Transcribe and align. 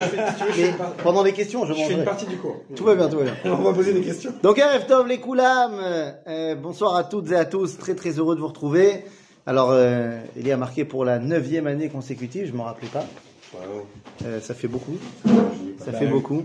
Mais 0.00 0.72
pendant 1.02 1.24
les 1.24 1.32
questions, 1.32 1.64
je 1.66 1.72
Je 1.72 1.78
fais 1.78 1.82
une 1.84 1.88
mangerai. 1.90 2.04
partie 2.04 2.26
du 2.26 2.36
cours. 2.36 2.56
Tout 2.76 2.84
va 2.84 2.94
bien, 2.94 3.08
tout 3.08 3.18
va 3.18 3.24
bien. 3.24 3.34
On 3.46 3.56
va 3.62 3.72
poser 3.72 3.92
des 3.92 4.02
questions. 4.02 4.32
Donc, 4.44 4.58
Erev 4.58 4.86
Tov, 4.86 5.08
les 5.08 5.18
Koulam, 5.18 5.72
euh, 6.28 6.54
bonsoir 6.54 6.94
à 6.94 7.02
toutes 7.04 7.30
et 7.32 7.36
à 7.36 7.44
tous, 7.44 7.76
très 7.78 7.94
très 7.96 8.10
heureux 8.12 8.36
de 8.36 8.40
vous 8.40 8.46
retrouver. 8.46 9.04
Alors, 9.44 9.70
euh, 9.72 10.18
il 10.36 10.46
y 10.46 10.52
a 10.52 10.56
marqué 10.56 10.84
pour 10.84 11.04
la 11.04 11.18
neuvième 11.18 11.66
année 11.66 11.88
consécutive, 11.88 12.46
je 12.46 12.52
ne 12.52 12.58
me 12.58 12.62
rappelais 12.62 12.88
pas, 12.88 13.04
Euh, 14.24 14.40
ça 14.40 14.54
fait 14.54 14.68
beaucoup, 14.68 14.96
ça 15.84 15.92
fait 15.92 16.06
beaucoup. 16.06 16.44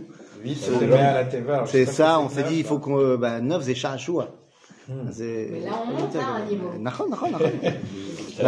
C'est 0.55 0.91
à 0.93 1.13
la 1.13 1.23
ça, 1.85 2.19
on 2.19 2.29
s'est 2.29 2.43
dit, 2.43 2.57
il 2.59 2.63
faut 2.65 2.79
qu'on... 2.79 2.97
euh, 2.99 3.17
Bah, 3.17 3.39
neuf, 3.39 3.63
c'est 3.65 3.75
Shahashua. 3.75 4.29
C'est- 5.11 5.49
Mais 5.51 5.59
là, 5.61 5.71
on 5.85 5.91
monte 6.01 6.15
à 6.15 6.41
un 6.41 6.45
niveau. 6.49 6.69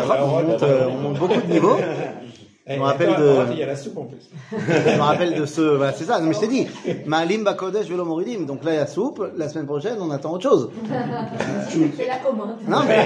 Monte, 0.48 0.64
euh, 0.64 0.88
on 0.90 0.98
monte 0.98 1.20
beaucoup 1.20 1.40
de 1.42 1.52
niveaux. 1.54 1.78
Eh, 2.68 2.74
Je 2.74 2.80
me 2.80 2.84
rappelle 2.84 3.10
de- 3.10 3.14
attends, 3.14 3.52
Il 3.52 3.60
y 3.60 3.64
a 3.64 3.68
la 3.68 3.76
soupe 3.76 3.98
en 3.98 4.06
plus. 4.06 4.28
Je 4.52 4.96
me 4.98 5.02
rappelle 5.02 5.36
de 5.36 5.46
ce, 5.46 5.62
voilà, 5.62 5.94
c'est 5.94 6.06
ça. 6.06 6.20
Non, 6.20 6.28
mais 6.28 6.34
je 6.34 6.40
t'ai 6.40 6.48
dit, 6.48 6.68
Maalim 7.06 7.44
Bakodesh 7.44 7.86
Velo 7.88 8.06
Moridim. 8.06 8.46
Donc 8.46 8.64
là, 8.64 8.74
il 8.74 8.78
y 8.78 8.80
a 8.80 8.88
soupe. 8.88 9.24
La 9.38 9.50
semaine 9.50 9.68
prochaine, 9.68 9.98
on 10.00 10.10
attend 10.10 10.34
autre 10.34 10.50
chose. 10.50 10.72
Fais 11.96 12.08
la 12.08 12.18
commande. 12.18 12.56
Non, 12.68 12.80
mais, 12.88 13.06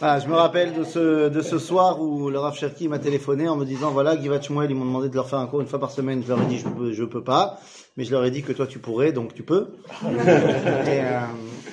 voilà, 0.00 0.18
je 0.18 0.26
me 0.28 0.34
rappelle 0.34 0.74
de 0.74 0.82
ce, 0.84 1.28
de 1.28 1.40
ce 1.40 1.58
soir 1.58 2.00
où 2.00 2.30
le 2.30 2.38
Rav 2.38 2.56
Cherki 2.56 2.88
m'a 2.88 2.98
téléphoné 2.98 3.48
en 3.48 3.56
me 3.56 3.64
disant, 3.64 3.90
voilà, 3.90 4.16
Givat 4.20 4.40
Shmuel, 4.40 4.70
ils 4.70 4.76
m'ont 4.76 4.84
demandé 4.84 5.08
de 5.08 5.14
leur 5.14 5.28
faire 5.28 5.38
un 5.38 5.46
cours 5.46 5.60
une 5.60 5.66
fois 5.68 5.78
par 5.80 5.90
semaine. 5.90 6.22
Je 6.24 6.28
leur 6.28 6.42
ai 6.42 6.46
dit, 6.46 6.58
je 6.58 6.68
peux, 6.68 6.92
je 6.92 7.04
peux 7.04 7.22
pas. 7.22 7.60
Mais 7.96 8.04
je 8.04 8.10
leur 8.12 8.24
ai 8.24 8.30
dit 8.30 8.42
que 8.42 8.52
toi, 8.52 8.66
tu 8.66 8.78
pourrais, 8.80 9.12
donc 9.12 9.34
tu 9.34 9.42
peux. 9.42 9.68
et, 10.04 10.06
euh, 10.08 11.20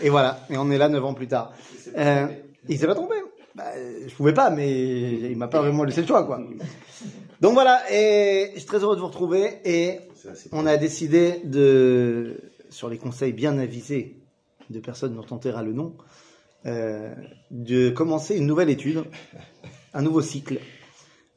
et 0.04 0.10
voilà. 0.10 0.40
Et 0.50 0.58
on 0.58 0.70
est 0.72 0.78
là 0.78 0.90
neuf 0.90 1.04
ans 1.06 1.14
plus 1.14 1.28
tard. 1.28 1.52
Euh, 1.98 2.28
il 2.70 2.78
s'est 2.80 2.88
pas 2.88 2.96
trompé. 2.96 3.16
Bah, 3.56 3.72
je 4.06 4.14
pouvais 4.14 4.34
pas, 4.34 4.50
mais 4.50 5.14
il 5.32 5.38
m'a 5.38 5.48
pas 5.48 5.62
vraiment 5.62 5.86
laissé 5.86 6.02
le 6.02 6.08
choix, 6.08 6.26
quoi. 6.26 6.42
Donc 7.40 7.54
voilà, 7.54 7.82
et 7.90 8.52
je 8.54 8.60
suis 8.60 8.68
très 8.68 8.80
heureux 8.80 8.96
de 8.96 9.02
vous 9.02 9.08
retrouver 9.08 9.60
et 9.64 10.00
on 10.52 10.66
a 10.66 10.76
décidé 10.76 11.42
de, 11.46 12.38
sur 12.70 12.90
les 12.90 12.98
conseils 12.98 13.32
bien 13.32 13.58
avisés 13.58 14.18
de 14.70 14.80
personnes 14.80 15.16
dont 15.16 15.26
on 15.32 15.38
taira 15.38 15.64
le 15.64 15.72
nom, 15.72 15.96
euh, 16.66 17.14
de 17.52 17.90
commencer 17.90 18.36
une 18.36 18.48
nouvelle 18.48 18.70
étude, 18.70 19.04
un 19.94 20.02
nouveau 20.02 20.22
cycle. 20.22 20.60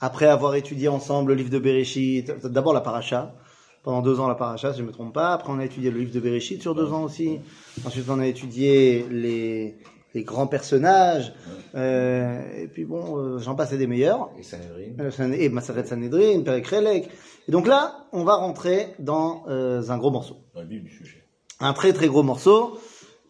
Après 0.01 0.27
avoir 0.27 0.55
étudié 0.55 0.89
ensemble 0.89 1.33
le 1.33 1.39
livre 1.39 1.51
de 1.51 1.59
Bereshit, 1.59 2.31
d'abord 2.47 2.73
la 2.73 2.81
paracha, 2.81 3.35
pendant 3.83 4.03
deux 4.03 4.19
ans 4.19 4.29
la 4.29 4.35
paracha, 4.35 4.73
si 4.73 4.79
je 4.79 4.83
ne 4.83 4.89
me 4.89 4.93
trompe 4.93 5.15
pas. 5.15 5.33
Après 5.33 5.53
on 5.53 5.59
a 5.59 5.65
étudié 5.65 5.91
le 5.91 5.99
livre 6.01 6.13
de 6.13 6.21
Bereshit 6.21 6.63
sur 6.63 6.75
deux 6.75 6.93
ans 6.93 7.03
aussi. 7.03 7.39
Ensuite 7.85 8.09
on 8.09 8.19
a 8.19 8.27
étudié 8.27 9.07
les, 9.11 9.77
les 10.15 10.25
grands 10.25 10.47
personnages. 10.47 11.33
Euh, 11.75 12.41
et 12.57 12.67
puis 12.67 12.85
bon, 12.85 13.19
euh, 13.19 13.39
j'en 13.39 13.55
passais 13.55 13.77
des 13.77 13.87
meilleurs. 13.87 14.31
Et 14.39 14.43
Sanhedrin. 14.43 14.93
Euh, 15.01 15.33
et 15.33 15.49
Maseret 15.49 15.85
Sanhedrin, 15.85 16.43
Perek 16.43 16.67
Relek. 16.67 17.11
Et 17.49 17.53
donc 17.53 17.67
là, 17.67 18.07
on 18.13 18.25
va 18.25 18.37
rentrer 18.37 18.95
dans 18.99 19.45
euh, 19.49 19.83
un 19.89 19.99
gros 19.99 20.11
morceau. 20.11 20.37
Dans 20.55 20.63
le 20.63 20.69
vif 20.69 20.83
du 20.83 20.91
sujet. 20.91 21.25
Un 21.61 21.73
très 21.73 21.93
très 21.93 22.07
gros 22.07 22.23
morceau. 22.23 22.79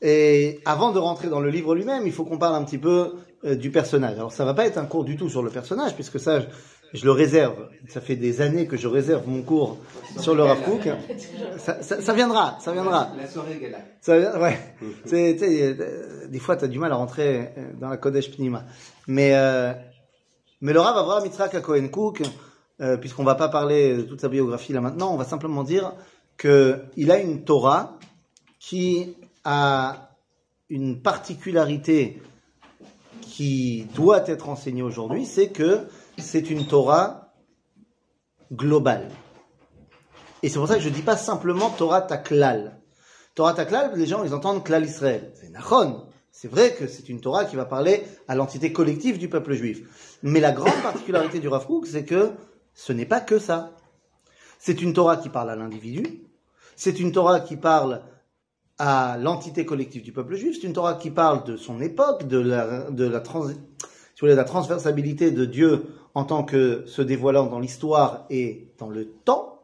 Et 0.00 0.60
avant 0.64 0.92
de 0.92 0.98
rentrer 0.98 1.28
dans 1.28 1.40
le 1.40 1.50
livre 1.50 1.74
lui-même, 1.74 2.06
il 2.06 2.12
faut 2.12 2.24
qu'on 2.24 2.38
parle 2.38 2.54
un 2.54 2.64
petit 2.64 2.78
peu 2.78 3.14
euh, 3.44 3.54
du 3.56 3.70
personnage. 3.70 4.16
Alors 4.16 4.32
ça 4.32 4.44
va 4.44 4.54
pas 4.54 4.66
être 4.66 4.78
un 4.78 4.84
cours 4.84 5.04
du 5.04 5.16
tout 5.16 5.28
sur 5.28 5.42
le 5.42 5.50
personnage, 5.50 5.94
puisque 5.94 6.20
ça, 6.20 6.40
je, 6.92 7.04
le 7.04 7.12
réserve. 7.12 7.68
Ça 7.88 8.00
fait 8.00 8.16
des 8.16 8.40
années 8.40 8.66
que 8.66 8.76
je 8.76 8.88
réserve 8.88 9.26
mon 9.26 9.42
cours 9.42 9.78
sur 10.18 10.34
le 10.34 10.42
Rav 10.42 10.62
Kook. 10.62 10.88
Ça, 11.58 11.82
ça, 11.82 12.00
ça 12.00 12.12
viendra, 12.14 12.58
ça 12.60 12.72
viendra. 12.72 13.10
La 13.16 13.26
soirée 13.26 13.58
gala. 13.60 13.78
Ça 14.00 14.38
ouais. 14.38 14.58
C'est, 15.04 15.36
euh, 15.42 16.26
des 16.28 16.38
fois, 16.38 16.56
tu 16.56 16.64
as 16.64 16.68
du 16.68 16.78
mal 16.78 16.92
à 16.92 16.96
rentrer 16.96 17.52
euh, 17.56 17.72
dans 17.80 17.88
la 17.88 17.96
Kodesh 17.96 18.30
Pnima. 18.30 18.64
Mais, 19.06 19.34
euh, 19.34 19.72
mais 20.60 20.72
le 20.72 20.80
Rav 20.80 20.96
Avraham 20.96 21.24
Yitzhak 21.24 21.54
à 21.54 21.60
Cohen 21.60 21.88
Cook, 21.88 22.22
euh, 22.80 22.96
puisqu'on 22.96 23.24
va 23.24 23.34
pas 23.34 23.48
parler 23.48 23.96
de 23.96 24.02
toute 24.02 24.20
sa 24.20 24.28
biographie 24.28 24.72
là 24.72 24.80
maintenant, 24.80 25.12
on 25.12 25.16
va 25.16 25.24
simplement 25.24 25.64
dire 25.64 25.94
que 26.36 26.84
il 26.96 27.10
a 27.10 27.18
une 27.18 27.42
Torah 27.42 27.98
qui 28.60 29.16
a 29.44 30.10
une 30.68 31.00
particularité 31.00 32.22
qui 33.20 33.86
doit 33.94 34.28
être 34.28 34.48
enseignée 34.48 34.82
aujourd'hui, 34.82 35.26
c'est 35.26 35.48
que 35.48 35.88
c'est 36.18 36.50
une 36.50 36.66
Torah 36.66 37.32
globale. 38.52 39.08
Et 40.42 40.48
c'est 40.48 40.58
pour 40.58 40.68
ça 40.68 40.76
que 40.76 40.80
je 40.80 40.88
dis 40.88 41.02
pas 41.02 41.16
simplement 41.16 41.70
Torah 41.70 42.02
Taklal. 42.02 42.80
Torah 43.34 43.54
Taklal, 43.54 43.92
les 43.96 44.06
gens, 44.06 44.24
ils 44.24 44.34
entendent 44.34 44.64
Klal 44.64 44.84
Israël. 44.84 45.32
C'est 45.34 45.50
Nachon. 45.50 46.06
C'est 46.30 46.48
vrai 46.48 46.74
que 46.74 46.86
c'est 46.86 47.08
une 47.08 47.20
Torah 47.20 47.44
qui 47.44 47.56
va 47.56 47.64
parler 47.64 48.04
à 48.28 48.36
l'entité 48.36 48.72
collective 48.72 49.18
du 49.18 49.28
peuple 49.28 49.54
juif. 49.54 50.18
Mais 50.22 50.40
la 50.40 50.52
grande 50.52 50.82
particularité 50.82 51.40
du 51.40 51.48
Rav 51.48 51.66
c'est 51.84 52.04
que 52.04 52.32
ce 52.74 52.92
n'est 52.92 53.06
pas 53.06 53.20
que 53.20 53.38
ça. 53.38 53.72
C'est 54.58 54.82
une 54.82 54.92
Torah 54.92 55.16
qui 55.16 55.30
parle 55.30 55.50
à 55.50 55.56
l'individu. 55.56 56.22
C'est 56.76 57.00
une 57.00 57.10
Torah 57.10 57.40
qui 57.40 57.56
parle 57.56 58.02
à 58.78 59.16
l'entité 59.18 59.66
collective 59.66 60.02
du 60.02 60.12
peuple 60.12 60.36
juif. 60.36 60.58
C'est 60.60 60.66
une 60.66 60.72
Torah 60.72 60.94
qui 60.94 61.10
parle 61.10 61.42
de 61.44 61.56
son 61.56 61.80
époque, 61.80 62.28
de 62.28 62.38
la, 62.38 62.90
de 62.90 63.04
la, 63.04 63.20
trans, 63.20 63.46
de 63.46 64.26
la 64.26 64.44
transversabilité 64.44 65.32
de 65.32 65.44
Dieu 65.44 65.86
en 66.18 66.24
tant 66.24 66.42
que 66.42 66.82
se 66.86 67.00
dévoilant 67.00 67.46
dans 67.46 67.60
l'histoire 67.60 68.26
et 68.28 68.72
dans 68.76 68.88
le 68.88 69.08
temps, 69.08 69.60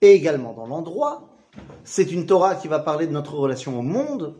et 0.00 0.12
également 0.12 0.54
dans 0.54 0.66
l'endroit. 0.66 1.28
C'est 1.84 2.10
une 2.10 2.24
Torah 2.24 2.54
qui 2.54 2.68
va 2.68 2.78
parler 2.78 3.06
de 3.06 3.12
notre 3.12 3.34
relation 3.34 3.78
au 3.78 3.82
monde, 3.82 4.34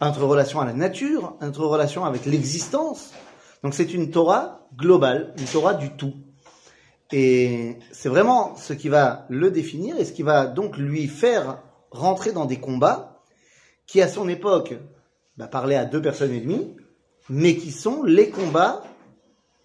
notre 0.00 0.24
relation 0.24 0.60
à 0.60 0.64
la 0.64 0.72
nature, 0.72 1.36
notre 1.40 1.64
relation 1.64 2.04
avec 2.04 2.26
l'existence. 2.26 3.12
Donc 3.62 3.72
c'est 3.72 3.94
une 3.94 4.10
Torah 4.10 4.66
globale, 4.76 5.32
une 5.38 5.44
Torah 5.44 5.74
du 5.74 5.90
tout. 5.90 6.14
Et 7.12 7.76
c'est 7.92 8.08
vraiment 8.08 8.56
ce 8.56 8.72
qui 8.72 8.88
va 8.88 9.26
le 9.28 9.52
définir 9.52 9.96
et 9.96 10.04
ce 10.04 10.12
qui 10.12 10.24
va 10.24 10.48
donc 10.48 10.76
lui 10.76 11.06
faire 11.06 11.62
rentrer 11.92 12.32
dans 12.32 12.46
des 12.46 12.58
combats 12.58 13.22
qui, 13.86 14.02
à 14.02 14.08
son 14.08 14.28
époque, 14.28 14.74
bah, 15.36 15.46
parlaient 15.46 15.76
à 15.76 15.84
deux 15.84 16.02
personnes 16.02 16.32
et 16.32 16.40
demie, 16.40 16.74
mais 17.28 17.54
qui 17.54 17.70
sont 17.70 18.02
les 18.02 18.30
combats 18.30 18.82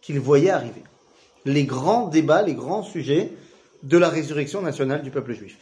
qu'il 0.03 0.19
voyait 0.19 0.52
arriver. 0.52 0.84
Les 1.46 1.64
grands 1.64 2.08
débats, 2.08 2.44
les 2.44 2.53
grands 2.53 2.84
sujets 2.84 3.31
de 3.81 3.97
la 3.97 4.09
résurrection 4.09 4.62
nationale 4.62 5.02
du 5.02 5.09
peuple 5.09 5.34
juif. 5.34 5.58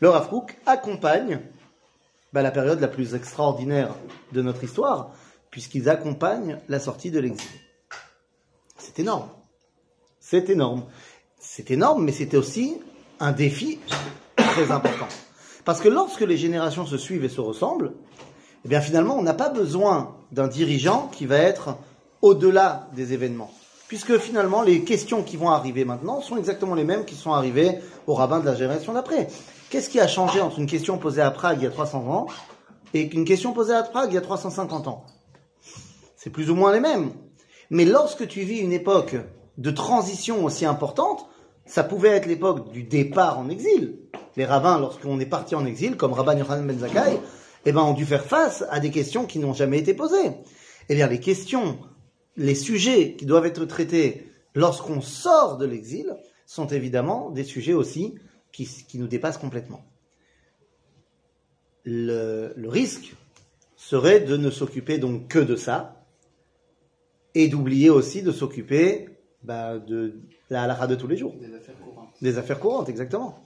Le 0.00 0.08
Rav 0.08 0.30
accompagne 0.66 1.40
bah, 2.32 2.42
la 2.42 2.50
période 2.50 2.80
la 2.80 2.88
plus 2.88 3.14
extraordinaire 3.14 3.94
de 4.32 4.42
notre 4.42 4.62
histoire, 4.62 5.10
puisqu'ils 5.50 5.88
accompagnent 5.88 6.58
la 6.68 6.78
sortie 6.78 7.10
de 7.10 7.18
l'exil. 7.18 7.50
C'est 8.78 8.98
énorme. 8.98 9.28
C'est 10.20 10.48
énorme. 10.48 10.84
C'est 11.38 11.70
énorme, 11.70 12.04
mais 12.04 12.12
c'était 12.12 12.36
aussi 12.36 12.76
un 13.18 13.32
défi 13.32 13.78
très 14.36 14.70
important. 14.70 15.08
Parce 15.64 15.80
que 15.80 15.88
lorsque 15.88 16.20
les 16.20 16.36
générations 16.36 16.86
se 16.86 16.96
suivent 16.96 17.24
et 17.24 17.28
se 17.28 17.40
ressemblent, 17.40 17.92
eh 18.64 18.68
bien 18.68 18.80
finalement, 18.80 19.18
on 19.18 19.22
n'a 19.22 19.34
pas 19.34 19.48
besoin 19.48 20.16
d'un 20.32 20.48
dirigeant 20.48 21.08
qui 21.08 21.26
va 21.26 21.38
être 21.38 21.76
au-delà 22.22 22.88
des 22.94 23.12
événements. 23.12 23.50
Puisque 23.90 24.18
finalement, 24.18 24.62
les 24.62 24.84
questions 24.84 25.24
qui 25.24 25.36
vont 25.36 25.50
arriver 25.50 25.84
maintenant 25.84 26.20
sont 26.20 26.36
exactement 26.36 26.76
les 26.76 26.84
mêmes 26.84 27.04
qui 27.04 27.16
sont 27.16 27.32
arrivées 27.32 27.80
aux 28.06 28.14
rabbins 28.14 28.38
de 28.38 28.46
la 28.46 28.54
génération 28.54 28.92
d'après. 28.92 29.26
Qu'est-ce 29.68 29.90
qui 29.90 29.98
a 29.98 30.06
changé 30.06 30.40
entre 30.40 30.60
une 30.60 30.68
question 30.68 30.96
posée 30.96 31.22
à 31.22 31.32
Prague 31.32 31.58
il 31.60 31.64
y 31.64 31.66
a 31.66 31.70
300 31.70 32.06
ans 32.06 32.28
et 32.94 33.12
une 33.12 33.24
question 33.24 33.52
posée 33.52 33.74
à 33.74 33.82
Prague 33.82 34.12
il 34.12 34.14
y 34.14 34.16
a 34.16 34.20
350 34.20 34.86
ans? 34.86 35.06
C'est 36.14 36.30
plus 36.30 36.52
ou 36.52 36.54
moins 36.54 36.72
les 36.72 36.78
mêmes. 36.78 37.10
Mais 37.70 37.84
lorsque 37.84 38.28
tu 38.28 38.42
vis 38.42 38.58
une 38.58 38.72
époque 38.72 39.16
de 39.58 39.70
transition 39.72 40.44
aussi 40.44 40.64
importante, 40.64 41.26
ça 41.66 41.82
pouvait 41.82 42.10
être 42.10 42.26
l'époque 42.26 42.70
du 42.70 42.84
départ 42.84 43.40
en 43.40 43.48
exil. 43.48 43.98
Les 44.36 44.44
rabbins, 44.44 44.78
lorsqu'on 44.78 45.18
est 45.18 45.26
parti 45.26 45.56
en 45.56 45.66
exil, 45.66 45.96
comme 45.96 46.12
Rabban 46.12 46.38
Yochanan 46.38 46.64
Ben 46.64 46.78
Zakkai, 46.78 47.18
eh 47.66 47.72
ben, 47.72 47.80
ont 47.80 47.94
dû 47.94 48.06
faire 48.06 48.24
face 48.24 48.64
à 48.70 48.78
des 48.78 48.92
questions 48.92 49.26
qui 49.26 49.40
n'ont 49.40 49.52
jamais 49.52 49.80
été 49.80 49.94
posées. 49.94 50.30
Eh 50.88 50.94
bien, 50.94 51.08
les 51.08 51.18
questions, 51.18 51.76
les 52.40 52.54
sujets 52.54 53.16
qui 53.16 53.26
doivent 53.26 53.44
être 53.44 53.66
traités 53.66 54.26
lorsqu'on 54.54 55.02
sort 55.02 55.58
de 55.58 55.66
l'exil 55.66 56.16
sont 56.46 56.66
évidemment 56.66 57.30
des 57.30 57.44
sujets 57.44 57.74
aussi 57.74 58.14
qui, 58.50 58.66
qui 58.66 58.98
nous 58.98 59.06
dépassent 59.06 59.36
complètement. 59.36 59.84
Le, 61.84 62.52
le 62.56 62.68
risque 62.68 63.14
serait 63.76 64.20
de 64.20 64.36
ne 64.38 64.50
s'occuper 64.50 64.96
donc 64.98 65.28
que 65.28 65.38
de 65.38 65.54
ça 65.54 66.02
et 67.34 67.48
d'oublier 67.48 67.90
aussi 67.90 68.22
de 68.22 68.32
s'occuper 68.32 69.10
bah, 69.42 69.78
de 69.78 70.20
la 70.48 70.62
halakha 70.62 70.86
de 70.86 70.94
tous 70.94 71.06
les 71.08 71.18
jours. 71.18 71.34
Des 71.38 71.54
affaires 71.54 71.78
courantes. 71.78 72.14
Des 72.22 72.38
affaires 72.38 72.58
courantes, 72.58 72.88
exactement. 72.88 73.44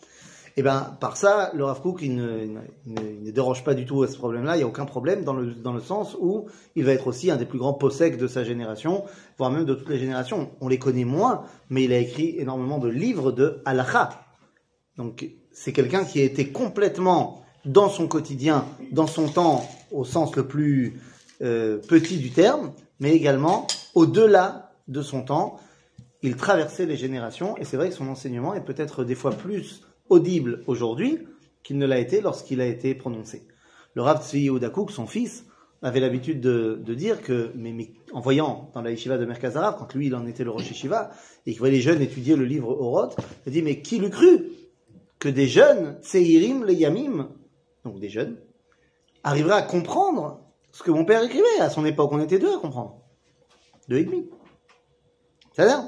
Et 0.57 0.63
ben 0.63 0.97
par 1.01 1.17
ça, 1.17 1.51
le 1.55 1.65
Rav 1.65 1.81
Kook, 1.81 2.01
il 2.03 2.15
ne, 2.15 2.47
il 2.87 3.33
déroge 3.33 3.65
pas 3.65 3.75
du 3.75 3.87
tout 3.87 4.05
à 4.05 4.09
ce 4.09 4.17
problème-là. 4.17 4.55
Il 4.55 4.59
n'y 4.59 4.65
a 4.65 4.69
aucun 4.69 4.85
problème 4.85 5.25
dans 5.25 5.33
le, 5.33 5.53
dans 5.53 5.73
le 5.73 5.81
sens 5.81 6.17
où 6.21 6.47
il 6.77 6.85
va 6.85 6.93
être 6.93 7.09
aussi 7.09 7.31
un 7.31 7.37
des 7.37 7.45
plus 7.45 7.59
grands 7.59 7.73
possèques 7.73 8.19
de 8.19 8.29
sa 8.29 8.45
génération, 8.45 9.05
voire 9.37 9.51
même 9.51 9.65
de 9.65 9.75
toutes 9.75 9.89
les 9.89 9.99
générations. 9.99 10.51
On 10.61 10.69
les 10.69 10.79
connaît 10.79 11.05
moins, 11.05 11.43
mais 11.71 11.85
il 11.85 11.93
a 11.93 11.99
écrit 11.99 12.37
énormément 12.39 12.79
de 12.79 12.89
livres 12.89 13.33
de 13.33 13.63
halakha. 13.65 14.11
Donc 14.97 15.29
c'est 15.51 15.73
quelqu'un 15.73 16.05
qui 16.05 16.21
a 16.21 16.25
été 16.25 16.49
complètement 16.51 17.43
dans 17.65 17.89
son 17.89 18.07
quotidien, 18.07 18.65
dans 18.93 19.09
son 19.09 19.27
temps, 19.27 19.67
au 19.91 20.05
sens 20.05 20.37
le 20.37 20.47
plus 20.47 21.01
euh, 21.43 21.79
petit 21.79 22.19
du 22.19 22.31
terme, 22.31 22.73
mais 23.01 23.13
également 23.13 23.67
au-delà 23.95 24.73
de 24.87 25.03
son 25.03 25.23
temps. 25.23 25.59
il 26.23 26.37
traversait 26.37 26.87
les 26.87 26.97
générations, 26.97 27.57
et 27.57 27.65
c'est 27.65 27.77
vrai 27.77 27.89
que 27.89 27.95
son 27.95 28.09
enseignement 28.09 28.55
est 28.55 28.65
peut-être 28.65 29.03
des 29.03 29.15
fois 29.15 29.33
plus 29.33 29.83
audible 30.09 30.63
aujourd'hui 30.67 31.19
qu'il 31.63 31.79
ne 31.79 31.87
l'a 31.87 31.99
été 31.99 32.21
lorsqu'il 32.21 32.61
a 32.61 32.67
été 32.67 32.95
prononcé. 32.95 33.47
Le 33.95 34.03
Rav 34.03 34.23
Tzvi 34.23 34.51
son 34.91 35.07
fils, 35.07 35.47
avait 35.85 36.01
l'habitude 36.01 36.41
de, 36.41 36.95
dire 36.95 37.21
que, 37.21 37.53
mais, 37.55 37.91
en 38.13 38.21
voyant 38.21 38.71
dans 38.73 38.81
la 38.81 38.91
yeshiva 38.91 39.19
de 39.19 39.27
Merkaz 39.27 39.57
Arav, 39.57 39.77
quand 39.79 39.93
lui 39.95 40.07
il 40.07 40.15
en 40.15 40.27
était 40.27 40.43
le 40.43 40.51
Rosh 40.51 40.71
Yeshiva, 40.71 41.11
et 41.45 41.51
qu'il 41.51 41.59
voyait 41.59 41.75
les 41.75 41.83
jeunes 41.83 42.01
étudier 42.01 42.37
le 42.37 42.47
livre 42.47 42.71
Oroth, 42.71 43.17
il 43.45 43.51
a 43.51 43.53
dit, 43.53 43.63
mais 43.63 43.83
qui 43.83 43.99
l'eût 43.99 44.09
cru 44.09 44.49
que 45.19 45.29
des 45.29 45.47
jeunes, 45.47 45.99
Tseirim, 46.01 46.65
les 46.65 46.75
Yamim, 46.75 47.29
donc 47.85 48.01
des 48.01 48.09
jeunes, 48.09 48.39
arriveraient 49.25 49.59
à 49.59 49.63
comprendre 49.63 50.41
ce 50.73 50.83
que 50.83 50.91
mon 50.91 51.05
père 51.05 51.23
écrivait? 51.23 51.61
À 51.61 51.69
son 51.69 51.85
époque, 51.85 52.11
on 52.13 52.21
était 52.21 52.39
deux 52.39 52.55
à 52.55 52.59
comprendre. 52.59 53.03
Deux 53.89 53.99
et 53.99 54.05
demi. 54.05 54.27
C'est-à-dire 55.53 55.87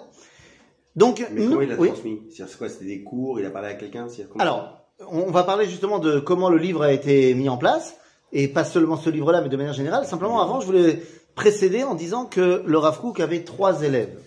Donc, 0.96 1.24
Mais 1.30 1.42
nous- 1.42 1.50
comment 1.50 1.60
il 1.62 1.68
l'a 1.68 1.76
oui. 1.76 1.88
transmis? 1.88 2.22
C'est 2.34 2.58
quoi? 2.58 2.68
C'était 2.68 2.86
des 2.86 3.02
cours? 3.04 3.38
Il 3.38 3.46
a 3.46 3.50
parlé 3.50 3.68
à 3.68 3.74
quelqu'un? 3.74 4.06
Comment- 4.30 4.42
Alors, 4.42 4.80
on 5.10 5.30
va 5.30 5.44
parler 5.44 5.66
justement 5.66 5.98
de 5.98 6.18
comment 6.18 6.48
le 6.48 6.56
livre 6.56 6.82
a 6.82 6.92
été 6.92 7.34
mis 7.34 7.48
en 7.48 7.58
place, 7.58 7.96
et 8.32 8.48
pas 8.48 8.64
seulement 8.64 8.96
ce 8.96 9.10
livre-là, 9.10 9.42
mais 9.42 9.48
de 9.50 9.56
manière 9.56 9.74
générale. 9.74 10.06
Simplement, 10.06 10.40
avant, 10.40 10.60
je 10.60 10.66
voulais 10.66 11.02
précéder 11.34 11.84
en 11.84 11.94
disant 11.94 12.24
que 12.24 12.62
le 12.64 12.78
Rav 12.78 12.98
Kook 13.00 13.20
avait 13.20 13.44
trois 13.44 13.82
élèves. 13.82 14.18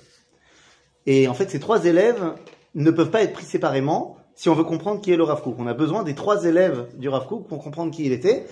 Et 1.08 1.28
en 1.28 1.34
fait, 1.34 1.50
ces 1.50 1.60
trois 1.60 1.86
élèves 1.86 2.34
ne 2.76 2.92
peuvent 2.92 3.10
pas 3.10 3.24
être 3.24 3.34
pris 3.34 3.46
séparément 3.46 4.18
si 4.36 4.48
on 4.48 4.54
veut 4.54 4.64
comprendre 4.64 5.02
qui 5.02 5.12
est 5.12 5.18
le 5.18 5.24
Rav 5.24 5.42
Kook. 5.42 5.56
On 5.58 5.68
a 5.68 5.74
besoin 5.74 6.04
des 6.04 6.14
trois 6.14 6.46
élèves 6.46 6.88
du 6.98 7.10
Rav 7.10 7.26
Kook 7.28 7.48
pour 7.48 7.64
comprendre 7.64 7.92
qui 7.92 8.06
il 8.06 8.12
était, 8.12 8.46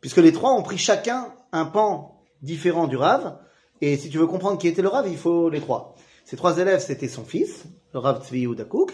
puisque 0.00 0.18
les 0.18 0.32
trois 0.32 0.52
ont 0.52 0.62
pris 0.62 0.78
chacun 0.78 1.32
un 1.52 1.64
pan 1.64 2.20
différent 2.42 2.86
du 2.86 2.96
Rav. 2.96 3.38
Et 3.80 3.96
si 3.96 4.10
tu 4.10 4.18
veux 4.18 4.26
comprendre 4.26 4.58
qui 4.58 4.68
était 4.68 4.82
le 4.82 4.88
Rav, 4.88 5.08
il 5.10 5.16
faut 5.16 5.48
les 5.48 5.60
trois. 5.60 5.94
Ces 6.26 6.36
trois 6.36 6.58
élèves, 6.58 6.80
c'était 6.80 7.06
son 7.06 7.24
fils, 7.24 7.66
le 7.94 8.00
Rav 8.00 8.26
Tzvi 8.26 8.48
Kook, 8.68 8.92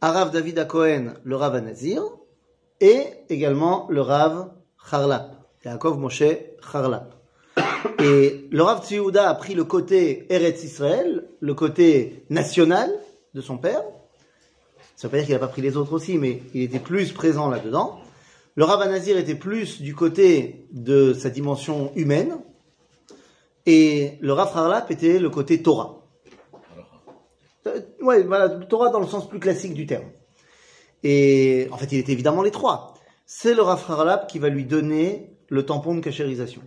Arav 0.00 0.30
David 0.30 0.58
à 0.58 0.64
Cohen, 0.64 1.12
le 1.22 1.36
Rav 1.36 1.54
Anazir, 1.54 2.02
et 2.80 3.08
également 3.28 3.86
le 3.90 4.00
Rav 4.00 4.50
Charlap, 4.90 5.36
Yaakov 5.66 5.98
Moshe 5.98 6.22
Charlap. 6.72 7.14
Et 7.98 8.48
le 8.50 8.62
Rav 8.62 8.82
Tzviouda 8.82 9.28
a 9.28 9.34
pris 9.34 9.52
le 9.52 9.64
côté 9.64 10.26
Eretz 10.30 10.64
Israël, 10.64 11.26
le 11.40 11.52
côté 11.52 12.24
national 12.30 12.90
de 13.34 13.42
son 13.42 13.58
père. 13.58 13.82
Ça 14.96 15.08
veut 15.08 15.10
pas 15.10 15.16
dire 15.18 15.26
qu'il 15.26 15.34
n'a 15.34 15.40
pas 15.40 15.48
pris 15.48 15.60
les 15.60 15.76
autres 15.76 15.92
aussi, 15.92 16.16
mais 16.16 16.40
il 16.54 16.62
était 16.62 16.78
plus 16.78 17.12
présent 17.12 17.50
là-dedans. 17.50 18.00
Le 18.54 18.64
Rav 18.64 18.80
Anazir 18.80 19.18
était 19.18 19.34
plus 19.34 19.82
du 19.82 19.94
côté 19.94 20.66
de 20.72 21.12
sa 21.12 21.28
dimension 21.28 21.92
humaine. 21.96 22.38
Et 23.66 24.12
le 24.22 24.32
Rav 24.32 24.56
Harlap 24.56 24.90
était 24.90 25.18
le 25.18 25.28
côté 25.28 25.60
Torah. 25.60 25.99
Euh, 27.66 27.80
ouais, 28.00 28.22
voilà, 28.22 28.48
Torah 28.48 28.90
dans 28.90 29.00
le 29.00 29.06
sens 29.06 29.28
plus 29.28 29.40
classique 29.40 29.74
du 29.74 29.86
terme. 29.86 30.10
Et 31.02 31.68
en 31.70 31.76
fait, 31.76 31.92
il 31.92 31.98
était 31.98 32.12
évidemment 32.12 32.42
les 32.42 32.50
trois. 32.50 32.94
C'est 33.26 33.54
le 33.54 33.62
Rav 33.62 34.26
qui 34.26 34.38
va 34.38 34.48
lui 34.48 34.64
donner 34.64 35.36
le 35.48 35.64
tampon 35.64 35.94
de 35.94 36.00
cachérisation. 36.00 36.62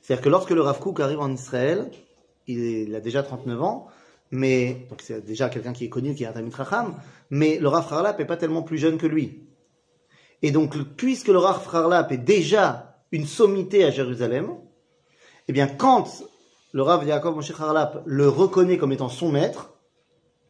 C'est-à-dire 0.00 0.24
que 0.24 0.28
lorsque 0.28 0.50
le 0.50 0.62
Rav 0.62 0.78
Kook 0.78 1.00
arrive 1.00 1.20
en 1.20 1.32
Israël, 1.32 1.90
il, 2.46 2.94
a 2.94 3.00
déjà 3.00 3.22
39 3.22 3.62
ans, 3.62 3.88
mais 4.30 4.86
donc 4.88 5.02
c'est 5.02 5.24
déjà 5.24 5.48
quelqu'un 5.48 5.72
qui 5.72 5.84
est 5.84 5.88
connu, 5.88 6.14
qui 6.14 6.24
est 6.24 6.26
un 6.26 6.50
Chacham, 6.50 6.96
mais 7.30 7.58
le 7.58 7.68
Rav 7.68 7.92
Harlap 7.92 8.18
est 8.20 8.24
pas 8.24 8.36
tellement 8.36 8.62
plus 8.62 8.78
jeune 8.78 8.96
que 8.96 9.06
lui. 9.06 9.48
Et 10.40 10.50
donc, 10.50 10.76
puisque 10.96 11.28
le 11.28 11.38
Rav 11.38 11.60
est 12.10 12.16
déjà 12.16 13.02
une 13.12 13.26
sommité 13.26 13.84
à 13.84 13.90
Jérusalem, 13.90 14.50
eh 15.48 15.52
bien, 15.52 15.66
quand 15.66 16.22
le 16.72 16.82
Rav 16.82 17.06
Yaakov 17.06 17.34
Moshe 17.34 17.52
Harlap 17.58 18.02
le 18.04 18.28
reconnaît 18.28 18.78
comme 18.78 18.92
étant 18.92 19.08
son 19.08 19.30
maître, 19.30 19.74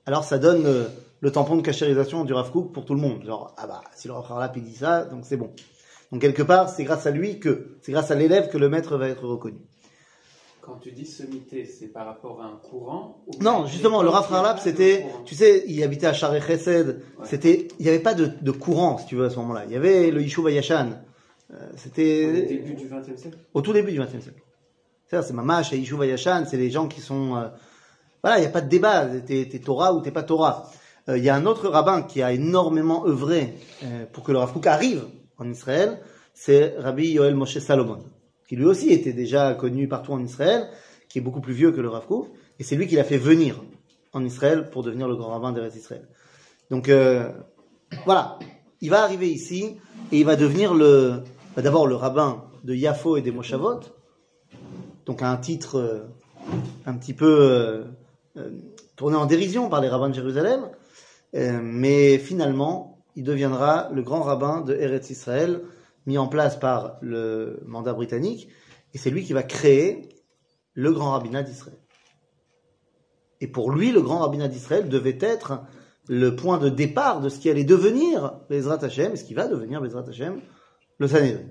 alors 0.07 0.25
ça 0.25 0.39
donne 0.39 0.67
euh, 0.67 0.85
le 1.21 1.31
tampon 1.31 1.57
de 1.57 1.63
cachérisation 1.63 2.25
du 2.25 2.33
Rav 2.33 2.51
Kook 2.51 2.73
pour 2.73 2.85
tout 2.85 2.95
le 2.95 3.01
monde. 3.01 3.25
Genre, 3.25 3.55
ah 3.57 3.67
bah, 3.67 3.83
si 3.95 4.09
le 4.09 4.15
Rav 4.15 4.27
Harlap 4.31 4.57
il 4.57 4.63
dit 4.65 4.77
ça, 4.77 5.05
donc 5.05 5.25
c'est 5.25 5.37
bon. 5.37 5.51
Donc 6.11 6.21
quelque 6.21 6.43
part, 6.43 6.69
c'est 6.71 6.85
grâce 6.85 7.07
à 7.07 7.11
lui 7.11 7.39
que, 7.39 7.77
c'est 7.83 7.93
grâce 7.93 8.11
à 8.11 8.15
l'élève 8.15 8.49
que 8.49 8.59
le 8.59 8.69
maître 8.69 8.97
va 8.97 9.09
être 9.09 9.27
reconnu. 9.27 9.59
Quand 10.63 10.77
tu 10.83 10.93
dis 10.93 11.07
sommité, 11.07 11.65
c'est 11.65 11.87
par 11.87 12.05
rapport 12.05 12.43
à 12.43 12.47
un 12.47 12.57
courant 12.57 13.25
ou 13.27 13.43
Non, 13.43 13.67
justement, 13.67 14.03
le 14.03 14.11
Rav 14.11 14.33
Harlap, 14.33 14.59
c'était, 14.59 15.07
tu 15.25 15.35
sais, 15.35 15.65
il 15.67 15.83
habitait 15.83 16.07
à 16.07 16.13
Share 16.13 16.43
Chesed, 16.43 17.01
c'était, 17.25 17.69
il 17.79 17.85
n'y 17.85 17.89
avait 17.89 18.01
pas 18.01 18.15
de, 18.15 18.27
de 18.27 18.51
courant, 18.51 18.99
si 18.99 19.07
tu 19.07 19.17
veux, 19.17 19.25
à 19.25 19.31
ce 19.31 19.37
moment-là. 19.37 19.65
Il 19.67 19.73
y 19.73 19.77
avait 19.77 20.11
le 20.11 20.21
Yishuv 20.21 20.51
Yashan. 20.51 20.91
Euh, 21.51 21.57
Au 21.73 21.77
c'était 21.77 22.43
début 22.43 22.75
du 22.75 22.87
XXe 22.87 23.19
siècle? 23.19 23.39
Au 23.55 23.63
tout 23.63 23.73
début 23.73 23.93
du 23.93 23.99
XXe 23.99 24.21
siècle. 24.23 24.43
C'est 25.11 25.33
Mamash 25.33 25.73
Yishuv 25.73 26.05
Yashan, 26.05 26.45
c'est 26.45 26.59
les 26.59 26.71
gens 26.71 26.87
qui 26.87 27.01
sont, 27.01 27.35
euh, 27.35 27.49
voilà, 28.23 28.37
il 28.39 28.41
n'y 28.43 28.47
a 28.47 28.51
pas 28.51 28.61
de 28.61 28.69
débat, 28.69 29.07
t'es, 29.27 29.49
t'es 29.51 29.59
Torah 29.59 29.95
ou 29.95 30.03
t'es 30.03 30.11
pas 30.11 30.23
Torah. 30.23 30.71
Euh, 31.09 31.17
Il 31.17 31.25
y 31.25 31.31
a 31.31 31.35
un 31.35 31.47
autre 31.47 31.69
rabbin 31.69 32.03
qui 32.03 32.21
a 32.21 32.33
énormément 32.33 33.07
œuvré 33.07 33.55
euh, 33.85 34.05
pour 34.13 34.23
que 34.23 34.33
le 34.33 34.39
Rav 34.39 34.53
Kook 34.53 34.67
arrive 34.67 35.07
en 35.39 35.49
Israël, 35.49 36.01
c'est 36.35 36.75
Rabbi 36.77 37.13
Yoel 37.13 37.35
Moshe 37.35 37.59
Salomon, 37.59 38.05
qui 38.47 38.57
lui 38.57 38.67
aussi 38.67 38.91
était 38.91 39.15
déjà 39.15 39.55
connu 39.55 39.89
partout 39.89 40.13
en 40.13 40.23
Israël, 40.23 40.69
qui 41.09 41.21
est 41.21 41.23
beaucoup 41.23 41.41
plus 41.41 41.55
vieux 41.55 41.73
que 41.73 41.81
le 41.81 41.89
Rav 41.89 42.07
Kook, 42.07 42.29
et 42.59 42.63
c'est 42.63 42.77
lui 42.77 42.87
qui 42.87 42.97
l'a 42.97 43.05
fait 43.05 43.17
venir 43.17 43.65
en 44.13 44.23
Israël 44.23 44.69
pour 44.69 44.83
devenir 44.83 45.09
le 45.09 45.17
grand 45.17 45.31
rabbin 45.31 45.53
d'Eretz 45.53 45.75
Israël. 45.75 46.07
Donc 46.71 46.91
euh, 46.91 47.33
voilà, 48.05 48.39
il 48.83 48.91
va 48.91 49.05
arriver 49.05 49.31
ici 49.31 49.79
et 50.13 50.19
il 50.19 50.27
va 50.27 50.37
devenir 50.37 50.75
le, 50.75 51.23
bah, 51.57 51.63
d'abord 51.63 51.87
le 51.87 51.95
rabbin 51.95 52.45
de 52.63 52.75
Yafo 52.75 53.17
et 53.17 53.23
des 53.23 53.31
Moshavot, 53.31 53.81
donc 55.09 55.23
un 55.23 55.37
titre 55.39 55.77
euh, 55.79 56.01
un 56.85 56.95
petit 56.95 57.15
peu 57.15 57.41
euh, 57.41 57.85
euh, 58.37 58.51
tourné 58.95 59.17
en 59.17 59.25
dérision 59.25 59.71
par 59.71 59.81
les 59.81 59.89
rabbins 59.89 60.11
de 60.11 60.15
Jérusalem, 60.15 60.69
mais 61.33 62.17
finalement, 62.17 63.05
il 63.15 63.23
deviendra 63.23 63.91
le 63.93 64.03
grand 64.03 64.23
rabbin 64.23 64.63
de 64.63 64.75
Eretz 64.75 65.11
Israël, 65.11 65.61
mis 66.07 66.17
en 66.17 66.27
place 66.27 66.59
par 66.59 66.97
le 67.03 67.61
mandat 67.67 67.93
britannique, 67.93 68.49
et 68.95 68.99
c'est 68.99 69.11
lui 69.11 69.25
qui 69.25 69.35
va 69.35 69.43
créer 69.43 70.09
le 70.73 70.91
grand 70.91 71.11
rabbinat 71.13 71.43
d'Israël. 71.43 71.77
Et 73.41 73.47
pour 73.47 73.71
lui, 73.71 73.93
le 73.93 74.01
grand 74.01 74.21
rabbinat 74.21 74.49
d'Israël 74.49 74.89
devait 74.89 75.19
être 75.21 75.61
le 76.09 76.35
point 76.35 76.59
de 76.59 76.71
départ 76.71 77.21
de 77.21 77.29
ce 77.29 77.39
qui 77.39 77.51
allait 77.51 77.65
devenir 77.65 78.41
Bezrat 78.49 78.83
Hashem, 78.83 79.13
et 79.13 79.17
ce 79.17 79.25
qui 79.25 79.35
va 79.35 79.49
devenir 79.49 79.83
Bezrat 79.83 80.09
Hashem, 80.09 80.41
le 80.99 81.09
Sanhedrin. 81.09 81.45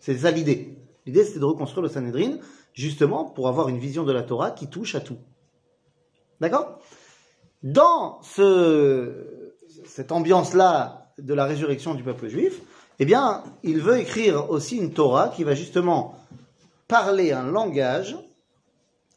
C'est 0.00 0.16
ça 0.16 0.30
l'idée. 0.30 0.78
L'idée, 1.06 1.24
c'était 1.24 1.40
de 1.40 1.44
reconstruire 1.44 1.82
le 1.82 1.88
Sanhedrin, 1.90 2.38
justement 2.74 3.24
pour 3.24 3.48
avoir 3.48 3.68
une 3.68 3.78
vision 3.78 4.04
de 4.04 4.12
la 4.12 4.22
Torah 4.22 4.50
qui 4.50 4.68
touche 4.68 4.94
à 4.94 5.00
tout. 5.00 5.18
D'accord? 6.40 6.80
Dans 7.62 8.20
ce, 8.22 9.54
cette 9.86 10.12
ambiance-là 10.12 11.12
de 11.18 11.32
la 11.32 11.46
résurrection 11.46 11.94
du 11.94 12.02
peuple 12.02 12.28
juif, 12.28 12.60
eh 12.98 13.04
bien, 13.04 13.42
il 13.62 13.80
veut 13.80 13.98
écrire 13.98 14.50
aussi 14.50 14.76
une 14.76 14.92
Torah 14.92 15.28
qui 15.28 15.44
va 15.44 15.54
justement 15.54 16.16
parler 16.86 17.32
un 17.32 17.46
langage 17.46 18.16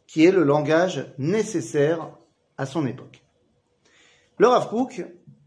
qui 0.08 0.24
est 0.24 0.32
le 0.32 0.44
langage 0.44 1.06
nécessaire 1.18 2.10
à 2.58 2.66
son 2.66 2.88
époque. 2.88 3.22
Le 4.38 4.48
Rav 4.48 4.70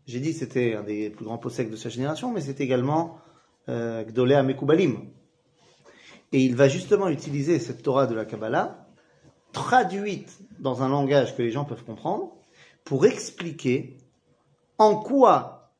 j'ai 0.06 0.20
dit 0.20 0.32
c'était 0.32 0.74
un 0.74 0.82
des 0.82 1.08
plus 1.10 1.24
grands 1.24 1.38
possèques 1.38 1.70
de 1.70 1.76
sa 1.76 1.88
génération, 1.88 2.32
mais 2.32 2.40
c'est 2.40 2.60
également 2.60 3.18
euh, 3.68 4.04
Gdolé 4.04 4.34
Amekoubalim. 4.34 5.08
Et 6.32 6.40
il 6.40 6.54
va 6.54 6.68
justement 6.68 7.08
utiliser 7.08 7.58
cette 7.58 7.82
Torah 7.82 8.06
de 8.06 8.14
la 8.14 8.24
Kabbalah, 8.24 8.86
traduite 9.52 10.38
dans 10.60 10.82
un 10.82 10.88
langage 10.88 11.36
que 11.36 11.42
les 11.42 11.50
gens 11.50 11.64
peuvent 11.64 11.84
comprendre, 11.84 12.32
pour 12.84 13.04
expliquer 13.06 13.98
en 14.78 14.96
quoi 14.96 15.72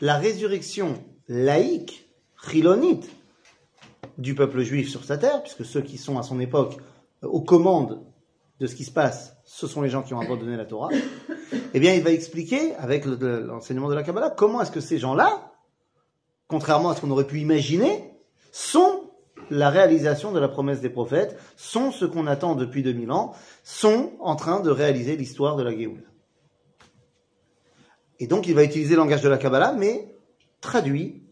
la 0.00 0.16
résurrection 0.16 0.94
laïque, 1.28 2.08
chilonite, 2.48 3.08
du 4.18 4.34
peuple 4.34 4.60
juif 4.62 4.88
sur 4.90 5.04
sa 5.04 5.16
terre, 5.18 5.42
puisque 5.42 5.64
ceux 5.64 5.80
qui 5.82 5.96
sont 5.98 6.18
à 6.18 6.22
son 6.22 6.40
époque 6.40 6.76
euh, 7.24 7.28
aux 7.28 7.40
commandes 7.40 8.02
de 8.60 8.66
ce 8.66 8.74
qui 8.74 8.84
se 8.84 8.90
passe, 8.90 9.36
ce 9.44 9.66
sont 9.66 9.80
les 9.80 9.88
gens 9.88 10.02
qui 10.02 10.12
ont 10.12 10.20
abandonné 10.20 10.56
la 10.56 10.66
Torah, 10.66 10.90
eh 11.72 11.80
bien, 11.80 11.94
il 11.94 12.02
va 12.02 12.10
expliquer, 12.10 12.74
avec 12.76 13.06
le- 13.06 13.16
le- 13.16 13.40
l'enseignement 13.46 13.88
de 13.88 13.94
la 13.94 14.02
Kabbalah, 14.02 14.28
comment 14.30 14.60
est-ce 14.60 14.70
que 14.70 14.80
ces 14.80 14.98
gens-là, 14.98 15.52
contrairement 16.48 16.90
à 16.90 16.94
ce 16.94 17.00
qu'on 17.00 17.10
aurait 17.10 17.26
pu 17.26 17.40
imaginer, 17.40 18.04
sont 18.52 18.99
la 19.50 19.70
réalisation 19.70 20.32
de 20.32 20.38
la 20.38 20.48
promesse 20.48 20.80
des 20.80 20.90
prophètes, 20.90 21.38
sont 21.56 21.90
ce 21.90 22.04
qu'on 22.04 22.26
attend 22.26 22.54
depuis 22.54 22.82
2000 22.82 23.10
ans, 23.10 23.32
sont 23.64 24.12
en 24.20 24.36
train 24.36 24.60
de 24.60 24.70
réaliser 24.70 25.16
l'histoire 25.16 25.56
de 25.56 25.62
la 25.62 25.70
Géoula. 25.70 26.02
Et 28.20 28.26
donc, 28.26 28.46
il 28.46 28.54
va 28.54 28.64
utiliser 28.64 28.94
le 28.94 29.00
langage 29.00 29.22
de 29.22 29.28
la 29.28 29.38
Kabbalah, 29.38 29.72
mais 29.72 30.14
traduit 30.60 31.22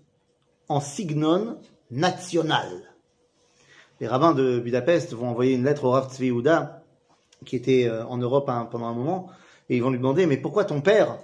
en 0.68 0.80
signon 0.80 1.58
national. 1.90 2.66
Les 4.00 4.06
rabbins 4.06 4.32
de 4.32 4.58
Budapest 4.58 5.12
vont 5.12 5.28
envoyer 5.28 5.54
une 5.54 5.64
lettre 5.64 5.84
au 5.84 5.90
Rav 5.90 6.12
Tzvi 6.12 6.26
Yehuda, 6.26 6.84
qui 7.44 7.56
était 7.56 7.88
euh, 7.88 8.06
en 8.06 8.18
Europe 8.18 8.50
pendant 8.70 8.86
un 8.86 8.94
moment, 8.94 9.28
et 9.68 9.76
ils 9.76 9.82
vont 9.82 9.90
lui 9.90 9.98
demander, 9.98 10.26
mais 10.26 10.36
pourquoi 10.36 10.64
ton 10.64 10.80
père, 10.80 11.18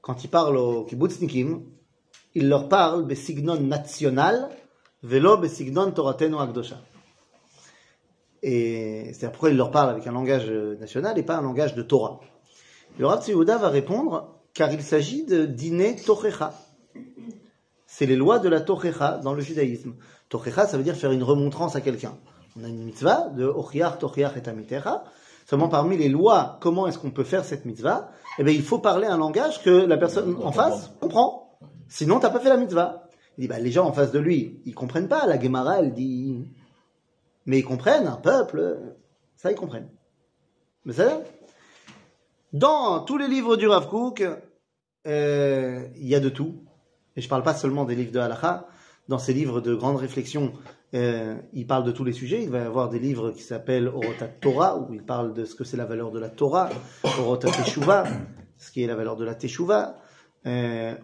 quand 0.00 0.24
il 0.24 0.28
parle 0.28 0.56
aux 0.56 0.84
kibbutznikim, 0.84 1.62
il 2.34 2.48
leur 2.48 2.68
parle 2.68 3.04
besignon 3.04 3.60
national, 3.60 4.48
velo 5.04 5.36
besignon 5.36 5.92
toratenu 5.92 6.38
akdosha. 6.38 6.80
Et 8.42 9.12
c'est 9.14 9.30
pourquoi 9.30 9.50
il 9.50 9.56
leur 9.56 9.70
parle 9.70 9.90
avec 9.90 10.06
un 10.06 10.12
langage 10.12 10.46
euh, 10.48 10.76
national 10.78 11.18
et 11.18 11.22
pas 11.22 11.36
un 11.36 11.42
langage 11.42 11.74
de 11.74 11.82
Torah. 11.82 12.20
Le 12.98 13.06
Rav 13.06 13.22
Tzviouda 13.22 13.56
va 13.58 13.68
répondre 13.68 14.34
car 14.52 14.72
il 14.72 14.82
s'agit 14.82 15.24
de 15.24 15.46
dîner 15.46 15.96
Tochecha. 15.96 16.52
C'est 17.86 18.06
les 18.06 18.16
lois 18.16 18.38
de 18.40 18.48
la 18.48 18.60
Tochecha 18.60 19.18
dans 19.18 19.34
le 19.34 19.40
judaïsme. 19.40 19.94
Tochecha, 20.28 20.66
ça 20.66 20.76
veut 20.76 20.82
dire 20.82 20.96
faire 20.96 21.12
une 21.12 21.22
remontrance 21.22 21.76
à 21.76 21.80
quelqu'un. 21.80 22.16
On 22.58 22.64
a 22.64 22.68
une 22.68 22.84
mitzvah 22.84 23.30
de 23.30 23.46
Ochiach, 23.46 23.98
Tochiach 23.98 24.36
et 24.36 24.48
Amitecha. 24.48 25.04
Seulement 25.46 25.68
parmi 25.68 25.96
les 25.96 26.08
lois, 26.08 26.58
comment 26.60 26.86
est-ce 26.86 26.98
qu'on 26.98 27.10
peut 27.10 27.24
faire 27.24 27.44
cette 27.44 27.64
mitzvah? 27.64 28.10
Eh 28.38 28.44
bien, 28.44 28.54
il 28.54 28.62
faut 28.62 28.78
parler 28.78 29.06
un 29.06 29.18
langage 29.18 29.62
que 29.62 29.70
la 29.70 29.96
personne 29.96 30.36
en 30.42 30.52
face 30.52 30.90
comprend. 31.00 31.58
Sinon, 31.88 32.18
t'as 32.18 32.30
pas 32.30 32.40
fait 32.40 32.48
la 32.48 32.56
mitzvah. 32.56 33.03
Dit, 33.38 33.48
bah, 33.48 33.58
les 33.58 33.70
gens 33.70 33.86
en 33.86 33.92
face 33.92 34.12
de 34.12 34.18
lui, 34.18 34.60
ils 34.64 34.74
comprennent 34.74 35.08
pas. 35.08 35.26
La 35.26 35.40
Gemara, 35.40 35.80
elle 35.80 35.92
dit, 35.92 36.46
mais 37.46 37.58
ils 37.58 37.64
comprennent, 37.64 38.06
un 38.06 38.16
peuple, 38.16 38.78
ça 39.36 39.50
ils 39.50 39.56
comprennent. 39.56 39.88
Mais 40.84 40.92
ça, 40.92 41.20
dans 42.52 43.00
tous 43.00 43.18
les 43.18 43.28
livres 43.28 43.56
du 43.56 43.66
Rav 43.66 43.88
Kook, 43.88 44.24
euh, 45.06 45.86
il 45.96 46.06
y 46.06 46.14
a 46.14 46.20
de 46.20 46.28
tout. 46.28 46.62
Et 47.16 47.20
je 47.20 47.28
parle 47.28 47.42
pas 47.42 47.54
seulement 47.54 47.84
des 47.84 47.94
livres 47.94 48.12
de 48.12 48.18
Halacha. 48.18 48.66
Dans 49.08 49.18
ces 49.18 49.34
livres 49.34 49.60
de 49.60 49.74
grande 49.74 49.96
réflexion, 49.96 50.52
euh, 50.94 51.36
il 51.52 51.66
parle 51.66 51.84
de 51.84 51.92
tous 51.92 52.04
les 52.04 52.12
sujets. 52.12 52.42
Il 52.42 52.50
va 52.50 52.58
y 52.58 52.62
avoir 52.62 52.88
des 52.88 52.98
livres 52.98 53.32
qui 53.32 53.42
s'appellent 53.42 53.88
Orotat 53.88 54.28
Torah, 54.28 54.78
où 54.78 54.94
il 54.94 55.02
parle 55.02 55.34
de 55.34 55.44
ce 55.44 55.54
que 55.54 55.64
c'est 55.64 55.76
la 55.76 55.84
valeur 55.84 56.10
de 56.10 56.18
la 56.18 56.30
Torah, 56.30 56.70
Orotat 57.02 57.50
Teshuvah, 57.50 58.04
ce 58.56 58.70
qui 58.70 58.82
est 58.82 58.86
la 58.86 58.94
valeur 58.94 59.16
de 59.16 59.24
la 59.24 59.34
Teshuvah, 59.34 59.98
euh, 60.46 60.94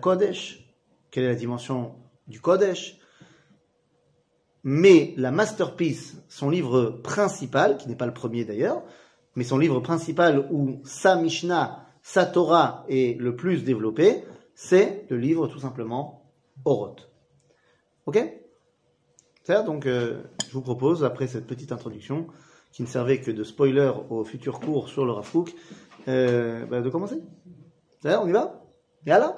Kodesh, 0.00 0.59
quelle 1.10 1.24
est 1.24 1.28
la 1.28 1.34
dimension 1.34 1.94
du 2.26 2.40
Kodesh. 2.40 2.98
Mais 4.62 5.14
la 5.16 5.30
masterpiece, 5.30 6.16
son 6.28 6.50
livre 6.50 7.00
principal, 7.02 7.78
qui 7.78 7.88
n'est 7.88 7.96
pas 7.96 8.06
le 8.06 8.14
premier 8.14 8.44
d'ailleurs, 8.44 8.82
mais 9.34 9.44
son 9.44 9.58
livre 9.58 9.80
principal 9.80 10.48
où 10.50 10.80
sa 10.84 11.16
Mishnah, 11.16 11.86
sa 12.02 12.26
Torah 12.26 12.84
est 12.88 13.18
le 13.18 13.36
plus 13.36 13.64
développé, 13.64 14.24
c'est 14.54 15.06
le 15.08 15.16
livre 15.16 15.46
tout 15.46 15.60
simplement 15.60 16.30
Oroth. 16.64 17.10
Ok? 18.06 18.18
C'est 19.44 19.64
donc 19.64 19.86
euh, 19.86 20.22
je 20.48 20.52
vous 20.52 20.62
propose, 20.62 21.04
après 21.04 21.26
cette 21.26 21.46
petite 21.46 21.72
introduction, 21.72 22.26
qui 22.72 22.82
ne 22.82 22.86
servait 22.86 23.20
que 23.20 23.30
de 23.30 23.44
spoiler 23.44 23.90
au 24.10 24.24
futur 24.24 24.60
cours 24.60 24.88
sur 24.88 25.04
le 25.04 25.12
Rafouk, 25.12 25.54
euh, 26.08 26.66
bah, 26.66 26.80
de 26.80 26.90
commencer. 26.90 27.20
D'ailleurs, 28.02 28.22
on 28.24 28.28
y 28.28 28.32
va? 28.32 28.64
Et 29.06 29.10
là 29.10 29.34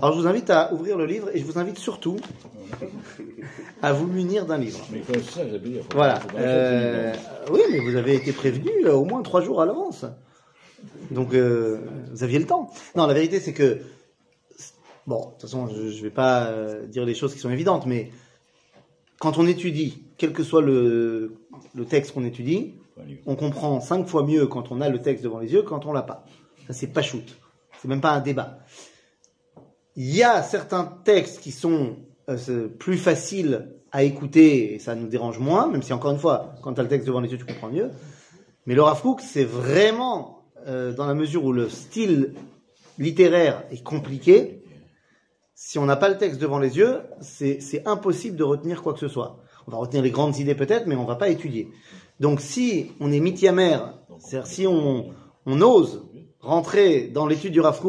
Alors 0.00 0.14
je 0.14 0.20
vous 0.20 0.26
invite 0.28 0.48
à 0.50 0.72
ouvrir 0.72 0.96
le 0.96 1.06
livre 1.06 1.28
et 1.34 1.38
je 1.40 1.44
vous 1.44 1.58
invite 1.58 1.78
surtout 1.78 2.16
à 3.82 3.92
vous 3.92 4.06
munir 4.06 4.46
d'un 4.46 4.58
livre. 4.58 4.78
Mais 4.92 5.00
comme 5.00 5.22
ça, 5.22 5.40
faut- 5.42 5.82
Voilà. 5.94 6.20
Euh, 6.36 7.14
oui, 7.50 7.60
mais 7.70 7.80
vous 7.80 7.96
avez 7.96 8.14
été 8.14 8.32
prévenu 8.32 8.70
euh, 8.84 8.92
au 8.94 9.04
moins 9.04 9.22
trois 9.22 9.40
jours 9.42 9.60
à 9.60 9.66
l'avance. 9.66 10.04
Donc, 11.10 11.34
euh, 11.34 11.78
vous 12.12 12.22
aviez 12.22 12.38
le 12.38 12.46
temps. 12.46 12.70
Non, 12.94 13.06
la 13.06 13.14
vérité, 13.14 13.40
c'est 13.40 13.52
que. 13.52 13.80
Bon, 15.06 15.20
de 15.20 15.30
toute 15.32 15.42
façon, 15.42 15.66
je 15.68 15.80
ne 15.80 16.02
vais 16.02 16.10
pas 16.10 16.52
dire 16.86 17.04
les 17.04 17.14
choses 17.14 17.32
qui 17.32 17.40
sont 17.40 17.50
évidentes, 17.50 17.86
mais 17.86 18.10
quand 19.18 19.38
on 19.38 19.46
étudie, 19.46 20.02
quel 20.18 20.32
que 20.32 20.42
soit 20.44 20.60
le, 20.60 21.32
le 21.74 21.84
texte 21.86 22.12
qu'on 22.12 22.24
étudie, 22.24 22.74
on 23.26 23.34
comprend 23.34 23.80
cinq 23.80 24.06
fois 24.06 24.22
mieux 24.24 24.46
quand 24.46 24.70
on 24.70 24.80
a 24.82 24.88
le 24.90 25.00
texte 25.00 25.24
devant 25.24 25.38
les 25.38 25.50
yeux 25.52 25.62
que 25.62 25.68
quand 25.68 25.86
on 25.86 25.92
l'a 25.92 26.02
pas. 26.02 26.24
Ça, 26.66 26.74
c'est 26.74 26.88
pas 26.88 27.00
shoot. 27.02 27.24
C'est 27.80 27.88
même 27.88 28.02
pas 28.02 28.10
un 28.12 28.20
débat. 28.20 28.58
Il 30.00 30.14
y 30.14 30.22
a 30.22 30.44
certains 30.44 30.84
textes 31.02 31.40
qui 31.40 31.50
sont 31.50 31.96
euh, 32.28 32.68
plus 32.68 32.98
faciles 32.98 33.74
à 33.90 34.04
écouter 34.04 34.74
et 34.74 34.78
ça 34.78 34.94
nous 34.94 35.08
dérange 35.08 35.40
moins, 35.40 35.66
même 35.66 35.82
si 35.82 35.92
encore 35.92 36.12
une 36.12 36.20
fois, 36.20 36.54
quand 36.62 36.72
tu 36.72 36.78
as 36.78 36.84
le 36.84 36.88
texte 36.88 37.04
devant 37.04 37.18
les 37.18 37.28
yeux, 37.32 37.36
tu 37.36 37.44
comprends 37.44 37.68
mieux. 37.68 37.90
Mais 38.64 38.76
le 38.76 38.82
Rav 38.82 39.02
c'est 39.18 39.42
vraiment 39.42 40.44
euh, 40.68 40.92
dans 40.92 41.04
la 41.04 41.14
mesure 41.14 41.44
où 41.44 41.52
le 41.52 41.68
style 41.68 42.34
littéraire 43.00 43.64
est 43.72 43.82
compliqué. 43.82 44.62
Si 45.56 45.80
on 45.80 45.86
n'a 45.86 45.96
pas 45.96 46.08
le 46.08 46.16
texte 46.16 46.40
devant 46.40 46.60
les 46.60 46.76
yeux, 46.76 47.00
c'est 47.20 47.82
impossible 47.84 48.36
de 48.36 48.44
retenir 48.44 48.84
quoi 48.84 48.92
que 48.92 49.00
ce 49.00 49.08
soit. 49.08 49.42
On 49.66 49.72
va 49.72 49.78
retenir 49.78 50.04
les 50.04 50.12
grandes 50.12 50.38
idées 50.38 50.54
peut-être, 50.54 50.86
mais 50.86 50.94
on 50.94 51.06
va 51.06 51.16
pas 51.16 51.28
étudier. 51.28 51.72
Donc 52.20 52.40
si 52.40 52.92
on 53.00 53.10
est 53.10 53.18
mitiamère, 53.18 53.98
c'est-à-dire 54.20 54.46
si 54.46 54.64
on, 54.64 55.12
ose 55.44 56.08
rentrer 56.38 57.08
dans 57.08 57.26
l'étude 57.26 57.52
du 57.52 57.60
Rav 57.60 57.80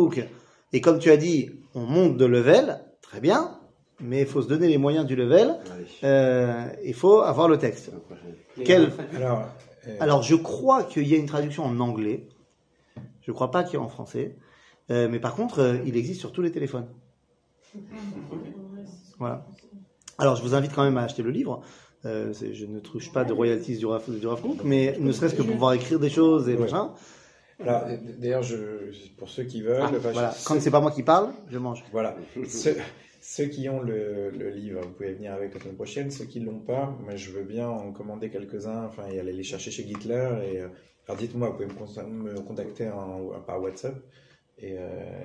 et 0.73 0.81
comme 0.81 0.97
tu 0.97 1.11
as 1.11 1.17
dit, 1.17 1.58
on 1.75 1.81
monte 1.81 2.17
de 2.17 2.25
level, 2.25 2.79
très 3.01 3.19
bien, 3.19 3.59
mais 3.99 4.21
il 4.21 4.27
faut 4.27 4.41
se 4.41 4.47
donner 4.47 4.67
les 4.67 4.77
moyens 4.77 5.05
du 5.05 5.15
level, 5.15 5.55
Allez. 5.73 5.85
euh, 6.03 6.65
il 6.85 6.93
faut 6.93 7.21
avoir 7.21 7.47
le 7.47 7.57
texte. 7.57 7.91
Quel- 8.65 8.91
Alors, 9.15 9.43
euh, 9.87 9.95
Alors 9.99 10.21
je 10.23 10.35
crois 10.35 10.83
qu'il 10.83 11.07
y 11.07 11.13
a 11.13 11.17
une 11.17 11.25
traduction 11.27 11.63
en 11.65 11.79
anglais, 11.79 12.27
je 13.21 13.31
crois 13.31 13.51
pas 13.51 13.63
qu'il 13.63 13.73
y 13.73 13.81
ait 13.81 13.85
en 13.85 13.89
français, 13.89 14.35
Euh, 14.91 15.07
mais 15.07 15.19
par 15.19 15.35
contre, 15.35 15.59
euh, 15.59 15.77
il 15.85 15.95
existe 15.95 16.19
sur 16.19 16.31
tous 16.31 16.41
les 16.41 16.51
téléphones. 16.51 16.87
Voilà. 19.19 19.45
Alors 20.17 20.35
je 20.35 20.41
vous 20.41 20.55
invite 20.55 20.73
quand 20.73 20.83
même 20.83 20.97
à 20.97 21.03
acheter 21.03 21.21
le 21.21 21.29
livre. 21.31 21.61
Euh, 22.05 22.33
je 22.33 22.65
ne 22.65 22.79
touche 22.79 23.11
pas 23.11 23.23
de 23.25 23.33
royalties 23.33 23.77
du 23.77 23.85
Rav, 23.85 24.03
du 24.09 24.25
Rav 24.25 24.41
Kook, 24.41 24.63
mais 24.63 24.97
ne 24.99 25.11
serait-ce 25.11 25.35
que 25.35 25.41
pour 25.43 25.51
pouvoir 25.51 25.73
écrire 25.73 25.99
des 25.99 26.09
choses 26.09 26.47
et 26.49 26.53
Ouais. 26.55 26.61
machin. 26.61 26.91
Euh, 27.61 27.97
d'ailleurs, 28.17 28.43
je, 28.43 28.55
pour 29.17 29.29
ceux 29.29 29.43
qui 29.43 29.61
veulent, 29.61 29.81
Ah, 29.81 29.89
enfin, 29.91 30.11
voilà. 30.11 30.31
je- 30.37 30.45
Quand 30.45 30.59
c'est 30.61 30.71
pas 30.71 30.79
moi 30.81 30.91
qui 30.91 31.03
parle, 31.03 31.31
je 31.49 31.57
mange. 31.57 31.83
Voilà. 31.91 32.15
Ceux, 32.47 32.75
ceux 33.21 33.45
qui 33.45 33.67
ont 33.69 33.81
le, 33.81 34.29
le 34.31 34.49
livre, 34.49 34.81
vous 34.81 34.91
pouvez 34.91 35.13
venir 35.13 35.33
avec 35.33 35.53
la 35.53 35.59
semaine 35.59 35.75
prochaine. 35.75 36.09
Ceux 36.09 36.25
qui 36.25 36.39
l'ont 36.39 36.59
pas, 36.59 36.95
moi, 37.03 37.15
je 37.15 37.31
veux 37.31 37.43
bien 37.43 37.67
en 37.69 37.91
commander 37.91 38.29
quelques-uns, 38.29 38.85
enfin, 38.85 39.07
et 39.11 39.19
aller 39.19 39.33
les 39.33 39.43
chercher 39.43 39.71
chez 39.71 39.85
Gittler. 39.85 40.29
Et, 40.51 40.59
euh, 40.61 40.67
alors, 41.07 41.17
dites-moi, 41.19 41.49
vous 41.49 41.53
pouvez 41.55 41.67
me, 41.67 41.73
con- 41.73 42.07
me 42.07 42.39
contacter 42.41 42.89
en- 42.89 43.39
par 43.45 43.61
WhatsApp 43.61 43.95
et, 44.57 44.75
euh, 44.77 45.21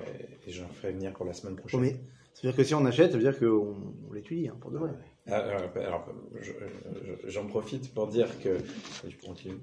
et 0.47 0.51
j'en 0.51 0.67
ferai 0.67 0.91
venir 0.91 1.13
pour 1.13 1.25
la 1.25 1.33
semaine 1.33 1.55
Oh, 1.57 1.61
prochaine. 1.61 1.79
mais 1.81 1.91
ça 2.33 2.41
veut 2.43 2.49
dire 2.49 2.55
que 2.57 2.63
si 2.63 2.75
on 2.75 2.85
achète, 2.85 3.11
ça 3.11 3.17
veut 3.17 3.23
dire 3.23 3.37
qu'on 3.39 3.75
on 4.09 4.13
l'étudie, 4.13 4.47
hein, 4.49 4.57
pour 4.59 4.71
de 4.71 4.77
vrai. 4.77 4.91
Alors, 5.27 5.45
alors, 5.75 6.05
je- 6.39 6.51
je- 6.51 7.29
j'en 7.31 7.45
profite 7.45 7.91
pour 7.93 8.07
dire 8.07 8.27
que. 8.43 8.57
Je 9.09 9.25
continue. 9.27 9.55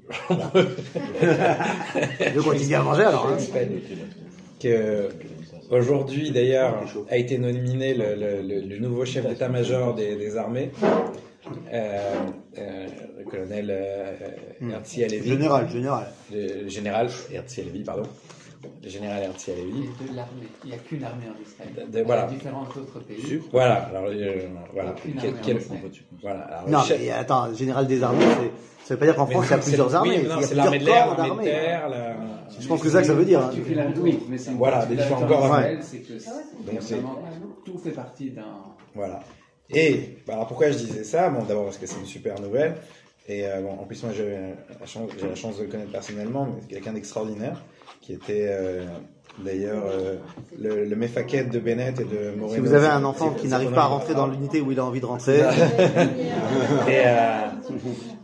Je 2.34 2.40
continue 2.40 2.74
à 2.74 2.82
manger 2.82 3.02
alors. 3.04 3.28
Hein. 3.28 3.36
que 4.60 5.08
aujourd'hui 5.70 6.30
d'ailleurs 6.30 6.84
a 7.10 7.16
été 7.16 7.38
nominé 7.38 7.94
le, 7.94 8.14
le- 8.14 8.42
le- 8.42 8.60
le 8.60 8.78
nouveau 8.78 9.04
chef 9.04 9.26
d'état-major 9.26 9.94
des, 9.94 10.16
des 10.16 10.36
armées, 10.36 10.70
euh, 11.72 12.14
euh, 12.58 12.86
le 13.18 13.24
colonel 13.30 13.68
euh, 13.70 14.12
Herzl 14.70 15.04
Alevi, 15.04 15.28
Général, 15.30 15.68
général. 15.70 16.06
le 16.32 16.68
général 16.68 17.08
Herzl 17.32 17.60
Alevi, 17.60 17.82
pardon, 17.82 18.02
le 18.82 18.88
général 18.88 19.22
Herzl 19.22 19.50
Il 19.50 19.52
Alevi. 19.52 19.78
y 19.80 19.82
a 20.08 20.12
de 20.12 20.16
l'armée. 20.16 20.46
Il 20.64 20.70
n'y 20.70 20.74
a 20.76 20.78
qu'une 20.78 21.04
armée 21.04 21.24
en 21.28 21.42
Israël. 21.42 21.90
De- 21.90 21.98
de- 21.98 22.04
voilà. 22.04 22.22
Il 22.28 22.32
y 22.32 22.34
a 22.34 22.38
différents 22.38 22.62
autres 22.62 23.00
pays. 23.00 23.40
Voilà, 23.52 23.74
alors 23.74 24.04
euh, 24.06 24.48
voilà, 24.72 24.94
quel- 25.20 25.34
quel- 25.42 25.58
voilà. 26.20 26.40
alors, 26.40 26.68
Non, 26.68 26.80
chef- 26.82 27.00
mais 27.00 27.10
attends, 27.10 27.46
le 27.48 27.54
général 27.54 27.86
des 27.86 28.02
armées, 28.02 28.24
c'est- 28.24 28.86
ça 28.88 28.94
veut 28.94 28.98
pas 29.00 29.06
dire 29.06 29.16
qu'en 29.16 29.26
France 29.26 29.46
il 29.46 29.50
y 29.50 29.54
a 29.54 29.58
plusieurs 29.58 29.94
armées. 29.94 30.10
oui, 30.10 30.14
il 30.16 30.22
mais 30.22 30.26
y 30.26 30.28
non, 30.28 30.36
a 30.38 30.42
c'est 30.42 30.54
l'armée 30.54 30.78
de 30.78 30.84
plusieurs 30.84 31.06
l'air, 31.06 31.16
corps 31.16 31.26
l'armée 31.26 31.44
de 31.46 31.50
d'armées. 31.50 31.66
terre, 31.66 31.88
la- 31.88 32.16
Je 32.60 32.68
pense 32.68 32.80
que 32.80 32.86
c'est 32.88 32.92
ça 32.94 33.00
que 33.00 33.06
ça 33.06 33.14
veut 33.14 33.24
dire. 33.24 33.40
hein. 33.40 33.50
Tu 33.54 33.62
fais 33.62 33.74
la- 33.74 33.86
Oui, 33.86 34.20
mais 34.28 34.38
c'est 34.38 34.50
Voilà, 34.52 34.82
faut 34.82 35.14
encore- 35.14 35.44
Israël, 35.46 35.78
c'est 35.82 35.98
que 35.98 36.12
vraiment 36.92 37.18
tout 37.64 37.78
fait 37.78 37.90
partie 37.90 38.30
d'un. 38.30 38.44
Voilà. 38.94 39.20
Et 39.70 40.18
bah, 40.26 40.34
alors 40.34 40.46
pourquoi 40.48 40.70
je 40.70 40.78
disais 40.78 41.02
ça? 41.04 41.30
Bon, 41.30 41.44
d'abord 41.44 41.64
parce 41.64 41.78
que 41.78 41.86
c'est 41.86 41.98
une 41.98 42.06
super 42.06 42.38
nouvelle. 42.40 42.74
Et 43.28 43.46
euh, 43.46 43.60
bon, 43.62 43.70
en 43.80 43.84
plus, 43.84 44.02
moi, 44.02 44.12
j'ai 44.14 44.36
la, 44.80 44.86
chance- 44.86 45.08
j'ai 45.18 45.28
la 45.28 45.34
chance 45.34 45.56
de 45.56 45.62
le 45.62 45.68
connaître 45.70 45.92
personnellement, 45.92 46.44
mais 46.46 46.60
c'est 46.60 46.68
quelqu'un 46.74 46.92
d'extraordinaire, 46.92 47.62
qui 48.02 48.12
était 48.12 48.46
euh, 48.50 48.84
d'ailleurs 49.42 49.84
euh, 49.86 50.16
le, 50.60 50.84
le 50.84 50.96
méfaquette 50.96 51.48
de 51.50 51.58
Bennett 51.58 51.98
et 52.00 52.04
de 52.04 52.36
Moreno. 52.36 52.54
Si 52.54 52.60
vous 52.60 52.74
avez 52.74 52.88
un 52.88 53.04
enfant 53.04 53.30
qui 53.30 53.46
n'arrive 53.48 53.70
pas 53.72 53.84
à 53.84 53.86
rentrer 53.86 54.14
dans 54.14 54.26
l'unité 54.26 54.60
où 54.60 54.70
il 54.72 54.78
a 54.78 54.84
envie 54.84 55.00
de 55.00 55.06
rentrer, 55.06 55.40
Et, 56.88 57.02
euh, 57.06 57.46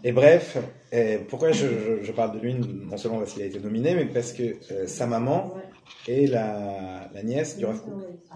et 0.05 0.13
bref, 0.13 0.59
et 0.93 1.19
pourquoi 1.29 1.53
je, 1.53 1.67
je- 1.67 2.05
je 2.05 2.13
parle 2.13 2.33
de 2.37 2.41
lui, 2.41 2.55
non 2.55 2.97
seulement 2.97 3.19
parce 3.19 3.33
qu'il 3.33 3.43
a 3.43 3.47
été 3.47 3.59
nominé, 3.61 3.95
mais 3.95 4.05
parce 4.05 4.33
que 4.33 4.43
euh, 4.73 4.87
sa 4.87 5.07
maman 5.07 5.55
est 6.07 6.27
la, 6.31 7.09
la 7.15 7.23
nièce 7.23 7.57
du 7.57 7.65
Rav. 7.65 7.81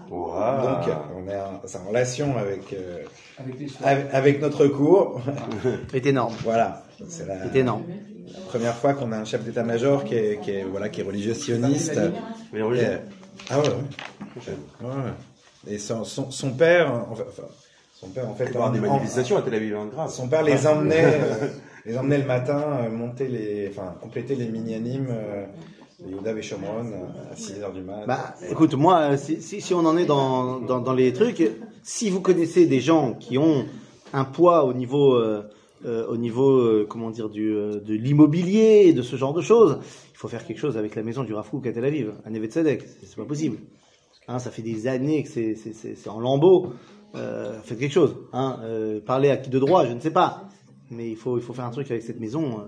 Donc, 0.09 0.95
on 1.15 1.29
est 1.29 1.37
en, 1.79 1.87
relation 1.87 2.37
avec, 2.37 2.73
euh, 2.73 3.03
Avec 3.83 4.05
avec, 4.13 4.41
notre 4.41 4.67
cours. 4.67 5.21
est 5.93 6.05
énorme. 6.05 6.33
Voilà, 6.43 6.83
c'est 7.07 7.55
énorme. 7.55 7.83
Première 8.47 8.75
fois 8.75 8.93
qu'on 8.93 9.11
a 9.11 9.17
un 9.17 9.25
chef 9.25 9.43
d'état-major 9.43 10.03
qui 10.03 10.15
est, 10.15 10.39
qui 10.41 10.51
est, 10.51 10.63
voilà, 10.63 10.89
qui 10.89 11.01
est 11.01 11.03
religieux 11.03 11.33
sioniste. 11.33 11.99
Mais 12.51 12.59
Et- 12.59 12.63
ah 13.49 13.59
ouais, 13.59 13.67
ouais. 13.67 13.73
Ouais, 14.81 14.87
ouais. 14.87 15.73
Et 15.73 15.77
son, 15.77 16.03
son, 16.03 16.29
son 16.31 16.51
père, 16.51 16.91
enfin, 17.11 17.23
son 17.93 18.07
père 18.09 18.27
en 18.29 18.33
fait, 18.35 18.45
il 18.45 18.49
y 18.49 18.53
des 18.53 18.59
en- 18.87 18.91
manifestations 18.93 19.37
à 19.37 19.41
Tel 19.41 19.53
Aviv, 19.55 19.75
hein, 19.75 19.89
grave. 19.93 20.09
son 20.11 20.27
père 20.27 20.43
les 20.43 20.67
emmenait, 20.67 21.05
euh, 21.41 21.47
les 21.85 21.97
emmenait 21.97 22.17
le 22.17 22.25
matin, 22.25 22.61
euh, 22.85 22.89
monter 22.89 23.27
les, 23.27 23.69
enfin, 23.69 23.95
compléter 24.01 24.35
les 24.35 24.47
mini-animes 24.47 25.07
euh, 25.09 25.45
de 26.05 26.09
Yehuda 26.11 26.33
Veshomron 26.33 26.85
euh, 26.85 27.31
à 27.31 27.35
6 27.35 27.61
heures 27.61 27.71
du 27.71 27.81
mat. 27.81 28.05
Bah, 28.05 28.35
écoute, 28.49 28.73
moi, 28.73 28.99
euh, 29.13 29.17
si, 29.17 29.41
si, 29.41 29.61
si 29.61 29.73
on 29.73 29.85
en 29.85 29.97
est 29.97 30.05
dans, 30.05 30.59
dans, 30.59 30.79
dans 30.81 30.93
les 30.93 31.13
trucs, 31.13 31.41
si 31.81 32.09
vous 32.09 32.19
connaissez 32.21 32.65
des 32.65 32.81
gens 32.81 33.13
qui 33.13 33.37
ont 33.37 33.65
un 34.11 34.25
poids 34.25 34.65
au 34.65 34.73
niveau 34.73 35.15
euh, 35.85 36.07
au 36.07 36.17
niveau, 36.17 36.49
euh, 36.59 36.85
comment 36.89 37.09
dire, 37.11 37.29
du, 37.29 37.51
euh, 37.53 37.79
de 37.79 37.93
l'immobilier 37.93 38.83
et 38.87 38.93
de 38.93 39.01
ce 39.01 39.15
genre 39.15 39.33
de 39.33 39.41
choses. 39.41 39.79
Il 40.13 40.17
faut 40.17 40.27
faire 40.27 40.45
quelque 40.45 40.59
chose 40.59 40.77
avec 40.77 40.95
la 40.95 41.03
maison 41.03 41.23
du 41.23 41.33
Rafouk 41.33 41.65
à 41.67 41.71
Tel 41.73 41.83
Aviv, 41.85 42.13
à 42.25 42.29
Neve 42.29 42.45
Tzedek. 42.45 42.83
C'est 43.03 43.15
pas 43.15 43.25
possible. 43.25 43.57
Hein, 44.27 44.39
ça 44.39 44.51
fait 44.51 44.61
des 44.61 44.87
années 44.87 45.23
que 45.23 45.29
c'est, 45.29 45.55
c'est, 45.55 45.73
c'est, 45.73 45.95
c'est 45.95 46.09
en 46.09 46.19
lambeaux. 46.19 46.73
Euh, 47.15 47.59
faites 47.63 47.77
quelque 47.79 47.91
chose. 47.91 48.15
Hein. 48.31 48.59
Euh, 48.63 48.99
parlez 49.05 49.29
à 49.29 49.37
qui 49.37 49.49
de 49.49 49.59
droit, 49.59 49.85
je 49.85 49.91
ne 49.93 49.99
sais 49.99 50.11
pas. 50.11 50.47
Mais 50.89 51.09
il 51.09 51.15
faut, 51.17 51.37
il 51.37 51.43
faut 51.43 51.53
faire 51.53 51.65
un 51.65 51.71
truc 51.71 51.89
avec 51.91 52.03
cette 52.03 52.19
maison, 52.19 52.59
euh, 52.59 52.63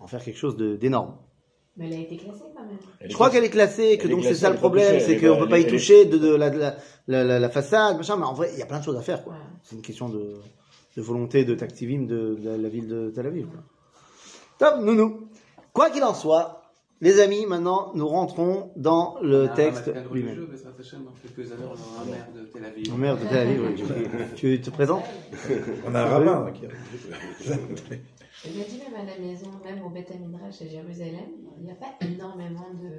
en 0.00 0.06
faire 0.06 0.22
quelque 0.22 0.38
chose 0.38 0.56
de- 0.56 0.76
d'énorme. 0.76 1.14
Mais 1.76 1.86
elle 1.88 1.94
a 1.94 2.00
été 2.02 2.16
classée 2.16 2.44
quand 2.54 2.62
même. 2.64 2.76
Elle 3.00 3.10
Je 3.10 3.14
crois 3.14 3.30
qu'elle 3.30 3.42
est 3.44 3.48
classée, 3.50 3.90
et 3.92 3.98
que 3.98 4.04
Elle 4.04 4.10
donc 4.12 4.22
c'est 4.24 4.34
ça 4.34 4.50
le 4.50 4.56
problème, 4.56 5.00
c'est 5.00 5.18
qu'on 5.18 5.34
pas- 5.34 5.38
peut 5.40 5.48
pas 5.48 5.58
y 5.58 5.66
toucher 5.66 6.04
de, 6.04 6.18
de 6.18 6.34
la, 6.34 6.50
de 6.50 6.58
la, 6.58 6.76
la, 7.08 7.24
la- 7.24 7.38
la 7.40 7.48
façade, 7.48 7.96
machin, 7.96 8.16
mais 8.16 8.24
en 8.26 8.34
vrai, 8.34 8.50
il 8.52 8.58
y 8.58 8.62
a 8.62 8.66
plein 8.66 8.78
de 8.78 8.84
choses 8.84 8.96
à 8.96 9.02
faire, 9.02 9.24
quoi. 9.24 9.32
Ouais. 9.32 9.38
C'est 9.64 9.74
une 9.74 9.82
question 9.82 10.08
de, 10.08 10.34
de 10.96 11.02
volonté 11.02 11.44
de 11.44 11.54
Tactivim 11.54 12.06
de, 12.06 12.36
de 12.40 12.50
la, 12.50 12.68
ville 12.68 12.88
de 12.88 13.10
Tel 13.14 13.26
Aviv. 13.26 13.46
quoi. 13.46 13.60
Top, 14.58 14.80
nounou. 14.80 15.28
Quoi 15.72 15.90
qu'il 15.90 16.04
en 16.04 16.14
soit, 16.14 16.62
les 17.00 17.20
amis, 17.20 17.44
maintenant, 17.46 17.90
nous 17.94 18.06
rentrons 18.06 18.70
dans 18.76 19.16
le 19.20 19.44
On 19.44 19.48
a 19.48 19.52
un 19.52 19.54
texte 19.54 19.92
lui-même. 20.12 20.46
un 21.98 22.04
maire 22.04 22.28
de 22.34 22.44
Tel 22.44 22.64
Aviv. 22.64 22.94
Merde, 22.96 23.20
de 23.20 23.26
Tel 23.26 23.38
Aviv, 23.38 23.62
oui. 23.66 23.82
tu, 24.36 24.36
tu 24.36 24.60
te 24.60 24.70
présentes 24.70 25.04
On 25.86 25.94
a 25.94 26.02
un 26.02 26.06
rabbin 26.06 26.52
qui 26.52 26.62
Je 27.42 27.52
me 27.52 28.68
dis 28.68 28.78
même 28.78 28.94
à 29.00 29.04
la 29.04 29.18
maison, 29.18 29.50
même 29.64 29.84
au 29.84 29.90
Beth 29.90 30.10
Midrash 30.18 30.62
à 30.62 30.66
Jérusalem, 30.66 31.30
il 31.58 31.64
n'y 31.64 31.72
a 31.72 31.74
pas 31.74 31.94
énormément 32.00 32.68
de. 32.80 32.90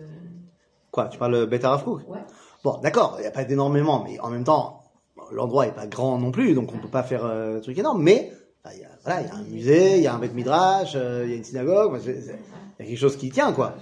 Quoi, 0.91 1.07
tu 1.07 1.17
parles 1.17 1.47
Beth 1.47 1.63
Arafkouk 1.63 2.07
Ouais. 2.09 2.19
Bon, 2.63 2.79
d'accord, 2.81 3.15
il 3.19 3.21
n'y 3.21 3.27
a 3.27 3.31
pas 3.31 3.43
d'énormément, 3.45 4.03
mais 4.03 4.19
en 4.19 4.29
même 4.29 4.43
temps, 4.43 4.84
l'endroit 5.32 5.67
est 5.67 5.75
pas 5.75 5.88
grand 5.88 6.17
non 6.17 6.32
plus, 6.32 6.53
donc 6.53 6.74
on 6.74 6.79
peut 6.79 6.89
pas 6.89 7.03
faire 7.03 7.25
euh, 7.25 7.58
un 7.58 7.60
truc 7.60 7.77
énorme, 7.77 8.01
mais 8.01 8.32
bah, 8.63 8.72
il 8.74 8.82
y 8.82 8.84
a, 8.84 8.89
voilà, 9.03 9.22
il 9.22 9.27
y 9.27 9.29
a 9.29 9.36
un 9.36 9.44
musée, 9.44 9.98
il 9.98 10.03
y 10.03 10.08
a 10.08 10.15
un 10.15 10.20
Beth 10.20 10.34
Midrash, 10.34 10.94
euh, 10.96 11.24
il 11.25 11.32
y 11.32 11.34
a 11.34 11.38
une 11.38 11.44
synagogue, 11.44 12.00
il 12.05 12.13
y 12.13 12.84
a 12.84 12.86
quelque 12.86 12.98
chose 12.98 13.17
qui 13.17 13.29
tient, 13.29 13.53
quoi. 13.53 13.75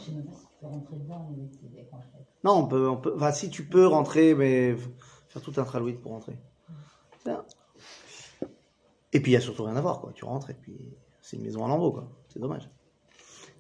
Non, 2.44 2.54
on 2.54 2.68
peut, 2.68 2.90
on 2.90 2.98
peut, 2.98 3.14
enfin, 3.16 3.32
si 3.32 3.50
tu 3.50 3.66
peux 3.66 3.86
rentrer, 3.88 4.36
mais 4.36 4.76
faire 5.30 5.42
tout 5.42 5.54
un 5.58 5.64
tralouit 5.64 5.94
pour 5.94 6.12
rentrer. 6.12 6.38
Et 9.14 9.20
puis, 9.20 9.32
il 9.32 9.36
y 9.36 9.38
a 9.38 9.42
surtout 9.42 9.64
rien 9.64 9.76
à 9.76 9.82
voir, 9.82 10.02
quoi. 10.02 10.12
Tu 10.14 10.26
rentres 10.26 10.50
et 10.50 10.56
puis, 10.56 10.76
c'est 11.22 11.38
une 11.38 11.44
maison 11.44 11.64
à 11.64 11.68
lambeaux, 11.68 11.92
quoi. 11.92 12.10
C'est 12.28 12.40
dommage. 12.40 12.70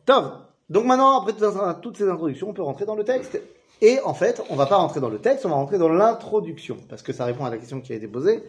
Tov. 0.05 0.33
Donc 0.69 0.85
maintenant, 0.85 1.21
après 1.21 1.33
toutes 1.81 1.97
ces 1.97 2.09
introductions, 2.09 2.49
on 2.49 2.53
peut 2.53 2.63
rentrer 2.63 2.85
dans 2.85 2.95
le 2.95 3.03
texte. 3.03 3.39
Et 3.81 3.99
en 4.01 4.13
fait, 4.13 4.41
on 4.49 4.55
va 4.55 4.65
pas 4.65 4.77
rentrer 4.77 4.99
dans 4.99 5.09
le 5.09 5.19
texte, 5.19 5.45
on 5.45 5.49
va 5.49 5.55
rentrer 5.55 5.77
dans 5.77 5.89
l'introduction. 5.89 6.77
Parce 6.87 7.01
que 7.01 7.13
ça 7.13 7.25
répond 7.25 7.45
à 7.45 7.49
la 7.49 7.57
question 7.57 7.81
qui 7.81 7.93
a 7.93 7.95
été 7.95 8.07
posée. 8.07 8.43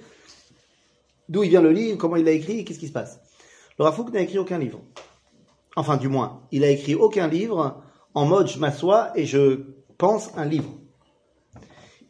D'où 1.28 1.42
il 1.42 1.50
vient 1.50 1.62
le 1.62 1.72
livre, 1.72 1.98
comment 1.98 2.16
il 2.16 2.24
l'a 2.24 2.32
écrit, 2.32 2.64
qu'est-ce 2.64 2.78
qui 2.78 2.88
se 2.88 2.92
passe? 2.92 3.20
Le 3.78 3.84
Rafouk 3.84 4.12
n'a 4.12 4.20
écrit 4.20 4.38
aucun 4.38 4.58
livre. 4.58 4.80
Enfin, 5.76 5.96
du 5.96 6.08
moins, 6.08 6.42
il 6.52 6.62
a 6.64 6.70
écrit 6.70 6.94
aucun 6.94 7.26
livre 7.26 7.82
en 8.14 8.26
mode 8.26 8.46
je 8.46 8.58
m'assois 8.58 9.10
et 9.18 9.26
je 9.26 9.64
pense 9.98 10.30
un 10.36 10.44
livre. 10.44 10.70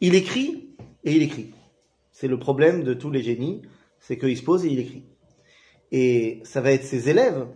Il 0.00 0.14
écrit 0.14 0.74
et 1.04 1.12
il 1.12 1.22
écrit. 1.22 1.54
C'est 2.12 2.28
le 2.28 2.38
problème 2.38 2.84
de 2.84 2.94
tous 2.94 3.10
les 3.10 3.22
génies, 3.22 3.62
c'est 3.98 4.18
qu'il 4.18 4.36
se 4.36 4.42
pose 4.42 4.64
et 4.66 4.68
il 4.68 4.78
écrit. 4.78 5.04
Et 5.92 6.42
ça 6.44 6.60
va 6.60 6.72
être 6.72 6.84
ses 6.84 7.08
élèves 7.08 7.46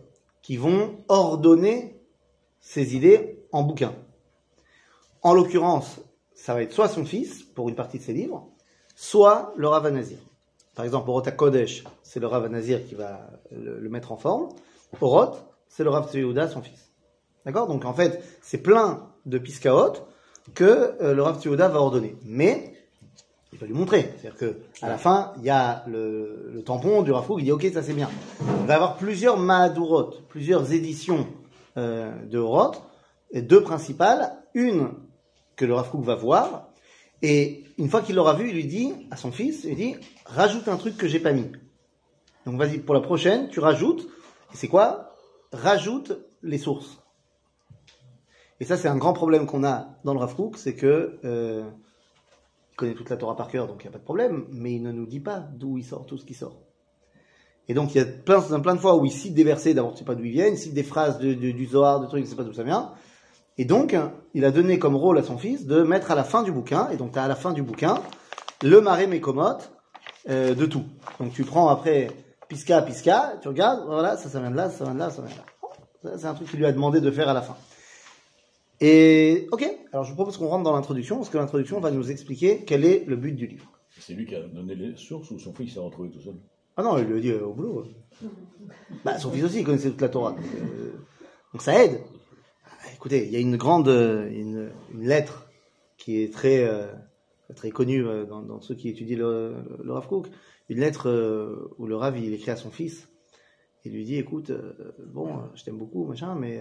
qui 0.42 0.56
vont 0.56 1.04
ordonner 1.08 2.00
ses 2.60 2.96
idées 2.96 3.44
en 3.52 3.62
bouquin. 3.62 3.94
En 5.22 5.34
l'occurrence, 5.34 6.00
ça 6.34 6.54
va 6.54 6.62
être 6.62 6.72
soit 6.72 6.88
son 6.88 7.04
fils, 7.04 7.42
pour 7.42 7.68
une 7.68 7.74
partie 7.74 7.98
de 7.98 8.02
ses 8.02 8.12
livres, 8.12 8.46
soit 8.94 9.52
le 9.56 9.68
Rav 9.68 9.88
Nazir. 9.90 10.18
Par 10.74 10.84
exemple, 10.84 11.10
Orota 11.10 11.32
Kodesh, 11.32 11.84
c'est 12.02 12.20
le 12.20 12.28
Rav 12.28 12.48
Nazir 12.48 12.86
qui 12.86 12.94
va 12.94 13.28
le, 13.50 13.88
mettre 13.88 14.12
en 14.12 14.16
forme. 14.16 14.48
Orot, 15.00 15.36
c'est 15.68 15.82
le 15.82 15.90
Rav 15.90 16.08
son 16.08 16.62
fils. 16.62 16.90
D'accord? 17.44 17.66
Donc 17.66 17.84
en 17.84 17.92
fait, 17.92 18.22
c'est 18.42 18.58
plein 18.58 19.08
de 19.26 19.38
piskaot 19.38 19.94
que 20.54 20.94
euh, 21.02 21.14
le 21.14 21.22
Rav 21.22 21.40
Tzviouda 21.40 21.68
va 21.68 21.80
ordonner. 21.80 22.16
Mais 22.24 22.74
il 23.52 23.58
va 23.58 23.66
lui 23.66 23.74
montrer. 23.74 24.14
C'est-à-dire 24.18 24.38
que 24.38 24.56
à 24.82 24.88
la 24.88 24.98
fin, 24.98 25.32
il 25.38 25.44
y 25.44 25.50
a 25.50 25.84
le, 25.88 26.62
tampon 26.64 27.02
du 27.02 27.12
Kook, 27.12 27.38
il 27.38 27.44
dit 27.44 27.52
ok, 27.52 27.66
ça 27.72 27.82
c'est 27.82 27.94
bien. 27.94 28.08
Il 28.40 28.66
va 28.66 28.72
y 28.72 28.76
avoir 28.76 28.96
plusieurs 28.96 29.36
Mahadurot, 29.36 30.14
plusieurs 30.28 30.72
éditions 30.72 31.26
euh, 31.76 32.12
de 32.26 32.38
Orot, 32.38 32.72
et 33.32 33.42
deux 33.42 33.62
principales. 33.62 34.32
Une 34.54 34.90
que 35.58 35.66
le 35.66 35.74
Rav 35.74 35.90
va 36.02 36.14
voir, 36.14 36.68
et 37.20 37.64
une 37.76 37.88
fois 37.88 38.00
qu'il 38.00 38.14
l'aura 38.14 38.34
vu, 38.34 38.48
il 38.48 38.54
lui 38.54 38.64
dit 38.64 38.94
à 39.10 39.16
son 39.16 39.32
fils, 39.32 39.64
il 39.64 39.76
dit 39.76 39.96
rajoute 40.24 40.68
un 40.68 40.76
truc 40.76 40.96
que 40.96 41.08
j'ai 41.08 41.18
pas 41.20 41.32
mis. 41.32 41.50
Donc 42.46 42.56
vas-y 42.56 42.78
pour 42.78 42.94
la 42.94 43.00
prochaine, 43.00 43.48
tu 43.48 43.60
rajoutes. 43.60 44.08
Et 44.54 44.56
c'est 44.56 44.68
quoi? 44.68 45.14
Rajoute 45.52 46.12
les 46.42 46.58
sources. 46.58 46.98
Et 48.60 48.64
ça, 48.64 48.76
c'est 48.76 48.88
un 48.88 48.96
grand 48.96 49.12
problème 49.12 49.46
qu'on 49.46 49.64
a 49.64 49.98
dans 50.04 50.14
le 50.14 50.20
Rav 50.20 50.34
c'est 50.56 50.74
que 50.74 51.18
euh, 51.24 51.68
il 52.72 52.76
connaît 52.76 52.94
toute 52.94 53.10
la 53.10 53.16
Torah 53.16 53.36
par 53.36 53.48
cœur, 53.48 53.66
donc 53.66 53.82
il 53.82 53.86
n'y 53.86 53.88
a 53.88 53.92
pas 53.92 53.98
de 53.98 54.04
problème, 54.04 54.46
mais 54.50 54.74
il 54.74 54.82
ne 54.82 54.92
nous 54.92 55.06
dit 55.06 55.20
pas 55.20 55.40
d'où 55.40 55.78
il 55.78 55.84
sort 55.84 56.06
tout 56.06 56.18
ce 56.18 56.24
qui 56.24 56.34
sort. 56.34 56.60
Et 57.68 57.74
donc 57.74 57.94
il 57.94 57.98
y 57.98 58.00
a 58.00 58.04
plein, 58.06 58.40
de 58.40 58.80
fois 58.80 58.96
où 58.96 59.04
il 59.04 59.12
cite 59.12 59.34
des 59.34 59.44
versets, 59.44 59.74
d'abord 59.74 59.92
tu 59.92 59.98
sais 59.98 60.04
pas 60.04 60.14
d'où 60.14 60.24
ils 60.24 60.32
viennent, 60.32 60.54
il 60.54 60.58
cite 60.58 60.74
des 60.74 60.82
phrases 60.82 61.18
de- 61.18 61.34
du 61.34 61.66
Zohar, 61.66 62.00
de 62.00 62.06
trucs, 62.06 62.24
je 62.24 62.30
sais 62.30 62.36
pas 62.36 62.44
d'où 62.44 62.52
ça 62.52 62.62
vient. 62.62 62.92
Et 63.58 63.64
donc, 63.64 63.96
il 64.34 64.44
a 64.44 64.52
donné 64.52 64.78
comme 64.78 64.94
rôle 64.94 65.18
à 65.18 65.22
son 65.22 65.36
fils 65.36 65.66
de 65.66 65.82
mettre 65.82 66.12
à 66.12 66.14
la 66.14 66.24
fin 66.24 66.44
du 66.44 66.52
bouquin, 66.52 66.88
et 66.90 66.96
donc 66.96 67.12
tu 67.12 67.18
as 67.18 67.24
à 67.24 67.28
la 67.28 67.34
fin 67.34 67.52
du 67.52 67.62
bouquin 67.62 68.00
le 68.62 68.80
maré 68.80 69.06
mécomot 69.06 69.58
euh, 70.28 70.54
de 70.54 70.66
tout. 70.66 70.84
Donc 71.18 71.32
tu 71.32 71.44
prends 71.44 71.68
après 71.68 72.08
Pisca, 72.48 72.82
Pisca, 72.82 73.34
tu 73.42 73.48
regardes, 73.48 73.84
voilà, 73.86 74.16
ça, 74.16 74.28
ça 74.28 74.40
vient 74.40 74.50
de 74.50 74.56
là, 74.56 74.70
ça 74.70 74.84
vient 74.84 74.94
de 74.94 74.98
là, 75.00 75.10
ça 75.10 75.22
vient 75.22 75.34
de 75.34 76.08
là. 76.10 76.18
C'est 76.18 76.26
un 76.26 76.34
truc 76.34 76.48
qu'il 76.48 76.60
lui 76.60 76.66
a 76.66 76.72
demandé 76.72 77.00
de 77.00 77.10
faire 77.10 77.28
à 77.28 77.34
la 77.34 77.42
fin. 77.42 77.56
Et 78.80 79.48
ok, 79.50 79.68
alors 79.92 80.04
je 80.04 80.10
vous 80.10 80.16
propose 80.16 80.36
qu'on 80.36 80.46
rentre 80.46 80.62
dans 80.62 80.74
l'introduction, 80.74 81.16
parce 81.16 81.28
que 81.28 81.38
l'introduction 81.38 81.80
va 81.80 81.90
nous 81.90 82.12
expliquer 82.12 82.64
quel 82.64 82.84
est 82.84 83.04
le 83.06 83.16
but 83.16 83.32
du 83.32 83.48
livre. 83.48 83.66
C'est 83.98 84.14
lui 84.14 84.24
qui 84.24 84.36
a 84.36 84.42
donné 84.42 84.76
les 84.76 84.96
sources 84.96 85.32
ou 85.32 85.38
son 85.40 85.52
fils 85.52 85.74
s'est 85.74 85.80
retrouvé 85.80 86.10
tout 86.10 86.20
seul? 86.20 86.36
Ah 86.76 86.84
non, 86.84 86.96
il 86.98 87.04
lui 87.06 87.18
a 87.18 87.20
dit 87.20 87.30
euh, 87.32 87.44
au 87.44 87.52
boulot. 87.52 87.86
Bah, 89.04 89.18
son 89.18 89.32
fils 89.32 89.42
aussi, 89.42 89.58
il 89.58 89.64
connaissait 89.64 89.90
toute 89.90 90.00
la 90.00 90.08
Torah. 90.08 90.30
Donc, 90.30 90.40
euh, 90.54 90.92
donc 91.52 91.62
ça 91.62 91.84
aide. 91.84 92.00
Écoutez, 92.98 93.26
il 93.26 93.30
y 93.32 93.36
a 93.36 93.38
une 93.38 93.56
grande 93.56 93.86
euh, 93.86 94.28
une, 94.28 94.72
une 94.92 95.06
lettre 95.06 95.46
qui 95.98 96.20
est 96.20 96.34
très 96.34 96.64
euh, 96.64 96.88
très 97.54 97.70
connue 97.70 98.04
euh, 98.04 98.24
dans, 98.24 98.60
ceux 98.60 98.74
qui 98.74 98.88
étudient 98.88 99.18
le, 99.18 99.54
Rav 99.86 100.08
Kook. 100.08 100.26
Une 100.68 100.80
lettre 100.80 101.06
où 101.78 101.86
le 101.86 101.94
Rav 101.94 102.16
écrit 102.16 102.50
à 102.50 102.56
son 102.56 102.72
fils. 102.72 103.08
Il 103.84 103.92
lui 103.92 104.04
dit, 104.04 104.16
écoute, 104.16 104.50
bon, 105.06 105.44
je 105.54 105.62
t'aime 105.62 105.78
beaucoup, 105.78 106.04
machin, 106.04 106.34
mais 106.34 106.60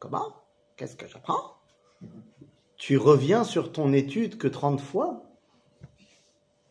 comment? 0.00 0.34
Qu'est-ce 0.76 0.96
que 0.96 1.06
j'apprends? 1.06 1.54
Tu 2.76 2.98
reviens 2.98 3.44
sur 3.44 3.70
ton 3.70 3.92
étude 3.92 4.36
que 4.36 4.48
30 4.48 4.80
fois? 4.80 5.22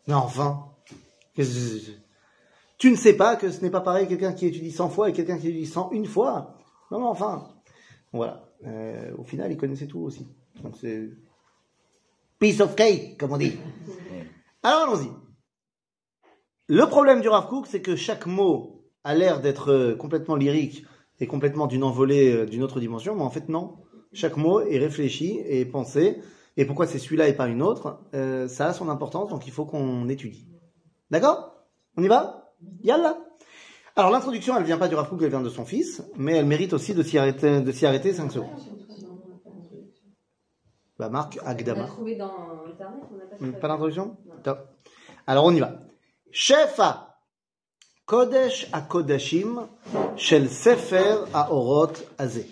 Mais 0.08 0.14
enfin, 0.14 0.68
tu 2.78 2.92
ne 2.92 2.96
sais 2.96 3.14
pas 3.16 3.38
que 3.38 3.50
ce 3.50 3.62
n'est 3.62 3.72
pas 3.72 3.82
pareil 3.82 4.08
quelqu'un 4.10 4.34
qui 4.34 4.46
étudie 4.46 4.72
100 4.72 4.90
fois 4.90 5.10
et 5.10 5.14
quelqu'un 5.14 5.40
qui 5.40 5.48
étudie 5.48 5.66
101 5.66 6.04
fois? 6.04 6.58
Non, 6.92 7.00
non, 7.00 7.08
enfin. 7.08 7.51
Voilà. 8.14 8.50
Euh, 8.66 9.16
au 9.18 9.24
final, 9.24 9.52
il 9.52 9.58
connaissait 9.58 9.88
tout 9.88 10.00
aussi. 10.00 10.28
Donc 10.64 10.76
c'est. 10.80 11.10
Piece 12.40 12.60
of 12.60 12.76
cake, 12.76 13.18
comme 13.18 13.34
on 13.34 13.38
dit. 13.38 13.54
Alors 14.64 14.90
allons-y. 14.90 15.10
Le 16.68 16.86
problème 16.86 17.22
du 17.22 17.30
Rav 17.30 17.48
Kook, 17.48 17.68
c'est 17.68 17.82
que 17.82 17.96
chaque 17.96 18.26
mot 18.26 18.86
a 19.04 19.14
l'air 19.14 19.42
d'être 19.42 19.72
euh, 19.72 19.96
complètement 19.96 20.36
lyrique 20.36 20.86
et 21.20 21.28
complètement 21.28 21.68
d'une 21.68 21.84
envolée 21.84 22.34
euh, 22.34 22.46
d'une 22.46 22.64
autre 22.64 22.80
dimension, 22.80 23.16
mais 23.16 23.24
en 23.24 23.30
fait, 23.30 23.50
non. 23.50 23.78
Chaque 24.14 24.38
mot 24.38 24.62
est 24.62 24.78
réfléchi 24.78 25.40
et 25.46 25.66
pensé. 25.66 26.22
Et 26.58 26.66
pourquoi 26.66 26.88
c'est 26.88 27.00
celui-là 27.00 27.28
et 27.28 27.34
pas 27.34 27.48
une 27.48 27.62
autre? 27.62 28.02
Euh, 28.14 28.48
Ça 28.48 28.68
a 28.68 28.74
son 28.74 28.90
importance, 28.90 29.30
donc 29.30 29.48
il 29.48 29.54
faut 29.54 29.66
qu'on 29.66 30.10
étudie. 30.10 30.48
D'accord? 31.10 31.66
On 31.98 32.04
y 32.04 32.08
va? 32.08 32.54
Yalla 32.84 33.18
Alors 33.96 34.10
l'introduction, 34.12 34.56
elle 34.58 34.64
vient 34.64 34.78
pas 34.78 34.88
du 34.88 34.96
Rav 34.96 35.10
Kook, 35.10 35.22
elle 35.22 35.30
vient 35.30 35.42
de 35.42 35.50
son 35.50 35.66
fils, 35.66 36.02
mais 36.16 36.38
elle 36.38 36.46
mérite 36.46 36.74
aussi 36.74 36.94
de 36.94 37.04
s'y 37.04 37.18
arrêter, 37.18 37.60
de 37.62 37.72
s'y 37.72 37.86
arrêter 37.86 38.14
5 38.14 38.32
secondes. 38.32 38.50
Bah 40.98 41.10
Marc, 41.10 41.40
On 41.44 41.48
Agdama. 41.48 41.82
l'a 41.82 41.88
trouvé 41.88 42.16
dans 42.16 42.32
Internet, 42.68 43.02
on 43.12 43.16
n'a 43.18 43.26
pas 43.26 43.36
Hmm. 43.46 43.52
Pas 43.60 43.68
d'introduction 43.68 44.18
Top. 44.44 44.60
Alors 45.28 45.46
on 45.46 45.52
y 45.52 45.60
va. 45.60 45.74
Shefa 46.32 47.18
Kodesh 48.06 48.68
à 48.72 48.82
Kodashim 48.82 49.68
Shel 50.16 50.50
Sefer 50.50 51.16
à 51.34 51.52
Orot 51.52 51.92
Azé. 52.18 52.48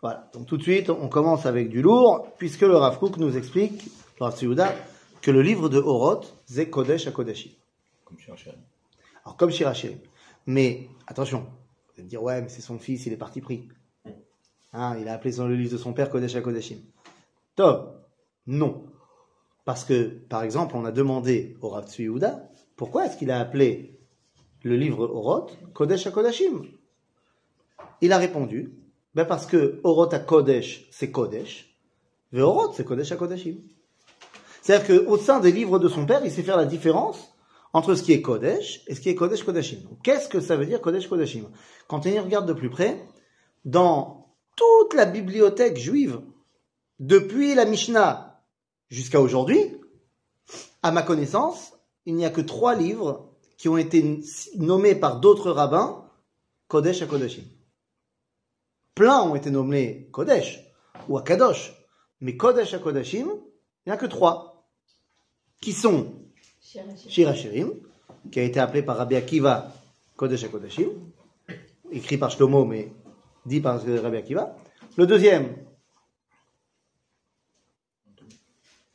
Voilà. 0.00 0.30
Donc 0.32 0.46
tout 0.46 0.56
de 0.56 0.62
suite, 0.62 0.90
on 0.90 1.08
commence 1.08 1.44
avec 1.46 1.68
du 1.68 1.82
lourd, 1.82 2.26
puisque 2.38 2.62
le 2.62 2.76
Rav 2.76 2.98
Kook 2.98 3.16
nous 3.18 3.36
explique, 3.36 3.84
le 4.18 4.24
Rav 4.24 4.36
Tzviouda, 4.36 4.72
que 5.20 5.30
le 5.30 5.42
livre 5.42 5.68
de 5.68 5.78
Orot, 5.78 6.22
c'est 6.46 6.68
Kodesh 6.70 7.06
à 7.06 7.10
Kodashim. 7.12 7.50
Comme 8.04 8.18
chez. 8.18 8.50
Alors 9.24 9.36
comme 9.36 9.50
Shirachirim. 9.50 9.98
Mais 10.46 10.88
attention, 11.06 11.40
vous 11.40 11.92
allez 11.94 12.04
me 12.04 12.08
dire, 12.08 12.22
ouais, 12.22 12.42
mais 12.42 12.48
c'est 12.48 12.62
son 12.62 12.78
fils, 12.78 13.06
il 13.06 13.12
est 13.12 13.18
parti 13.18 13.40
pris. 13.40 13.68
Hein, 14.72 14.96
il 15.00 15.08
a 15.08 15.14
appelé 15.14 15.32
son, 15.32 15.46
le 15.46 15.54
livre 15.54 15.72
de 15.72 15.78
son 15.78 15.92
père 15.92 16.10
Kodesh 16.10 16.34
à 16.34 16.40
Kodashim. 16.40 16.78
Top. 17.56 18.08
Non. 18.46 18.86
Parce 19.64 19.84
que, 19.84 20.08
par 20.28 20.42
exemple, 20.42 20.76
on 20.76 20.84
a 20.84 20.90
demandé 20.90 21.56
au 21.60 21.68
Rav 21.68 21.86
pourquoi 22.76 23.06
est-ce 23.06 23.16
qu'il 23.16 23.30
a 23.30 23.38
appelé 23.38 24.00
le 24.62 24.76
livre 24.76 25.04
Oroth, 25.04 25.56
Kodesh 25.72 26.06
HaKodashim 26.06 26.64
Il 28.00 28.12
a 28.12 28.18
répondu, 28.18 28.74
ben 29.14 29.24
parce 29.24 29.46
que 29.46 29.80
Oroth 29.84 30.14
HaKodesh, 30.14 30.88
c'est 30.90 31.10
Kodesh, 31.10 31.76
et 32.32 32.40
Oroth, 32.40 32.74
c'est 32.74 32.84
Kodesh 32.84 33.12
HaKodashim. 33.12 33.58
C'est-à-dire 34.62 35.04
qu'au 35.06 35.16
sein 35.16 35.40
des 35.40 35.52
livres 35.52 35.78
de 35.78 35.88
son 35.88 36.06
père, 36.06 36.24
il 36.24 36.30
sait 36.30 36.42
faire 36.42 36.56
la 36.56 36.64
différence 36.64 37.31
entre 37.72 37.94
ce 37.94 38.02
qui 38.02 38.12
est 38.12 38.22
Kodesh 38.22 38.82
et 38.86 38.94
ce 38.94 39.00
qui 39.00 39.08
est 39.08 39.14
Kodesh 39.14 39.44
Kodashim. 39.44 39.80
Qu'est-ce 40.02 40.28
que 40.28 40.40
ça 40.40 40.56
veut 40.56 40.66
dire 40.66 40.80
Kodesh 40.80 41.08
Kodashim 41.08 41.50
Quand 41.88 42.06
on 42.06 42.10
y 42.10 42.18
regarde 42.18 42.46
de 42.46 42.52
plus 42.52 42.70
près, 42.70 43.02
dans 43.64 44.34
toute 44.56 44.94
la 44.94 45.06
bibliothèque 45.06 45.78
juive, 45.78 46.20
depuis 46.98 47.54
la 47.54 47.64
Mishnah 47.64 48.42
jusqu'à 48.88 49.20
aujourd'hui, 49.20 49.80
à 50.82 50.92
ma 50.92 51.02
connaissance, 51.02 51.72
il 52.04 52.14
n'y 52.14 52.26
a 52.26 52.30
que 52.30 52.40
trois 52.40 52.74
livres 52.74 53.30
qui 53.56 53.68
ont 53.68 53.78
été 53.78 54.20
nommés 54.56 54.94
par 54.94 55.20
d'autres 55.20 55.50
rabbins 55.50 56.10
Kodesh 56.68 57.02
à 57.02 57.06
Kodashim. 57.06 57.44
Plein 58.94 59.22
ont 59.22 59.34
été 59.34 59.50
nommés 59.50 60.08
Kodesh 60.12 60.60
ou 61.08 61.16
Akadosh, 61.16 61.72
mais 62.20 62.36
Kodesh 62.36 62.74
à 62.74 62.78
Kodashim, 62.78 63.28
il 63.30 63.88
n'y 63.88 63.92
a 63.92 63.96
que 63.96 64.06
trois, 64.06 64.68
qui 65.60 65.72
sont 65.72 66.21
Shir 67.08 67.28
Hashirim, 67.28 67.72
qui 68.30 68.40
a 68.40 68.44
été 68.44 68.60
appelé 68.60 68.82
par 68.82 68.96
Rabbi 68.96 69.16
Akiva 69.16 69.72
Kodesh 70.16 70.44
HaKodashim, 70.44 70.88
écrit 71.90 72.16
par 72.16 72.30
Shlomo, 72.30 72.64
mais 72.64 72.92
dit 73.44 73.60
par 73.60 73.80
Rabbi 73.82 74.16
Akiva. 74.16 74.56
Le 74.96 75.06
deuxième, 75.06 75.56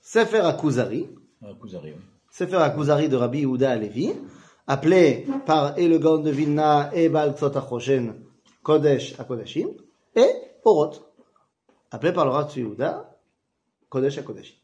Sefer 0.02 0.40
HaKuzari, 0.40 1.10
Ah, 1.44 1.50
Kuzari, 1.62 1.92
oui. 1.92 2.02
Sefer 2.32 2.58
HaKuzari 2.58 3.10
de 3.10 3.16
Rabbi 3.16 3.40
Yehuda 3.40 3.72
Alevi, 3.72 4.14
appelé 4.66 5.28
par 5.46 5.78
et 5.78 5.88
le 5.88 6.00
Gaon 6.00 6.20
de 6.20 6.32
Vilna 6.32 6.90
et 6.94 7.10
Baal 7.10 7.36
Tzot 7.36 7.56
HaChoshen 7.56 8.16
Kodesh 8.64 9.20
HaKodashim, 9.20 9.68
et 10.16 10.30
Oroth, 10.64 11.04
appelé 11.92 12.12
par 12.12 12.26
le 12.26 12.32
Rav 12.32 12.52
Yehuda 12.58 13.18
Kodesh 13.90 14.18
HaKodashim. 14.18 14.56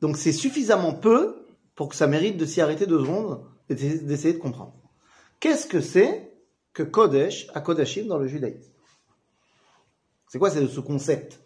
Donc 0.00 0.16
c'est 0.16 0.32
suffisamment 0.32 0.92
peu 0.92 1.47
pour 1.78 1.88
que 1.88 1.94
ça 1.94 2.08
mérite 2.08 2.36
de 2.36 2.44
s'y 2.44 2.60
arrêter 2.60 2.88
deux 2.88 2.98
secondes 2.98 3.40
et 3.68 3.76
d'essayer 3.76 4.34
de 4.34 4.40
comprendre. 4.40 4.74
Qu'est-ce 5.38 5.68
que 5.68 5.80
c'est 5.80 6.34
que 6.72 6.82
Kodesh 6.82 7.46
à 7.54 7.60
Kodashim 7.60 8.08
dans 8.08 8.18
le 8.18 8.26
judaïsme? 8.26 8.72
C'est 10.26 10.40
quoi 10.40 10.50
c'est 10.50 10.66
ce 10.66 10.80
concept 10.80 11.40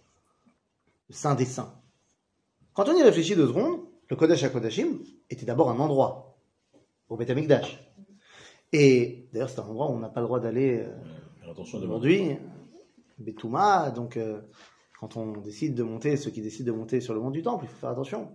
Le 1.11 1.15
Saint 1.15 1.35
des 1.35 1.45
Saints? 1.45 1.79
Quand 2.73 2.89
on 2.89 2.97
y 2.97 3.03
réfléchit 3.03 3.37
deux 3.37 3.47
secondes, 3.47 3.83
le 4.09 4.17
Kodesh 4.17 4.43
à 4.43 4.49
Kodashim 4.49 5.01
était 5.29 5.45
d'abord 5.45 5.71
un 5.71 5.79
endroit, 5.79 6.39
au 7.11 7.19
Beth 7.19 7.29
Amikdash. 7.29 7.79
Et 8.73 9.29
d'ailleurs 9.35 9.51
c'est 9.51 9.61
un 9.61 9.65
endroit 9.65 9.91
où 9.91 9.93
on 9.93 9.99
n'a 9.99 10.09
pas 10.09 10.21
le 10.21 10.27
droit 10.29 10.41
d'aller 10.41 10.79
euh, 10.79 11.53
aujourd'hui, 11.59 12.39
Betouma, 13.19 13.91
donc 13.91 14.17
euh, 14.17 14.41
quand 14.99 15.19
on 15.19 15.43
décide 15.43 15.75
de 15.75 15.83
monter, 15.83 16.17
ceux 16.17 16.31
qui 16.31 16.41
décident 16.41 16.73
de 16.73 16.79
monter 16.79 17.03
sur 17.03 17.13
le 17.13 17.21
mont 17.21 17.31
du 17.31 17.43
Temple, 17.43 17.67
il 17.67 17.69
faut 17.69 17.77
faire 17.77 17.91
attention 17.91 18.31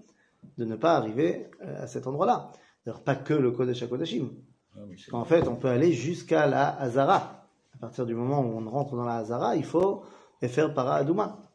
de 0.57 0.65
ne 0.65 0.75
pas 0.75 0.95
arriver 0.95 1.49
euh, 1.63 1.83
à 1.83 1.87
cet 1.87 2.07
endroit-là. 2.07 2.51
D'ailleurs, 2.85 3.03
pas 3.03 3.15
que 3.15 3.33
le 3.33 3.51
Kodesh 3.51 3.83
HaKodashim. 3.83 4.29
Ah 4.75 4.79
oui, 4.87 4.97
c'est- 5.03 5.13
En 5.13 5.25
fait, 5.25 5.47
on 5.47 5.55
peut 5.55 5.67
aller 5.69 5.91
jusqu'à 5.93 6.47
la 6.47 6.69
Hazara. 6.79 7.47
À 7.73 7.77
partir 7.79 8.05
du 8.05 8.15
moment 8.15 8.41
où 8.41 8.57
on 8.57 8.69
rentre 8.69 8.95
dans 8.95 9.05
la 9.05 9.15
Hazara, 9.17 9.55
il 9.55 9.65
faut 9.65 10.03
faire 10.41 10.73
para 10.73 10.95
Adouma. 10.95 11.51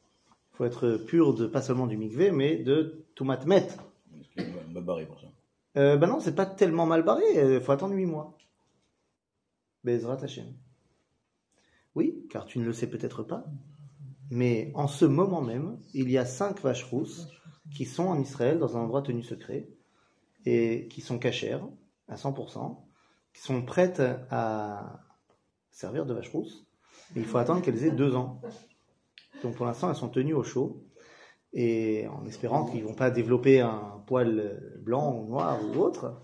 Il 0.52 0.56
faut 0.56 0.64
être 0.64 0.96
pur 1.06 1.34
de 1.34 1.46
pas 1.46 1.62
seulement 1.62 1.86
du 1.86 1.96
mikvé, 1.96 2.30
mais 2.30 2.56
de 2.58 3.04
Toumatmet. 3.14 3.66
Parce 3.66 4.28
qu'il 4.28 4.42
est 4.42 4.72
mal 4.72 4.84
barré 4.84 5.06
pour 5.06 5.18
ça? 5.20 5.26
Euh, 5.78 5.96
ben 5.96 6.06
non, 6.06 6.20
c'est 6.20 6.34
pas 6.34 6.44
tellement 6.46 6.84
mal 6.86 7.02
barré, 7.02 7.22
il 7.54 7.60
faut 7.60 7.72
attendre 7.72 7.94
8 7.94 8.04
mois. 8.06 8.36
Bezrat 9.84 10.22
Hashem. 10.22 10.52
Oui, 11.94 12.26
car 12.30 12.44
tu 12.46 12.58
ne 12.58 12.64
le 12.64 12.72
sais 12.72 12.86
peut-être 12.88 13.22
pas, 13.22 13.44
mais 14.30 14.70
en 14.74 14.86
ce 14.88 15.04
moment 15.04 15.40
même, 15.42 15.78
il 15.94 16.10
y 16.10 16.18
a 16.18 16.24
cinq 16.24 16.60
vaches 16.60 16.84
rousses 16.84 17.28
qui 17.74 17.84
sont 17.84 18.04
en 18.04 18.20
Israël 18.20 18.58
dans 18.58 18.76
un 18.76 18.80
endroit 18.80 19.02
tenu 19.02 19.22
secret 19.22 19.68
et 20.44 20.88
qui 20.88 21.00
sont 21.00 21.18
cachères 21.18 21.66
à 22.08 22.16
100%, 22.16 22.76
qui 23.32 23.42
sont 23.42 23.62
prêtes 23.62 24.02
à 24.30 25.00
servir 25.70 26.06
de 26.06 26.14
vaches 26.14 26.30
rousses. 26.30 26.66
Et 27.16 27.20
il 27.20 27.24
faut 27.24 27.38
attendre 27.38 27.62
qu'elles 27.62 27.84
aient 27.84 27.90
deux 27.90 28.14
ans. 28.14 28.40
Donc 29.42 29.56
pour 29.56 29.66
l'instant, 29.66 29.88
elles 29.88 29.96
sont 29.96 30.08
tenues 30.08 30.34
au 30.34 30.42
chaud 30.42 30.84
et 31.52 32.06
en 32.08 32.24
espérant 32.26 32.64
qu'ils 32.64 32.84
vont 32.84 32.94
pas 32.94 33.10
développer 33.10 33.60
un 33.60 34.02
poil 34.06 34.78
blanc 34.80 35.14
ou 35.14 35.28
noir 35.28 35.58
ou 35.64 35.78
autre. 35.78 36.20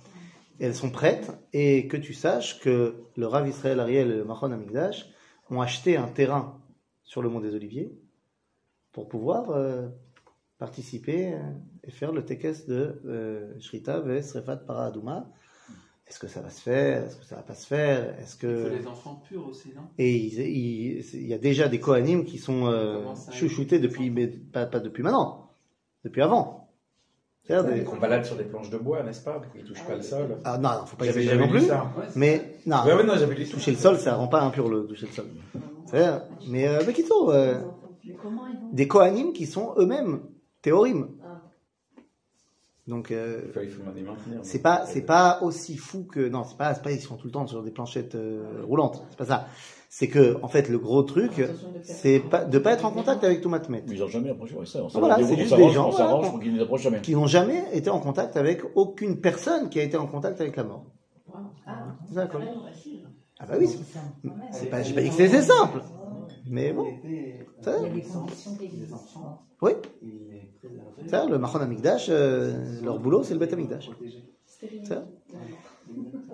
Elles 0.61 0.75
sont 0.75 0.91
prêtes 0.91 1.31
et 1.53 1.87
que 1.87 1.97
tu 1.97 2.15
saches 2.15 2.61
que 2.61 3.05
le 3.17 3.27
Rav 3.27 3.49
Israël 3.49 3.81
Ariel 3.81 4.11
et 4.11 4.17
le 4.17 4.25
Machon 4.25 4.51
Amigdash 4.51 5.07
ont 5.51 5.61
acheté 5.61 5.97
un 5.97 6.09
terrain 6.09 6.61
sur 7.05 7.23
le 7.23 7.29
mont 7.29 7.41
des 7.41 7.55
Oliviers 7.55 7.93
pour 8.93 9.09
pouvoir 9.09 9.51
euh, 9.51 9.89
participer 10.59 11.35
euh, 11.35 11.39
et 11.85 11.91
faire 11.91 12.13
le 12.13 12.25
tekes 12.25 12.67
de 12.67 13.01
euh, 13.07 13.53
Shrita 13.61 14.01
ve 14.01 14.21
Srefat 14.23 14.57
Paradouma. 14.57 15.27
Est-ce 16.09 16.19
que 16.19 16.27
ça 16.27 16.41
va 16.41 16.49
se 16.51 16.63
faire? 16.63 17.05
Est-ce 17.05 17.17
que 17.17 17.25
ça 17.25 17.37
va 17.37 17.43
pas 17.43 17.55
se 17.55 17.67
faire? 17.67 18.19
Est-ce 18.19 18.37
Il 18.37 18.41
faut 18.41 18.47
que 18.71 18.79
des 18.81 18.87
enfants 18.87 19.23
purs 19.29 19.47
aussi, 19.47 19.69
non? 19.77 19.83
Et 19.99 20.17
il, 20.17 20.41
il- 20.41 21.05
il 21.15 21.27
y 21.27 21.35
a 21.35 21.39
déjà 21.39 21.69
des 21.69 21.79
Kohanim 21.81 22.25
qui 22.25 22.39
sont 22.39 22.67
euh, 22.67 23.03
chouchoutés 23.31 23.79
depuis, 23.79 24.09
mais 24.11 24.27
pas, 24.27 24.65
pas 24.67 24.81
depuis 24.81 25.03
maintenant, 25.03 25.51
depuis 26.05 26.23
avant. 26.23 26.71
C'est-à-dire 27.45 27.73
des- 27.75 27.85
Qu'on 27.85 27.97
balade 27.99 28.25
sur 28.25 28.37
des 28.37 28.45
planches 28.45 28.71
de 28.71 28.79
bois, 28.79 29.03
n'est-ce 29.03 29.23
pas? 29.23 29.41
Qu'ils 29.55 29.65
touchent 29.65 29.85
pas 29.87 29.97
le 29.97 30.03
sol. 30.03 30.39
Ah 30.45 30.57
non, 30.59 30.71
non, 30.71 30.87
faut 30.87 30.97
pas 30.97 31.07
exagérer 31.07 31.37
jamais 31.37 31.47
non 31.47 31.53
lu 31.53 31.59
plus. 31.61 31.69
ça. 31.69 31.93
Ouais, 31.97 32.05
c'est- 32.09 32.19
Mais 32.19 32.55
non, 32.67 32.77
Ouais, 32.85 32.95
ouais, 32.95 33.05
non, 33.05 33.15
j'avais 33.17 33.35
lu 33.35 33.45
ça. 33.47 33.53
toucher 33.55 33.71
le 33.71 33.77
sol, 33.77 33.99
ça 33.99 34.15
rend 34.17 34.29
pas 34.29 34.41
impur 34.43 34.69
le 34.69 34.87
toucher 34.87 35.07
le 35.07 35.13
sol. 35.13 35.27
C'est-à-dire, 35.87 36.23
mais 36.49 36.67
euh, 36.69 36.83
Bekito, 36.85 37.33
euh, 37.33 37.61
Mais 38.05 38.15
comment 38.15 38.47
ils 38.47 38.57
vont 38.59 38.69
des 38.73 38.89
Kohanim 38.89 39.33
qui 39.35 39.45
sont 39.47 39.75
eux-mêmes 39.79 40.21
théorim. 40.69 41.09
Ah. 41.23 41.41
Donc 42.87 43.11
euh, 43.11 43.43
c'est 44.43 44.63
pas 44.63 44.87
c'est 44.87 45.03
pas 45.03 45.41
aussi 45.43 45.77
fou 45.77 46.05
que 46.11 46.27
non 46.27 46.45
c'est 46.45 46.57
pas 46.57 46.73
c'est 46.75 46.83
pas 46.83 46.91
ils 46.93 47.01
sont 47.01 47.17
tout 47.17 47.27
le 47.27 47.33
temps 47.33 47.47
sur 47.47 47.63
des 47.63 47.71
planchettes 47.71 48.15
euh, 48.15 48.63
roulantes 48.65 49.05
c'est 49.11 49.19
pas 49.19 49.27
ça 49.27 49.47
c'est 49.91 50.09
que 50.09 50.39
en 50.43 50.49
fait 50.49 50.71
le 50.71 50.79
gros 50.79 51.03
truc 51.03 51.47
c'est 51.83 52.19
pas 52.19 52.47
de 52.47 52.59
pas 52.59 52.73
être 52.73 52.87
en 52.87 52.91
contact 52.91 53.25
avec 53.25 53.43
tout 53.43 53.51
Matmet 53.51 53.85
Mais 53.87 53.95
ils 53.95 54.01
n'ont 54.01 54.09
jamais 54.09 54.31
approché. 54.31 54.55
Ouais, 54.55 54.65
ça, 54.65 54.83
on 54.83 54.89
Voilà, 54.89 55.19
c'est 55.23 55.37
juste 55.37 55.55
des 55.55 55.69
gens, 55.71 55.91
voilà. 55.91 56.33
ne 56.33 56.63
approchent 56.63 56.83
jamais. 56.83 57.01
qui 57.03 57.15
n'ont 57.15 57.27
jamais 57.27 57.63
été 57.75 57.91
en 57.91 58.01
contact 58.01 58.39
avec 58.39 58.63
aucune 58.75 59.21
personne 59.21 59.69
qui 59.69 59.79
a 59.81 59.83
été 59.83 59.99
en 59.99 60.07
contact 60.07 60.41
avec 60.41 60.57
la 60.57 60.65
mort 60.65 60.87
Ah, 61.67 61.95
D'accord. 62.11 62.41
ah 63.39 63.47
bah 63.47 63.55
oui 63.61 63.69
c'est 64.51 64.71
pas 64.71 64.83
j'ai 64.83 64.95
pas 64.95 65.03
dit 65.03 65.09
que 65.11 65.15
c'était 65.15 65.43
simple 65.43 65.83
mais 66.51 66.73
bon 66.73 66.87
ça, 67.63 67.77
Il 67.79 67.83
y 67.83 67.91
a 67.91 67.95
des 67.95 68.03
conditions 68.03 68.55
qui 68.57 68.65
existent. 68.65 69.41
oui 69.63 69.73
ça 71.09 71.27
le 71.27 71.39
Machon 71.39 71.61
Amigdash 71.61 72.07
euh, 72.11 72.81
leur 72.83 72.99
boulot 72.99 73.23
c'est 73.23 73.35
le 73.35 73.41
Bet 73.41 73.53
Amigdash 73.53 73.91
Ça. 74.85 75.05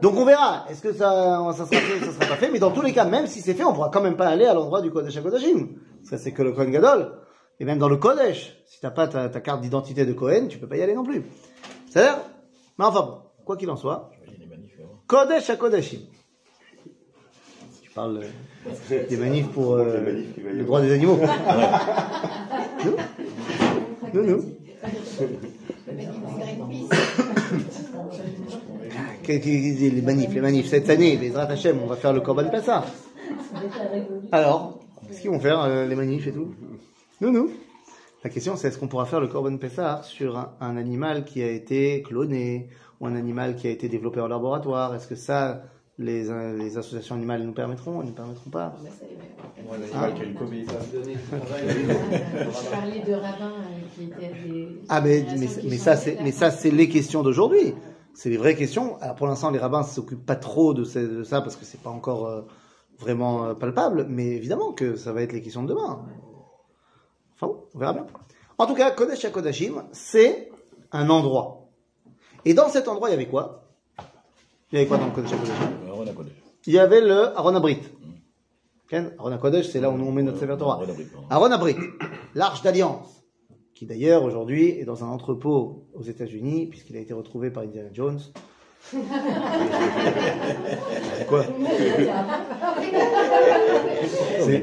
Donc 0.01 0.15
on 0.17 0.25
verra. 0.25 0.65
Est-ce 0.71 0.81
que 0.83 0.93
ça, 0.93 1.53
ça 1.53 1.67
sera 1.67 1.67
fait, 1.67 2.01
ça 2.01 2.13
sera 2.13 2.27
pas 2.27 2.37
fait? 2.37 2.51
Mais 2.51 2.59
dans 2.59 2.71
tous 2.73 2.81
les 2.83 2.93
cas, 2.93 3.05
même 3.05 3.27
si 3.27 3.41
c'est 3.41 3.55
fait, 3.55 3.65
on 3.65 3.73
pourra 3.75 3.91
quand 3.91 4.01
même 4.03 4.17
pas 4.17 4.29
aller 4.29 4.47
à 4.47 4.55
l'endroit 4.55 4.81
du 4.81 4.91
Kodesh 4.91 5.17
HaKodashim. 5.17 5.69
Parce 5.99 6.11
que 6.11 6.17
c'est 6.17 6.33
que 6.33 6.43
le 6.43 6.53
Kohen 6.53 6.71
Gadol. 6.71 7.13
Et 7.61 7.65
même 7.65 7.79
dans 7.79 7.89
le 7.89 7.97
Kodesh, 7.99 8.57
si 8.67 8.81
t'as 8.81 8.91
pas 8.91 9.07
ta, 9.09 9.29
ta 9.29 9.41
carte 9.41 9.61
d'identité 9.61 10.07
de 10.07 10.13
Kohen, 10.13 10.49
tu 10.49 10.59
peux 10.59 10.67
pas 10.67 10.77
y 10.77 10.83
aller 10.83 10.95
non 10.95 11.05
plus. 11.05 11.23
C'est-à-dire, 11.91 12.19
mais 12.79 12.85
enfin 12.87 13.03
bon, 13.03 13.19
quoi 13.45 13.57
qu'il 13.57 13.71
en 13.71 13.77
soit. 13.77 14.11
Kodesh 15.07 15.51
HaKodashim. 15.51 16.01
Tu 17.83 17.91
parles 17.91 18.19
euh, 18.23 18.29
des 19.11 19.17
manifs 19.17 19.49
pour 19.49 19.75
euh, 19.75 20.01
manifs 20.01 20.27
le 20.53 20.65
droit 20.65 20.81
des 20.81 20.93
animaux. 20.93 21.19
Nous, 24.13 24.23
nous. 24.23 24.45
Que- 29.23 29.39
que- 29.39 29.95
Les 29.95 30.03
manifs, 30.03 30.35
les 30.35 30.41
manifs. 30.41 30.67
Cette 30.69 30.89
année, 30.91 31.17
les 31.17 31.35
Hashem, 31.37 31.79
on 31.83 31.87
va 31.87 31.97
faire 31.97 32.13
le 32.13 32.21
Korban 32.21 32.49
Pessah. 32.51 32.85
Alors, 34.33 34.81
qu'est-ce 35.09 35.21
qu'ils 35.21 35.31
vont 35.31 35.41
faire, 35.41 35.63
euh, 35.63 35.87
les 35.87 35.95
manifs 35.95 36.27
et 36.27 36.33
tout? 36.33 36.55
Nous, 37.21 37.31
nous. 37.31 37.51
La 38.23 38.31
question, 38.31 38.57
c'est 38.57 38.69
est-ce 38.69 38.79
qu'on 38.79 38.89
pourra 38.89 39.07
faire 39.07 39.21
le 39.21 39.29
Korban 39.29 39.57
Pessah 39.57 40.01
sur 40.03 40.37
un, 40.39 40.53
un 40.61 40.77
animal 40.77 41.25
qui 41.25 41.43
a 41.43 41.51
été 41.51 42.03
cloné 42.03 42.69
ou 43.01 43.07
un 43.07 43.17
animal 43.17 43.57
qui 43.57 43.67
a 43.67 43.71
été 43.71 43.89
développé 43.89 44.21
en 44.21 44.29
laboratoire? 44.29 44.95
Est-ce 44.95 45.07
que 45.07 45.15
ça, 45.17 45.63
les, 45.99 46.29
euh, 46.31 46.57
les 46.57 46.77
associations 46.77 47.15
animales 47.15 47.43
nous 47.45 47.53
permettront 47.53 48.01
Elles 48.01 48.07
ne 48.07 48.11
nous 48.11 48.17
permettront 48.17 48.51
pas 48.51 48.75
Moi, 49.67 49.77
l'animal 49.79 50.15
qui 50.15 50.23
a 50.23 50.25
eu 50.25 50.29
le 50.33 50.39
Covid. 50.39 50.67
Ça 50.67 50.73
va 50.73 50.79
me 50.87 50.93
donner 50.93 51.15
du 51.15 51.23
travail. 51.23 51.69
Je 52.65 52.71
parlais 52.71 53.01
de 53.01 53.13
rabbins 53.15 53.53
euh, 53.53 53.81
qui 53.95 54.05
étaient 54.05 54.49
des. 54.49 54.69
Ah 54.89 55.01
mais, 55.01 55.21
ça 55.79 55.97
c'est 55.97 56.11
d'accord. 56.13 56.25
mais 56.25 56.33
ça 56.33 56.51
c'est 56.51 56.71
les 56.71 56.89
questions 56.89 57.23
d'aujourd'hui. 57.23 57.75
C'est 58.13 58.31
les 58.31 58.37
vraies 58.37 58.57
questions. 58.57 58.97
Alors 59.01 59.15
pour 59.17 59.27
l'instant 59.29 59.51
les 59.51 59.59
rabbins 59.59 59.83
s'occupent 59.85 60.25
pas 60.27 60.37
trop 60.37 60.75
de, 60.75 60.85
ces- 60.85 61.07
de 61.07 61.23
ça 61.25 61.41
parce 61.43 61.55
que 61.57 61.65
c'est 61.65 61.81
pas 61.81 61.91
encore 61.91 62.27
euh, 62.27 62.43
vraiment 62.99 63.45
euh, 63.47 63.55
palpable. 63.55 64.07
Mais 64.09 64.27
évidemment 64.27 64.73
que 64.73 64.97
ça 64.97 65.13
va 65.13 65.23
être 65.23 65.33
les 65.33 65.43
questions 65.43 65.63
de 65.63 65.69
demain. 65.69 66.05
Enfin 67.37 67.47
bon, 67.49 67.65
on 67.75 67.79
verra 67.79 67.93
bien. 67.93 68.07
En 68.59 68.67
tout 68.67 68.75
cas, 68.75 68.91
Kodesh 68.93 69.25
HaKodashim, 69.25 69.85
c'est 69.93 70.51
un 70.93 71.09
endroit. 71.11 71.69
Et 72.45 72.55
dans 72.55 72.69
cet 72.69 72.87
endroit, 72.89 73.09
il 73.09 73.13
y 73.13 73.15
avait 73.15 73.27
quoi? 73.27 73.65
Il 74.71 74.77
y 74.77 74.79
avait 74.79 74.87
quoi 74.87 74.99
dans 74.99 75.07
le 75.07 75.13
Kodesh 75.13 75.33
Akodesh. 75.33 75.53
Il 76.67 76.73
y 76.73 76.79
avait 76.79 77.01
le 77.01 77.37
Aaron 77.37 77.55
Abrit. 77.55 77.79
Ken, 78.89 79.13
Aaron 79.19 79.33
Akodesh, 79.33 79.69
c'est 79.69 79.81
là 79.81 79.91
où 79.91 79.97
nous 79.97 80.07
on 80.07 80.13
met 80.13 80.23
notre 80.23 80.39
Sefer 80.39 80.57
Torah. 80.59 80.81
Aaron 81.31 81.51
Abrit, 81.51 81.77
l'arche 82.35 82.63
d'alliance, 82.63 83.25
qui 83.75 83.87
d'ailleurs 83.87 84.25
aujourd'hui 84.25 84.79
est 84.79 84.85
dans 84.85 85.05
un 85.05 85.09
entrepôt 85.09 85.87
aux 85.95 86.03
États-Unis, 86.03 86.67
puisqu'il 86.67 86.97
a 86.97 87.01
été 87.01 87.13
retrouvé 87.13 87.51
par 87.51 87.63
Indiana 87.63 87.89
Jones. 87.93 88.21
C'est 88.93 88.99
quoi 91.27 91.43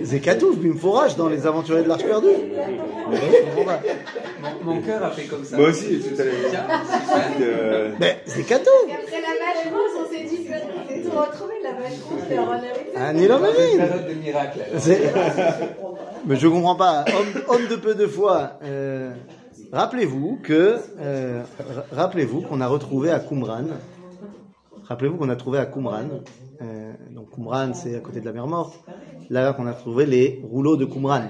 C'est 0.05 0.19
Katouf, 0.19 0.59
Bimforage, 0.59 1.15
dans 1.15 1.27
Les 1.27 1.47
Aventuriers 1.47 1.81
de 1.81 1.87
l'Arche 1.87 2.05
perdue. 2.05 2.27
Mon, 4.63 4.75
mon 4.75 4.81
cœur 4.81 5.03
a 5.03 5.09
fait 5.09 5.25
comme 5.25 5.43
ça. 5.43 5.57
Moi 5.57 5.69
aussi, 5.69 5.99
tout 5.99 6.21
à 6.21 6.23
l'heure. 6.23 6.35
Euh, 7.41 7.93
Mais 7.99 8.21
c'est 8.27 8.43
Katouf 8.43 8.69
la 9.21 9.33
vache 9.37 9.67
rose, 9.71 9.91
on 9.99 10.07
s'est 10.11 10.23
dit 10.23 10.47
tout 11.11 11.17
retrouvé, 11.19 11.53
la 11.63 11.71
alors. 13.25 13.41
C'est- 14.79 15.13
Mais 16.25 16.35
je 16.35 16.47
comprends 16.47 16.75
pas. 16.75 17.05
Homme, 17.07 17.43
homme 17.55 17.67
de 17.69 17.75
peu 17.75 17.95
de 17.95 18.07
foi. 18.07 18.59
euh, 18.63 19.13
rappelez-vous 19.71 20.39
que, 20.43 20.77
euh, 20.99 21.43
ra- 21.59 21.85
rappelez-vous 22.03 22.41
qu'on 22.41 22.61
a 22.61 22.67
retrouvé 22.67 23.09
à 23.11 23.19
Qumran. 23.19 23.63
Rappelez-vous 24.87 25.17
qu'on 25.17 25.29
a 25.29 25.35
trouvé 25.35 25.59
à 25.59 25.65
Qumran. 25.65 26.03
euh, 26.61 26.93
donc 27.15 27.31
Qumran, 27.35 27.73
c'est 27.73 27.95
à 27.95 27.99
côté 27.99 28.19
de 28.21 28.25
la 28.25 28.33
mer 28.33 28.47
Morte. 28.47 28.73
Là 29.29 29.53
qu'on 29.53 29.67
a 29.67 29.73
trouvé 29.73 30.05
les 30.05 30.41
rouleaux 30.43 30.75
de 30.77 30.85
Qumran, 30.85 31.21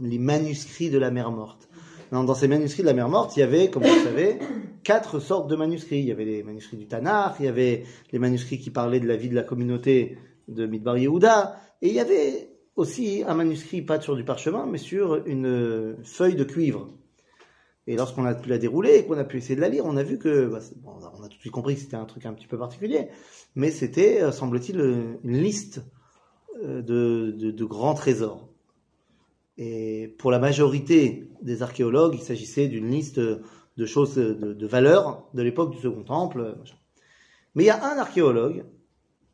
les 0.00 0.18
manuscrits 0.18 0.90
de 0.90 0.98
la 0.98 1.10
mer 1.10 1.30
Morte. 1.30 1.67
Dans, 2.10 2.34
ces 2.34 2.48
manuscrits 2.48 2.82
de 2.82 2.86
la 2.86 2.94
mer 2.94 3.08
Morte, 3.08 3.36
il 3.36 3.40
y 3.40 3.42
avait, 3.42 3.70
comme 3.70 3.82
vous 3.82 3.94
le 3.94 4.02
savez, 4.02 4.38
quatre 4.82 5.18
sortes 5.20 5.50
de 5.50 5.56
manuscrits. 5.56 5.98
Il 5.98 6.06
y 6.06 6.12
avait 6.12 6.24
les 6.24 6.42
manuscrits 6.42 6.78
du 6.78 6.86
Tanakh, 6.86 7.34
il 7.40 7.44
y 7.44 7.48
avait 7.48 7.84
les 8.12 8.18
manuscrits 8.18 8.58
qui 8.58 8.70
parlaient 8.70 9.00
de 9.00 9.06
la 9.06 9.16
vie 9.16 9.28
de 9.28 9.34
la 9.34 9.42
communauté 9.42 10.16
de 10.48 10.64
Midbar 10.64 10.96
Yehuda, 10.96 11.60
et 11.82 11.88
il 11.88 11.94
y 11.94 12.00
avait 12.00 12.48
aussi 12.76 13.22
un 13.26 13.34
manuscrit, 13.34 13.82
pas 13.82 14.00
sur 14.00 14.16
du 14.16 14.24
parchemin, 14.24 14.64
mais 14.66 14.78
sur 14.78 15.26
une 15.26 15.96
feuille 16.02 16.36
de 16.36 16.44
cuivre. 16.44 16.88
Et 17.86 17.96
lorsqu'on 17.96 18.24
a 18.24 18.34
pu 18.34 18.48
la 18.48 18.58
dérouler 18.58 18.96
et 18.96 19.04
qu'on 19.04 19.18
a 19.18 19.24
pu 19.24 19.38
essayer 19.38 19.56
de 19.56 19.60
la 19.60 19.68
lire, 19.68 19.84
on 19.84 19.96
a 19.96 20.02
vu 20.02 20.18
que, 20.18 20.46
bah, 20.46 20.60
on 20.84 21.22
a- 21.24 21.28
tout 21.28 21.36
de 21.36 21.40
suite 21.40 21.52
compris 21.52 21.74
que 21.74 21.80
c'était 21.82 21.96
un 21.96 22.04
truc 22.06 22.24
un 22.24 22.32
petit 22.32 22.46
peu 22.46 22.58
particulier, 22.58 23.08
mais 23.54 23.70
c'était, 23.70 24.22
euh, 24.22 24.32
semble-t-il, 24.32 24.78
une 25.24 25.38
liste 25.38 25.82
euh, 26.64 26.80
de 26.82 27.64
grands 27.64 27.94
trésors. 27.94 28.47
Et 29.58 30.14
pour 30.18 30.30
la 30.30 30.38
majorité 30.38 31.28
des 31.42 31.62
archéologues, 31.62 32.14
il 32.14 32.22
s'agissait 32.22 32.68
d'une 32.68 32.90
liste 32.90 33.18
de 33.18 33.86
choses 33.86 34.14
de, 34.14 34.54
de 34.54 34.66
valeur 34.66 35.28
de 35.34 35.42
l'époque 35.42 35.72
du 35.72 35.78
Second 35.78 36.04
Temple. 36.04 36.56
Mais 37.54 37.64
il 37.64 37.66
y 37.66 37.70
a 37.70 37.84
un 37.84 37.98
archéologue 37.98 38.64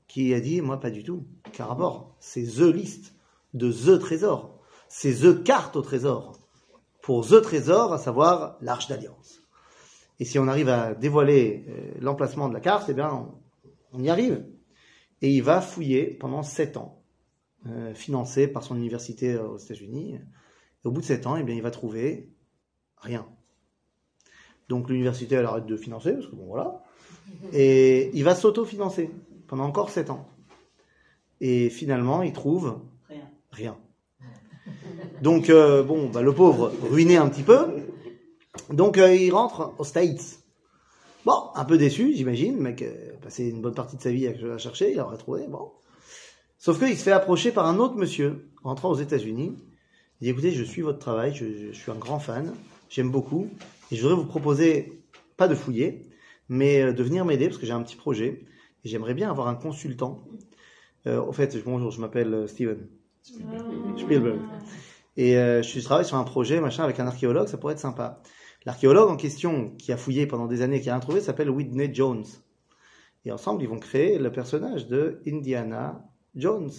qui 0.09 0.35
a 0.35 0.41
dit, 0.41 0.61
moi 0.61 0.81
pas 0.81 0.91
du 0.91 1.03
tout, 1.03 1.25
rapport, 1.63 2.17
c'est 2.19 2.45
The 2.45 2.73
List 2.73 3.15
de 3.53 3.71
The 3.71 3.99
Trésor, 4.01 4.59
c'est 4.89 5.15
The 5.15 5.45
Carte 5.45 5.77
au 5.77 5.83
Trésor, 5.83 6.39
pour 7.03 7.27
The 7.27 7.43
Trésor, 7.43 7.93
à 7.93 7.99
savoir 7.99 8.57
l'Arche 8.61 8.89
d'Alliance. 8.89 9.41
Et 10.21 10.25
si 10.25 10.39
on 10.39 10.49
arrive 10.49 10.69
à 10.69 10.95
dévoiler 10.95 11.65
euh, 11.69 11.95
l'emplacement 12.01 12.49
de 12.49 12.55
la 12.55 12.61
carte, 12.61 12.89
eh 12.89 12.95
bien, 12.95 13.29
on, 13.93 14.03
y 14.03 14.09
arrive. 14.09 14.45
Et 15.23 15.31
il 15.31 15.43
va 15.43 15.61
fouiller 15.61 16.07
pendant 16.07 16.43
sept 16.43 16.77
ans, 16.77 17.03
financé 17.95 18.47
par 18.47 18.63
son 18.63 18.77
université 18.77 19.35
euh, 19.35 19.49
aux 19.49 19.59
États-Unis. 19.59 20.15
Et 20.15 20.87
au 20.87 20.91
bout 20.91 21.01
de 21.01 21.07
sept 21.07 21.27
ans, 21.27 21.37
eh 21.37 21.43
bien, 21.43 21.55
il 21.55 21.63
va 21.63 21.71
trouver 21.71 22.29
rien. 22.99 23.27
Donc 24.69 24.89
l'université, 24.89 25.35
elle 25.35 25.45
arrête 25.47 25.67
de 25.67 25.77
financer, 25.77 26.13
parce 26.13 26.27
que 26.27 26.35
bon, 26.35 26.47
voilà. 26.47 26.83
Et 27.53 28.11
il 28.15 28.25
va 28.25 28.35
s'auto-financer 28.35 29.11
pendant 29.47 29.65
encore 29.65 29.91
sept 29.91 30.11
ans. 30.11 30.29
Et 31.41 31.69
finalement, 31.71 32.23
il 32.23 32.33
trouve 32.33 32.81
Rien. 33.09 33.29
rien. 33.51 33.79
Donc, 35.23 35.51
euh, 35.51 35.83
bon, 35.83 36.09
bah, 36.09 36.23
le 36.23 36.33
pauvre, 36.33 36.73
ruiné 36.91 37.17
un 37.17 37.29
petit 37.29 37.43
peu. 37.43 37.67
Donc, 38.71 38.99
euh, 38.99 39.15
il 39.15 39.31
rentre 39.31 39.75
aux 39.79 39.85
States. 39.85 40.41
Bon, 41.25 41.51
un 41.55 41.65
peu 41.65 41.77
déçu, 41.79 42.15
j'imagine. 42.15 42.57
Le 42.57 42.63
mec 42.63 42.83
a 42.83 43.17
passé 43.23 43.49
une 43.49 43.61
bonne 43.61 43.75
partie 43.75 43.97
de 43.97 44.03
sa 44.03 44.11
vie 44.11 44.27
à, 44.27 44.55
à 44.55 44.59
chercher, 44.59 44.93
il 44.93 45.01
aurait 45.01 45.17
trouvé. 45.19 45.47
Bon. 45.49 45.73
Sauf 46.65 46.79
qu'il 46.79 46.97
se 46.97 47.03
fait 47.03 47.13
approcher 47.13 47.53
par 47.53 47.67
un 47.67 47.79
autre 47.79 47.97
monsieur, 47.97 48.49
rentrant 48.63 48.89
aux 48.89 48.95
États-Unis. 48.95 49.55
Il 50.19 50.25
dit 50.25 50.31
Écoutez, 50.31 50.51
je 50.51 50.65
suis 50.65 50.81
votre 50.81 50.99
travail, 50.99 51.35
je, 51.35 51.45
je 51.71 51.79
suis 51.79 51.93
un 51.93 51.97
grand 51.97 52.19
fan, 52.19 52.55
j'aime 52.89 53.11
beaucoup, 53.11 53.51
et 53.91 53.97
je 53.97 54.01
voudrais 54.01 54.17
vous 54.17 54.25
proposer, 54.25 55.03
pas 55.37 55.47
de 55.47 55.55
fouiller, 55.55 56.09
mais 56.49 56.81
euh, 56.81 56.95
de 56.95 57.03
venir 57.03 57.27
m'aider 57.27 57.49
parce 57.49 57.59
que 57.59 57.67
j'ai 57.67 57.75
un 57.75 57.83
petit 57.83 57.97
projet, 57.97 58.47
et 58.83 58.89
j'aimerais 58.89 59.13
bien 59.13 59.29
avoir 59.29 59.49
un 59.49 59.57
consultant. 59.57 60.25
Euh, 61.07 61.21
au 61.21 61.33
fait, 61.33 61.55
bonjour, 61.67 61.91
je 61.91 62.01
m'appelle 62.01 62.33
euh, 62.33 62.47
Steven 62.47 62.89
Spielberg. 63.99 64.41
Et 65.19 65.37
euh, 65.37 65.63
je 65.63 65.79
travaille 65.81 66.07
sur 66.07 66.17
un 66.17 66.25
projet, 66.25 66.63
machin, 66.63 66.83
avec 66.83 66.99
un 66.99 67.07
archéologue, 67.07 67.47
ça 67.47 67.59
pourrait 67.59 67.75
être 67.75 67.79
sympa. 67.79 68.23
L'archéologue 68.65 69.11
en 69.11 69.17
question, 69.17 69.73
qui 69.77 69.93
a 69.93 69.99
fouillé 69.99 70.27
pendant 70.27 70.47
des 70.47 70.63
années, 70.63 70.81
qui 70.81 70.89
a 70.89 70.95
rien 70.95 71.01
trouvé, 71.01 71.21
s'appelle 71.21 71.51
Whitney 71.51 71.93
Jones. 71.93 72.25
Et 73.27 73.33
ensemble, 73.33 73.63
ils 73.63 73.69
vont 73.69 73.79
créer 73.79 74.19
le 74.19 74.33
personnage 74.33 74.89
de 74.89 75.21
Indiana 75.27 76.03
Jones. 76.37 76.71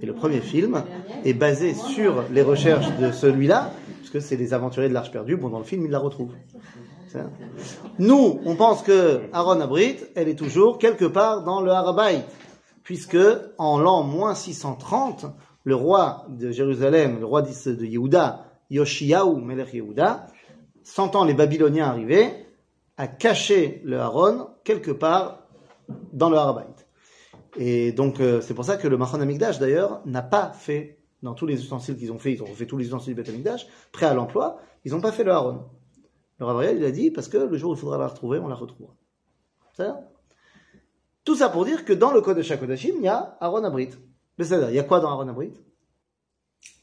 Et 0.00 0.06
le 0.06 0.14
premier 0.14 0.40
film 0.40 0.82
est 1.24 1.34
basé 1.34 1.74
sur 1.74 2.24
les 2.30 2.42
recherches 2.42 2.96
de 2.98 3.12
celui-là, 3.12 3.70
puisque 3.98 4.20
c'est 4.20 4.36
les 4.36 4.52
aventuriers 4.52 4.88
de 4.88 4.94
l'Arche 4.94 5.12
perdue. 5.12 5.36
Bon, 5.36 5.48
dans 5.48 5.58
le 5.58 5.64
film, 5.64 5.84
il 5.84 5.90
la 5.90 5.98
retrouve. 5.98 6.32
Nous, 7.98 8.40
on 8.44 8.56
pense 8.56 8.82
que 8.82 9.22
Aaron 9.32 9.60
Abrit, 9.60 9.96
elle 10.14 10.28
est 10.28 10.38
toujours 10.38 10.78
quelque 10.78 11.04
part 11.04 11.44
dans 11.44 11.60
le 11.60 11.70
Harabait, 11.70 12.24
puisque 12.82 13.18
en 13.58 13.78
l'an 13.78 14.02
moins 14.02 14.34
630, 14.34 15.26
le 15.64 15.74
roi 15.74 16.26
de 16.28 16.50
Jérusalem, 16.50 17.20
le 17.20 17.26
roi 17.26 17.42
de 17.42 17.84
Yehuda, 17.84 18.46
Yoshiaou, 18.70 19.36
Melech 19.36 19.74
Yehuda, 19.74 20.26
sentant 20.82 21.24
les 21.24 21.34
Babyloniens 21.34 21.86
arriver, 21.86 22.30
a 22.96 23.06
caché 23.06 23.80
le 23.84 24.00
Aaron 24.00 24.48
quelque 24.64 24.90
part 24.90 25.46
dans 26.12 26.30
le 26.30 26.36
Harabait. 26.36 26.66
Et 27.56 27.92
donc, 27.92 28.20
euh, 28.20 28.40
c'est 28.40 28.54
pour 28.54 28.64
ça 28.64 28.76
que 28.76 28.88
le 28.88 28.96
Machon 28.96 29.20
Amigdash, 29.20 29.58
d'ailleurs, 29.58 30.00
n'a 30.06 30.22
pas 30.22 30.52
fait, 30.52 30.98
dans 31.22 31.34
tous 31.34 31.46
les 31.46 31.60
ustensiles 31.60 31.96
qu'ils 31.96 32.12
ont 32.12 32.18
fait, 32.18 32.32
ils 32.32 32.42
ont 32.42 32.46
fait 32.46 32.66
tous 32.66 32.78
les 32.78 32.86
ustensiles 32.86 33.14
du 33.14 33.20
Beth 33.20 33.28
Amigdash, 33.28 33.66
prêts 33.92 34.06
à 34.06 34.14
l'emploi, 34.14 34.58
ils 34.84 34.92
n'ont 34.92 35.00
pas 35.00 35.12
fait 35.12 35.24
le 35.24 35.32
Aaron. 35.32 35.64
Le 36.38 36.46
Rav 36.46 36.56
Ariel, 36.56 36.78
il 36.78 36.84
a 36.84 36.90
dit, 36.90 37.10
parce 37.10 37.28
que 37.28 37.36
le 37.36 37.56
jour 37.56 37.72
où 37.72 37.74
il 37.74 37.78
faudra 37.78 37.98
la 37.98 38.08
retrouver, 38.08 38.38
on 38.38 38.48
la 38.48 38.54
retrouvera. 38.54 38.94
C'est 39.76 39.84
ça 39.84 40.00
Tout 41.24 41.36
ça 41.36 41.48
pour 41.50 41.64
dire 41.64 41.84
que 41.84 41.92
dans 41.92 42.10
le 42.10 42.20
code 42.20 42.38
de 42.38 42.42
Shakodashim, 42.42 42.94
il 42.96 43.04
y 43.04 43.08
a 43.08 43.36
Aaron 43.40 43.64
Abrit. 43.64 43.90
Mais 44.38 44.44
c'est-à-dire, 44.44 44.70
il 44.70 44.76
y 44.76 44.80
a 44.80 44.84
quoi 44.84 45.00
dans 45.00 45.10
Aaron 45.10 45.28
Abrit? 45.28 45.52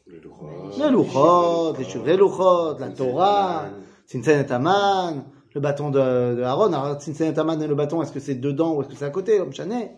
Le 0.07 0.89
Luchot, 0.89 1.75
les 1.77 1.83
Shurei 1.83 2.17
Luchot, 2.17 2.77
la 2.79 2.89
Torah, 2.89 3.65
Tzintzen 4.07 4.45
et 4.45 4.51
Aman, 4.51 5.23
le 5.53 5.61
bâton 5.61 5.91
de, 5.91 6.35
de 6.35 6.41
Aaron. 6.41 6.73
Alors, 6.73 6.99
Tzintzen 6.99 7.33
et 7.33 7.39
Aman 7.39 7.61
et 7.61 7.67
le 7.67 7.75
bâton, 7.75 8.01
est-ce 8.01 8.11
que 8.11 8.19
c'est 8.19 8.35
dedans 8.35 8.75
ou 8.75 8.81
est-ce 8.81 8.89
que 8.89 8.95
c'est 8.95 9.05
à 9.05 9.09
côté 9.11 9.37
Comme 9.37 9.53
Chané? 9.53 9.91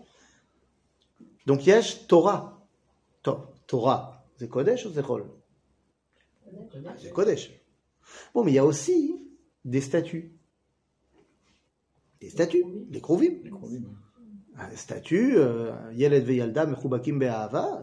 Donc, 1.46 1.66
Yesh 1.66 2.06
Torah. 2.06 2.66
To- 3.22 3.46
Torah. 3.66 4.24
C'est 4.36 4.48
Kodesh 4.48 4.86
ou 4.86 4.92
c'est 4.92 5.02
Chol 5.02 5.24
C'est 6.98 7.12
Kodesh. 7.12 7.50
Bon, 8.34 8.44
mais 8.44 8.52
il 8.52 8.54
y 8.54 8.58
a 8.58 8.64
aussi 8.64 9.16
des 9.64 9.80
statues. 9.80 10.32
Des 12.20 12.30
statues. 12.30 12.64
Les 12.90 13.00
Krovim. 13.00 13.38
Euh, 15.36 15.92
Yeled 15.94 16.24
Veyalda 16.24 16.66
Mechubakim 16.66 17.18
Be'ahava. 17.18 17.82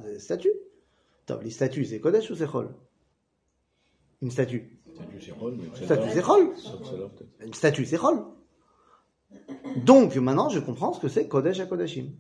Top, 1.26 1.44
les 1.44 1.50
statues, 1.50 1.86
c'est 1.86 2.00
Kodesh 2.00 2.30
ou 2.32 2.36
c'est 2.36 2.48
Chol 2.48 2.74
Une 4.22 4.32
statue. 4.32 4.80
Statue, 4.94 5.22
c'est 5.22 5.32
Rol, 5.32 5.56
mais 5.58 5.86
Statue, 5.86 6.10
c'est 6.12 6.22
Chol. 6.22 6.54
Une 7.46 7.54
statue, 7.54 7.86
c'est 7.86 7.98
Chol. 7.98 8.24
Donc, 9.86 10.16
maintenant, 10.16 10.50
je 10.50 10.60
comprends 10.60 10.94
ce 10.94 11.00
que 11.00 11.08
c'est 11.08 11.28
Kodesh 11.28 11.60
à 11.60 11.66
Kodashim. 11.66 12.12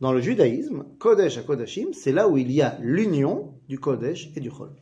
Dans 0.00 0.12
le 0.12 0.20
judaïsme, 0.20 0.84
Kodesh 0.98 1.38
à 1.38 1.42
Kodashim, 1.42 1.92
c'est 1.92 2.12
là 2.12 2.28
où 2.28 2.36
il 2.36 2.50
y 2.52 2.60
a 2.60 2.78
l'union 2.80 3.54
du 3.68 3.78
Kodesh 3.78 4.30
et 4.36 4.40
du 4.40 4.50
Chol. 4.50 4.74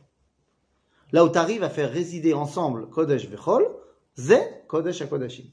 Là 1.11 1.23
où 1.23 1.29
tu 1.29 1.37
arrives 1.37 1.63
à 1.63 1.69
faire 1.69 1.91
résider 1.91 2.33
ensemble 2.33 2.89
Kodesh 2.89 3.25
et 3.25 3.37
Chol, 3.37 3.65
c'est 4.15 4.65
Kodesh 4.67 5.01
à 5.01 5.07
Kodashim. 5.07 5.45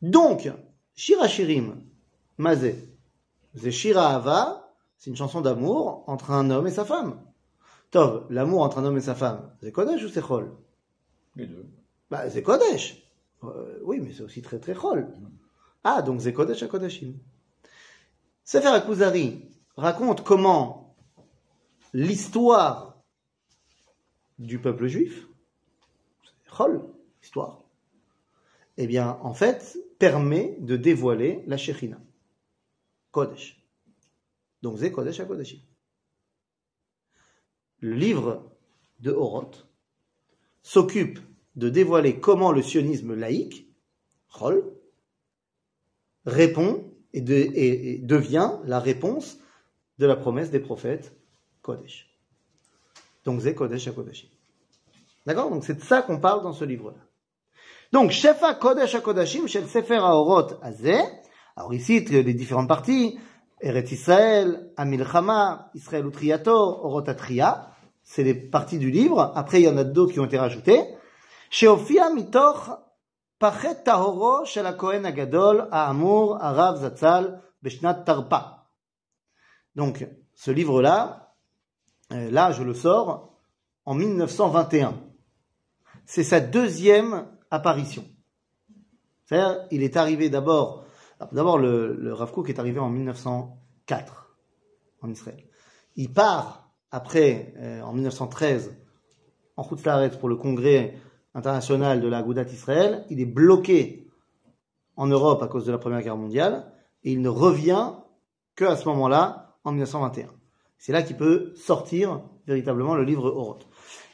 Donc, 0.00 0.50
Shirachirim, 0.96 1.80
Mazé, 2.38 2.88
c'est 3.54 3.70
Shira 3.70 4.16
Ava, 4.16 4.74
c'est 4.98 5.10
une 5.10 5.16
chanson 5.16 5.40
d'amour 5.40 6.04
entre 6.08 6.32
un 6.32 6.50
homme 6.50 6.66
et 6.66 6.72
sa 6.72 6.84
femme. 6.84 7.20
Tov, 7.92 8.26
l'amour 8.30 8.62
entre 8.62 8.78
un 8.78 8.84
homme 8.84 8.96
et 8.96 9.02
sa 9.02 9.14
femme, 9.14 9.54
c'est 9.62 9.70
Kodesh 9.70 10.02
ou 10.02 10.08
c'est 10.08 10.22
Chol? 10.22 10.50
Les 11.36 11.46
deux. 11.46 11.66
bah, 12.10 12.28
c'est 12.30 12.42
Kodesh. 12.42 13.02
Euh, 13.44 13.78
oui, 13.82 14.00
mais 14.00 14.12
c'est 14.12 14.22
aussi 14.22 14.42
très 14.42 14.58
très 14.58 14.74
chol. 14.74 15.08
Ah, 15.84 16.02
donc 16.02 16.20
c'est 16.20 16.32
Kodesh 16.32 16.62
à 16.62 16.68
Kodashim. 16.68 17.14
Sefer 18.52 18.68
Akuzari 18.68 19.48
raconte 19.78 20.22
comment 20.24 20.94
l'histoire 21.94 23.02
du 24.38 24.58
peuple 24.58 24.88
juif, 24.88 25.26
chol, 26.50 26.86
histoire, 27.22 27.64
eh 28.76 28.86
bien, 28.86 29.18
en 29.22 29.32
fait, 29.32 29.78
permet 29.98 30.58
de 30.60 30.76
dévoiler 30.76 31.42
la 31.46 31.56
Shekhinah. 31.56 32.02
Kodesh. 33.10 33.58
Donc, 34.60 34.78
c'est 34.78 34.92
Kodesh 34.92 35.20
HaKodashim. 35.20 35.60
Le 37.80 37.94
livre 37.94 38.52
de 39.00 39.12
Horoth 39.12 39.66
s'occupe 40.62 41.20
de 41.56 41.70
dévoiler 41.70 42.20
comment 42.20 42.52
le 42.52 42.60
sionisme 42.60 43.14
laïque, 43.14 43.66
Chol, 44.28 44.76
répond 46.26 46.91
et, 47.12 47.20
de- 47.20 47.34
et- 47.34 47.94
et 47.94 47.98
devient 47.98 48.52
la 48.64 48.78
réponse 48.80 49.38
de 49.98 50.06
la 50.06 50.16
promesse 50.16 50.50
des 50.50 50.60
prophètes 50.60 51.14
Kodesh. 51.62 52.08
Donc, 53.24 53.40
c'est 53.42 53.54
Kodesh 53.54 53.86
HaKodashim. 53.88 54.28
D'accord? 55.26 55.50
Donc, 55.50 55.64
c'est 55.64 55.74
de 55.74 55.82
ça 55.82 56.02
qu'on 56.02 56.18
parle 56.18 56.42
dans 56.42 56.52
ce 56.52 56.64
livre-là. 56.64 56.96
Donc, 57.92 58.10
Shefa 58.10 58.54
Kodesh 58.54 58.94
HaKodashim, 58.94 59.46
Shel 59.46 59.68
Sefer 59.68 59.96
HaOrot 59.96 60.58
Azeh. 60.62 61.00
Alors, 61.56 61.72
ici, 61.74 62.00
les 62.00 62.34
différentes 62.34 62.68
parties. 62.68 63.18
Eretz 63.60 63.92
Israël, 63.92 64.72
Amilchama, 64.76 65.70
Israël 65.74 66.04
Utriyato, 66.06 66.50
Orot 66.50 67.08
Atria. 67.08 67.70
C'est 68.02 68.24
les 68.24 68.34
parties 68.34 68.78
du 68.78 68.90
livre. 68.90 69.30
Après, 69.36 69.60
il 69.60 69.64
y 69.64 69.68
en 69.68 69.76
a 69.76 69.84
d'autres 69.84 70.12
qui 70.12 70.18
ont 70.18 70.24
été 70.24 70.36
rajoutées. 70.38 70.82
Sheofia 71.50 72.12
mitoch 72.12 72.70
Donc, 79.74 80.06
ce 80.34 80.50
livre-là, 80.50 81.34
euh, 82.12 82.30
là, 82.30 82.52
je 82.52 82.62
le 82.62 82.74
sors 82.74 83.36
en 83.84 83.94
1921. 83.94 84.94
C'est 86.04 86.24
sa 86.24 86.40
deuxième 86.40 87.26
apparition. 87.50 88.04
C'est-à-dire, 89.24 89.66
il 89.70 89.82
est 89.82 89.96
arrivé 89.96 90.30
d'abord, 90.30 90.84
d'abord 91.32 91.58
le, 91.58 91.94
le 91.94 92.12
Rav 92.12 92.32
Kook 92.32 92.48
est 92.48 92.58
arrivé 92.58 92.80
en 92.80 92.90
1904 92.90 94.36
en 95.00 95.10
Israël. 95.10 95.44
Il 95.96 96.12
part 96.12 96.70
après, 96.90 97.54
euh, 97.56 97.80
en 97.82 97.92
1913, 97.92 98.76
en 99.56 99.64
Chutz 99.64 99.84
Laaretz 99.84 100.16
pour 100.16 100.28
le 100.28 100.36
congrès 100.36 100.94
international 101.34 102.00
de 102.00 102.08
la 102.08 102.22
Goudat 102.22 102.44
Israël. 102.44 103.04
Il 103.10 103.20
est 103.20 103.26
bloqué 103.26 104.08
en 104.96 105.06
Europe 105.06 105.42
à 105.42 105.48
cause 105.48 105.64
de 105.64 105.72
la 105.72 105.78
Première 105.78 106.02
Guerre 106.02 106.16
mondiale 106.16 106.72
et 107.04 107.12
il 107.12 107.20
ne 107.20 107.28
revient 107.28 107.92
que 108.54 108.64
à 108.64 108.76
ce 108.76 108.88
moment-là, 108.88 109.56
en 109.64 109.72
1921. 109.72 110.28
C'est 110.78 110.92
là 110.92 111.02
qu'il 111.02 111.16
peut 111.16 111.52
sortir 111.54 112.22
véritablement 112.46 112.94
le 112.94 113.04
livre 113.04 113.30
Oroth. 113.30 113.66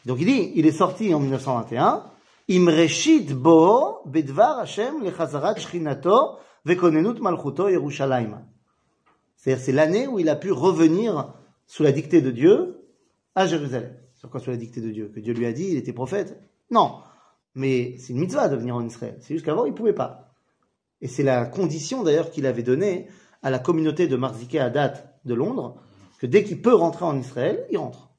Donc 0.07 0.18
il 0.20 0.26
dit, 0.26 0.52
il 0.54 0.66
est 0.66 0.72
sorti 0.72 1.14
en 1.14 1.20
1921. 1.20 2.04
Imreshit 2.48 3.35
bo 3.35 4.00
bedvar 4.07 4.61
Hashem 4.61 5.02
lechazarat 5.02 5.57
shchinato 5.57 6.38
vekonenut 6.64 7.20
malchuto 7.20 7.68
Yerushalayim. 7.68 8.38
C'est-à-dire, 9.37 9.64
c'est 9.64 9.72
l'année 9.72 10.07
où 10.07 10.18
il 10.18 10.28
a 10.28 10.37
pu 10.37 10.50
revenir 10.50 11.35
sous 11.66 11.83
la 11.83 11.92
dictée 11.92 12.20
de 12.20 12.31
Dieu 12.31 12.85
à 13.35 13.46
Jérusalem. 13.46 13.94
Sur 14.14 14.31
quoi 14.31 14.40
sous 14.40 14.50
la 14.50 14.57
dictée 14.57 14.81
de 14.81 14.90
Dieu? 14.90 15.12
Que 15.14 15.20
Dieu 15.20 15.33
lui 15.33 15.46
a 15.46 15.52
dit, 15.52 15.68
il 15.70 15.76
était 15.76 15.92
prophète 15.92 16.40
Non. 16.70 16.96
Mais 17.59 17.97
c'est 17.99 18.12
une 18.12 18.21
mitzvah 18.21 18.49
de 18.49 18.55
venir 18.57 18.77
en 18.77 18.87
Israël. 18.87 19.16
C'est 19.21 19.35
juste 19.35 19.44
qu'avant, 19.44 19.64
il 19.64 19.75
pouvait 19.75 19.92
pas. 19.92 20.33
Et 21.01 21.09
c'est 21.09 21.25
la 21.25 21.44
condition 21.44 22.05
d'ailleurs 22.05 22.31
qu'il 22.31 22.47
avait 22.47 22.62
donnée 22.62 23.09
à 23.42 23.51
la 23.51 23.59
communauté 23.59 24.07
de 24.07 24.14
Marziké 24.16 24.61
Hadat 24.61 24.94
de 25.25 25.35
Londres, 25.35 25.81
que 26.21 26.27
dès 26.27 26.44
qu'il 26.44 26.62
peut 26.62 26.75
rentrer 26.75 27.05
en 27.05 27.18
Israël, 27.18 27.66
il 27.71 27.79
rentre. 27.79 28.11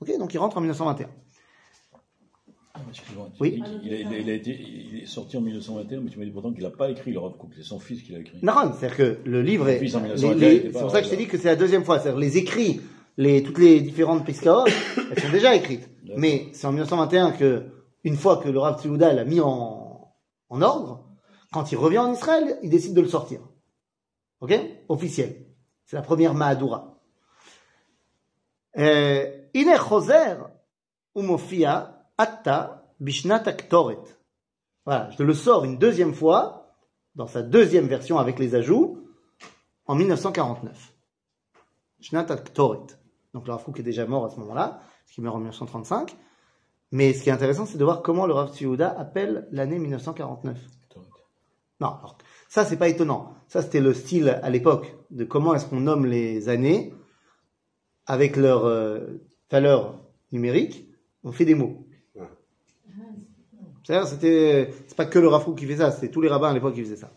Ok 0.00 0.10
Donc 0.18 0.34
il 0.34 0.38
rentre 0.38 0.58
en 0.58 0.60
1921. 0.60 1.08
Ah, 2.74 2.80
Excuse-moi, 2.90 3.30
Oui. 3.40 3.62
il, 3.82 3.94
a, 3.94 3.96
il 4.00 4.06
a- 4.14 4.18
il 4.18 4.30
a 4.30 4.34
été, 4.34 4.50
il 4.50 5.00
est 5.02 5.06
sorti 5.06 5.38
en 5.38 5.40
1921, 5.40 6.00
mais 6.02 6.10
tu 6.10 6.18
m'as 6.18 6.26
dit 6.26 6.30
pourtant 6.30 6.52
qu'il 6.52 6.62
n'a 6.62 6.70
pas 6.70 6.90
écrit 6.90 7.12
le 7.12 7.18
Rav 7.18 7.36
Kook, 7.38 7.50
c'est 7.56 7.62
son 7.62 7.78
fils 7.78 8.02
qui 8.02 8.12
l'a 8.12 8.18
écrit. 8.18 8.38
Non, 8.42 8.52
c'est-à-dire 8.78 8.96
que 8.98 9.18
le 9.24 9.40
livre 9.40 9.66
est. 9.70 9.78
Fils 9.78 9.94
en 9.94 10.00
les- 10.02 10.08
1921, 10.12 10.48
les- 10.48 10.54
il 10.54 10.58
était 10.58 10.72
C'est 10.74 10.80
pour 10.80 10.90
ça 10.90 10.98
que 11.00 11.06
je 11.06 11.10
t'ai 11.10 11.16
dit 11.16 11.26
que 11.26 11.38
c'est 11.38 11.48
la 11.48 11.56
deuxième 11.56 11.84
fois. 11.84 11.98
C'est-à-dire 12.00 12.20
les 12.20 12.36
écrits, 12.36 12.82
les, 13.16 13.42
toutes 13.42 13.58
les 13.58 13.80
différentes 13.80 14.26
Piskaot, 14.26 14.66
elles 15.10 15.22
sont 15.22 15.30
déjà 15.30 15.54
écrites. 15.54 15.88
Mais 16.18 16.48
c'est 16.52 16.66
en 16.66 16.72
1921 16.72 17.32
que, 17.32 17.62
une 18.06 18.16
fois 18.16 18.36
que 18.36 18.48
le 18.48 18.60
Rav 18.60 18.80
l'a 18.86 19.24
mis 19.24 19.40
en, 19.40 20.12
ordre, 20.48 21.04
quand 21.52 21.72
il 21.72 21.76
revient 21.76 21.98
en 21.98 22.12
Israël, 22.12 22.56
il 22.62 22.70
décide 22.70 22.94
de 22.94 23.00
le 23.00 23.08
sortir. 23.08 23.40
Ok? 24.40 24.54
Officiel. 24.88 25.44
C'est 25.84 25.96
la 25.96 26.02
première 26.02 26.32
Mahadura. 26.32 27.00
Euh, 28.78 29.26
Ine 29.54 29.76
choser 29.76 30.36
umofia 31.16 32.06
atta 32.16 32.92
bishnat 33.00 33.42
aktoret. 33.44 33.98
Voilà, 34.84 35.10
je 35.10 35.24
le 35.24 35.34
sors 35.34 35.64
une 35.64 35.78
deuxième 35.78 36.14
fois, 36.14 36.76
dans 37.16 37.26
sa 37.26 37.42
deuxième 37.42 37.88
version 37.88 38.18
avec 38.18 38.38
les 38.38 38.54
ajouts, 38.54 39.02
en 39.86 39.96
1949. 39.96 40.94
Shnat 42.02 42.30
aktoret. 42.30 42.86
Donc 43.34 43.48
le 43.48 43.52
Rav 43.52 43.64
est 43.76 43.82
déjà 43.82 44.06
mort 44.06 44.26
à 44.26 44.30
ce 44.30 44.36
moment-là, 44.36 44.78
parce 44.78 45.12
qu'il 45.12 45.24
meurt 45.24 45.34
en 45.34 45.38
1935. 45.38 46.16
Mais 46.92 47.12
ce 47.12 47.22
qui 47.22 47.28
est 47.28 47.32
intéressant, 47.32 47.66
c'est 47.66 47.78
de 47.78 47.84
voir 47.84 48.02
comment 48.02 48.26
le 48.26 48.32
Rav 48.32 48.54
Tzviuda 48.54 48.88
appelle 48.98 49.48
l'année 49.50 49.78
1949. 49.78 50.56
Non, 51.80 51.88
alors, 51.88 52.16
ça 52.48 52.64
c'est 52.64 52.76
pas 52.76 52.88
étonnant. 52.88 53.34
Ça 53.48 53.62
c'était 53.62 53.80
le 53.80 53.92
style 53.92 54.40
à 54.42 54.50
l'époque 54.50 54.94
de 55.10 55.24
comment 55.24 55.54
est-ce 55.54 55.66
qu'on 55.66 55.80
nomme 55.80 56.06
les 56.06 56.48
années 56.48 56.94
avec 58.06 58.36
leur 58.36 58.64
euh, 58.64 59.00
valeur 59.50 60.00
numérique. 60.32 60.88
On 61.24 61.32
fait 61.32 61.44
des 61.44 61.54
mots. 61.54 61.86
Ouais. 62.14 62.26
C'est-à-dire, 63.82 64.06
c'était, 64.06 64.72
c'est 64.86 64.96
pas 64.96 65.06
que 65.06 65.18
le 65.18 65.28
Kook 65.28 65.58
qui 65.58 65.66
fait 65.66 65.76
ça, 65.76 65.90
c'était 65.90 66.10
tous 66.10 66.20
les 66.20 66.28
rabbins 66.28 66.50
à 66.50 66.54
l'époque 66.54 66.74
qui 66.74 66.82
faisaient 66.82 66.96
ça. 66.96 67.12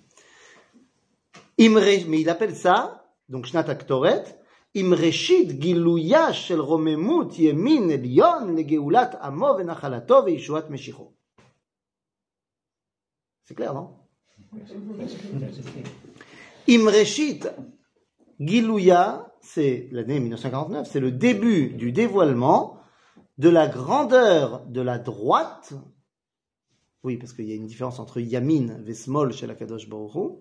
Imre, 1.60 2.08
mais 2.08 2.22
il 2.22 2.30
appelle 2.30 2.56
ça, 2.56 3.06
donc 3.28 3.46
Shnat 3.46 3.70
Aktoret, 3.70 4.24
Elion 7.92 8.56
legeulat 8.56 9.18
Amo 9.22 9.56
venachalato 9.56 10.24
veishuat 10.24 10.70
Meshicho. 10.70 11.14
C'est 13.44 13.56
clair, 13.56 13.74
non? 13.74 13.96
Imreshit 16.68 17.50
Gilouya, 18.40 19.34
c'est 19.42 19.90
l'année 19.92 20.20
1949, 20.20 20.88
c'est 20.90 21.00
le 21.00 21.12
début 21.12 21.70
du 21.70 21.92
dévoilement 21.92 22.78
de 23.38 23.50
la 23.50 23.68
grandeur 23.68 24.66
de 24.68 24.82
la 24.82 25.00
droite. 25.00 25.74
Oui, 27.04 27.18
parce 27.18 27.34
qu'il 27.34 27.46
y 27.46 27.52
a 27.52 27.56
une 27.56 27.66
différence 27.66 28.00
entre 28.00 28.20
Yamin 28.20 28.86
et 28.86 28.94
Smol 28.94 29.34
chez 29.34 29.48
la 29.48 29.56
Kadosh 29.56 29.90
Baruch. 29.90 30.38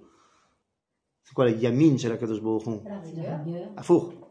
C'est 1.22 1.34
quoi 1.34 1.44
la 1.44 1.52
Yamin 1.52 1.96
chez 1.96 2.08
la 2.08 2.18
Kadosh 2.18 2.42
Baruch 2.42 2.66
Hu? 2.66 2.80
Afour. 3.76 4.27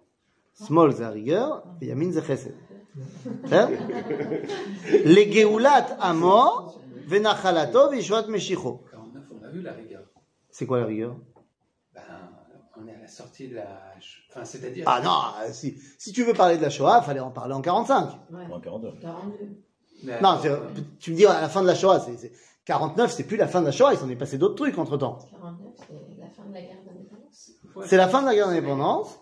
Smol 0.59 0.93
c'est 0.93 1.01
la 1.01 1.09
rigueur, 1.11 1.63
et 1.81 1.87
Yamin 1.87 2.11
c'est 2.11 2.25
chesed. 2.25 2.53
Les 5.05 5.27
Geulat 5.29 5.97
Amo, 5.99 6.73
Venachalato, 7.07 7.89
Vishuat 7.91 8.27
Meshicho. 8.27 8.83
49, 8.91 9.23
on 9.39 9.45
a 9.45 9.49
vu 9.49 9.61
la 9.61 9.73
rigueur. 9.73 10.01
C'est 10.49 10.65
quoi 10.65 10.79
la 10.79 10.85
rigueur? 10.85 11.15
Ben, 11.93 12.01
on 12.75 12.87
est 12.87 12.95
à 12.95 12.99
la 13.01 13.07
sortie 13.07 13.47
de 13.49 13.55
la. 13.55 13.93
Enfin, 14.29 14.45
c'est-à-dire. 14.45 14.83
Ah 14.87 15.01
non, 15.03 15.51
si, 15.51 15.77
si 15.97 16.11
tu 16.11 16.23
veux 16.23 16.33
parler 16.33 16.57
de 16.57 16.63
la 16.63 16.69
Shoah, 16.69 17.01
fallait 17.01 17.19
en 17.19 17.31
parler 17.31 17.53
en 17.53 17.61
45. 17.61 18.09
Ouais. 18.31 18.53
En 18.53 18.59
40 18.59 18.83
heures. 18.85 18.95
42. 19.01 19.35
Mais 20.03 20.21
Non, 20.21 20.39
tu 20.99 21.11
me 21.11 21.15
dis 21.15 21.25
à 21.25 21.41
la 21.41 21.49
fin 21.49 21.61
de 21.61 21.67
la 21.67 21.75
Shoah, 21.75 21.99
c'est, 21.99 22.17
c'est- 22.17 22.31
49, 22.65 23.11
c'est 23.11 23.23
plus 23.23 23.37
la 23.37 23.47
fin 23.47 23.61
de 23.61 23.65
la 23.67 23.71
Shoah, 23.71 23.93
il 23.93 23.97
s'en 23.99 24.09
est 24.09 24.15
passé 24.15 24.37
d'autres 24.37 24.55
trucs 24.55 24.77
entre 24.77 24.97
temps. 24.97 25.19
49, 25.31 25.73
c'est 25.87 26.19
la 26.19 26.27
fin 26.29 26.43
de 26.49 26.53
la 26.53 26.61
guerre 26.61 26.77
d'indépendance. 26.85 27.51
ouais. 27.75 27.85
C'est 27.87 27.97
la 27.97 28.07
fin 28.09 28.21
de 28.21 28.25
la 28.27 28.35
guerre 28.35 28.47
d'indépendance. 28.47 29.19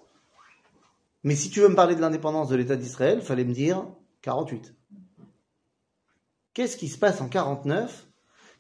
Mais 1.26 1.36
si 1.36 1.50
tu 1.50 1.60
veux 1.60 1.70
me 1.70 1.76
parler 1.76 1.96
de 1.96 2.02
l'indépendance 2.02 2.50
de 2.50 2.56
l'État 2.56 2.76
d'Israël, 2.76 3.20
fallait 3.20 3.46
me 3.46 3.54
dire 3.54 3.84
48. 4.22 4.76
Qu'est-ce 6.54 6.78
qui 6.78 6.88
se 6.88 7.00
passe 7.00 7.20
en 7.20 7.28
49 7.28 8.08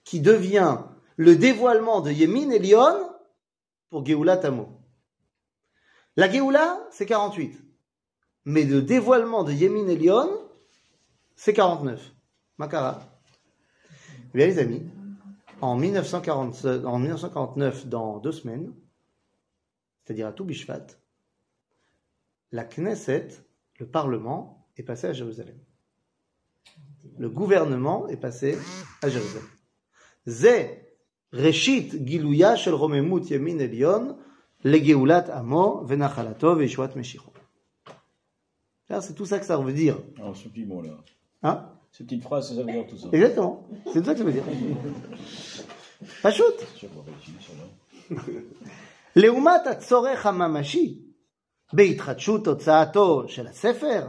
qui 0.03 0.19
devient 0.19 0.79
le 1.15 1.35
dévoilement 1.35 2.01
de 2.01 2.09
Yemin 2.09 2.49
et 2.49 2.57
Lyon 2.57 3.11
pour 3.91 4.03
Géoula 4.03 4.37
Tamo? 4.37 4.67
La 6.15 6.27
Géoula, 6.27 6.83
c'est 6.89 7.05
48. 7.05 7.55
Mais 8.45 8.63
le 8.63 8.81
dévoilement 8.81 9.43
de 9.43 9.53
Yemin 9.53 9.87
et 9.87 9.95
Lyon, 9.95 10.27
c'est 11.35 11.53
49. 11.53 12.13
Makara. 12.57 12.99
Eh 14.33 14.37
Bien 14.37 14.47
les 14.47 14.57
amis, 14.57 14.81
en, 15.61 15.75
1940 15.75 16.65
en 16.83 16.97
1949, 16.97 17.85
dans 17.85 18.17
deux 18.17 18.31
semaines, 18.31 18.73
c'est-à-dire 20.03 20.25
à 20.25 20.31
tout 20.31 20.45
Bishvat, 20.45 20.87
la 22.55 22.63
Knesset, 22.63 23.27
le 23.79 23.85
Parlement, 23.85 24.65
est 24.77 24.83
passé 24.83 25.07
à 25.07 25.13
Jérusalem. 25.13 25.57
Le 27.17 27.29
gouvernement 27.29 28.07
est 28.07 28.17
passé 28.17 28.57
à 29.01 29.09
Jérusalem. 29.09 29.47
Zé 30.25 30.81
Reshit 31.33 32.07
Gilouya 32.07 32.55
shel 32.55 32.73
Romemut 32.73 33.29
Yemin 33.29 33.59
Elion 33.59 34.17
legeulat 34.63 35.29
Amo 35.31 35.83
venachalato 35.83 36.55
veishuat 36.55 36.95
Meshicho. 36.95 37.31
C'est 39.01 39.15
tout 39.15 39.25
ça 39.25 39.39
que 39.39 39.45
ça 39.45 39.57
veut 39.57 39.73
dire. 39.73 39.97
Alors, 40.17 40.37
ce 40.37 40.47
petit 40.47 40.63
mot-là. 40.63 40.91
Hein? 41.43 41.69
Ces 41.91 42.05
petites 42.05 42.23
phrases, 42.23 42.55
ça 42.55 42.55
veut 42.55 42.71
dire 42.71 42.87
tout 42.87 42.97
ça. 42.97 43.09
Exactement. 43.11 43.67
C'est 43.91 43.99
tout 43.99 44.05
ça 44.05 44.13
que 44.13 44.19
ça 44.19 44.23
veut 44.23 44.31
dire. 44.31 44.43
Pas 46.21 46.31
shoot. 46.31 46.55
C'est 46.59 46.77
sûr 46.77 46.89
qu'on 46.93 47.03
בהתחדשות 51.72 52.46
הוצאתו 52.46 53.28
של 53.28 53.46
הספר, 53.46 54.06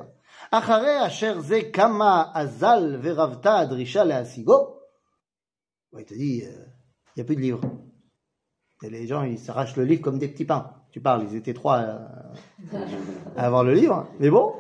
אחרי 0.52 1.08
אשר 1.08 1.40
זה 1.40 1.60
כמה 1.74 2.24
אזל 2.34 2.98
ורבתה 3.02 3.60
הדרישה 3.60 4.04
להשיגו, 4.04 4.78
Ouais, 5.94 6.04
il 6.04 6.06
te 6.06 6.14
dit, 6.14 6.44
il 6.46 7.14
n'y 7.18 7.22
a 7.22 7.26
plus 7.26 7.36
de 7.36 7.42
livres. 7.42 7.60
Et 8.84 8.90
les 8.90 9.08
gens, 9.08 9.24
ils 9.24 9.38
s'arrachent 9.38 9.76
le 9.76 9.84
livre 9.84 10.02
comme 10.02 10.20
des 10.20 10.30
petits 10.30 10.46
pains. 10.46 10.72
Tu 10.92 11.02
parles, 11.02 11.24
ils 11.30 11.36
étaient 11.36 11.54
trois 11.54 11.80
euh, 11.80 11.98
à 13.36 13.46
avoir 13.46 13.64
le 13.66 13.74
livre, 13.74 14.08
mais 14.20 14.30
bon. 14.30 14.54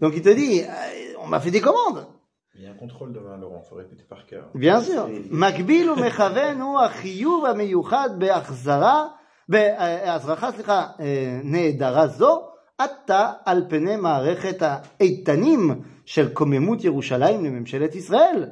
Donc 0.00 0.14
il 0.16 0.22
te 0.22 0.30
dit, 0.30 0.62
euh, 0.62 1.14
on 1.20 1.26
m'a 1.26 1.40
fait 1.40 1.50
des 1.50 1.60
commandes. 1.60 2.06
Il 2.54 2.62
y 2.62 2.66
a 2.66 2.70
un 2.70 2.74
contrôle 2.74 3.12
demain, 3.12 3.36
Laurent, 3.36 3.62
il 3.64 3.68
faut 3.68 3.76
répéter 3.76 4.04
par 4.04 4.26
cœur. 4.26 4.50
bien 4.54 4.80
sûr. 4.80 5.06
מקביל 5.30 5.90
ומכוון 5.90 6.60
הוא 6.60 6.80
החיוב 6.80 7.44
המיוחד 7.44 8.10
בהחזרה, 8.18 9.08
בהזרחה, 9.48 10.52
סליחה, 10.52 10.86
אה, 11.00 11.40
נעדרה 11.44 12.06
זו, 12.06 12.48
עתה 12.78 13.32
על 13.44 13.64
פני 13.68 13.96
מערכת 13.96 14.56
האיתנים 14.60 15.70
של 16.04 16.32
קוממות 16.34 16.84
ירושלים 16.84 17.44
לממשלת 17.44 17.94
ישראל, 17.94 18.48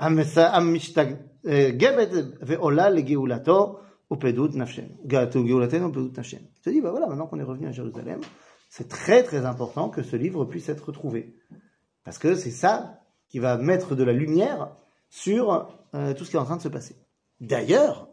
המס- 0.00 0.38
המשתגבת 0.38 2.08
ועולה 2.40 2.90
לגאולתו 2.90 3.78
ופדות 4.12 4.54
נפשנו. 4.54 4.88
גאולתו- 5.06 5.44
גאולתנו 5.46 5.88
ופדות 5.90 6.18
נפשנו. 6.18 6.46
Je 6.60 6.62
te 6.64 6.70
dis, 6.74 6.80
bah 6.80 6.90
voilà, 6.90 7.06
maintenant 7.06 7.26
qu'on 7.26 7.38
est 7.40 7.48
revenu 7.52 7.66
à 7.68 7.72
Jérusalem, 7.72 8.20
c'est 8.70 8.88
très 8.88 9.22
très 9.22 9.44
important 9.52 9.88
que 9.88 10.02
ce 10.02 10.16
livre 10.16 10.44
puisse 10.44 10.68
être 10.68 10.84
retrouvé. 10.90 11.34
Parce 12.04 12.18
que 12.18 12.34
c'est 12.34 12.50
ça 12.64 13.00
qui 13.28 13.38
va 13.38 13.56
mettre 13.56 13.94
de 13.94 14.04
la 14.04 14.12
lumière 14.12 14.68
sur 15.10 15.44
euh, 15.94 16.14
tout 16.14 16.24
ce 16.24 16.30
qui 16.30 16.36
est 16.36 16.40
en 16.40 16.44
train 16.44 16.56
de 16.56 16.62
se 16.62 16.68
passer. 16.68 16.96
D'ailleurs, 17.40 18.08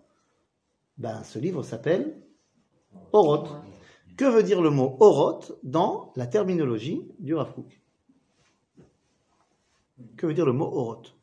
ben, 0.99 1.23
ce 1.25 1.39
livre 1.39 1.63
s'appelle 1.63 2.21
Oroth. 3.13 3.49
Que 4.17 4.25
veut 4.25 4.43
dire 4.43 4.61
le 4.61 4.71
mot 4.71 4.97
Oroth 5.01 5.59
dans 5.63 6.13
la 6.17 6.27
terminologie 6.27 7.09
du 7.21 7.35
Rav 7.35 7.55
Kook? 7.55 7.81
Que 10.17 10.27
veut 10.27 10.35
dire 10.35 10.47
le 10.47 10.53
mot 10.53 10.67
Oroth 10.67 11.15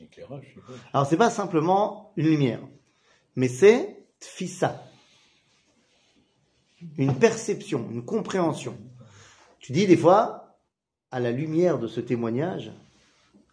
Éclairage. 0.00 0.54
Alors, 0.92 1.06
c'est 1.06 1.16
pas 1.16 1.28
simplement 1.28 2.12
une 2.16 2.26
lumière, 2.26 2.60
mais 3.34 3.48
c'est 3.48 4.06
tfissa. 4.20 4.84
Une 6.96 7.18
perception, 7.18 7.88
une 7.90 8.04
compréhension. 8.04 8.76
Tu 9.58 9.72
dis 9.72 9.88
des 9.88 9.96
fois, 9.96 10.56
à 11.10 11.18
la 11.18 11.32
lumière 11.32 11.80
de 11.80 11.88
ce 11.88 12.00
témoignage, 12.00 12.70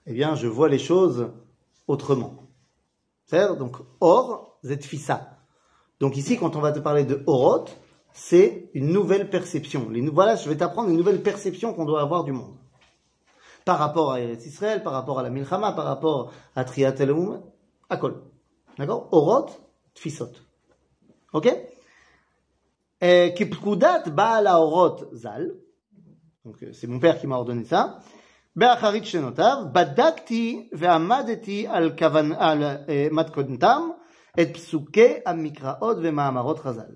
eh 0.05 0.13
bien, 0.13 0.35
je 0.35 0.45
vois 0.45 0.69
les 0.69 0.77
choses 0.77 1.31
autrement. 1.87 2.43
C'est-à-dire, 3.25 3.57
donc, 3.57 3.77
or, 3.99 4.59
zetfissa. 4.63 5.34
Donc 6.00 6.16
ici, 6.16 6.38
quand 6.38 6.56
on 6.56 6.60
va 6.60 6.72
te 6.72 6.78
parler 6.78 7.04
de 7.04 7.22
oroth, 7.26 7.76
c'est 8.12 8.70
une 8.74 8.88
nouvelle 8.88 9.28
perception. 9.30 9.88
Les 9.90 10.00
nou- 10.02 10.12
voilà, 10.12 10.34
je 10.36 10.48
vais 10.48 10.56
t'apprendre 10.56 10.88
une 10.90 10.96
nouvelle 10.96 11.22
perception 11.22 11.74
qu'on 11.74 11.84
doit 11.84 12.00
avoir 12.00 12.24
du 12.24 12.32
monde. 12.32 12.56
Par 13.64 13.78
rapport 13.78 14.12
à 14.12 14.20
Eretz 14.20 14.46
Israël, 14.46 14.82
par 14.82 14.92
rapport 14.94 15.18
à 15.18 15.22
la 15.22 15.30
Milchama, 15.30 15.72
par 15.72 15.84
rapport 15.84 16.32
à 16.56 16.64
Triat 16.64 16.94
Elum, 16.98 17.42
à 17.88 17.96
Kol. 17.98 18.22
D'accord 18.78 19.08
Oroth, 19.12 19.60
tfisot. 19.94 20.32
Ok 21.32 21.48
Euh, 23.02 23.30
Kipkudat 23.30 24.04
Baal 24.10 24.46
Oroth 24.46 25.08
Zal. 25.14 25.54
Donc 26.44 26.62
euh, 26.62 26.72
c'est 26.72 26.86
mon 26.86 26.98
père 26.98 27.18
qui 27.18 27.26
m'a 27.26 27.36
ordonné 27.36 27.64
ça. 27.64 27.98
באחרית 28.56 29.04
שנותיו, 29.04 29.56
בדקתי 29.72 30.68
ועמדתי 30.72 31.66
על, 31.68 31.92
כוון, 31.98 32.32
על 32.32 32.62
אה, 32.62 33.08
מתכונתם 33.12 33.88
את 34.40 34.54
פסוקי 34.54 35.14
המקראות 35.26 35.96
ומאמרות 36.02 36.58
חז"ל. 36.58 36.94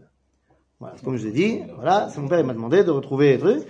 Voilà, 0.80 0.94
comme 1.04 1.16
je 1.16 1.26
l'ai 1.26 1.32
dit, 1.32 1.60
voilà, 1.76 2.08
c'est 2.10 2.20
mon 2.20 2.28
père 2.28 2.40
il 2.40 2.46
m'a 2.46 2.52
demandé 2.52 2.84
de 2.84 2.90
retrouver 2.90 3.32
les 3.32 3.38
trucs. 3.38 3.64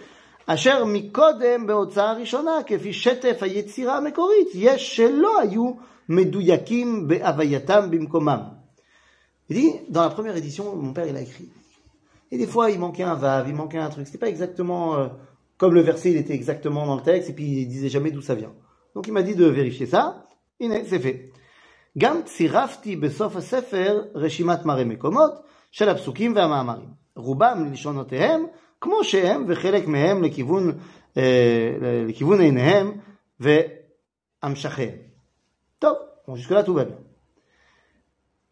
אשר 0.46 0.84
מקודם 0.84 1.66
בהוצאה 1.66 2.12
ראשונה, 2.12 2.50
כפי 2.66 2.92
שטף 2.92 3.38
היצירה 3.40 3.96
המקורית, 3.96 4.48
יש 4.54 4.96
שלא 4.96 5.40
היו 5.40 5.72
מדויקים 6.08 7.08
בהווייתם 7.08 7.90
במקומם. 7.90 8.40
Il 9.50 9.56
dit, 9.56 9.72
dans 9.90 10.02
la 10.02 10.10
première 10.10 10.36
édition, 10.36 10.74
mon 10.76 10.92
père 10.92 11.06
il 11.06 11.16
a 11.16 11.20
écrit. 11.20 11.48
Et 12.32 12.38
des 12.38 12.46
fois, 12.46 12.70
il 12.70 12.78
manquait 12.78 13.02
un 13.02 13.14
vav, 13.14 13.46
il 13.48 13.54
manquait 13.54 13.78
un 13.78 13.90
truc. 13.90 14.06
C'était 14.06 14.18
pas 14.18 14.28
exactement 14.28 14.96
euh, 14.96 15.08
comme 15.58 15.74
le 15.74 15.82
verset, 15.82 16.10
il 16.10 16.16
était 16.16 16.34
exactement 16.34 16.86
dans 16.86 16.96
le 16.96 17.02
texte, 17.02 17.30
et 17.30 17.32
puis 17.32 17.44
il 17.44 17.68
disait 17.68 17.88
jamais 17.88 18.10
d'où 18.10 18.22
ça 18.22 18.34
vient. 18.34 18.52
Donc 18.94 19.06
il 19.06 19.12
m'a 19.12 19.22
dit 19.22 19.34
de 19.34 19.46
vérifier 19.46 19.86
ça. 19.86 20.24
הנה, 20.60 20.84
c'est 20.86 20.98
fait. 20.98 21.30
גם 21.98 22.22
צירפתי 22.24 22.96
בסוף 22.96 23.36
הספר 23.36 24.02
רשימת 24.14 24.64
מראה 24.64 24.84
מקומות 24.84 25.32
של 25.70 25.88
הפסוקים 25.88 26.36
והמאמרים. 26.36 26.88
רובם 27.16 27.66
ללשונותיהם 27.68 28.46
כמו 28.80 29.04
שהם, 29.04 29.44
וחלק 29.48 29.86
מהם 29.86 30.22
לכיוון, 30.24 30.78
אה, 31.16 31.76
לכיוון 32.08 32.40
עיניהם 32.40 32.92
והמשכיהם. 33.40 34.98
טוב, 35.78 35.96
bon, 36.26 36.36
jusque-là 36.36 36.62
tout 36.62 36.74
va 36.74 36.84
bien. 36.84 36.98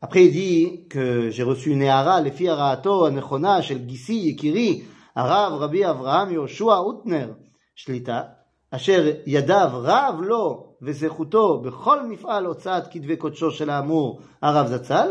Après, 0.00 0.24
il 0.24 0.32
dit 0.32 0.88
que 0.90 1.30
j'ai 1.30 1.44
reçu 1.44 1.70
une 1.70 1.82
éhara, 1.82 2.20
les 2.20 2.32
filles 2.32 2.48
הרעתו 2.48 3.06
הנכונה 3.06 3.62
של 3.62 3.78
גיסי, 3.78 4.12
יקירי, 4.12 4.82
הרב 5.16 5.52
רבי 5.60 5.90
אברהם 5.90 6.32
יהושע 6.32 6.76
אוטנר, 6.76 7.32
שליטה, 7.74 8.22
אשר 8.70 9.12
ידיו 9.26 9.70
רב 9.72 10.20
לו 10.20 10.65
וזכותו 10.82 11.60
בכל 11.60 12.06
מפעל 12.06 12.46
הוצאת 12.46 12.84
כתבי 12.90 13.16
קודשו 13.16 13.50
של 13.50 13.70
האמור 13.70 14.20
הרב 14.42 14.66
זצ"ל. 14.66 15.10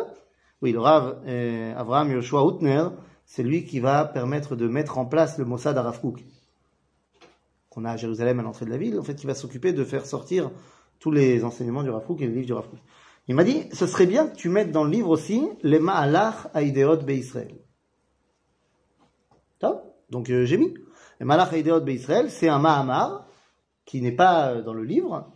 Oui, 0.64 0.72
le 0.74 0.80
Rav 0.80 1.18
euh, 1.26 1.74
Abraham 1.76 2.12
Yoshua 2.12 2.44
Outner, 2.44 2.84
c'est 3.26 3.42
lui 3.42 3.66
qui 3.66 3.80
va 3.80 4.06
permettre 4.06 4.56
de 4.56 4.68
mettre 4.68 5.00
en 5.00 5.06
place 5.06 5.40
le 5.40 5.46
Mossad 5.46 5.76
Arav 5.76 6.00
Kook, 6.00 6.24
qu'on 7.70 7.84
a 7.84 7.92
à 7.92 7.98
Jérusalem 7.98 8.40
à 8.40 8.44
l'entrée 8.44 8.66
de 8.66 8.70
la 8.70 8.78
ville, 8.78 9.00
en 9.00 9.04
fait, 9.04 9.16
qui 9.16 9.26
va 9.26 9.34
s'occuper 9.34 9.74
de 9.74 9.84
faire 9.84 10.06
sortir 10.06 10.52
tous 11.00 11.10
les 11.10 11.44
enseignements 11.44 11.82
du 11.82 11.90
Rav 11.90 12.06
Kook 12.06 12.22
et 12.22 12.28
les 12.28 12.34
livres 12.34 12.46
du 12.46 12.54
Rav 12.54 12.70
Kook. 12.70 12.80
Il 13.28 13.36
m'a 13.36 13.44
dit, 13.44 13.70
ce 13.74 13.88
serait 13.88 14.06
bien 14.06 14.28
que 14.28 14.36
tu 14.36 14.50
mettes 14.50 14.72
dans 14.72 14.84
le 14.84 14.92
livre 14.92 15.10
aussi 15.10 15.48
les 15.64 15.80
Ma'alach 15.80 16.48
Haïdeot 16.54 16.98
Be'Israël. 16.98 17.56
Top 19.60 19.96
Donc 20.12 20.30
euh, 20.30 20.46
j'ai 20.46 20.58
mis. 20.58 20.74
Les 21.20 21.26
Ma'alach 21.26 21.54
Haïdeot 21.54 21.82
Be'Israël, 21.82 22.30
c'est 22.30 22.50
un 22.50 22.60
Mahamar 22.60 23.26
qui 23.86 24.02
n'est 24.02 24.12
pas 24.12 24.52
euh, 24.52 24.62
dans 24.62 24.74
le 24.74 24.84
livre, 24.84 25.32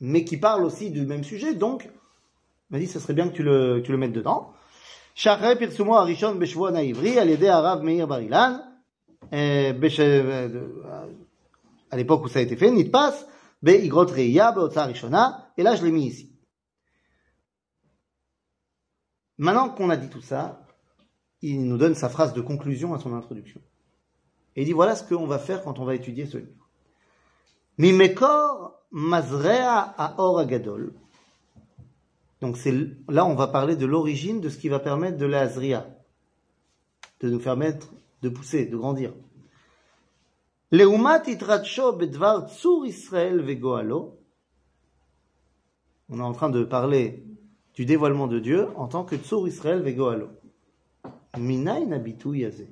mais 0.00 0.24
qui 0.24 0.36
parle 0.36 0.64
aussi 0.64 0.90
du 0.90 1.06
même 1.06 1.24
sujet, 1.24 1.54
donc 1.54 1.84
il 1.84 2.72
m'a 2.74 2.78
dit, 2.78 2.86
ce 2.86 3.00
serait 3.00 3.14
bien 3.14 3.28
que 3.28 3.34
tu 3.34 3.42
le, 3.42 3.80
que 3.80 3.86
tu 3.86 3.92
le 3.92 3.98
mettes 3.98 4.12
dedans. 4.12 4.54
שאחרי 5.14 5.58
פרסומו 5.58 5.98
הראשון 5.98 6.38
בשבועון 6.38 6.76
העברי 6.76 7.20
על 7.20 7.28
ידי 7.28 7.50
הרב 7.50 7.82
מאיר 7.82 8.06
בר 8.06 8.18
אילן, 8.18 8.52
אה, 9.32 9.70
בש... 9.80 10.00
à 11.90 11.96
l'époque 11.96 12.24
où 12.24 12.28
ça 12.28 12.38
a 12.38 12.42
été 12.42 12.56
fait, 12.56 12.70
נתפס 12.70 13.24
באגרות 13.62 14.10
ראייה 14.10 14.52
בהוצאה 14.52 14.86
ראשונה, 14.86 15.30
אלא 15.58 15.76
שלמי 15.76 16.10
ici. 16.10 16.28
Maintenant 19.38 19.70
qu'on 19.70 19.90
a 19.90 19.96
dit 19.96 20.08
tout 20.08 20.20
ça, 20.20 20.66
il 21.42 21.68
nous 21.68 21.78
donne 21.78 21.94
sa 21.94 22.08
phrase 22.08 22.32
de 22.32 22.40
conclusion 22.40 22.94
à 22.94 22.98
son 22.98 23.14
introduction. 23.14 23.60
Et 24.56 24.62
il 24.62 24.64
dit 24.64 24.72
voilà 24.72 24.96
ce 24.96 25.04
qu'on 25.08 25.26
va 25.26 25.38
faire 25.38 25.62
quand 25.62 25.78
on 25.78 25.84
va 25.84 25.94
étudier 25.94 26.26
ce 26.26 26.38
livre. 26.38 26.66
Mimekor 27.78 28.74
mazrea 28.93 29.95
aor 29.97 30.39
agadol. 30.39 30.93
Donc 32.41 32.57
là 33.09 33.25
on 33.25 33.35
va 33.35 33.47
parler 33.47 33.75
de 33.75 33.85
l'origine 33.85 34.39
de 34.39 34.49
ce 34.49 34.57
qui 34.57 34.69
va 34.69 34.79
permettre 34.79 35.17
de 35.17 35.25
la 35.25 35.41
azria, 35.41 35.87
de 37.19 37.29
nous 37.29 37.39
permettre 37.39 37.91
de 38.21 38.29
pousser, 38.29 38.65
de 38.65 38.77
grandir. 38.77 39.13
Leumat 40.71 41.23
bedvar 41.99 42.49
tsur 42.49 42.85
Israël 42.85 43.41
vegoalo. 43.41 44.17
On 46.09 46.19
est 46.19 46.23
en 46.23 46.33
train 46.33 46.49
de 46.49 46.63
parler 46.63 47.23
du 47.73 47.85
dévoilement 47.85 48.27
de 48.27 48.39
Dieu 48.39 48.67
en 48.75 48.87
tant 48.87 49.03
que 49.03 49.15
tsur 49.15 49.47
Israël 49.47 49.81
vegoalo. 49.81 50.29
Minayin 51.37 51.91
habitu 51.91 52.37
yazé. 52.37 52.69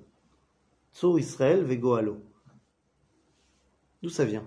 Tsur 0.94 1.18
Israël 1.20 1.64
vegoalo. 1.64 2.18
D'où 4.04 4.10
ça 4.10 4.26
vient? 4.26 4.46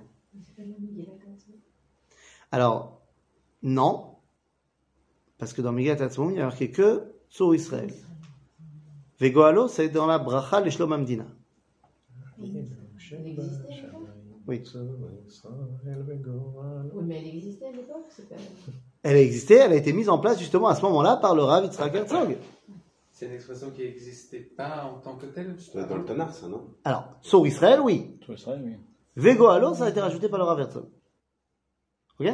Alors, 2.54 3.00
non, 3.64 4.14
parce 5.38 5.52
que 5.52 5.60
dans 5.60 5.72
Migat 5.72 5.96
il 5.96 6.36
y 6.36 6.40
a 6.40 6.44
marqué 6.44 6.70
que 6.70 7.02
sur 7.28 7.52
Israël. 7.52 7.92
Vegoalo, 9.18 9.66
c'est 9.66 9.88
dans 9.88 10.06
la 10.06 10.20
bracha 10.20 10.60
les 10.60 10.70
Shlom 10.70 10.92
Amdina. 10.92 11.26
Existait 12.40 12.76
Oui. 14.46 14.62
Oui, 16.94 17.02
mais 17.02 17.18
elle 17.18 17.26
existait 17.26 17.66
à 17.66 17.72
l'époque, 17.72 18.06
c'est 18.10 18.28
pas... 18.28 18.36
Elle 19.02 19.16
a 19.16 19.20
existé, 19.20 19.54
elle 19.54 19.72
a 19.72 19.76
été 19.76 19.92
mise 19.92 20.08
en 20.08 20.18
place 20.18 20.38
justement 20.38 20.68
à 20.68 20.76
ce 20.76 20.82
moment-là 20.82 21.16
par 21.16 21.34
le 21.34 21.42
Rav 21.42 21.64
Yitzhak 21.64 21.92
Herzog. 21.92 22.36
C'est 23.10 23.26
une 23.26 23.32
expression 23.32 23.72
qui 23.72 23.82
n'existait 23.82 24.38
pas 24.56 24.84
en 24.84 25.00
tant 25.00 25.16
que 25.16 25.26
telle 25.26 25.56
dans 25.88 25.96
le 25.96 26.04
Tanar, 26.04 26.32
ça, 26.32 26.46
non? 26.46 26.68
Alors, 26.84 27.16
sur 27.20 27.44
Israël, 27.48 27.80
oui. 27.80 28.16
Tout 28.20 28.34
Israël, 28.34 28.62
oui. 28.64 28.76
Vegoalo, 29.16 29.74
ça 29.74 29.86
a 29.86 29.90
été 29.90 30.00
rajouté 30.00 30.28
par 30.28 30.38
le 30.38 30.44
Rav 30.44 30.60
Herzog. 30.60 30.84
Ok? 32.20 32.28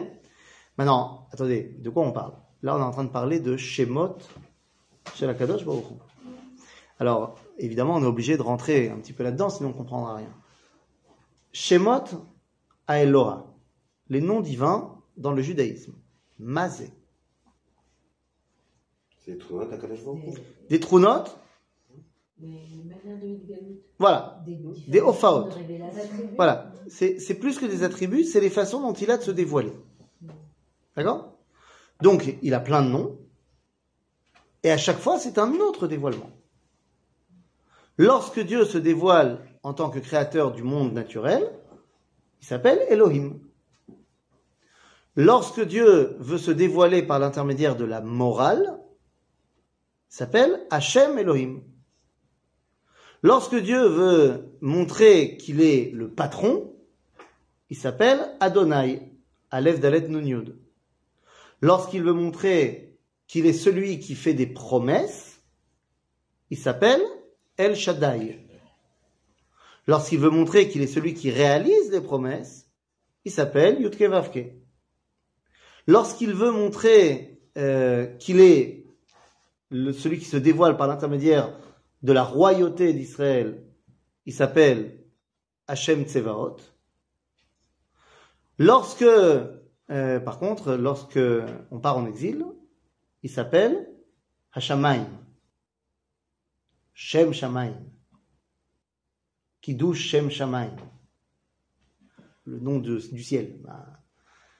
Maintenant, 0.77 1.29
attendez, 1.33 1.77
de 1.79 1.91
quoi 1.91 2.05
on 2.05 2.13
parle? 2.13 2.35
Là, 2.63 2.77
on 2.77 2.81
est 2.81 2.85
en 2.85 2.91
train 2.91 3.05
de 3.05 3.11
parler 3.11 3.41
de 3.41 3.57
Shemot 3.57 4.17
chez 5.15 5.27
la 5.27 5.35
Kadosh 5.35 5.65
Baruch. 5.65 5.85
Alors, 6.99 7.39
évidemment, 7.59 7.97
on 7.97 8.03
est 8.03 8.07
obligé 8.07 8.37
de 8.37 8.43
rentrer 8.43 8.91
un 8.91 8.97
petit 8.97 9.13
peu 9.13 9.23
là-dedans, 9.23 9.49
sinon 9.49 9.71
on 9.71 9.73
ne 9.73 9.79
comprendra 9.79 10.17
rien. 10.17 10.33
Shemot 11.53 12.05
Aelora, 12.87 13.47
les 14.09 14.21
noms 14.21 14.41
divins 14.41 15.03
dans 15.17 15.33
le 15.33 15.43
judaïsme. 15.43 15.95
Mazé. 16.39 16.93
C'est 19.25 19.39
trop 19.39 19.61
à 19.61 19.67
Kadosh 19.67 20.05
Baruch. 20.05 20.41
Des 20.69 20.81
trounotes, 20.81 21.39
Mais 22.30 22.30
une 22.30 22.30
manière 22.30 22.30
de 22.30 22.30
Galut. 22.30 22.30
Voilà. 23.99 24.43
Des. 24.47 25.01
Voilà. 26.37 26.73
C'est 26.89 27.19
c'est 27.21 27.35
plus 27.35 27.59
que 27.59 27.67
des 27.67 27.83
attributs, 27.83 28.25
c'est 28.25 28.41
les 28.41 28.51
façons 28.51 28.81
dont 28.81 28.93
il 28.93 29.11
a 29.11 29.19
de 29.19 29.23
se 29.23 29.31
dévoiler. 29.31 29.73
D'accord? 30.97 31.37
Donc, 32.01 32.37
il 32.43 32.55
a 32.55 32.61
plein 32.61 32.83
de 32.83 32.89
noms, 32.89 33.19
et 34.63 34.71
à 34.71 34.79
chaque 34.79 34.99
fois, 34.99 35.19
c'est 35.19 35.39
un 35.39 35.53
autre 35.55 35.87
dévoilement. 35.87 36.31
Lorsque 37.99 38.41
Dieu 38.41 38.65
se 38.65 38.79
dévoile 38.79 39.47
en 39.63 39.75
tant 39.75 39.91
que 39.91 39.99
créateur 39.99 40.53
du 40.53 40.63
monde 40.63 40.93
naturel, 40.93 41.53
il 42.41 42.47
s'appelle 42.47 42.81
Elohim. 42.89 43.39
Lorsque 45.17 45.61
Dieu 45.61 46.17
veut 46.19 46.39
se 46.39 46.51
dévoiler 46.51 47.03
par 47.03 47.19
l'intermédiaire 47.19 47.77
de 47.77 47.85
la 47.85 48.01
morale, 48.01 48.81
il 50.11 50.15
s'appelle 50.15 50.67
Hachem 50.71 51.19
Elohim. 51.19 51.63
Lorsque 53.23 53.57
Dieu 53.57 53.87
veut 53.87 54.51
montrer 54.61 55.37
qu'il 55.37 55.61
est 55.61 55.91
le 55.93 56.11
patron, 56.11 56.73
il 57.69 57.77
s'appelle 57.77 58.19
Adonai, 58.41 59.13
Aleph 59.51 59.81
Dalet 59.81 60.09
Nun 60.09 60.25
Yud. 60.25 60.57
Lorsqu'il 61.61 62.03
veut 62.03 62.15
montrer 62.15 62.97
qu'il 63.27 63.47
est 63.47 63.53
celui 63.53 64.01
qui 64.01 64.15
fait 64.15 64.33
des 64.33 64.47
promesses, 64.47 65.43
il 66.49 66.59
s'appelle 66.59 67.03
El 67.59 67.77
Shaddai. 67.77 68.41
Lorsqu'il 69.87 70.19
veut 70.19 70.31
montrer 70.31 70.69
qu'il 70.69 70.83
est 70.83 70.87
celui 70.87 71.15
qui 71.15 71.31
réalise 71.31 71.91
les 71.91 72.01
promesses, 72.01 72.69
il 73.25 73.33
s'appelle 73.33 73.81
Yudke 73.81 74.03
Vavke. 74.03 74.53
Lorsqu'il 75.87 76.33
veut 76.33 76.53
montrer 76.53 77.39
euh, 77.59 78.07
qu'il 78.17 78.41
est 78.41 78.87
celui 79.71 80.19
qui 80.19 80.25
se 80.25 80.37
dévoile 80.37 80.77
par 80.77 80.87
l'intermédiaire 80.87 81.57
de 82.03 82.13
la 82.13 82.23
royauté 82.23 82.93
d'Israël, 82.93 83.63
il 84.27 84.33
s'appelle 84.33 85.05
Hachem 85.67 86.05
Tsevaot. 86.05 86.57
Lorsque, 88.59 89.03
euh, 89.03 90.21
par 90.21 90.39
contre, 90.39 90.75
lorsque 90.75 91.19
on 91.71 91.81
part 91.81 91.97
en 91.97 92.07
exil, 92.07 92.45
il 93.23 93.31
s'appelle 93.31 93.89
Hashamaim. 94.53 95.07
Shem 96.93 97.33
Shamaim. 97.33 97.77
Kiddush 99.63 99.99
Shem 99.99 100.31
Shamaim. 100.31 100.77
Le 102.45 102.59
nom 102.59 102.79
du 102.79 103.23
ciel. 103.23 103.59
Ben, 103.63 103.87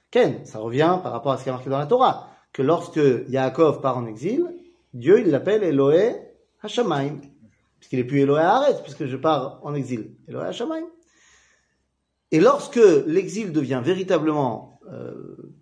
Ken, 0.09 0.45
ça 0.45 0.59
revient 0.59 0.99
par 1.01 1.11
rapport 1.13 1.31
à 1.31 1.37
ce 1.37 1.43
qui 1.43 1.49
est 1.49 1.53
marqué 1.53 1.69
dans 1.69 1.77
la 1.77 1.87
Torah, 1.87 2.29
que 2.51 2.61
lorsque 2.61 2.99
Yaakov 3.29 3.81
part 3.81 3.97
en 3.97 4.05
exil, 4.05 4.45
Dieu, 4.93 5.21
il 5.21 5.31
l'appelle 5.31 5.63
Eloé 5.63 6.15
Hashamaim. 6.61 7.21
Puisqu'il 7.81 7.97
est 7.97 8.03
plus 8.03 8.19
Eloé 8.19 8.39
Haaretz, 8.39 8.81
puisque 8.83 9.07
je 9.07 9.17
pars 9.17 9.59
en 9.63 9.73
exil. 9.73 10.15
Eloé 10.27 10.45
Hashamaim. 10.45 10.85
Et 12.29 12.39
lorsque 12.39 12.79
l'exil 13.07 13.51
devient 13.51 13.81
véritablement 13.83 14.79
euh, 14.87 15.55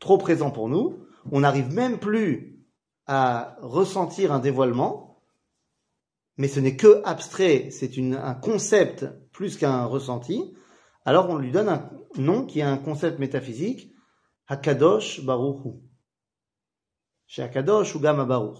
trop 0.00 0.18
présent 0.18 0.50
pour 0.50 0.68
nous, 0.68 1.06
on 1.30 1.40
n'arrive 1.40 1.72
même 1.72 2.00
plus 2.00 2.58
à 3.06 3.56
ressentir 3.60 4.32
un 4.32 4.40
dévoilement, 4.40 5.22
mais 6.36 6.48
ce 6.48 6.58
n'est 6.58 6.76
que 6.76 7.00
abstrait, 7.04 7.70
c'est 7.70 7.96
un 7.98 8.34
concept 8.34 9.06
plus 9.30 9.56
qu'un 9.56 9.84
ressenti, 9.84 10.52
alors 11.04 11.30
on 11.30 11.36
lui 11.36 11.52
donne 11.52 11.68
un 11.68 11.90
nom 12.16 12.44
qui 12.44 12.58
est 12.58 12.64
un 12.64 12.78
concept 12.78 13.20
métaphysique, 13.20 13.94
Hakadosh 14.48 15.24
Baruch 15.24 15.64
Hu. 15.64 15.70
Chez 17.26 17.42
Hakadosh 17.42 17.94
ou 17.94 18.00
Gama 18.00 18.24
Baruch, 18.24 18.58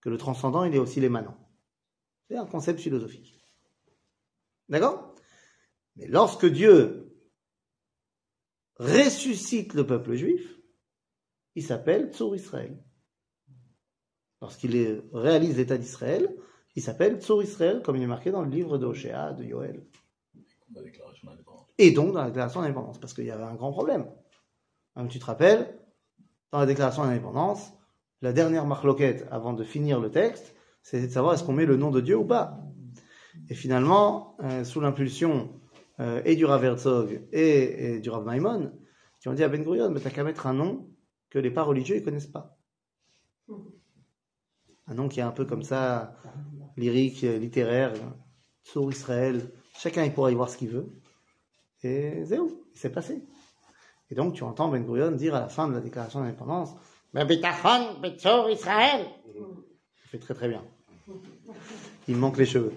que 0.00 0.08
le 0.08 0.16
transcendant 0.16 0.64
il 0.64 0.74
est 0.74 0.78
aussi 0.78 1.00
l'émanant. 1.00 1.43
C'est 2.28 2.36
un 2.36 2.46
concept 2.46 2.80
philosophique. 2.80 3.34
D'accord? 4.68 5.14
Mais 5.96 6.06
lorsque 6.06 6.46
Dieu 6.46 7.14
ressuscite 8.76 9.74
le 9.74 9.86
peuple 9.86 10.14
juif, 10.14 10.58
il 11.54 11.62
s'appelle 11.62 12.12
Tzur 12.12 12.34
Israël. 12.34 12.82
Lorsqu'il 14.40 15.02
réalise 15.12 15.56
l'état 15.56 15.78
d'Israël, 15.78 16.34
il 16.74 16.82
s'appelle 16.82 17.20
Tzur 17.20 17.42
Israël, 17.42 17.82
comme 17.82 17.96
il 17.96 18.02
est 18.02 18.08
marqué 18.08 18.30
dans 18.30 18.42
le 18.42 18.50
livre 18.50 18.78
de 18.78 18.86
Hoshea, 18.86 19.32
de 19.32 19.44
Yoel. 19.44 19.86
Et 21.78 21.92
donc 21.92 22.12
dans 22.12 22.22
la 22.22 22.28
déclaration 22.28 22.62
d'indépendance, 22.62 22.98
parce 22.98 23.14
qu'il 23.14 23.24
y 23.24 23.30
avait 23.30 23.44
un 23.44 23.54
grand 23.54 23.72
problème. 23.72 24.10
Comme 24.94 25.08
tu 25.08 25.18
te 25.18 25.24
rappelles, 25.24 25.78
dans 26.50 26.58
la 26.58 26.66
déclaration 26.66 27.04
d'indépendance, 27.04 27.72
la 28.22 28.32
dernière 28.32 28.66
marloquette 28.66 29.26
avant 29.30 29.52
de 29.52 29.64
finir 29.64 30.00
le 30.00 30.10
texte, 30.10 30.53
c'est 30.84 31.06
de 31.06 31.10
savoir 31.10 31.32
est-ce 31.32 31.42
qu'on 31.42 31.54
met 31.54 31.64
le 31.64 31.76
nom 31.76 31.90
de 31.90 32.00
Dieu 32.02 32.16
ou 32.16 32.24
pas. 32.24 32.60
Et 33.48 33.54
finalement, 33.54 34.36
euh, 34.44 34.64
sous 34.64 34.80
l'impulsion 34.80 35.60
euh, 35.98 36.20
et 36.26 36.36
du 36.36 36.44
Rav 36.44 36.62
Herzog 36.62 37.26
et, 37.32 37.98
du 38.00 38.10
Rav 38.10 38.24
Maimon, 38.24 38.70
qui 39.20 39.28
ont 39.28 39.32
dit 39.32 39.42
à 39.42 39.48
Ben 39.48 39.64
Gurion, 39.64 39.90
mais 39.90 40.00
t'as 40.00 40.10
qu'à 40.10 40.22
mettre 40.22 40.46
un 40.46 40.52
nom 40.52 40.90
que 41.30 41.38
les 41.38 41.50
pas 41.50 41.62
religieux 41.62 41.96
ne 41.96 42.00
connaissent 42.00 42.26
pas. 42.26 42.58
Un 44.86 44.94
nom 44.94 45.08
qui 45.08 45.20
est 45.20 45.22
un 45.22 45.30
peu 45.30 45.46
comme 45.46 45.62
ça, 45.62 46.16
lyrique, 46.76 47.22
littéraire, 47.22 47.94
sur 48.62 48.90
Israël. 48.90 49.50
Chacun 49.78 50.04
il 50.04 50.12
pourra 50.12 50.30
y 50.30 50.34
voir 50.34 50.50
ce 50.50 50.58
qu'il 50.58 50.68
veut. 50.68 50.92
Et 51.82 52.24
c'est 52.26 52.38
où? 52.38 52.62
Il 52.74 52.78
s'est 52.78 52.92
passé. 52.92 53.24
Et 54.10 54.14
donc 54.14 54.34
tu 54.34 54.42
entends 54.42 54.68
Ben 54.68 54.84
Gurion 54.84 55.12
dire 55.12 55.34
à 55.34 55.40
la 55.40 55.48
fin 55.48 55.66
de 55.66 55.72
la 55.72 55.80
déclaration 55.80 56.20
d'indépendance, 56.20 56.74
Mais 57.14 57.24
bitachon, 57.24 58.02
Israël. 58.50 59.06
Il 59.34 60.10
fait 60.10 60.18
très 60.18 60.34
très 60.34 60.48
bien. 60.48 60.62
Il 62.07 62.15
me 62.15 62.19
manque 62.21 62.37
les 62.37 62.45
cheveux. 62.45 62.73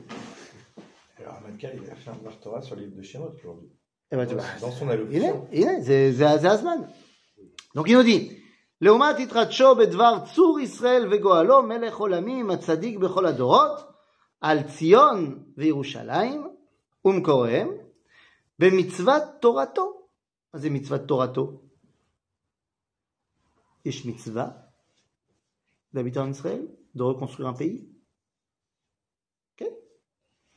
Alors, 1.18 1.34
Ahmad 1.36 1.54
il 1.60 1.90
a 1.90 1.94
fait 1.94 2.10
un 2.10 2.16
Mar 2.24 2.38
Torah 2.40 2.62
sur 2.62 2.76
le 2.76 2.82
livre 2.82 2.96
de 2.96 3.02
Shemot 3.02 3.30
aujourd'hui. 3.38 3.68
Et 4.10 4.16
ben, 4.16 4.26
tu 4.26 4.34
vois. 4.34 4.44
Dans 4.60 4.70
son 4.70 4.86
Il 4.86 4.90
est, 4.90 4.92
allocution. 4.94 5.48
il 5.52 5.62
est, 5.62 5.82
c'est 5.82 6.12
c'est- 6.12 6.38
c'est 6.40 6.46
Asman. 6.46 6.88
Donc 7.74 7.86
il 7.88 7.96
nous 7.96 8.02
dit, 8.02 8.30
לעומת 8.80 9.18
יתחדשו 9.18 9.74
בדבר 9.74 10.14
צור 10.34 10.60
ישראל 10.60 11.08
וגואלו 11.12 11.62
מלך 11.62 11.96
עולמים 11.96 12.50
הצדיק 12.50 12.98
בכל 12.98 13.26
הדורות 13.26 13.78
על 14.40 14.62
ציון 14.62 15.44
וירושלים 15.56 16.46
ומקוריהם 17.04 17.68
במצוות 18.58 19.22
תורתו. 19.40 19.92
מה 20.54 20.60
זה 20.60 20.70
מצוות 20.70 21.00
תורתו? 21.08 21.60
יש 23.84 24.06
מצווה 24.06 24.48
d'habiter 25.94 26.18
en 26.20 26.30
Israël, 26.30 26.62
de 26.94 27.02
reconstruire 27.02 27.48
un 27.48 27.54
pays. 27.54 27.84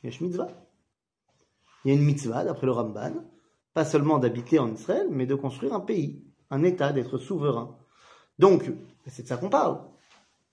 כן, 0.02 0.08
יש 0.08 0.22
מצווה. 0.22 0.46
Il 1.84 1.88
y 1.88 1.92
a 1.92 1.94
une 1.94 2.04
mitzvah, 2.04 2.42
d'après 2.44 2.66
le 2.66 2.72
Ramban, 2.72 3.12
pas 3.72 3.84
seulement 3.84 4.18
d'habiter 4.18 4.58
en 4.58 4.72
Israël, 4.72 5.06
mais 5.08 5.24
de 5.24 5.36
construire 5.36 5.72
un 5.72 5.80
pays, 5.80 6.20
un 6.50 6.64
État, 6.64 6.92
d'être 6.92 7.16
souverain. 7.16 7.76
Donc, 8.40 8.64
c'est 9.06 9.22
de 9.22 9.28
ça 9.28 9.36
qu'on 9.36 9.50
parle. 9.50 9.78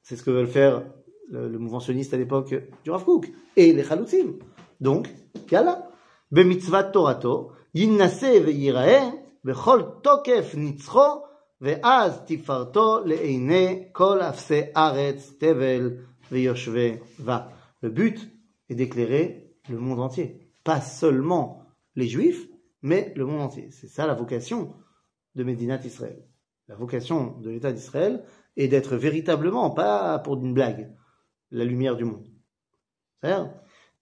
C'est 0.04 0.16
ce 0.16 0.22
que 0.22 0.30
veulent 0.30 0.48
faire 0.48 0.84
le, 1.32 1.50
le 1.50 1.58
mouvement 1.58 1.80
sioniste 1.80 2.14
à 2.14 2.18
l'époque 2.18 2.54
du 2.84 2.92
Rav 2.92 3.04
Kook 3.04 3.32
et 3.56 3.74
les 3.74 3.84
Chalutzim. 3.84 4.34
Donc, 4.80 5.10
yalla. 5.52 5.90
במצוות 6.34 6.86
תורתו, 6.94 7.52
יינשא 7.76 8.40
וייראה 8.46 9.10
בכל 9.46 9.82
תוקף 10.02 10.52
נצחו, 10.58 11.22
ואז 11.62 12.20
תפארתו 12.26 13.00
לעיני 13.06 13.84
כל 13.92 14.22
אפסי 14.22 14.62
ארץ, 14.78 15.34
תבל 15.38 15.92
ויושבי 16.32 16.96
בה. 17.20 17.40
Le 17.84 17.88
but 17.88 18.20
est 18.69 18.75
d'éclairer 18.75 19.55
le 19.69 19.79
monde 19.79 20.01
entier. 20.01 20.51
Pas 20.65 20.81
seulement 20.81 21.63
les 21.97 22.09
Juifs, 22.09 22.49
mais 22.83 23.13
le 23.17 23.27
monde 23.27 23.41
entier. 23.41 23.71
C'est 23.71 23.89
ça 23.89 24.07
la 24.07 24.15
vocation 24.15 24.75
de 25.35 25.45
Médinat 25.45 25.85
Israël. 25.85 26.25
La 26.69 26.75
vocation 26.75 27.39
de 27.39 27.51
l'État 27.51 27.73
d'Israël 27.73 28.25
est 28.57 28.69
d'être 28.69 28.97
véritablement, 28.97 29.71
pas 29.71 30.19
pour 30.19 30.37
une 30.37 30.53
blague, 30.53 30.95
la 31.51 31.65
lumière 31.65 31.97
du 31.97 32.05
monde. 32.05 32.27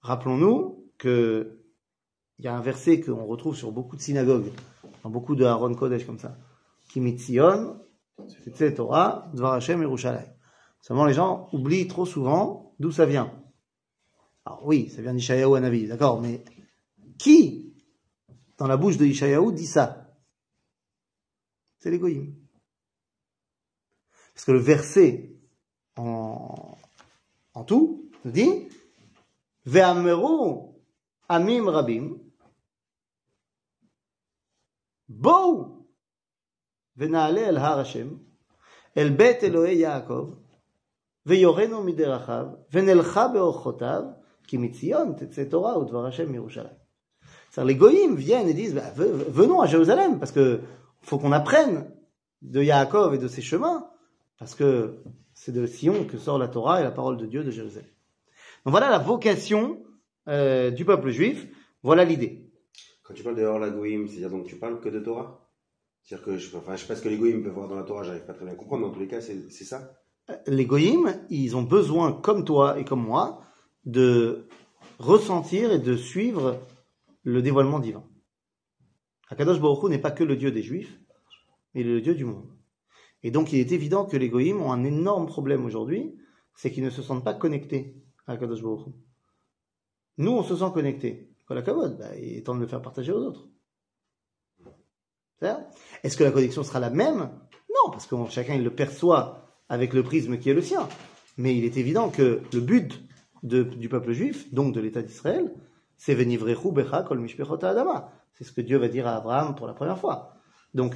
Rappelons-nous 0.01 0.91
que 0.99 1.63
il 2.39 2.45
y 2.45 2.49
a 2.49 2.55
un 2.55 2.61
verset 2.61 3.01
qu'on 3.01 3.25
retrouve 3.25 3.57
sur 3.57 3.73
beaucoup 3.73 3.97
de 3.97 4.03
synagogues, 4.03 4.53
dans 5.03 5.11
beaucoup 5.11 5.37
de 5.37 5.45
Aaron 5.45 5.75
Kodesh 5.75 6.05
comme 6.05 6.19
ça. 6.19 6.37
Kimitzion, 6.91 7.81
c'est 8.29 8.75
Torah, 8.75 9.31
Dvar 9.33 9.55
Hashem 9.55 9.81
Yerushalayim. 9.81 10.29
Seulement 10.81 11.07
les 11.07 11.15
gens 11.15 11.49
oublient 11.53 11.89
trop 11.89 12.05
souvent 12.05 12.75
d'où 12.79 12.91
ça 12.91 13.07
vient. 13.07 13.33
Alors 14.47 14.65
oui, 14.65 14.89
ça 14.91 15.03
vient 15.03 15.13
d'Ishayahu 15.13 15.57
à 15.57 15.89
d'accord, 15.89 16.21
mais 16.21 16.45
qui, 17.19 17.75
dans 18.59 18.69
la 18.69 18.77
bouche 18.77 18.97
de 18.97 19.05
Ishayahu, 19.05 19.53
dit 19.53 19.67
ça? 19.67 20.15
C'est 21.79 21.91
l'égoïme. 21.91 22.33
Parce 24.33 24.45
que 24.45 24.53
le 24.53 24.61
verset 24.61 25.37
en, 25.97 26.79
en 27.55 27.65
tout 27.65 28.09
nous 28.25 28.31
dit 28.31 28.69
Ve'ameru 29.65 30.75
amim 31.29 31.69
rabim 31.69 32.19
Bo 35.09 35.87
ve'na'ale 36.97 37.49
el 37.49 37.59
har 37.59 37.79
Hashem 37.79 38.21
el 38.95 39.17
bet 39.17 39.43
Elohe 39.43 39.75
Yaakov 39.75 40.37
ve'yorenu 41.25 41.83
miderachav 41.83 42.59
ve'nelcha 42.71 43.29
be'orchotav 43.29 44.26
qui 44.47 44.59
mitzion 44.59 45.15
Torah 45.51 45.79
ou 45.79 45.97
Hashem 45.99 46.33
Yerushalayim. 46.33 46.77
C'est-à-dire 47.51 47.69
les 47.69 47.77
goyim 47.77 48.15
viennent 48.15 48.49
et 48.49 48.55
disent 48.55 48.75
bah, 48.75 48.93
venons 48.97 49.61
à 49.61 49.67
Jérusalem 49.67 50.19
parce 50.19 50.33
que 50.33 50.61
faut 51.03 51.19
qu'on 51.19 51.33
apprenne 51.33 51.91
de 52.43 52.63
Yaakov 52.63 53.15
et 53.15 53.19
de 53.19 53.29
ses 53.29 53.43
chemins 53.43 53.89
parce 54.39 54.55
que 54.55 54.99
c'est 55.33 55.53
de 55.53 55.67
Sion 55.67 56.05
que 56.05 56.19
sort 56.19 56.39
la 56.39 56.49
Torah 56.49 56.81
et 56.81 56.85
la 56.85 56.91
parole 56.91 57.17
de 57.17 57.27
Dieu 57.27 57.45
de 57.45 57.51
Jérusalem. 57.51 57.89
Donc 58.65 58.73
voilà 58.73 58.91
la 58.91 58.99
vocation 58.99 59.83
euh, 60.29 60.71
du 60.71 60.85
peuple 60.85 61.11
juif, 61.11 61.47
voilà 61.83 62.05
l'idée. 62.05 62.51
Quand 63.03 63.15
tu 63.15 63.23
parles 63.23 63.37
de 63.37 63.43
la 63.43 63.71
goyim, 63.71 64.07
c'est-à-dire 64.09 64.31
donc 64.31 64.47
tu 64.47 64.57
parles 64.57 64.81
que 64.81 64.89
de 64.89 65.01
Torah? 65.01 65.49
C'est-à-dire 66.03 66.25
que 66.25 66.37
je, 66.37 66.57
enfin, 66.57 66.77
je 66.77 66.83
sais 66.83 66.89
pas 66.89 66.97
ce 66.97 67.03
que 67.03 67.09
les 67.09 67.17
goyim 67.17 67.43
peuvent 67.43 67.53
voir 67.53 67.69
dans 67.69 67.77
la 67.77 67.85
Torah, 67.85 68.03
j'arrive 68.03 68.25
pas 68.27 68.33
très 68.33 68.45
bien 68.45 68.55
à 68.55 68.57
comprendre, 68.57 68.83
mais 68.83 68.89
en 68.89 68.93
tous 68.93 69.01
les 69.01 69.09
cas 69.09 69.21
c'est 69.21 69.65
ça? 69.65 69.93
Euh, 70.31 70.35
les 70.47 70.67
goyim, 70.67 71.15
ils 71.31 71.57
ont 71.57 71.63
besoin, 71.63 72.13
comme 72.13 72.45
toi 72.45 72.79
et 72.79 72.85
comme 72.85 73.03
moi, 73.03 73.46
de 73.87 74.49
ressentir 74.99 75.73
et 75.73 75.79
de 75.79 75.97
suivre 75.97 76.61
le 77.23 77.43
dévoilement 77.43 77.79
divin. 77.79 78.05
Akadosh 79.29 79.61
Baruch 79.61 79.91
n'est 79.91 79.99
pas 79.99 80.11
que 80.11 80.25
le 80.25 80.37
Dieu 80.37 80.51
des 80.51 80.63
Juifs, 80.63 81.01
mais 81.75 81.81
il 81.81 81.89
est 81.89 81.95
le 81.95 82.01
Dieu 82.01 82.15
du 82.15 82.25
monde. 82.25 82.49
Et 83.23 83.31
donc, 83.31 83.53
il 83.53 83.59
est 83.59 83.73
évident 83.73 84.05
que 84.05 84.17
les 84.17 84.29
goïms 84.29 84.61
ont 84.61 84.73
un 84.73 84.85
énorme 84.85 85.27
problème 85.27 85.65
aujourd'hui, 85.65 86.17
c'est 86.55 86.71
qu'ils 86.71 86.85
ne 86.85 86.91
se 86.91 87.03
sentent 87.03 87.25
pas 87.25 87.35
connectés 87.35 87.97
à 88.27 88.33
Akadosh 88.33 88.63
Baruch. 88.63 88.87
Nous, 90.19 90.31
on 90.31 90.43
se 90.43 90.57
sent 90.57 90.71
connectés. 90.73 91.31
Kol 91.47 91.59
hakavod, 91.59 91.99
bah, 91.99 92.17
il 92.17 92.39
est 92.39 92.43
temps 92.43 92.55
de 92.55 92.61
le 92.61 92.67
faire 92.67 92.83
partager 92.83 93.13
aux 93.13 93.23
autres. 93.23 93.49
Est-ce 96.03 96.17
que 96.17 96.25
la 96.25 96.31
connexion 96.31 96.63
sera 96.63 96.81
la 96.81 96.91
même? 96.91 97.19
Non, 97.69 97.91
parce 97.91 98.07
que 98.07 98.17
chacun 98.31 98.55
il 98.55 98.65
le 98.65 98.75
perçoit 98.75 99.47
avec 99.69 99.93
le 99.93 100.03
prisme 100.03 100.39
qui 100.39 100.51
est 100.51 100.55
le 100.55 100.63
sien. 100.63 100.89
Mais 101.37 101.57
il 101.57 101.65
est 101.65 101.77
évident 101.77 102.09
que 102.09 102.41
le 102.53 102.61
but 102.61 103.01
de- 103.47 103.63
du 103.63 103.89
peuple 103.89 104.13
juif, 104.13 104.53
donc 104.53 104.75
de 104.75 104.81
l'État 104.81 105.03
d'Israël, 105.03 105.53
c'est 105.97 106.15
venivrechu 106.15 106.73
becha 106.73 107.03
kol 107.03 107.19
mishpechot 107.21 107.65
adama. 107.65 108.13
C'est 108.35 108.45
ce 108.45 108.53
que 108.53 108.61
Dieu 108.61 108.77
va 108.79 108.89
dire 108.89 109.07
à 109.07 109.17
Abraham 109.17 109.55
pour 109.55 109.67
la 109.67 109.73
première 109.75 109.99
fois. 109.99 110.35
Donc, 110.75 110.95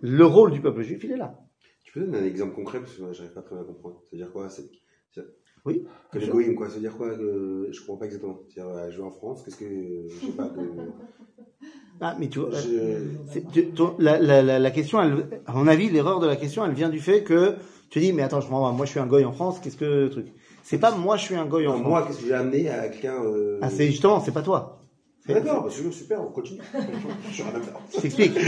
le 0.00 0.24
rôle 0.24 0.50
du 0.50 0.60
peuple 0.60 0.82
juif, 0.82 1.02
il 1.04 1.12
est 1.12 1.16
là. 1.16 1.38
Tu 1.84 1.92
peux 1.92 2.00
donner 2.06 2.18
un 2.18 2.24
exemple 2.24 2.54
concret 2.54 2.80
parce 2.80 2.94
que 2.94 3.02
moi, 3.02 3.12
j'arrive 3.12 3.32
pas 3.32 3.42
très 3.42 3.54
bien 3.54 3.62
à 3.64 3.66
comprendre. 3.66 4.00
C'est-à-dire 4.04 4.32
quoi 4.32 4.48
c'est- 4.48 4.68
c'est- 5.14 5.22
Oui, 5.66 5.84
Que 6.12 6.18
quoi. 6.54 6.68
C'est-à-dire 6.68 6.96
quoi 6.96 7.10
que 7.16 7.68
je 7.72 7.80
comprends 7.80 7.96
pas 7.96 8.04
exactement. 8.06 8.38
C'est-à-dire, 8.48 8.74
euh, 8.74 8.90
je 8.90 8.96
vais 8.98 9.02
en 9.04 9.10
France, 9.10 9.42
qu'est-ce 9.42 9.56
que. 9.56 10.06
Je 10.08 10.26
sais 10.26 10.32
pas. 10.32 10.48
Que, 10.48 10.60
Ah, 12.00 12.16
mais 12.18 12.28
tu 12.28 12.40
vois, 12.40 12.50
je- 12.50 12.98
c'est- 13.26 13.48
tu- 13.52 13.66
ton- 13.70 13.94
la, 13.98 14.18
la- 14.18 14.42
la- 14.42 14.58
la 14.58 14.70
question, 14.72 15.00
elle- 15.00 15.40
à 15.46 15.52
mon 15.52 15.66
avis, 15.68 15.88
l'erreur 15.88 16.18
de 16.18 16.26
la 16.26 16.34
question, 16.36 16.64
elle 16.66 16.72
vient 16.74 16.88
du 16.88 16.98
fait 16.98 17.22
que 17.22 17.54
tu 17.88 18.00
dis, 18.00 18.12
mais 18.12 18.22
attends, 18.22 18.40
je 18.40 18.48
pas, 18.48 18.72
moi 18.72 18.84
je 18.84 18.90
suis 18.90 18.98
un 19.00 19.06
goy 19.06 19.24
en 19.24 19.32
France, 19.32 19.60
qu'est-ce 19.60 19.76
que 19.76 20.08
truc 20.08 20.26
C'est 20.66 20.78
pas 20.78 20.90
moi 20.96 21.16
je 21.18 21.24
suis 21.24 21.36
un 21.36 21.44
goy 21.44 21.66
en 21.66 21.72
Non, 21.72 21.76
France. 21.80 21.88
moi, 21.88 22.06
qu'est-ce 22.06 22.20
que 22.20 22.26
j'ai 22.26 22.32
amené 22.34 22.68
à 22.70 22.88
quelqu'un. 22.88 23.22
euh, 23.22 23.58
Ah, 23.62 23.68
c'est 23.70 23.86
justement, 23.86 24.20
c'est 24.20 24.32
pas 24.32 24.42
toi. 24.42 24.80
D'accord, 25.28 25.64
bah, 25.64 25.70
c'est 25.70 25.90
super, 25.92 26.20
on 26.22 26.30
continue. 26.32 26.60
Je 27.32 28.00
t'explique. 28.00 28.38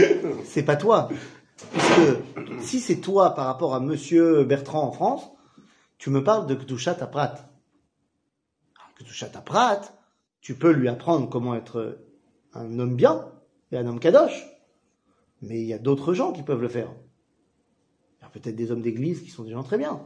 C'est 0.45 0.63
pas 0.63 0.75
toi. 0.75 1.09
Puisque 1.71 2.61
si 2.61 2.79
c'est 2.79 2.97
toi 2.97 3.33
par 3.35 3.45
rapport 3.45 3.73
à 3.73 3.79
Monsieur 3.79 4.43
Bertrand 4.43 4.83
en 4.83 4.91
France, 4.91 5.23
tu 5.99 6.09
me 6.09 6.23
parles 6.23 6.45
de 6.47 6.55
Kdushat 6.55 6.97
Aprat. 7.01 7.35
Kdushat 8.99 9.31
Aprat, 9.35 9.81
tu 10.41 10.55
peux 10.55 10.71
lui 10.71 10.87
apprendre 10.87 11.29
comment 11.29 11.55
être 11.55 11.99
un 12.53 12.79
homme 12.79 12.95
bien 12.95 13.31
et 13.71 13.77
un 13.77 13.85
homme 13.87 13.99
kadosh. 13.99 14.47
Mais 15.41 15.59
il 15.61 15.67
y 15.67 15.73
a 15.73 15.79
d'autres 15.79 16.13
gens 16.13 16.31
qui 16.31 16.41
peuvent 16.43 16.61
le 16.61 16.67
faire. 16.69 16.89
Il 18.19 18.23
y 18.23 18.25
a 18.25 18.29
peut-être 18.29 18.55
des 18.55 18.71
hommes 18.71 18.81
d'église 18.81 19.21
qui 19.21 19.29
sont 19.29 19.43
des 19.43 19.51
gens 19.51 19.63
très 19.63 19.77
bien. 19.77 19.99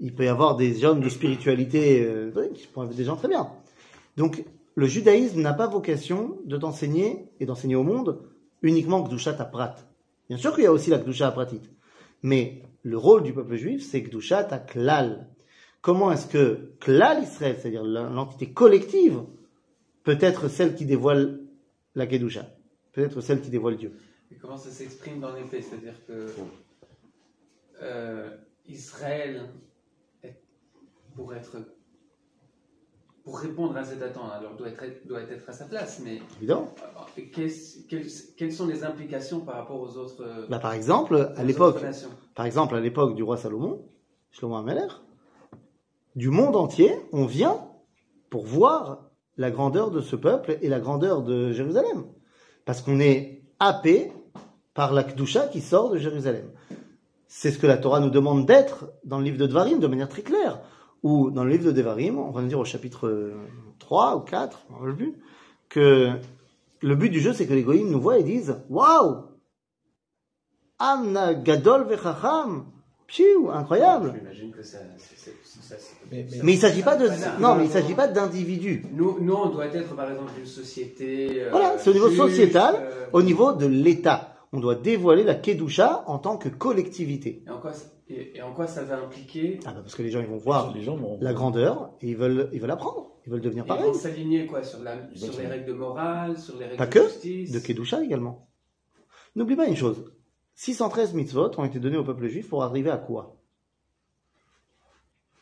Il 0.00 0.14
peut 0.14 0.24
y 0.24 0.28
avoir 0.28 0.56
des 0.56 0.84
hommes 0.84 1.00
de 1.00 1.08
spiritualité 1.08 2.04
euh, 2.04 2.30
qui 2.54 2.68
sont 2.72 2.84
des 2.84 3.04
gens 3.04 3.16
très 3.16 3.28
bien. 3.28 3.50
Donc, 4.16 4.44
le 4.74 4.86
judaïsme 4.86 5.40
n'a 5.40 5.52
pas 5.52 5.66
vocation 5.66 6.38
de 6.44 6.56
t'enseigner 6.56 7.28
et 7.40 7.46
d'enseigner 7.46 7.76
au 7.76 7.82
monde 7.82 8.22
uniquement 8.62 9.02
Kdushat 9.02 9.36
Aprat. 9.40 9.76
Bien 10.28 10.38
sûr 10.38 10.54
qu'il 10.54 10.64
y 10.64 10.66
a 10.66 10.72
aussi 10.72 10.90
la 10.90 10.98
Kdusha 10.98 11.28
Apratit. 11.28 11.60
Mais 12.22 12.62
le 12.82 12.96
rôle 12.96 13.22
du 13.22 13.32
peuple 13.32 13.56
juif, 13.56 13.84
c'est 13.84 14.02
Kdushat 14.02 14.44
Klal. 14.66 15.28
Comment 15.80 16.12
est-ce 16.12 16.26
que 16.26 16.72
Klal 16.80 17.22
Israël, 17.22 17.56
c'est-à-dire 17.60 17.84
l'entité 17.84 18.52
collective, 18.52 19.22
peut 20.04 20.18
être 20.20 20.48
celle 20.48 20.74
qui 20.74 20.86
dévoile 20.86 21.40
la 21.94 22.06
Kedusha 22.06 22.46
Peut 22.92 23.02
être 23.02 23.20
celle 23.20 23.40
qui 23.40 23.50
dévoile 23.50 23.76
Dieu? 23.76 23.92
Et 24.30 24.36
comment 24.36 24.56
ça 24.56 24.70
s'exprime 24.70 25.20
dans 25.20 25.34
les 25.34 25.44
faits? 25.44 25.64
C'est-à-dire 25.64 25.94
que 26.06 26.28
euh, 27.82 28.30
Israël, 28.68 29.48
pour 31.14 31.34
être 31.34 31.56
pour 33.24 33.38
répondre 33.38 33.76
à 33.76 33.84
cette 33.84 34.02
attente, 34.02 34.32
alors 34.32 34.56
doit 34.56 34.68
être, 34.68 35.06
doit 35.06 35.20
être 35.20 35.48
à 35.48 35.52
sa 35.52 35.64
place, 35.66 36.00
mais 36.04 36.20
Évidemment. 36.38 36.74
euh, 37.18 37.22
quelles, 37.32 38.06
quelles 38.36 38.52
sont 38.52 38.66
les 38.66 38.82
implications 38.82 39.40
par 39.40 39.56
rapport 39.56 39.80
aux 39.80 39.96
autres, 39.96 40.24
euh, 40.24 40.46
Bah, 40.48 40.58
par 40.58 40.72
exemple, 40.72 41.30
à 41.36 41.44
l'époque, 41.44 41.78
par 42.34 42.46
exemple, 42.46 42.74
à 42.74 42.80
l'époque 42.80 43.14
du 43.14 43.22
roi 43.22 43.36
Salomon, 43.36 43.84
Shlomo 44.32 44.56
Ameler, 44.56 44.88
du 46.16 46.30
monde 46.30 46.56
entier, 46.56 46.92
on 47.12 47.24
vient 47.24 47.60
pour 48.28 48.44
voir 48.44 49.10
la 49.36 49.50
grandeur 49.50 49.90
de 49.90 50.00
ce 50.00 50.16
peuple 50.16 50.58
et 50.60 50.68
la 50.68 50.80
grandeur 50.80 51.22
de 51.22 51.52
Jérusalem. 51.52 52.04
Parce 52.64 52.82
qu'on 52.82 52.98
est 52.98 53.42
happé 53.60 54.12
par 54.74 54.92
la 54.92 55.04
Kdusha 55.04 55.48
qui 55.48 55.60
sort 55.60 55.90
de 55.90 55.98
Jérusalem. 55.98 56.50
C'est 57.28 57.50
ce 57.50 57.58
que 57.58 57.66
la 57.66 57.78
Torah 57.78 58.00
nous 58.00 58.10
demande 58.10 58.46
d'être 58.46 58.92
dans 59.04 59.18
le 59.18 59.24
livre 59.24 59.38
de 59.38 59.46
Devarim 59.46 59.78
de 59.78 59.86
manière 59.86 60.08
très 60.08 60.22
claire. 60.22 60.60
Ou 61.02 61.30
dans 61.30 61.44
le 61.44 61.50
livre 61.50 61.64
de 61.66 61.72
Devarim, 61.72 62.18
on 62.18 62.30
va 62.30 62.42
nous 62.42 62.48
dire 62.48 62.58
au 62.60 62.64
chapitre 62.64 63.08
euh, 63.08 63.34
3 63.80 64.16
ou 64.16 64.20
4, 64.20 64.66
on 64.80 64.84
le 64.84 64.92
vu, 64.92 65.14
que 65.68 66.12
le 66.80 66.94
but 66.94 67.10
du 67.10 67.20
jeu, 67.20 67.32
c'est 67.32 67.46
que 67.46 67.54
les 67.54 67.62
goïms 67.62 67.90
nous 67.90 68.00
voient 68.00 68.18
et 68.18 68.22
disent 68.22 68.56
Waouh 68.70 69.24
Amna 70.78 71.34
Gadol 71.34 71.84
Vechacham 71.86 72.64
Pfiou, 73.06 73.50
incroyable 73.50 74.14
que 74.56 74.62
ça. 74.62 74.78
ça, 74.98 75.74
Mais- 76.10 76.26
mais- 76.30 76.38
Mais 76.42 76.52
il 76.54 76.58
s'agit 76.58 76.82
pas 76.82 76.96
de 76.96 77.08
Banal. 77.08 77.40
non, 77.40 77.54
mais 77.56 77.64
il 77.66 77.70
s'agit 77.70 77.94
pas 77.94 78.06
d'individus. 78.08 78.84
Nous, 78.92 79.18
nous, 79.20 79.34
on 79.34 79.48
doit 79.50 79.66
être 79.66 79.94
par 79.94 80.10
exemple 80.10 80.32
une 80.38 80.46
société. 80.46 81.42
euh, 81.42 81.48
Voilà, 81.50 81.78
c'est 81.78 81.90
au 81.90 81.94
niveau 81.94 82.08
juste, 82.08 82.20
sociétal, 82.20 82.76
euh, 82.78 83.06
Au 83.12 83.22
niveau 83.22 83.52
de 83.52 83.66
l'État, 83.66 84.31
on 84.52 84.60
doit 84.60 84.74
dévoiler 84.74 85.24
la 85.24 85.34
Kedusha 85.34 86.04
en 86.06 86.18
tant 86.18 86.36
que 86.36 86.48
collectivité. 86.48 87.42
Et 87.46 87.50
en 87.50 87.58
quoi, 87.60 87.72
et, 88.08 88.36
et 88.36 88.42
en 88.42 88.52
quoi 88.52 88.66
ça 88.66 88.84
va 88.84 88.98
impliquer 88.98 89.58
Ah 89.64 89.72
bah 89.72 89.80
parce 89.82 89.94
que 89.94 90.02
les 90.02 90.10
gens 90.10 90.20
ils 90.20 90.26
vont 90.26 90.36
voir 90.36 90.74
Les 90.74 90.82
gens 90.82 90.96
vont. 90.96 91.18
la 91.20 91.32
grandeur 91.32 91.92
et 92.00 92.08
ils 92.10 92.16
veulent 92.16 92.50
ils 92.52 92.60
veulent 92.60 92.70
apprendre, 92.70 93.12
ils 93.26 93.30
veulent 93.32 93.40
devenir 93.40 93.64
Ils 93.64 93.68
pareil. 93.68 93.86
vont 93.86 93.94
s'aligner 93.94 94.46
quoi 94.46 94.62
sur, 94.62 94.82
la, 94.82 94.96
Ils 95.12 95.18
sur 95.18 95.32
vont 95.32 95.38
les 95.38 95.46
règles 95.46 95.66
de 95.66 95.72
morale, 95.72 96.38
sur 96.38 96.56
les 96.58 96.64
règles 96.66 96.76
Pas 96.76 96.86
de 96.86 96.90
que, 96.92 97.02
justice. 97.04 97.52
De 97.52 97.58
Kedusha 97.60 98.02
également. 98.04 98.48
N'oublie 99.36 99.56
pas 99.56 99.66
une 99.66 99.76
chose. 99.76 100.04
613 100.54 101.14
mitzvot 101.14 101.50
ont 101.58 101.64
été 101.64 101.80
donnés 101.80 101.96
au 101.96 102.04
peuple 102.04 102.26
juif 102.28 102.48
pour 102.50 102.62
arriver 102.62 102.90
à 102.90 102.98
quoi? 102.98 103.36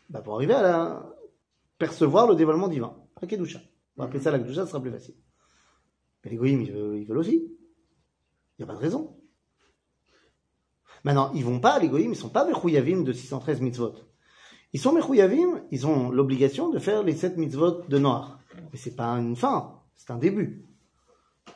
Bah 0.08 0.20
Pour 0.22 0.34
arriver 0.36 0.54
à 0.54 0.62
la... 0.62 1.16
percevoir 1.78 2.28
le 2.28 2.34
dévoilement 2.36 2.68
divin, 2.68 2.96
la 3.20 3.26
Kedusha. 3.28 3.60
On 3.96 4.02
va 4.02 4.06
appeler 4.08 4.20
ça 4.20 4.30
la 4.30 4.38
Kedusha, 4.38 4.62
ce 4.64 4.68
sera 4.70 4.80
plus 4.80 4.90
facile. 4.92 5.14
Mais 6.24 6.30
les 6.30 6.36
goïms, 6.36 6.60
ils 6.62 6.68
ils 7.00 7.04
veulent 7.06 7.18
aussi. 7.18 7.50
Il 8.60 8.64
n'y 8.64 8.70
a 8.70 8.74
pas 8.74 8.78
de 8.78 8.84
raison. 8.84 9.16
Maintenant, 11.02 11.32
ils 11.34 11.42
vont 11.42 11.60
pas, 11.60 11.78
les 11.78 11.88
goïms, 11.88 12.12
ils 12.12 12.16
sont 12.16 12.28
pas 12.28 12.44
Mechouyavim 12.44 13.04
de 13.04 13.12
613 13.14 13.62
mitzvot. 13.62 13.94
Ils 14.74 14.80
sont 14.80 14.92
Mechouyavim, 14.92 15.62
ils 15.70 15.86
ont 15.86 16.10
l'obligation 16.10 16.68
de 16.68 16.78
faire 16.78 17.02
les 17.02 17.14
7 17.14 17.38
mitzvot 17.38 17.84
de 17.88 17.98
Noir. 17.98 18.38
Mais 18.70 18.78
c'est 18.78 18.94
pas 18.94 19.12
une 19.12 19.34
fin, 19.34 19.80
c'est 19.96 20.10
un 20.10 20.18
début. 20.18 20.66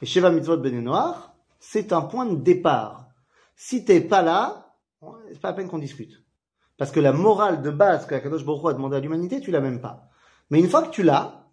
Et 0.00 0.06
Sheva 0.06 0.30
mitzvot 0.30 0.56
ben 0.56 0.82
Noir, 0.82 1.36
c'est 1.60 1.92
un 1.92 2.00
point 2.00 2.24
de 2.24 2.36
départ. 2.36 3.10
Si 3.54 3.84
t'es 3.84 4.00
pas 4.00 4.22
là, 4.22 4.74
c'est 5.30 5.40
pas 5.42 5.48
la 5.48 5.54
peine 5.54 5.68
qu'on 5.68 5.78
discute. 5.78 6.24
Parce 6.78 6.90
que 6.90 7.00
la 7.00 7.12
morale 7.12 7.60
de 7.60 7.70
base 7.70 8.06
que 8.06 8.14
Akadosh 8.14 8.46
Baruch 8.46 8.64
Hu 8.64 8.68
a 8.68 8.72
demandé 8.72 8.96
à 8.96 9.00
l'humanité, 9.00 9.42
tu 9.42 9.50
l'as 9.50 9.60
même 9.60 9.82
pas. 9.82 10.08
Mais 10.48 10.58
une 10.58 10.70
fois 10.70 10.82
que 10.82 10.90
tu 10.90 11.02
l'as, 11.02 11.50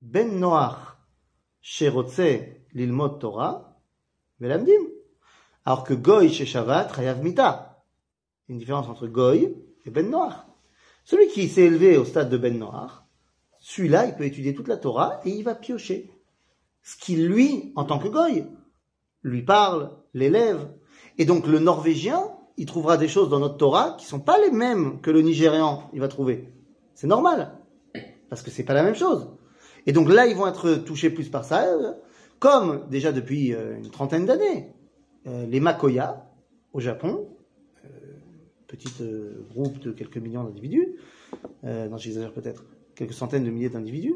Ben 0.00 0.38
Noach, 0.38 0.78
Sherotze, 1.60 2.44
l'ilmod 2.74 3.18
Torah, 3.18 3.65
Velamdim. 4.40 4.82
Alors 5.64 5.84
que 5.84 5.94
Goy 5.94 6.32
chez 6.32 6.46
Shabbat, 6.46 6.94
Chayav 6.94 7.22
Mita. 7.22 7.84
Une 8.48 8.58
différence 8.58 8.88
entre 8.88 9.06
Goy 9.06 9.54
et 9.84 9.90
Ben 9.90 10.08
Noach. 10.08 10.34
Celui 11.04 11.28
qui 11.28 11.48
s'est 11.48 11.62
élevé 11.62 11.96
au 11.96 12.04
stade 12.04 12.30
de 12.30 12.36
Ben 12.36 12.58
Noach, 12.58 13.02
celui-là, 13.60 14.06
il 14.06 14.14
peut 14.14 14.24
étudier 14.24 14.54
toute 14.54 14.68
la 14.68 14.76
Torah 14.76 15.20
et 15.24 15.30
il 15.30 15.42
va 15.42 15.54
piocher. 15.54 16.10
Ce 16.82 16.96
qui, 16.96 17.16
lui, 17.16 17.72
en 17.74 17.84
tant 17.84 17.98
que 17.98 18.08
Goy, 18.08 18.46
lui 19.22 19.42
parle, 19.42 19.90
l'élève. 20.14 20.68
Et 21.18 21.24
donc, 21.24 21.46
le 21.46 21.58
Norvégien, 21.58 22.22
il 22.56 22.66
trouvera 22.66 22.96
des 22.96 23.08
choses 23.08 23.28
dans 23.28 23.40
notre 23.40 23.56
Torah 23.56 23.96
qui 23.98 24.06
sont 24.06 24.20
pas 24.20 24.38
les 24.38 24.50
mêmes 24.50 25.00
que 25.00 25.10
le 25.10 25.22
Nigérian, 25.22 25.90
il 25.92 26.00
va 26.00 26.08
trouver. 26.08 26.52
C'est 26.94 27.06
normal. 27.06 27.58
parce 28.28 28.42
que 28.42 28.50
c'est 28.50 28.64
pas 28.64 28.74
la 28.74 28.82
même 28.82 28.94
chose. 28.94 29.28
Et 29.86 29.92
donc 29.92 30.08
là, 30.08 30.26
ils 30.26 30.36
vont 30.36 30.46
être 30.46 30.74
touchés 30.76 31.10
plus 31.10 31.28
par 31.28 31.44
ça, 31.44 31.64
euh, 31.64 31.92
comme 32.38 32.86
déjà 32.90 33.12
depuis 33.12 33.54
euh, 33.54 33.76
une 33.76 33.90
trentaine 33.90 34.26
d'années, 34.26 34.72
euh, 35.26 35.46
les 35.46 35.60
Makoya 35.60 36.30
au 36.72 36.80
Japon, 36.80 37.28
euh, 37.84 37.88
petit 38.66 38.92
groupe 39.50 39.78
de 39.78 39.92
quelques 39.92 40.18
millions 40.18 40.44
d'individus, 40.44 40.96
non 41.62 41.96
j'exagère 41.96 42.32
peut-être, 42.32 42.64
quelques 42.94 43.12
centaines 43.12 43.44
de 43.44 43.50
milliers 43.50 43.68
d'individus, 43.68 44.14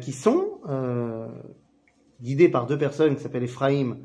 qui 0.00 0.12
sont 0.12 0.60
guidés 2.20 2.48
par 2.48 2.66
deux 2.66 2.76
personnes 2.76 3.16
qui 3.16 3.22
s'appellent 3.22 3.44
Ephraim 3.44 3.98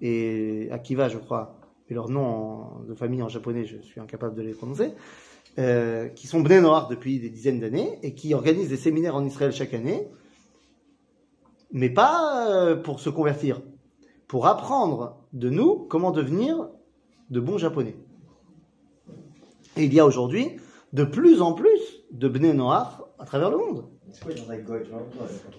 et 0.00 0.68
Akiva, 0.70 1.08
je 1.08 1.18
crois, 1.18 1.58
et 1.88 1.94
leur 1.94 2.08
nom 2.08 2.82
de 2.88 2.94
famille 2.94 3.22
en 3.22 3.28
japonais, 3.28 3.64
je 3.64 3.78
suis 3.78 4.00
incapable 4.00 4.34
de 4.34 4.42
les 4.42 4.52
prononcer, 4.52 4.92
qui 5.56 6.26
sont 6.26 6.40
Bnei 6.40 6.60
Noir 6.60 6.88
depuis 6.88 7.20
des 7.20 7.30
dizaines 7.30 7.60
d'années 7.60 7.98
et 8.02 8.14
qui 8.14 8.34
organisent 8.34 8.70
des 8.70 8.76
séminaires 8.76 9.16
en 9.16 9.24
Israël 9.24 9.52
chaque 9.52 9.74
année, 9.74 10.08
mais 11.72 11.90
pas 11.90 12.48
euh, 12.50 12.76
pour 12.76 13.00
se 13.00 13.10
convertir, 13.10 13.60
pour 14.28 14.46
apprendre 14.46 15.18
de 15.32 15.50
nous 15.50 15.86
comment 15.88 16.10
devenir 16.10 16.68
de 17.30 17.40
bons 17.40 17.58
japonais. 17.58 17.96
Et 19.76 19.84
il 19.84 19.94
y 19.94 20.00
a 20.00 20.06
aujourd'hui 20.06 20.56
de 20.92 21.04
plus 21.04 21.40
en 21.42 21.52
plus 21.52 21.80
de 22.10 22.28
Bnei 22.28 22.52
Noir 22.54 23.06
à 23.18 23.24
travers 23.24 23.50
le 23.50 23.58
monde. 23.58 23.84
C'est 24.12 24.24
quoi, 24.24 24.32
Goy, 24.56 24.80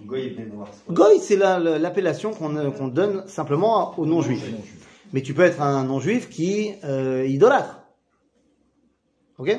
Goy 0.04 0.20
et 0.26 0.36
c'est 0.36 0.48
quoi 0.50 0.94
Goy, 0.94 1.18
c'est 1.20 1.36
la- 1.36 1.58
la- 1.58 1.78
l'appellation 1.78 2.32
qu'on 2.32 2.54
euh, 2.56 2.70
qu'on 2.70 2.88
donne 2.88 3.26
simplement 3.26 3.98
aux 3.98 4.04
non-juifs. 4.04 4.52
Mais 5.14 5.22
tu 5.22 5.32
peux 5.32 5.42
être 5.42 5.62
un 5.62 5.84
non-juif 5.84 6.28
qui 6.28 6.72
euh, 6.84 7.24
idolâtre. 7.26 7.80
Ok? 9.38 9.56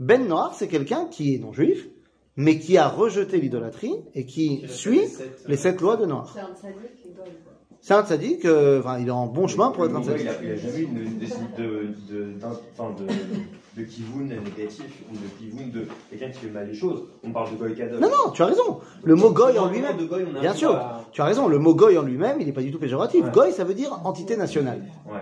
Ben 0.00 0.26
Noir, 0.26 0.54
c'est 0.54 0.66
quelqu'un 0.66 1.06
qui 1.06 1.34
est 1.34 1.38
non-juif, 1.38 1.88
mais 2.36 2.58
qui 2.58 2.76
a 2.78 2.88
rejeté 2.88 3.38
l'idolâtrie 3.40 3.94
et 4.14 4.26
qui 4.26 4.64
suit 4.68 5.00
les 5.00 5.06
sept, 5.06 5.44
les 5.46 5.56
sept 5.56 5.80
lois 5.80 5.96
de 5.96 6.06
Noir. 6.06 6.34
C'est 7.80 7.92
un 7.94 8.04
sadique 8.04 8.44
euh, 8.46 8.80
enfin, 8.80 8.98
il 8.98 9.08
est 9.08 9.10
en 9.10 9.26
bon 9.26 9.46
chemin 9.46 9.70
pour 9.70 9.84
être 9.84 9.94
un 9.94 10.00
Goy, 10.00 10.14
il 10.18 10.24
tzaddik. 10.24 10.28
a, 10.40 10.42
il 10.44 10.50
a 10.52 10.56
jamais 10.56 10.78
eu 10.80 10.86
de, 10.86 11.04
de, 11.62 12.32
de, 12.32 13.12
de 13.76 13.82
kivoun 13.82 14.28
négatif 14.28 14.86
ou 15.10 15.14
de 15.16 15.28
kivoun 15.38 15.70
de 15.70 15.86
quelqu'un 16.08 16.30
qui 16.30 16.38
fait 16.38 16.50
mal 16.50 16.66
les 16.66 16.74
choses. 16.74 17.04
On 17.22 17.30
parle 17.30 17.50
de 17.52 17.56
Goy 17.56 17.74
Kadosh. 17.74 18.00
Non, 18.00 18.08
non, 18.08 18.30
tu 18.32 18.42
as 18.42 18.46
raison. 18.46 18.80
Le 19.02 19.14
mot 19.14 19.30
goy 19.32 19.58
en 19.58 19.68
lui-même, 19.68 19.96
bien 20.40 20.54
sûr, 20.54 20.74
à- 20.74 21.04
tu 21.12 21.20
as 21.20 21.24
raison, 21.26 21.46
le 21.48 21.58
mot 21.58 21.74
goy 21.74 21.98
en 21.98 22.02
lui-même, 22.04 22.40
il 22.40 22.46
n'est 22.46 22.52
pas 22.52 22.62
du 22.62 22.70
tout 22.72 22.78
péjoratif. 22.78 23.24
Ouais. 23.24 23.30
Goy, 23.32 23.52
ça 23.52 23.64
veut 23.64 23.74
dire 23.74 24.00
entité 24.04 24.36
nationale. 24.36 24.82
Ouais. 25.06 25.18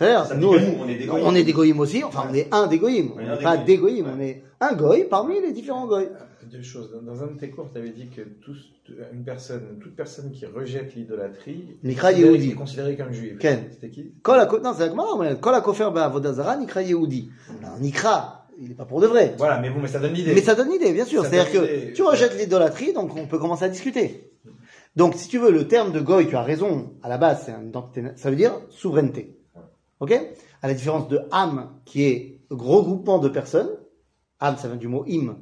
C'est-à-dire, 0.00 0.36
nous, 0.38 0.48
on 0.80 0.88
est 0.88 0.94
des 0.96 1.06
goyim. 1.06 1.24
on 1.26 1.34
est 1.34 1.44
des 1.44 1.52
goyim 1.52 1.78
aussi, 1.78 2.02
enfin, 2.04 2.24
on 2.30 2.34
est 2.34 2.48
un 2.52 2.66
des 2.66 2.78
goyim. 2.78 3.10
On 3.16 3.20
n'est 3.20 3.42
pas 3.42 3.56
des 3.58 3.76
goyim, 3.76 4.04
Ouais. 4.06 4.12
on 4.16 4.20
est 4.20 4.42
un 4.60 4.74
goy 4.74 5.04
parmi 5.04 5.40
les 5.40 5.52
différents 5.52 5.86
goy. 5.86 6.08
Deux 6.50 6.62
choses. 6.62 6.90
Dans- 7.04 7.22
un 7.22 7.26
de 7.28 7.38
tes 7.38 7.50
cours, 7.50 7.68
tu 7.72 7.78
avais 7.78 7.90
dit 7.90 8.08
que 8.08 8.22
tous- 8.42 8.72
une 9.12 9.22
personne, 9.22 9.78
toute 9.80 9.94
personne 9.94 10.32
qui 10.32 10.46
rejette 10.46 10.94
l'idolâtrie 10.96 11.76
Nikra 11.84 12.10
est 12.10 12.14
considérée- 12.14 12.32
Yehudi. 12.38 12.50
est 12.50 12.54
considérée 12.54 12.96
comme 12.96 13.12
juive. 13.12 13.36
Ken. 13.38 13.66
C'était 13.70 13.90
qui 13.90 14.12
non, 14.64 14.72
c'est 14.76 14.88
la 14.88 15.34
Kol 15.36 15.54
ha-kofer 15.54 15.90
ba'avodah 15.94 16.32
zara, 16.32 16.56
nikra 16.56 16.82
Yehudi. 16.82 17.30
Alors, 17.62 17.78
Nikra, 17.78 18.46
il 18.60 18.68
n'est 18.70 18.74
pas 18.74 18.86
pour 18.86 19.00
de 19.00 19.06
vrai. 19.06 19.34
Voilà, 19.38 19.60
mais 19.60 19.70
bon, 19.70 19.80
mais 19.80 19.86
ça 19.86 20.00
donne 20.00 20.12
l'idée. 20.14 20.34
Mais 20.34 20.40
ça 20.40 20.54
donne 20.56 20.70
l'idée, 20.70 20.92
bien 20.92 21.04
sûr. 21.04 21.22
Ça 21.22 21.30
C'est-à-dire 21.30 21.52
que 21.52 21.58
l'idée. 21.66 21.92
tu 21.92 22.02
rejettes 22.02 22.36
l'idolâtrie, 22.36 22.92
donc 22.92 23.14
on 23.16 23.26
peut 23.26 23.38
commencer 23.38 23.64
à 23.64 23.68
discuter. 23.68 24.32
Donc, 24.96 25.14
si 25.14 25.28
tu 25.28 25.38
veux, 25.38 25.52
le 25.52 25.68
terme 25.68 25.92
de 25.92 26.00
goy, 26.00 26.26
tu 26.26 26.34
as 26.34 26.42
raison, 26.42 26.90
à 27.02 27.08
la 27.08 27.16
base, 27.18 27.44
c'est 27.46 27.52
ça 28.16 28.30
veut 28.30 28.36
dire 28.36 28.52
souveraineté. 28.70 29.36
Ok? 30.00 30.12
À 30.62 30.68
la 30.68 30.74
différence 30.74 31.08
de 31.08 31.20
am, 31.30 31.80
qui 31.84 32.02
est 32.02 32.40
gros 32.50 32.82
groupement 32.82 33.18
de 33.18 33.28
personnes. 33.28 33.70
Am, 34.40 34.56
ça 34.56 34.68
vient 34.68 34.76
du 34.76 34.88
mot 34.88 35.04
im. 35.08 35.36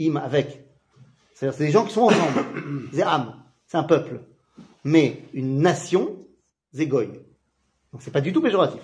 Im 0.00 0.16
avec. 0.16 0.64
C'est-à-dire, 1.34 1.58
c'est 1.58 1.66
des 1.66 1.72
gens 1.72 1.84
qui 1.84 1.92
sont 1.92 2.02
ensemble. 2.02 2.44
C'est 2.92 3.02
am. 3.02 3.34
C'est 3.66 3.76
un 3.76 3.82
peuple. 3.82 4.22
Mais 4.84 5.22
une 5.34 5.58
nation, 5.58 6.16
c'est 6.72 6.86
goy. 6.86 7.08
Donc, 7.92 8.00
c'est 8.00 8.12
pas 8.12 8.20
du 8.20 8.32
tout 8.32 8.40
péjoratif. 8.40 8.80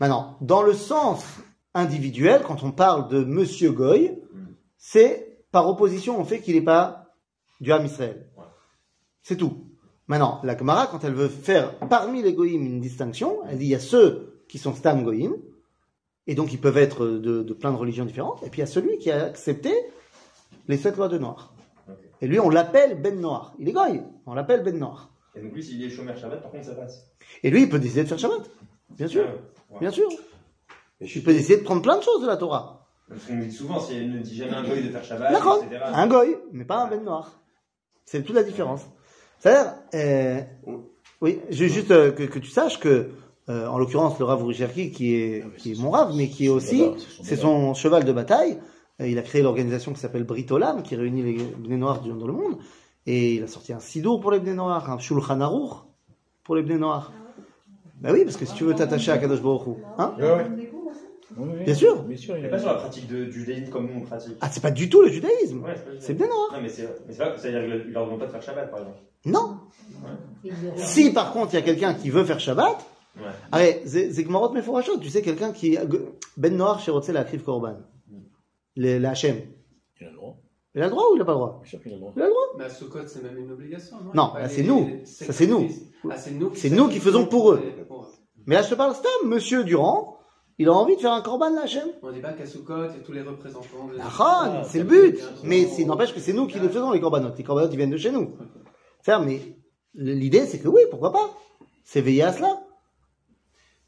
Maintenant, 0.00 0.36
dans 0.40 0.62
le 0.62 0.74
sens 0.74 1.24
individuel, 1.72 2.42
quand 2.44 2.62
on 2.62 2.72
parle 2.72 3.08
de 3.08 3.24
monsieur 3.24 3.70
goy, 3.70 4.18
c'est 4.76 5.38
par 5.50 5.68
opposition 5.68 6.20
au 6.20 6.24
fait 6.24 6.40
qu'il 6.40 6.56
n'est 6.56 6.62
pas 6.62 7.14
du 7.60 7.72
Ham 7.72 7.86
Israël. 7.86 8.28
C'est 9.22 9.36
tout. 9.36 9.70
Maintenant, 10.06 10.40
la 10.44 10.56
Gemara, 10.56 10.86
quand 10.86 11.02
elle 11.04 11.14
veut 11.14 11.28
faire 11.28 11.78
parmi 11.88 12.22
les 12.22 12.34
goïms 12.34 12.66
une 12.66 12.80
distinction, 12.80 13.38
elle 13.48 13.58
dit 13.58 13.64
il 13.66 13.70
y 13.70 13.74
a 13.74 13.80
ceux 13.80 14.42
qui 14.48 14.58
sont 14.58 14.74
stam 14.74 15.02
goïm, 15.02 15.34
et 16.26 16.34
donc 16.34 16.52
ils 16.52 16.60
peuvent 16.60 16.76
être 16.78 17.06
de, 17.06 17.42
de 17.42 17.54
plein 17.54 17.72
de 17.72 17.76
religions 17.76 18.04
différentes, 18.04 18.42
et 18.42 18.50
puis 18.50 18.58
il 18.58 18.64
y 18.64 18.68
a 18.68 18.70
celui 18.70 18.98
qui 18.98 19.10
a 19.10 19.24
accepté 19.24 19.72
les 20.68 20.76
sept 20.76 20.96
lois 20.96 21.08
de 21.08 21.18
Noir. 21.18 21.54
Et 22.20 22.26
lui, 22.26 22.38
on 22.40 22.48
l'appelle 22.50 23.00
Ben 23.00 23.18
Noir. 23.20 23.54
Il 23.58 23.68
est 23.68 23.72
goy, 23.72 24.02
on 24.26 24.34
l'appelle 24.34 24.62
Ben 24.62 24.78
Noir. 24.78 25.10
Et 25.34 25.40
donc 25.40 25.52
lui, 25.52 25.62
s'il 25.64 25.82
est 25.82 25.90
chômeur 25.90 26.16
Shabbat, 26.16 26.42
par 26.42 26.50
contre, 26.50 26.64
ça 26.66 26.74
passe. 26.74 27.10
Et 27.42 27.50
lui, 27.50 27.62
il 27.62 27.68
peut 27.68 27.78
décider 27.78 28.04
de 28.04 28.08
faire 28.08 28.18
Shabbat. 28.18 28.48
Bien 28.90 29.08
sûr, 29.08 29.24
Ouais. 29.70 29.80
bien 29.80 29.90
sûr. 29.90 30.08
Mais 31.00 31.06
je 31.06 31.18
Il 31.18 31.24
peut 31.24 31.32
décider 31.32 31.56
de 31.58 31.64
prendre 31.64 31.82
plein 31.82 31.96
de 31.98 32.02
choses 32.02 32.22
de 32.22 32.26
la 32.26 32.36
Torah. 32.36 32.86
Parce 33.08 33.24
qu'on 33.24 33.38
dit 33.38 33.50
souvent, 33.52 33.80
si 33.80 33.94
elle 33.94 34.10
ne 34.12 34.18
dit 34.20 34.36
jamais 34.36 34.54
un 34.54 34.62
goy 34.62 34.82
de 34.82 34.90
faire 34.90 35.04
Shabbat, 35.04 35.32
etc. 35.32 35.82
Un 35.92 36.06
goy, 36.06 36.36
mais 36.52 36.64
pas 36.64 36.84
un 36.84 36.88
ben 36.88 37.02
noir. 37.02 37.40
C'est 38.04 38.22
toute 38.22 38.36
la 38.36 38.42
différence. 38.44 38.82
C'est-à-dire, 39.44 39.74
euh, 39.94 40.40
oui, 41.20 41.38
juste 41.50 41.90
euh, 41.90 42.10
que, 42.12 42.22
que 42.22 42.38
tu 42.38 42.48
saches 42.50 42.80
que, 42.80 43.10
euh, 43.50 43.66
en 43.66 43.76
l'occurrence, 43.78 44.18
le 44.18 44.24
Rav 44.24 44.40
Uricherki, 44.40 44.90
qui 44.90 45.14
est, 45.16 45.44
qui 45.58 45.72
est 45.72 45.78
mon 45.80 45.90
Rav, 45.90 46.14
mais 46.16 46.28
qui 46.28 46.46
est 46.46 46.48
aussi, 46.48 46.82
c'est 47.22 47.36
son 47.36 47.74
cheval 47.74 48.04
de 48.04 48.12
bataille. 48.12 48.58
Il 49.00 49.18
a 49.18 49.22
créé 49.22 49.42
l'organisation 49.42 49.92
qui 49.92 50.00
s'appelle 50.00 50.24
Britolam, 50.24 50.82
qui 50.82 50.96
réunit 50.96 51.22
les 51.22 51.36
Bnei 51.58 51.76
Noirs 51.76 52.00
du- 52.00 52.10
dans 52.10 52.26
le 52.26 52.32
monde. 52.32 52.56
Et 53.06 53.34
il 53.34 53.42
a 53.42 53.46
sorti 53.46 53.74
un 53.74 53.80
Sidour 53.80 54.20
pour 54.20 54.30
les 54.30 54.38
Bnei 54.40 54.54
Noirs, 54.54 54.90
un 54.90 54.98
Shulchan 54.98 55.40
Aruch 55.42 55.72
pour 56.42 56.56
les 56.56 56.62
Bnei 56.62 56.78
Noirs. 56.78 57.12
Ben 58.00 58.12
oui, 58.14 58.24
parce 58.24 58.36
que 58.38 58.46
si 58.46 58.54
tu 58.54 58.64
veux 58.64 58.74
t'attacher 58.74 59.10
à 59.10 59.18
Kadosh 59.18 59.42
Baruch 59.42 59.66
Hu, 59.66 59.70
hein? 59.98 60.14
Oui, 61.36 61.48
oui, 61.58 61.64
Bien 61.64 61.74
sûr. 61.74 62.02
Bien 62.04 62.16
sûr. 62.16 62.36
il 62.38 62.48
pas 62.48 62.58
sur 62.58 62.68
la 62.68 62.74
pratique 62.74 63.08
de, 63.08 63.24
du 63.24 63.32
judaïsme 63.32 63.70
comme 63.70 63.86
nous 63.86 64.00
on 64.00 64.04
pratique. 64.04 64.36
Ah, 64.40 64.48
c'est 64.50 64.62
pas 64.62 64.70
du 64.70 64.88
tout 64.88 65.02
le 65.02 65.08
judaïsme. 65.08 65.62
Ouais, 65.64 65.74
c'est 65.74 66.00
C'est 66.00 66.12
judaïsme. 66.12 66.14
Bnei 66.18 66.28
Noirs. 66.28 66.50
Non, 66.52 66.60
mais 66.62 66.68
c'est 66.68 66.88
c'est 67.10 67.18
pas, 67.18 67.38
c'est-à-dire 67.38 67.82
qu'ils 67.82 67.92
leur 67.92 68.04
demandent 68.06 68.20
pas 68.20 68.26
de 68.26 68.30
faire 68.32 68.42
Shabbat, 68.42 68.70
par 68.70 68.80
exemple. 68.80 68.98
Non. 69.26 69.58
Si 70.76 71.12
par 71.12 71.32
contre 71.32 71.52
il 71.54 71.56
y 71.56 71.58
a 71.58 71.62
quelqu'un 71.62 71.94
qui 71.94 72.10
veut 72.10 72.24
faire 72.24 72.40
Shabbat, 72.40 72.76
Ouais. 73.16 73.22
allez, 73.52 73.80
Zegmarot 73.86 74.50
Meforachot, 74.52 74.98
tu 74.98 75.08
sais, 75.08 75.22
quelqu'un 75.22 75.52
qui. 75.52 75.78
Ben 76.36 76.56
Noir 76.56 76.80
chez 76.80 76.90
Rotzel 76.90 77.14
la 77.14 77.22
Kriv 77.22 77.44
Korban. 77.44 77.76
Le- 78.76 78.98
La 78.98 79.10
Hachem. 79.10 79.36
Il 80.00 80.06
a 80.08 80.10
le 80.10 80.16
droit. 80.16 80.36
Il 80.74 80.82
a 80.82 80.86
le 80.86 80.90
droit 80.90 81.04
ou 81.12 81.14
il 81.14 81.18
n'a 81.20 81.24
pas 81.24 81.30
le 81.30 81.38
droit? 81.38 81.60
Bien 81.62 81.70
sûr 81.70 81.80
qu'il 81.80 81.92
a 81.92 81.94
le 81.94 82.00
droit. 82.00 82.12
Il 82.16 82.22
a 82.22 82.24
le 82.24 82.30
droit. 82.32 82.42
Mais 82.58 82.64
à 82.64 82.70
Sukkot, 82.70 83.06
c'est 83.06 83.22
même 83.22 83.38
une 83.38 83.52
obligation, 83.52 83.98
non? 84.12 84.32
Les- 84.42 84.48
c'est 84.48 84.64
nous. 84.64 84.90
Ça, 85.04 85.32
c'est 85.32 85.46
nous. 85.46 85.68
Ah, 86.10 86.16
c'est 86.16 86.32
nous 86.32 86.50
qui 86.50 86.58
C'est 86.58 86.70
nous 86.70 86.88
qui 86.88 86.98
faisons 86.98 87.24
pour 87.26 87.52
eux. 87.52 87.62
Pour 87.86 88.02
eux. 88.02 88.08
Mais 88.46 88.56
là, 88.56 88.62
je 88.62 88.70
te 88.70 88.74
parle 88.74 88.94
Stam, 88.96 89.28
monsieur 89.28 89.62
Durand, 89.62 90.13
il 90.58 90.68
a 90.68 90.72
envie 90.72 90.96
de 90.96 91.00
faire 91.00 91.12
un 91.12 91.20
Korban 91.20 91.50
la 91.50 91.62
Hachem. 91.62 91.88
On 92.02 92.12
dit 92.12 92.20
pas 92.20 92.32
qu'à 92.32 92.46
Sukkot, 92.46 92.84
il 92.90 92.96
y 92.96 93.00
a 93.00 93.04
tous 93.04 93.12
les 93.12 93.22
représentants 93.22 93.88
de. 93.92 93.98
Ah, 94.00 94.62
c'est 94.68 94.78
le 94.78 94.84
but. 94.84 95.18
Mais 95.42 95.66
c'est 95.66 95.84
n'empêche 95.84 96.14
que 96.14 96.20
c'est 96.20 96.32
nous 96.32 96.46
qui 96.46 96.58
les 96.60 96.68
faisons, 96.68 96.92
les 96.92 97.00
corbanotes. 97.00 97.36
Les 97.38 97.44
corbanotes, 97.44 97.72
ils 97.72 97.76
viennent 97.76 97.90
de 97.90 97.96
chez 97.96 98.10
nous. 98.12 98.32
Mais 99.08 99.40
l'idée, 99.94 100.46
c'est 100.46 100.58
que 100.60 100.68
oui, 100.68 100.80
pourquoi 100.90 101.12
pas? 101.12 101.30
C'est 101.82 102.00
veiller 102.00 102.22
à 102.22 102.32
cela. 102.32 102.60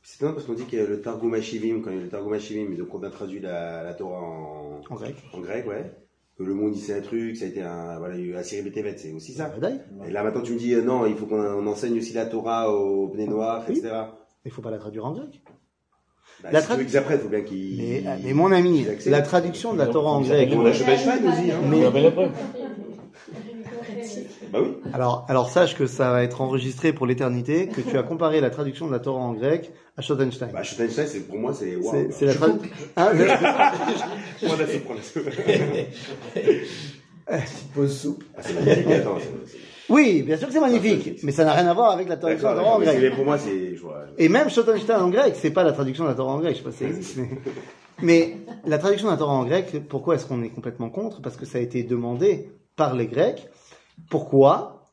C'est 0.02 0.16
étonnant 0.18 0.34
parce 0.34 0.46
qu'on 0.46 0.52
dit 0.54 0.78
a 0.78 0.86
le 0.86 1.00
Targum 1.00 1.34
Hashivim, 1.34 1.82
quand 1.82 1.90
il 1.90 1.96
y 1.96 2.00
a 2.00 2.02
le 2.04 2.08
Targum 2.08 2.32
Hashivim, 2.32 2.76
donc 2.76 2.94
on 2.94 3.02
a 3.02 3.10
traduit 3.10 3.40
la, 3.40 3.82
la 3.82 3.92
Torah 3.94 4.20
en, 4.20 4.80
En 4.88 4.94
grec. 4.94 5.16
en 5.32 5.40
grec, 5.40 5.66
ouais. 5.66 5.90
Que 6.38 6.44
le 6.44 6.54
monde 6.54 6.72
dit 6.72 6.80
c'est 6.80 6.94
un 6.94 7.00
truc, 7.00 7.34
ça 7.36 7.46
a 7.46 7.48
été 7.48 7.62
un, 7.62 7.98
voilà, 7.98 8.14
il 8.14 8.20
y 8.20 8.24
a 8.24 8.26
eu 8.28 8.36
Assyrie 8.36 8.62
Betevet, 8.62 8.96
c'est 8.98 9.12
aussi 9.12 9.32
ça. 9.32 9.50
Et 10.06 10.10
là 10.12 10.22
maintenant 10.22 10.42
tu 10.42 10.52
me 10.52 10.58
dis, 10.58 10.74
euh, 10.74 10.82
non, 10.82 11.06
il 11.06 11.16
faut 11.16 11.26
qu'on 11.26 11.40
on 11.40 11.66
enseigne 11.66 11.96
aussi 11.98 12.12
la 12.12 12.26
Torah 12.26 12.70
aux 12.72 13.08
Bnei 13.08 13.26
Noirs, 13.26 13.64
Oui. 13.68 13.78
etc. 13.78 13.94
Il 14.44 14.50
faut 14.52 14.62
pas 14.62 14.70
la 14.70 14.78
traduire 14.78 15.06
en 15.06 15.12
grec. 15.12 15.42
Bah, 16.46 16.52
La 16.52 16.60
si 16.60 16.66
trad- 16.66 16.76
tu 16.76 16.82
veux 16.82 16.88
qu'ils 16.88 16.96
apprennent, 16.98 17.18
il 17.18 17.22
faut 17.22 17.28
bien 17.28 17.40
qu'ils. 17.42 17.76
Mais, 17.76 18.04
mais 18.24 18.32
mon 18.32 18.52
ami, 18.52 18.86
la 19.06 19.22
traduction 19.22 19.72
de 19.72 19.78
la 19.78 19.86
Torah 19.86 20.12
en 20.12 20.20
grec. 20.20 20.48
On 20.54 20.64
a 20.64 20.70
aussi, 20.70 20.82
hein. 20.84 21.60
Mais- 21.68 21.84
après. 21.84 22.12
Bah 24.52 24.60
oui. 24.62 24.68
Alors, 24.92 25.26
alors 25.28 25.50
sache 25.50 25.74
que 25.76 25.86
ça 25.86 26.12
va 26.12 26.22
être 26.22 26.40
enregistré 26.40 26.92
pour 26.92 27.04
l'éternité, 27.06 27.66
que 27.66 27.80
tu 27.80 27.98
as 27.98 28.04
comparé 28.04 28.40
la 28.40 28.48
traduction 28.50 28.86
de 28.86 28.92
la 28.92 29.00
Torah 29.00 29.20
en 29.20 29.32
grec 29.32 29.72
à 29.96 30.02
Schottenstein. 30.02 30.50
Bah, 30.52 30.62
Schottenstein, 30.62 31.06
c'est, 31.08 31.20
pour 31.26 31.36
moi, 31.38 31.52
c'est, 31.52 31.74
waouh. 31.74 32.08
c'est, 32.12 32.26
la 32.26 32.34
traduction. 32.34 32.70
Hein, 32.96 33.08
Moi, 33.14 34.56
là, 34.56 34.64
c'est 34.68 34.78
pour 34.84 34.94
la 34.94 35.00
Pause 37.74 37.92
soupe. 37.98 38.24
Ah, 38.38 38.40
c'est 38.42 38.54
magnifique, 38.54 38.86
attends. 38.92 39.18
c'est- 39.18 39.50
c'est- 39.52 39.58
oui, 39.88 40.22
bien 40.22 40.36
sûr 40.36 40.48
que 40.48 40.52
c'est 40.52 40.60
magnifique, 40.60 41.20
mais 41.22 41.32
ça 41.32 41.44
n'a 41.44 41.52
rien 41.52 41.66
à 41.66 41.74
voir 41.74 41.92
avec 41.92 42.08
la 42.08 42.16
traduction 42.16 42.50
de 42.50 42.56
la 42.56 42.60
Torah 42.62 42.76
en. 42.76 42.78
Mais 42.80 42.86
grec. 42.96 43.14
pour 43.14 43.24
moi, 43.24 43.38
c'est. 43.38 43.74
Et 44.18 44.28
même 44.28 44.50
Schottenstein 44.50 45.00
en 45.00 45.08
grec, 45.10 45.34
c'est 45.36 45.50
pas 45.52 45.62
la 45.62 45.72
traduction 45.72 46.04
de 46.04 46.08
la 46.10 46.14
Torah 46.14 46.32
en 46.32 46.38
grec, 46.40 46.52
je 46.54 46.58
sais 46.58 46.64
pas 46.64 46.72
si 46.72 46.78
ça 46.78 46.84
existe, 46.86 47.16
mais, 47.18 47.28
mais 48.02 48.36
la 48.66 48.78
traduction 48.78 49.06
de 49.08 49.12
la 49.12 49.18
Torah 49.18 49.34
en 49.34 49.44
grec, 49.44 49.86
pourquoi 49.88 50.14
est-ce 50.16 50.26
qu'on 50.26 50.42
est 50.42 50.48
complètement 50.50 50.90
contre 50.90 51.20
Parce 51.22 51.36
que 51.36 51.46
ça 51.46 51.58
a 51.58 51.60
été 51.60 51.82
demandé 51.84 52.50
par 52.74 52.94
les 52.94 53.06
Grecs. 53.06 53.48
Pourquoi 54.10 54.84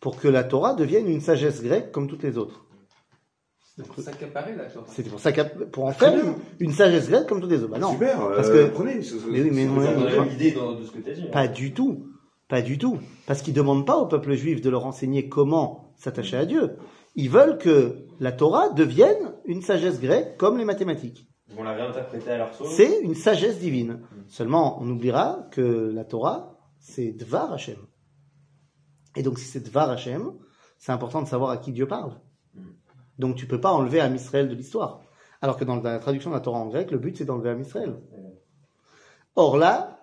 Pour 0.00 0.16
que 0.18 0.26
la 0.28 0.42
Torah 0.44 0.74
devienne 0.74 1.06
une 1.08 1.20
sagesse 1.20 1.62
grecque 1.62 1.92
comme 1.92 2.08
toutes 2.08 2.22
les 2.22 2.36
autres. 2.38 2.64
C'est 3.76 3.86
pour 3.86 4.02
ça 4.02 4.12
qu'apparaît 4.12 4.54
la 4.56 4.64
Torah. 4.64 4.86
C'était 4.88 5.08
pour 5.10 5.70
pour 5.70 5.84
en 5.84 5.92
faire 5.92 6.12
une, 6.14 6.34
une 6.58 6.72
sagesse 6.72 7.08
grecque 7.08 7.26
comme 7.26 7.40
toutes 7.40 7.50
les 7.50 7.58
autres. 7.62 7.72
Bah 7.72 7.78
non, 7.78 7.92
Super, 7.92 8.18
parce 8.34 8.48
euh, 8.48 8.66
que- 8.68 8.72
prenez. 8.74 9.00
ce- 9.02 9.18
ce- 9.18 9.26
Mais 9.30 9.40
oui, 9.42 9.50
mais 9.52 9.64
moi, 9.66 9.84
a 9.86 10.24
l'idée 10.24 10.50
de 10.50 10.84
ce 10.84 10.90
que 10.90 10.98
tu 10.98 11.10
as 11.10 11.14
dit. 11.14 11.22
hein. 11.22 11.30
pas 11.32 11.46
du 11.48 11.72
tout. 11.72 12.04
Pas 12.50 12.62
du 12.62 12.78
tout. 12.78 12.98
Parce 13.26 13.42
qu'ils 13.42 13.54
ne 13.54 13.58
demandent 13.58 13.86
pas 13.86 13.96
au 13.96 14.06
peuple 14.06 14.34
juif 14.34 14.60
de 14.60 14.68
leur 14.68 14.84
enseigner 14.84 15.28
comment 15.28 15.94
s'attacher 15.96 16.36
à 16.36 16.44
Dieu. 16.44 16.76
Ils 17.14 17.30
veulent 17.30 17.58
que 17.58 18.08
la 18.18 18.32
Torah 18.32 18.70
devienne 18.70 19.34
une 19.44 19.62
sagesse 19.62 20.00
grecque 20.00 20.36
comme 20.36 20.58
les 20.58 20.64
mathématiques. 20.64 21.28
Ils 21.48 21.54
vont 21.54 21.62
la 21.62 21.74
réinterpréter 21.74 22.32
à 22.32 22.38
leur 22.38 22.52
sauce. 22.52 22.72
C'est 22.72 23.00
une 23.02 23.14
sagesse 23.14 23.60
divine. 23.60 24.00
Seulement, 24.26 24.82
on 24.82 24.90
oubliera 24.90 25.46
que 25.52 25.60
la 25.60 26.04
Torah, 26.04 26.58
c'est 26.80 27.12
Dvar 27.12 27.52
Hashem. 27.52 27.78
Et 29.16 29.22
donc, 29.22 29.38
si 29.38 29.44
c'est 29.44 29.60
Dvar 29.60 29.90
Hashem, 29.90 30.32
c'est 30.78 30.92
important 30.92 31.22
de 31.22 31.28
savoir 31.28 31.50
à 31.50 31.56
qui 31.56 31.72
Dieu 31.72 31.86
parle. 31.86 32.20
Donc, 33.18 33.36
tu 33.36 33.46
peux 33.46 33.60
pas 33.60 33.72
enlever 33.72 34.00
Am 34.00 34.14
Israël 34.14 34.48
de 34.48 34.54
l'histoire. 34.54 35.02
Alors 35.40 35.56
que 35.56 35.64
dans 35.64 35.80
la 35.80 35.98
traduction 36.00 36.30
de 36.30 36.34
la 36.34 36.40
Torah 36.40 36.58
en 36.58 36.66
grec, 36.66 36.90
le 36.90 36.98
but, 36.98 37.16
c'est 37.16 37.24
d'enlever 37.24 37.50
Am 37.50 37.60
Israël. 37.60 38.00
Or 39.36 39.56
là, 39.56 39.99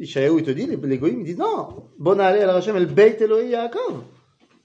Ishaïaou, 0.00 0.38
il 0.38 0.44
te 0.44 0.50
dit, 0.50 0.66
les, 0.66 0.76
les 0.76 0.98
goïms, 0.98 1.20
ils 1.20 1.24
disent 1.26 1.38
non, 1.38 1.90
bon 1.98 2.18
aller 2.18 2.40
à 2.40 2.54
Hashem, 2.54 2.76
el 2.76 2.86
Beit 2.86 3.18
Elohim 3.20 3.48
Yaakov. 3.50 4.02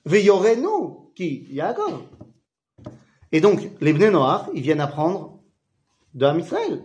Veyorenu, 0.06 1.12
qui 1.14 1.46
Yaakov. 1.52 2.04
Et 3.32 3.42
donc, 3.42 3.60
les 3.82 3.92
Bnei 3.94 4.12
Noach, 4.12 4.46
ils 4.54 4.62
viennent 4.62 4.80
apprendre 4.80 5.44
de 6.14 6.40
Israël. 6.40 6.82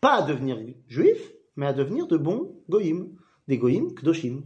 Pas 0.00 0.22
à 0.22 0.22
devenir 0.22 0.58
juifs, 0.86 1.32
mais 1.56 1.66
à 1.66 1.72
devenir 1.72 2.06
de 2.06 2.16
bons 2.16 2.54
goïms. 2.68 3.16
Des 3.48 3.58
goïms 3.58 3.92
kdoshim. 3.94 4.42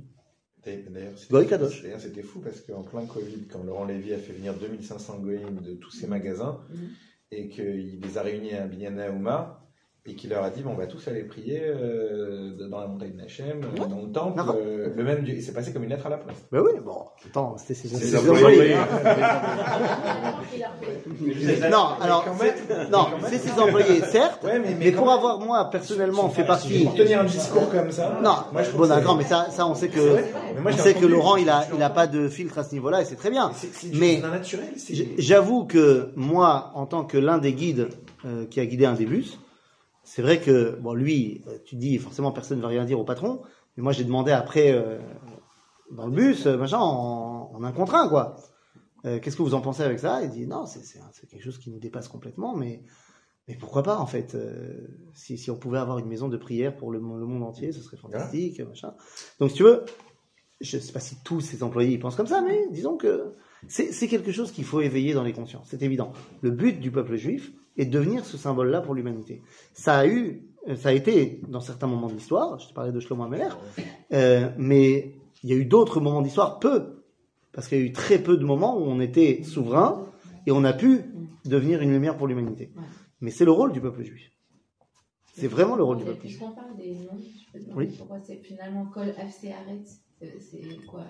D'ailleurs, 0.65 1.17
c'était- 1.17 1.33
Goy 1.33 1.47
Kadosh. 1.47 1.83
d'ailleurs, 1.83 2.01
c'était 2.01 2.23
fou 2.23 2.41
parce 2.41 2.61
qu'en 2.61 2.83
plein 2.83 3.07
Covid, 3.07 3.47
quand 3.51 3.63
Laurent 3.65 3.87
Lévy 3.87 4.13
a 4.13 4.19
fait 4.19 4.35
venir 4.35 4.55
2500 4.55 5.19
goïms 5.21 5.61
de 5.63 5.73
tous 5.75 5.91
ses 5.91 6.07
magasins 6.07 6.61
et 7.31 7.49
qu'il 7.49 8.01
les 8.01 8.19
a 8.19 8.23
réunis 8.23 8.53
à 8.53 8.67
Binyana 8.67 9.11
Ouma 9.11 9.60
et 10.07 10.15
qu'il 10.15 10.31
leur 10.31 10.43
a 10.43 10.51
dit 10.51 10.63
bon, 10.63 10.71
on 10.71 10.77
va 10.77 10.87
tous 10.87 11.07
aller 11.09 11.25
prier 11.25 11.61
euh, 11.63 12.53
dans 12.71 12.81
la 12.81 12.87
montagne 12.87 13.13
d'Hachem, 13.17 13.61
euh, 13.63 13.87
dans 13.87 14.01
le 14.01 14.11
temple, 14.11 14.41
euh, 14.57 14.89
le 14.97 15.05
même 15.05 15.23
Dieu. 15.25 15.35
Et 15.35 15.41
c'est 15.43 15.53
passé 15.53 15.73
comme 15.73 15.85
une 15.85 15.91
lettre 15.91 16.07
à 16.07 16.11
la 16.11 16.17
poste. 16.17 16.47
Ben 16.51 16.61
oui, 16.61 16.73
bon, 16.83 17.05
attends, 17.27 17.57
c'était 17.59 17.75
ses 17.75 17.89
C'est 17.89 18.17
employés. 18.17 18.77
Non, 21.71 21.89
alors, 22.01 22.25
non, 22.91 23.07
c'est 23.29 23.39
ses 23.39 23.59
employés, 23.59 24.01
certes, 24.11 24.43
Ouais, 24.45 24.59
mais, 24.79 24.93
pour 24.93 25.11
avoir, 25.11 25.39
moi, 25.41 25.69
personnellement, 25.71 26.29
fait 26.31 26.45
partie. 26.45 26.85
Pour 26.85 26.95
tenir 26.95 27.21
un 27.21 27.25
discours 27.25 27.69
comme 27.71 27.91
ça. 27.91 28.19
Non, 28.23 28.37
moi, 28.53 28.63
je 28.63 28.69
trouve 28.71 28.83
bon, 28.83 28.89
d'accord, 28.89 29.17
mais 29.17 29.25
ça, 29.25 29.49
ça, 29.51 29.67
on 29.67 29.75
sait 29.75 29.89
que, 29.89 30.01
moi, 30.61 30.73
on 30.73 30.77
sait 30.77 30.95
que. 30.95 31.07
Laurent, 31.07 31.37
il 31.37 31.49
a, 31.51 31.67
il 31.75 31.83
a 31.83 31.91
pas 31.91 32.07
de 32.07 32.29
filtre 32.29 32.59
à 32.59 32.65
ce 32.65 32.73
niveau-là, 32.73 33.03
et 33.03 33.05
c'est 33.05 33.17
très 33.17 33.31
bien. 33.31 33.51
Mais- 33.95 34.23
J'avoue 35.19 35.65
que 35.65 36.11
moi, 36.17 36.71
en 36.75 36.87
tant 36.87 37.05
que 37.05 37.19
l'un 37.19 37.39
des 37.39 37.53
guides 37.53 37.89
euh, 38.25 38.47
qui 38.47 38.61
a 38.61 38.67
guidé 38.67 38.85
un 38.87 38.95
des 38.95 39.07
bus, 39.07 39.39
c'est 40.13 40.23
vrai 40.23 40.41
que, 40.41 40.75
bon, 40.81 40.93
lui, 40.93 41.41
euh, 41.47 41.59
tu 41.65 41.77
dis, 41.77 41.97
forcément, 41.99 42.33
personne 42.33 42.57
ne 42.57 42.63
va 42.63 42.67
rien 42.67 42.85
dire 42.85 42.99
au 42.99 43.05
patron, 43.05 43.43
mais 43.77 43.85
moi, 43.85 43.93
j'ai 43.93 44.03
demandé 44.03 44.33
après, 44.33 44.73
euh, 44.73 44.99
dans 45.93 46.05
le 46.05 46.11
bus, 46.11 46.47
euh, 46.47 46.57
machin, 46.57 46.79
en, 46.79 47.53
en 47.55 47.63
un 47.63 47.71
contre 47.71 47.95
un, 47.95 48.09
quoi. 48.09 48.35
Euh, 49.05 49.21
Qu'est-ce 49.21 49.37
que 49.37 49.43
vous 49.43 49.55
en 49.55 49.61
pensez 49.61 49.85
avec 49.85 50.01
ça? 50.01 50.21
Il 50.25 50.31
dit, 50.31 50.49
non, 50.49 50.67
c'est 50.67 51.29
quelque 51.29 51.45
chose 51.45 51.59
qui 51.59 51.71
nous 51.71 51.79
dépasse 51.79 52.09
complètement, 52.09 52.57
mais, 52.57 52.83
mais 53.47 53.55
pourquoi 53.55 53.85
pas, 53.85 53.99
en 53.99 54.07
fait 54.07 54.35
euh, 54.35 54.89
si, 55.15 55.39
si 55.39 55.49
on 55.49 55.57
pouvait 55.57 55.79
avoir 55.79 55.99
une 55.99 56.09
maison 56.09 56.27
de 56.29 56.37
prière 56.37 56.75
pour 56.75 56.91
le 56.91 56.99
monde 56.99 57.45
entier, 57.45 57.71
ce 57.71 57.81
serait 57.81 57.97
fantastique, 57.97 58.61
machin. 58.63 58.95
Donc, 59.39 59.51
si 59.51 59.59
tu 59.59 59.63
veux, 59.63 59.85
je 60.61 60.79
sais 60.79 60.93
pas 60.93 61.01
si 61.01 61.17
tous 61.25 61.41
ces 61.41 61.63
employés 61.63 61.93
y 61.93 61.99
pensent 61.99 62.17
comme 62.17 62.27
ça, 62.27 62.43
mais 62.43 62.67
disons 62.71 62.97
que 62.97 63.35
c'est 63.69 64.09
quelque 64.09 64.33
chose 64.33 64.53
qu'il 64.53 64.65
faut 64.65 64.81
éveiller 64.81 65.13
dans 65.15 65.23
les 65.23 65.33
consciences, 65.33 65.69
c'est 65.71 65.83
évident. 65.83 66.13
Le 66.43 66.51
but 66.51 66.81
du 66.81 66.91
peuple 66.91 67.17
juif 67.17 67.53
est 67.77 67.87
de 67.87 67.91
devenir 67.91 68.25
ce 68.25 68.37
symbole-là 68.37 68.81
pour 68.81 68.95
l'humanité. 68.95 69.43
Ça 69.75 69.99
a 69.99 70.07
eu, 70.07 70.43
ça 70.77 70.91
a 70.91 70.93
été 70.93 71.41
dans 71.49 71.61
certains 71.61 71.87
moments 71.87 72.09
de 72.09 72.15
l'histoire, 72.15 72.59
je 72.59 72.69
te 72.69 72.75
parlais 72.75 72.93
de 72.93 73.01
Shlomo 73.01 73.25
Ameler, 73.25 73.49
euh, 74.13 74.51
mais 74.59 75.15
il 75.43 75.51
y 75.51 75.53
a 75.53 75.57
eu 75.57 75.65
d'autres 75.65 76.01
moments 76.01 76.23
d'histoire, 76.23 76.59
peu, 76.59 77.03
parce 77.53 77.69
qu'il 77.69 77.79
y 77.79 77.83
a 77.83 77.85
eu 77.85 77.93
très 77.93 78.19
peu 78.19 78.37
de 78.37 78.45
moments 78.45 78.79
où 78.79 78.83
on 78.83 79.01
était 79.01 79.43
souverain 79.43 80.07
et 80.47 80.53
on 80.53 80.65
a 80.65 80.73
pu 80.73 81.01
devenir 81.45 81.81
une 81.81 81.93
lumière 81.93 82.17
pour 82.17 82.27
l'humanité. 82.29 82.71
Mais 83.21 83.31
c'est 83.31 83.45
le 83.45 83.53
rôle 83.53 83.73
du 83.73 83.81
peuple 83.81 84.03
juif. 84.03 84.31
C'est 85.35 85.49
vraiment 85.49 85.77
le 85.77 85.85
rôle 85.85 85.99
du 85.99 86.05
peuple 86.05 86.21
juif. 86.27 86.39
puisqu'on 86.39 86.55
parle 86.55 86.77
des 86.77 86.95
noms, 86.95 87.19
je 87.19 87.59
peux 87.59 87.65
Oui. 87.77 87.95
pourquoi 87.99 88.19
c'est 88.21 88.37
finalement 88.37 88.87
Kol 88.87 89.09
FC 89.09 89.51
Aret 89.53 89.85
C'est 90.21 90.87
quoi 90.87 91.05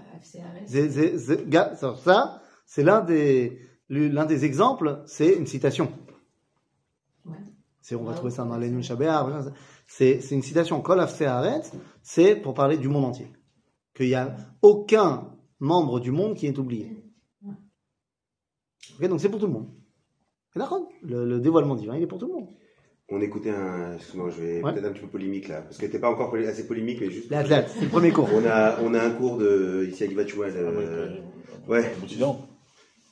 ça, 1.97 2.43
c'est 2.65 2.83
l'un 2.85 3.01
des, 3.01 3.59
l'un 3.89 4.25
des 4.25 4.45
exemples, 4.45 5.03
c'est 5.07 5.35
une 5.35 5.47
citation. 5.47 5.93
Ouais. 7.25 7.37
C'est, 7.81 7.97
on 7.97 8.05
va 8.05 8.13
Ah, 8.13 8.15
trouver 8.15 8.31
ça 8.31 8.45
dans 8.45 8.57
les 8.57 8.71
Nun 8.71 8.83
Shabbat, 8.83 9.25
voilà, 9.25 9.53
c'est, 9.87 10.21
c'est 10.21 10.35
une 10.37 10.43
citation. 10.43 10.81
Kol 10.81 11.05
c'est 12.03 12.37
pour 12.37 12.55
parler 12.55 12.79
du 12.79 12.89
monde 12.89 13.05
entier. 13.07 13.33
Qu'il 13.95 14.07
n'y 14.07 14.15
a 14.15 14.37
aucun 14.63 15.37
membre 15.59 15.99
du 15.99 16.13
monde 16.13 16.37
qui 16.37 16.47
est 16.47 16.59
oublié. 16.59 17.05
Donc 19.01 19.21
c'est 19.21 19.29
pour 19.29 19.41
tout 19.41 19.47
le 19.47 19.53
monde. 19.53 19.71
Le 21.03 21.39
dévoilement 21.39 21.75
divin, 21.75 21.97
il 21.97 22.03
est 22.03 22.07
pour 22.07 22.19
tout 22.19 22.27
le 22.27 22.35
monde. 22.35 22.49
On 23.13 23.21
écoutait 23.21 23.51
un. 23.51 23.97
Excuse-moi, 23.97 24.31
je 24.37 24.43
vais 24.43 24.63
Ouais. 24.63 24.73
peut-être 24.73 24.85
un 24.87 24.93
petit 24.93 25.01
peu 25.01 25.09
polémique 25.09 25.49
là, 25.49 25.63
parce 25.63 25.79
que 25.79 25.87
t'es 25.87 25.99
pas 25.99 26.11
encore 26.11 26.33
assez 26.35 26.67
polémique, 26.67 26.99
mais 27.01 27.11
juste. 27.11 27.31
Les 27.31 27.37
athlètes, 27.37 27.71
c'est 27.75 27.83
le 27.85 27.89
premier 27.89 28.11
cours. 28.13 28.29
On 28.33 28.47
a, 28.47 28.79
on 28.83 28.95
a 28.95 29.03
un 29.03 29.11
cours 29.11 29.37
de, 29.39 29.89
ici 29.91 30.05
à 30.05 30.09
Givatchoua, 30.09 30.47
Ah, 30.49 30.57
euh, 30.57 31.09
ouais, 31.69 31.83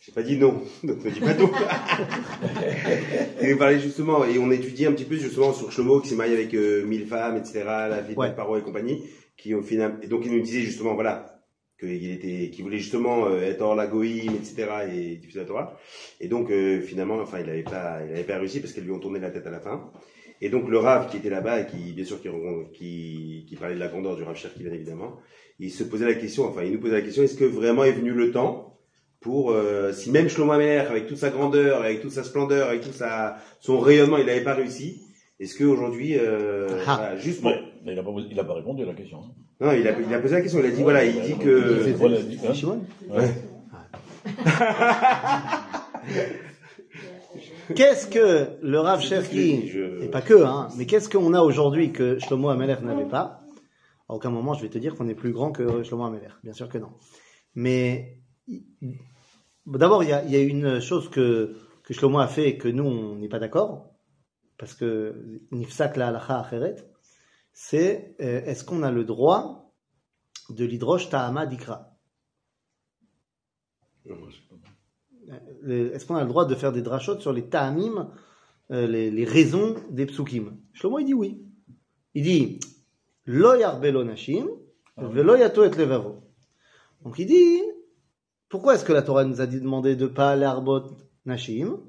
j'ai 0.00 0.12
pas 0.12 0.22
dit 0.22 0.38
non, 0.38 0.54
donc 0.84 1.04
ne 1.04 1.10
dis 1.10 1.20
pas 1.20 1.34
non. 1.34 1.50
et 3.42 3.52
on 3.52 3.56
parlait 3.58 3.80
justement, 3.80 4.24
et 4.24 4.38
on 4.38 4.50
étudiait 4.50 4.86
un 4.86 4.92
petit 4.92 5.04
peu 5.04 5.16
justement 5.16 5.52
sur 5.52 5.70
Shlomo 5.72 6.00
qui 6.00 6.08
s'est 6.10 6.14
marié 6.16 6.34
avec 6.34 6.54
euh, 6.54 6.84
mille 6.86 7.06
femmes, 7.06 7.36
etc., 7.36 7.62
la 7.66 8.00
vie 8.00 8.14
de 8.14 8.18
Ouais. 8.20 8.32
Paro 8.34 8.56
et 8.56 8.62
compagnie, 8.62 9.02
qui 9.36 9.52
au 9.54 9.62
final, 9.62 9.98
et 10.02 10.06
donc 10.06 10.22
il 10.24 10.32
nous 10.32 10.40
disait 10.40 10.60
justement, 10.62 10.94
voilà, 10.94 11.37
qu'il 11.78 12.10
était, 12.10 12.50
qu'il 12.50 12.64
voulait 12.64 12.78
justement 12.78 13.26
euh, 13.26 13.40
être 13.42 13.60
hors 13.62 13.74
la 13.76 13.86
goïm, 13.86 14.34
etc., 14.34 14.66
et 14.92 15.16
diffuser 15.16 15.40
la 15.40 15.44
Torah. 15.46 15.78
Et 16.20 16.28
donc, 16.28 16.50
euh, 16.50 16.80
finalement, 16.80 17.16
enfin, 17.20 17.38
il 17.40 17.48
avait 17.48 17.62
pas, 17.62 18.00
il 18.06 18.12
avait 18.12 18.24
pas 18.24 18.38
réussi 18.38 18.60
parce 18.60 18.72
qu'elles 18.72 18.84
lui 18.84 18.92
ont 18.92 18.98
tourné 18.98 19.20
la 19.20 19.30
tête 19.30 19.46
à 19.46 19.50
la 19.50 19.60
fin. 19.60 19.90
Et 20.40 20.50
donc, 20.50 20.68
le 20.68 20.78
Rav 20.78 21.10
qui 21.10 21.16
était 21.16 21.30
là-bas, 21.30 21.60
et 21.60 21.66
qui, 21.66 21.92
bien 21.92 22.04
sûr, 22.04 22.20
qui, 22.20 22.28
qui, 22.72 23.46
qui 23.48 23.56
parlait 23.56 23.74
de 23.74 23.80
la 23.80 23.88
grandeur 23.88 24.16
du 24.16 24.22
Rav 24.22 24.36
Cherki, 24.36 24.62
bien 24.62 24.72
évidemment, 24.72 25.16
il 25.58 25.70
se 25.70 25.82
posait 25.82 26.06
la 26.06 26.14
question, 26.14 26.46
enfin, 26.46 26.62
il 26.62 26.72
nous 26.72 26.80
posait 26.80 26.94
la 26.94 27.02
question, 27.02 27.22
est-ce 27.22 27.36
que 27.36 27.44
vraiment 27.44 27.84
est 27.84 27.92
venu 27.92 28.12
le 28.12 28.30
temps 28.30 28.78
pour, 29.20 29.50
euh, 29.50 29.92
si 29.92 30.12
même 30.12 30.28
Shlomo 30.28 30.52
Ameler, 30.52 30.78
avec 30.78 31.08
toute 31.08 31.16
sa 31.16 31.30
grandeur, 31.30 31.82
avec 31.82 32.00
toute 32.00 32.12
sa 32.12 32.22
splendeur, 32.22 32.68
avec 32.68 32.82
tout 32.82 32.92
sa, 32.92 33.38
son 33.58 33.80
rayonnement, 33.80 34.18
il 34.18 34.26
n'avait 34.26 34.44
pas 34.44 34.54
réussi, 34.54 35.02
est-ce 35.40 35.58
qu'aujourd'hui, 35.58 36.16
euh, 36.16 36.68
Ah. 36.86 36.96
voilà, 36.96 37.16
juste 37.16 37.42
mais 37.42 37.56
il 37.86 37.94
n'a 37.94 38.02
pas, 38.02 38.44
pas 38.44 38.54
répondu 38.54 38.82
à 38.82 38.86
la 38.86 38.94
question. 38.94 39.18
hein. 39.18 39.32
non, 39.60 39.72
il 39.72 39.86
a, 39.88 39.98
il 39.98 40.12
a 40.14 40.18
posé 40.20 40.34
la 40.34 40.40
question, 40.42 40.60
il 40.60 40.66
a 40.66 40.70
dit, 40.70 40.82
voilà, 40.82 41.04
il 41.04 41.20
dit 41.22 41.36
que, 41.38 41.82
C'est 41.84 41.92
voilà, 41.92 42.18
il 42.18 42.28
dit, 42.28 42.46
hein. 42.46 42.52
Shimon 42.54 42.80
Ouais. 43.10 43.30
Qu'est-ce 47.74 48.06
que 48.06 48.58
le 48.62 48.80
Rav 48.80 49.00
Cherki, 49.00 49.68
je- 49.68 50.02
et 50.02 50.08
pas 50.08 50.22
que, 50.22 50.42
hein, 50.42 50.68
mais 50.78 50.86
qu'est-ce 50.86 51.08
qu'on 51.08 51.34
a 51.34 51.42
aujourd'hui 51.42 51.92
que 51.92 52.18
Shlomo 52.18 52.48
Ameler 52.48 52.76
n'avait 52.82 53.08
pas? 53.08 53.40
À 54.08 54.14
aucun 54.14 54.30
moment 54.30 54.54
je 54.54 54.62
vais 54.62 54.70
te 54.70 54.78
dire 54.78 54.94
qu'on 54.94 55.08
est 55.08 55.14
plus 55.14 55.32
grand 55.32 55.52
que 55.52 55.82
Shlomo 55.82 56.04
Ameler, 56.04 56.28
bien 56.42 56.54
sûr 56.54 56.68
que 56.68 56.78
non. 56.78 56.88
Mais 57.54 58.16
d'abord, 59.66 60.02
il 60.02 60.08
y 60.08 60.12
a, 60.12 60.24
il 60.24 60.30
y 60.30 60.36
a 60.36 60.40
une 60.40 60.80
chose 60.80 61.10
que, 61.10 61.56
que 61.84 61.92
Shlomo 61.92 62.18
a 62.20 62.26
fait 62.28 62.48
et 62.48 62.58
que 62.58 62.68
nous, 62.68 62.84
on 62.84 63.16
n'est 63.16 63.28
pas 63.28 63.38
d'accord, 63.38 63.90
parce 64.58 64.74
que 64.74 65.40
Nifsak 65.52 65.96
la 65.98 66.08
halacha 66.08 66.40
acheret, 66.40 66.76
c'est 67.60 68.14
euh, 68.20 68.44
est-ce 68.44 68.62
qu'on 68.62 68.84
a 68.84 68.92
le 68.92 69.04
droit 69.04 69.74
de 70.48 70.64
l'hydrosh 70.64 71.10
ta'ama 71.10 71.44
dikra? 71.44 71.92
Euh, 74.06 75.92
Est-ce 75.92 76.06
qu'on 76.06 76.14
a 76.14 76.22
le 76.22 76.28
droit 76.28 76.46
de 76.46 76.54
faire 76.54 76.70
des 76.70 76.82
drachot 76.82 77.18
sur 77.18 77.32
les 77.32 77.48
ta'amim, 77.48 78.12
euh, 78.70 78.86
les, 78.86 79.10
les 79.10 79.24
raisons 79.24 79.74
des 79.90 80.06
psukim? 80.06 80.56
Shlomo, 80.72 81.00
il 81.00 81.06
dit 81.06 81.14
oui. 81.14 81.42
Il 82.14 82.22
dit 82.22 82.60
Lo 83.24 83.56
yarbelo 83.56 84.04
nashim, 84.04 84.46
velo 84.96 85.34
yato 85.34 85.64
et 85.64 85.70
levavo. 85.70 86.22
Donc 87.02 87.18
il 87.18 87.26
dit 87.26 87.60
pourquoi 88.48 88.76
est-ce 88.76 88.84
que 88.84 88.92
la 88.92 89.02
Torah 89.02 89.24
nous 89.24 89.40
a 89.40 89.46
dit 89.46 89.60
demandé 89.60 89.96
de 89.96 90.06
pas 90.06 90.36
l'arbot 90.36 90.96
nashim? 91.26 91.80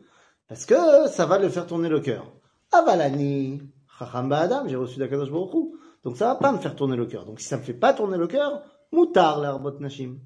Parce 0.47 0.65
que 0.65 1.07
ça 1.09 1.27
va 1.27 1.37
le 1.37 1.47
faire 1.47 1.67
tourner 1.67 1.89
le 1.89 1.99
cœur. 1.99 2.33
Avalani, 2.71 3.61
chacham 3.99 4.31
adam, 4.31 4.67
j'ai 4.67 4.75
reçu 4.75 4.97
d'Akadosh 4.97 5.29
Baruch 5.29 5.53
Hu. 5.53 5.75
Donc 6.03 6.17
ça 6.17 6.27
va 6.27 6.35
pas 6.35 6.51
me 6.51 6.57
faire 6.57 6.75
tourner 6.75 6.95
le 6.95 7.05
cœur. 7.05 7.25
Donc 7.25 7.39
si 7.39 7.47
ça 7.47 7.57
me 7.57 7.63
fait 7.63 7.73
pas 7.73 7.93
tourner 7.93 8.17
le 8.17 8.27
cœur, 8.27 8.63
mutar 8.91 9.39
l'arbot 9.39 9.77
nashim. 9.79 10.19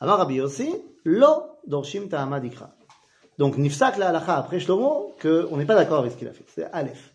Amar 0.00 0.18
Rabbi 0.18 0.34
Yossi, 0.34 0.74
lo 1.04 1.58
dorshim 1.66 2.08
ta'ama 2.08 2.40
dikra. 2.40 2.74
Donc 3.38 3.56
nifsak 3.56 3.96
la 3.98 4.08
halacha 4.08 4.36
après 4.36 4.60
Shlomo 4.60 5.14
que 5.18 5.46
on 5.50 5.56
n'est 5.56 5.64
pas 5.64 5.76
d'accord 5.76 6.00
avec 6.00 6.12
ce 6.12 6.16
qu'il 6.16 6.28
a 6.28 6.32
fait. 6.32 6.44
C'est 6.48 6.64
Aleph. 6.64 7.14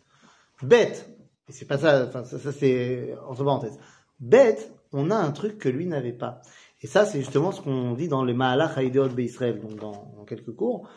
Bête. 0.63 1.09
Et 1.49 1.51
c'est 1.51 1.65
pas 1.65 1.77
ça, 1.77 2.05
enfin 2.07 2.23
ça, 2.23 2.39
ça, 2.39 2.51
c'est 2.51 3.15
entre 3.27 3.43
parenthèses. 3.43 3.77
Bête, 4.19 4.71
on 4.91 5.11
a 5.11 5.15
un 5.15 5.31
truc 5.31 5.57
que 5.57 5.69
lui 5.69 5.85
n'avait 5.85 6.13
pas. 6.13 6.41
Et 6.81 6.87
ça 6.87 7.05
c'est 7.05 7.19
justement 7.19 7.51
ce 7.51 7.61
qu'on 7.61 7.93
dit 7.93 8.07
dans 8.07 8.23
les 8.23 8.33
Mahalach 8.33 8.77
Haïdeot 8.77 9.09
Israël, 9.17 9.59
donc 9.61 9.75
dans, 9.75 10.13
dans 10.15 10.25
quelques 10.25 10.55
cours. 10.55 10.89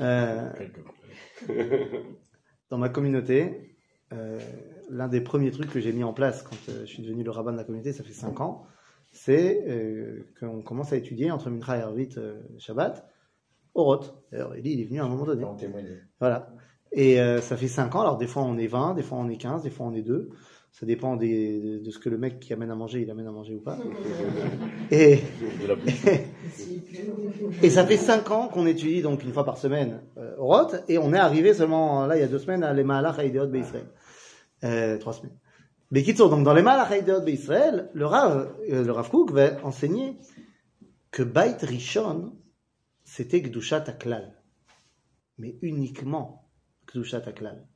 Euh, 0.00 0.50
dans 2.70 2.78
ma 2.78 2.88
communauté, 2.88 3.77
euh, 4.12 4.38
l'un 4.90 5.08
des 5.08 5.20
premiers 5.20 5.50
trucs 5.50 5.70
que 5.70 5.80
j'ai 5.80 5.92
mis 5.92 6.04
en 6.04 6.12
place 6.12 6.42
quand 6.42 6.56
euh, 6.68 6.80
je 6.80 6.86
suis 6.86 7.02
devenu 7.02 7.22
le 7.22 7.30
rabbin 7.30 7.52
de 7.52 7.56
la 7.56 7.64
communauté, 7.64 7.92
ça 7.92 8.02
fait 8.02 8.12
cinq 8.12 8.40
ans, 8.40 8.66
c'est 9.12 9.64
euh, 9.68 10.26
qu'on 10.40 10.62
commence 10.62 10.92
à 10.92 10.96
étudier 10.96 11.30
entre 11.30 11.50
Mincha 11.50 11.78
et 11.78 11.82
Arvit 11.82 12.10
euh, 12.16 12.40
Shabbat, 12.58 13.08
au 13.74 13.84
Roth. 13.84 14.14
D'ailleurs, 14.30 14.54
Eli, 14.54 14.72
il 14.72 14.80
est 14.80 14.84
venu 14.84 15.00
à 15.00 15.04
un 15.04 15.08
moment 15.08 15.24
donné. 15.24 15.44
En 15.44 15.54
témoigner. 15.54 15.98
Voilà. 16.20 16.50
Et 16.92 17.20
euh, 17.20 17.40
ça 17.40 17.56
fait 17.56 17.68
5 17.68 17.94
ans, 17.96 18.00
alors 18.00 18.16
des 18.16 18.26
fois 18.26 18.42
on 18.42 18.56
est 18.56 18.66
20, 18.66 18.94
des 18.94 19.02
fois 19.02 19.18
on 19.18 19.28
est 19.28 19.36
15, 19.36 19.62
des 19.62 19.70
fois 19.70 19.86
on 19.86 19.94
est 19.94 20.02
2. 20.02 20.30
Ça 20.72 20.86
dépend 20.86 21.16
des, 21.16 21.60
de, 21.60 21.78
de 21.78 21.90
ce 21.90 21.98
que 21.98 22.08
le 22.08 22.18
mec 22.18 22.38
qui 22.38 22.52
amène 22.52 22.70
à 22.70 22.74
manger, 22.74 23.00
il 23.00 23.10
amène 23.10 23.26
à 23.26 23.32
manger 23.32 23.54
ou 23.54 23.60
pas. 23.60 23.78
Et, 27.62 27.70
ça 27.70 27.86
fait 27.86 27.96
5 27.96 28.30
ans 28.30 28.48
qu'on 28.48 28.66
étudie 28.66 29.02
donc 29.02 29.24
une 29.24 29.32
fois 29.32 29.44
par 29.44 29.58
semaine 29.58 30.00
euh, 30.16 30.36
au 30.38 30.46
Roth, 30.46 30.82
et 30.88 30.98
on 30.98 31.12
est 31.12 31.18
arrivé 31.18 31.52
seulement, 31.52 32.06
là 32.06 32.16
il 32.16 32.20
y 32.20 32.24
a 32.24 32.28
deux 32.28 32.38
semaines, 32.38 32.62
à 32.62 32.72
les 32.72 32.84
Mahalach 32.84 33.18
Haïdeot 33.18 33.48
Beisraël. 33.48 33.86
Euh, 34.64 34.98
trois 34.98 35.12
semaines. 35.12 35.38
Mais 35.90 36.02
donc 36.02 36.44
dans 36.44 36.52
les 36.52 36.62
Mahalach 36.62 36.90
Haïdeot 36.90 37.22
Beisraël, 37.22 37.90
le 37.94 38.06
Rav, 38.06 38.54
euh, 38.70 38.84
le 38.84 38.92
Rav 38.92 39.08
Kook 39.08 39.30
va 39.32 39.64
enseigner 39.64 40.18
que 41.10 41.22
Bait 41.22 41.56
Rishon, 41.62 42.36
c'était 43.04 43.40
Gdushat 43.40 43.84
Aklal. 43.88 44.34
Mais 45.38 45.56
uniquement 45.62 46.50
Gdushat 46.88 47.22
Aklal. 47.26 47.66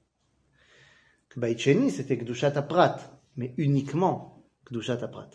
Que 1.30 1.40
Bait 1.40 1.56
Sheni, 1.56 1.90
c'était 1.90 2.16
Gdushat 2.16 2.58
Aprat. 2.58 2.98
Mais 3.36 3.54
uniquement 3.56 4.44
Gdushat 4.66 5.02
Aprat. 5.02 5.30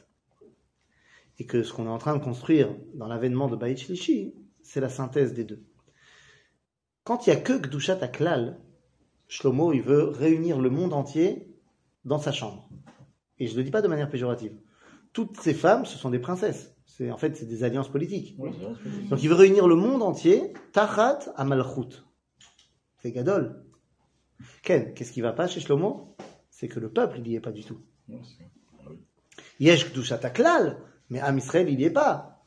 Et 1.40 1.46
que 1.46 1.64
ce 1.64 1.74
qu'on 1.74 1.86
est 1.86 1.90
en 1.90 1.98
train 1.98 2.16
de 2.16 2.24
construire 2.24 2.76
dans 2.94 3.08
l'avènement 3.08 3.48
de 3.48 3.56
Bait 3.56 3.76
Shlishi, 3.76 4.36
c'est 4.62 4.82
la 4.82 4.90
synthèse 4.90 5.34
des 5.34 5.46
deux. 5.46 5.64
Quand 7.04 7.26
il 7.26 7.32
n'y 7.32 7.38
a 7.38 7.40
que 7.40 7.54
Gdushat 7.54 8.04
Aklal, 8.04 8.60
Shlomo, 9.28 9.74
il 9.74 9.82
veut 9.82 10.04
réunir 10.04 10.60
le 10.60 10.70
monde 10.70 10.94
entier 10.94 11.54
dans 12.06 12.20
sa 12.20 12.32
chambre. 12.32 12.70
Et 13.40 13.48
je 13.48 13.54
ne 13.54 13.58
le 13.58 13.64
dis 13.64 13.72
pas 13.72 13.82
de 13.82 13.88
manière 13.88 14.10
péjorative. 14.10 14.58
Toutes 15.14 15.40
ces 15.40 15.54
femmes, 15.54 15.86
ce 15.86 15.98
sont 15.98 16.10
des 16.10 16.20
princesses. 16.20 16.76
C'est, 16.86 17.12
en 17.12 17.18
fait, 17.18 17.36
c'est 17.36 17.46
des 17.46 17.64
alliances 17.64 17.90
politiques. 17.90 18.36
Oui. 18.40 18.52
Donc 19.10 19.22
il 19.22 19.30
veut 19.30 19.36
réunir 19.36 19.68
le 19.68 19.76
monde 19.76 20.02
entier, 20.02 20.54
Tachat 20.72 21.20
à 21.36 21.44
Malchut. 21.44 22.04
C'est 23.02 23.12
Gadol. 23.12 23.64
Ken, 24.64 24.94
qu'est-ce 24.94 25.12
qui 25.12 25.22
va 25.22 25.34
pas 25.34 25.48
chez 25.48 25.60
Shlomo? 25.60 26.16
C'est 26.50 26.68
que 26.68 26.80
le 26.80 26.92
peuple, 26.92 27.18
il 27.20 27.24
n'y 27.24 27.36
est 27.36 27.40
pas 27.40 27.52
du 27.52 27.64
tout. 27.64 27.82
Ah. 28.12 28.16
Yesh 29.60 29.92
Gdushat 29.92 30.20
Aklal, 30.24 30.78
mais 31.10 31.20
Am 31.20 31.38
Israël, 31.38 31.70
il 31.70 31.78
n'y 31.78 31.84
est 31.84 31.92
pas. 31.92 32.44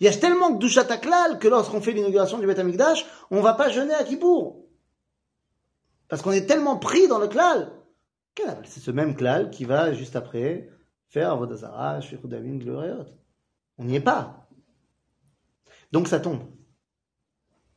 Il 0.00 0.04
y 0.04 0.08
a 0.08 0.12
tellement 0.12 0.58
Aklal 0.58 1.38
que 1.38 1.48
lorsqu'on 1.48 1.80
fait 1.80 1.92
l'inauguration 1.92 2.38
du 2.38 2.46
Beth 2.46 2.58
Amikdash, 2.58 3.06
on 3.30 3.40
va 3.40 3.54
pas 3.54 3.70
jeûner 3.70 3.94
à 3.94 4.04
Kippour. 4.04 4.61
Parce 6.12 6.20
qu'on 6.20 6.32
est 6.32 6.44
tellement 6.44 6.76
pris 6.76 7.08
dans 7.08 7.18
le 7.18 7.26
klal. 7.26 7.72
C'est 8.64 8.80
ce 8.80 8.90
même 8.90 9.16
klal 9.16 9.48
qui 9.48 9.64
va 9.64 9.94
juste 9.94 10.14
après 10.14 10.68
faire 11.08 11.32
Avodazara, 11.32 12.02
Shfichut 12.02 12.28
Damim, 12.28 12.58
Gloriot. 12.58 13.06
On 13.78 13.84
n'y 13.84 13.96
est 13.96 14.00
pas. 14.00 14.46
Donc 15.90 16.08
ça 16.08 16.20
tombe. 16.20 16.42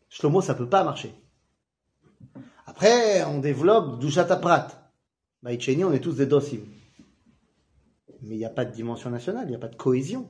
Shlomo, 0.10 0.42
ça 0.42 0.54
peut 0.54 0.68
pas 0.68 0.84
marcher. 0.84 1.16
Après, 2.66 3.24
on 3.24 3.40
développe 3.40 4.00
Dushat 4.00 4.30
Aprat. 4.30 4.68
Baïcheni, 5.42 5.86
on 5.86 5.94
est 5.94 6.02
tous 6.02 6.18
des 6.18 6.26
dosim. 6.26 6.60
Mais 8.22 8.36
il 8.36 8.38
n'y 8.38 8.44
a 8.44 8.50
pas 8.50 8.66
de 8.66 8.74
dimension 8.74 9.10
nationale, 9.10 9.46
il 9.46 9.52
n'y 9.52 9.56
a 9.56 9.60
pas 9.60 9.70
de 9.70 9.78
cohésion. 9.78 10.30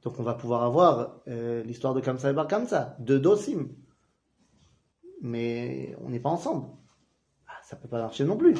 Donc 0.00 0.18
on 0.18 0.22
va 0.22 0.32
pouvoir 0.32 0.62
avoir 0.62 1.20
euh, 1.28 1.62
l'histoire 1.64 1.92
de 1.92 2.00
Kamsa 2.00 2.30
et 2.30 2.32
Bar 2.32 2.48
Kamsa, 2.48 2.96
deux 3.00 3.20
dosim. 3.20 3.68
Mais 5.20 5.94
on 6.00 6.08
n'est 6.08 6.20
pas 6.20 6.30
ensemble. 6.30 6.68
Ça 7.74 7.80
peut 7.82 7.88
pas 7.88 7.98
marcher 7.98 8.22
non 8.22 8.36
plus. 8.36 8.54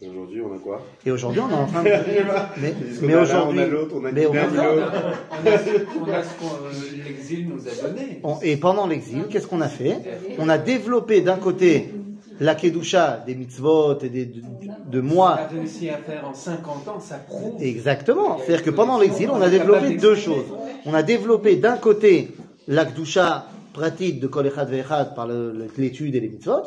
Aujourd'hui, 0.00 0.40
on 0.42 0.54
a 0.54 0.58
quoi? 0.58 0.80
Et 1.04 1.10
aujourd'hui, 1.10 1.40
on 1.40 1.50
est 1.50 1.54
en 1.54 1.66
train 1.66 1.82
de... 1.82 1.88
mais, 1.88 2.72
mais 3.02 3.14
aujourd'hui... 3.16 3.58
on 3.58 3.62
a 3.62 3.66
l'autre, 3.66 3.94
on 4.00 4.04
a 4.04 4.12
mais 4.12 4.26
On 4.28 4.32
a, 4.32 4.36
on 4.36 4.46
a 4.46 5.58
ce- 5.58 5.70
on 5.98 6.06
euh, 6.06 6.70
l'exil 7.04 7.48
nous 7.48 7.66
a 7.66 7.88
donné. 7.88 8.20
on- 8.22 8.38
et 8.42 8.56
pendant 8.56 8.86
l'exil, 8.86 9.24
qu'est-ce 9.28 9.48
qu'on 9.48 9.60
a 9.60 9.66
fait? 9.68 9.98
On 10.38 10.48
a 10.48 10.56
développé 10.56 11.20
d'un 11.20 11.36
côté 11.36 11.92
la 12.38 12.54
Kedusha 12.54 13.24
des 13.26 13.34
mitzvot 13.34 13.98
et 14.02 14.08
des, 14.08 14.26
de, 14.26 14.40
de 14.86 15.00
On 15.00 15.02
moi. 15.02 15.30
a 15.32 15.46
réussi 15.48 15.90
à 15.90 15.96
faire 15.98 16.24
en 16.28 16.32
50 16.32 16.86
ans, 16.86 17.00
ça 17.00 17.16
prouve. 17.16 17.60
Exactement. 17.60 18.38
C'est-à-dire 18.38 18.64
que 18.64 18.70
pendant 18.70 19.00
l'exil, 19.00 19.30
on 19.30 19.42
a 19.42 19.48
développé 19.50 19.96
deux 19.96 20.14
choses. 20.14 20.46
On 20.86 20.94
a 20.94 21.02
développé 21.02 21.56
d'un 21.56 21.76
côté 21.76 22.28
la 22.68 22.84
Kedusha 22.84 23.48
pratique 23.72 24.20
de 24.20 24.28
Kol 24.28 24.46
Echad 24.46 24.70
Ve'echad 24.70 25.14
par 25.16 25.28
l'étude 25.76 26.14
et 26.14 26.20
les 26.20 26.28
mitzvot, 26.28 26.62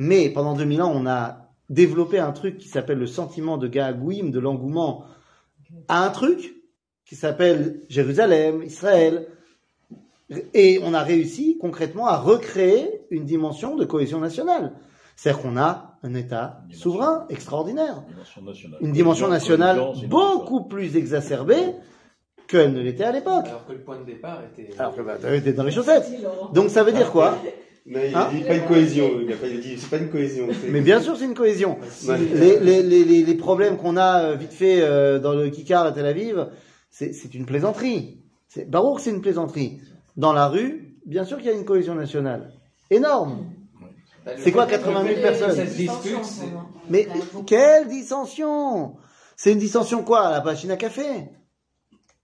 mais 0.00 0.30
pendant 0.30 0.54
2000 0.54 0.80
ans, 0.80 0.92
on 0.94 1.06
a 1.06 1.50
développé 1.68 2.18
un 2.18 2.32
truc 2.32 2.56
qui 2.56 2.68
s'appelle 2.68 2.98
le 2.98 3.06
sentiment 3.06 3.58
de 3.58 3.68
Ga'agouim, 3.68 4.30
de 4.30 4.40
l'engouement 4.40 5.04
à 5.88 6.06
un 6.06 6.08
truc 6.08 6.56
qui 7.04 7.16
s'appelle 7.16 7.82
Jérusalem, 7.90 8.62
Israël, 8.62 9.26
et 10.54 10.80
on 10.82 10.94
a 10.94 11.02
réussi 11.02 11.58
concrètement 11.60 12.06
à 12.06 12.16
recréer 12.16 13.02
une 13.10 13.26
dimension 13.26 13.76
de 13.76 13.84
cohésion 13.84 14.20
nationale. 14.20 14.72
C'est-à-dire 15.16 15.42
qu'on 15.42 15.58
a 15.58 15.98
un 16.02 16.14
État 16.14 16.62
souverain 16.72 17.26
extraordinaire 17.28 18.02
Dimension 18.08 18.40
nationale. 18.42 18.78
une 18.80 18.92
dimension 18.92 19.28
nationale 19.28 19.82
une 20.00 20.08
beaucoup 20.08 20.64
plus 20.64 20.96
exacerbée 20.96 21.74
qu'elle 22.48 22.72
ne 22.72 22.80
l'était 22.80 23.04
à 23.04 23.12
l'époque. 23.12 23.48
Alors 23.48 23.66
que 23.66 23.72
le 23.72 23.80
point 23.80 23.98
de 23.98 24.06
départ 24.06 24.38
était. 24.44 24.72
Alors 24.78 24.96
que 24.96 25.02
bah, 25.02 25.18
t'es 25.18 25.52
dans 25.52 25.64
les 25.64 25.72
chaussettes. 25.72 26.10
Donc 26.54 26.70
ça 26.70 26.84
veut 26.84 26.92
dire 26.92 27.12
quoi? 27.12 27.36
Non, 27.86 28.00
il 28.06 28.14
Hein 28.14 28.28
dit 28.32 28.42
pas 28.42 28.54
une 28.56 28.66
cohésion. 28.66 29.10
Il 29.22 29.32
a 29.32 29.36
pas 29.36 29.48
dit 29.48 29.78
c'est 29.78 29.90
pas 29.90 29.96
une 29.96 30.10
cohésion. 30.10 30.46
Mais 30.68 30.80
bien 30.80 31.00
sûr, 31.00 31.16
c'est 31.16 31.24
une 31.24 31.34
cohésion. 31.34 31.78
Les, 32.34 32.58
les, 32.60 32.82
les, 32.82 33.04
les, 33.04 33.22
les 33.22 33.34
problèmes 33.34 33.76
qu'on 33.78 33.96
a 33.96 34.22
euh, 34.24 34.34
vite 34.36 34.52
fait 34.52 34.80
euh, 34.82 35.18
dans 35.18 35.32
le 35.34 35.48
Kikar 35.48 35.86
à 35.86 35.92
Tel 35.92 36.06
Aviv, 36.06 36.48
c'est 36.90 37.34
une 37.34 37.46
plaisanterie. 37.46 38.18
C'est 38.48 38.68
Baruch, 38.68 39.00
c'est 39.00 39.10
une 39.10 39.20
plaisanterie. 39.22 39.80
Dans 40.16 40.32
la 40.32 40.48
rue, 40.48 40.94
bien 41.06 41.24
sûr 41.24 41.38
qu'il 41.38 41.46
y 41.46 41.50
a 41.50 41.54
une 41.54 41.64
cohésion 41.64 41.94
nationale 41.94 42.52
énorme. 42.90 43.46
C'est 44.36 44.52
quoi 44.52 44.66
fait- 44.66 44.72
80 44.78 45.02
000 45.02 45.02
le 45.02 45.08
fait 45.08 45.14
que 45.14 45.20
personnes 45.22 45.66
Mais 46.90 47.08
quelle 47.46 47.88
dissension? 47.88 48.96
C'est 49.36 49.52
une 49.52 49.58
dissension 49.58 50.02
quoi? 50.02 50.26
À 50.26 50.30
la 50.32 50.44
machine 50.44 50.70
à 50.70 50.76
café? 50.76 51.06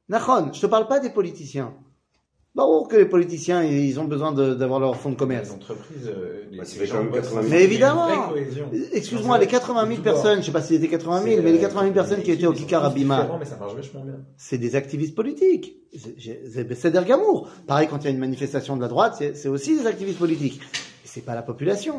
Nachon, 0.08 0.50
je 0.52 0.60
te 0.60 0.66
parle 0.66 0.86
pas 0.86 1.00
des 1.00 1.10
politiciens. 1.10 1.72
Baruch 2.56 2.88
que 2.88 2.96
les 2.96 3.04
politiciens, 3.04 3.62
ils 3.62 4.00
ont 4.00 4.04
besoin 4.04 4.32
d'avoir 4.32 4.80
leur 4.80 4.96
fonds 4.96 5.10
de 5.10 5.14
Les 5.14 5.18
commerce. 5.18 5.50
entreprises, 5.50 6.06
euh, 6.08 6.44
les- 6.50 6.56
Bah, 6.56 6.64
les 6.64 6.68
fait 6.70 6.86
gens 6.86 6.94
quand 6.96 7.02
même 7.02 7.10
bossent 7.12 7.20
80 7.20 7.30
000. 7.30 7.38
ensemble. 7.44 7.50
Mais 7.50 7.62
évidemment. 7.64 8.08
Excuse-moi, 8.92 9.38
les 9.38 9.46
80 9.46 9.86
000 9.86 10.00
personnes, 10.00 10.40
je 10.40 10.46
sais 10.46 10.52
pas 10.52 10.62
s'il 10.62 10.76
était 10.76 10.88
80 10.88 11.22
000, 11.22 11.42
mais 11.42 11.52
les 11.52 11.58
80 11.58 11.82
000 11.82 11.92
personnes 11.92 12.22
qui 12.22 12.30
étaient 12.32 12.46
au 12.46 12.52
Kikar 12.54 12.84
Abima, 12.84 13.36
Mais 13.38 13.44
ça 13.44 13.56
marche 13.56 13.74
vachement 13.74 14.00
bien. 14.04 14.14
c'est 14.38 14.56
des 14.58 14.74
activistes 14.74 15.14
politiques. 15.14 15.76
C'est- 15.94 16.90
d'Ergamour. 16.90 17.48
Pareil, 17.66 17.88
quand 17.90 17.98
il 17.98 18.04
y 18.04 18.08
a 18.08 18.10
une 18.10 18.18
manifestation 18.18 18.76
de 18.76 18.80
la 18.80 18.88
droite, 18.88 19.22
c'est 19.34 19.48
aussi 19.48 19.76
des 19.78 19.86
activistes 19.86 20.18
politiques. 20.18 20.60
Et 21.04 21.08
c'est 21.08 21.20
pas 21.24 21.34
la 21.34 21.42
population. 21.42 21.98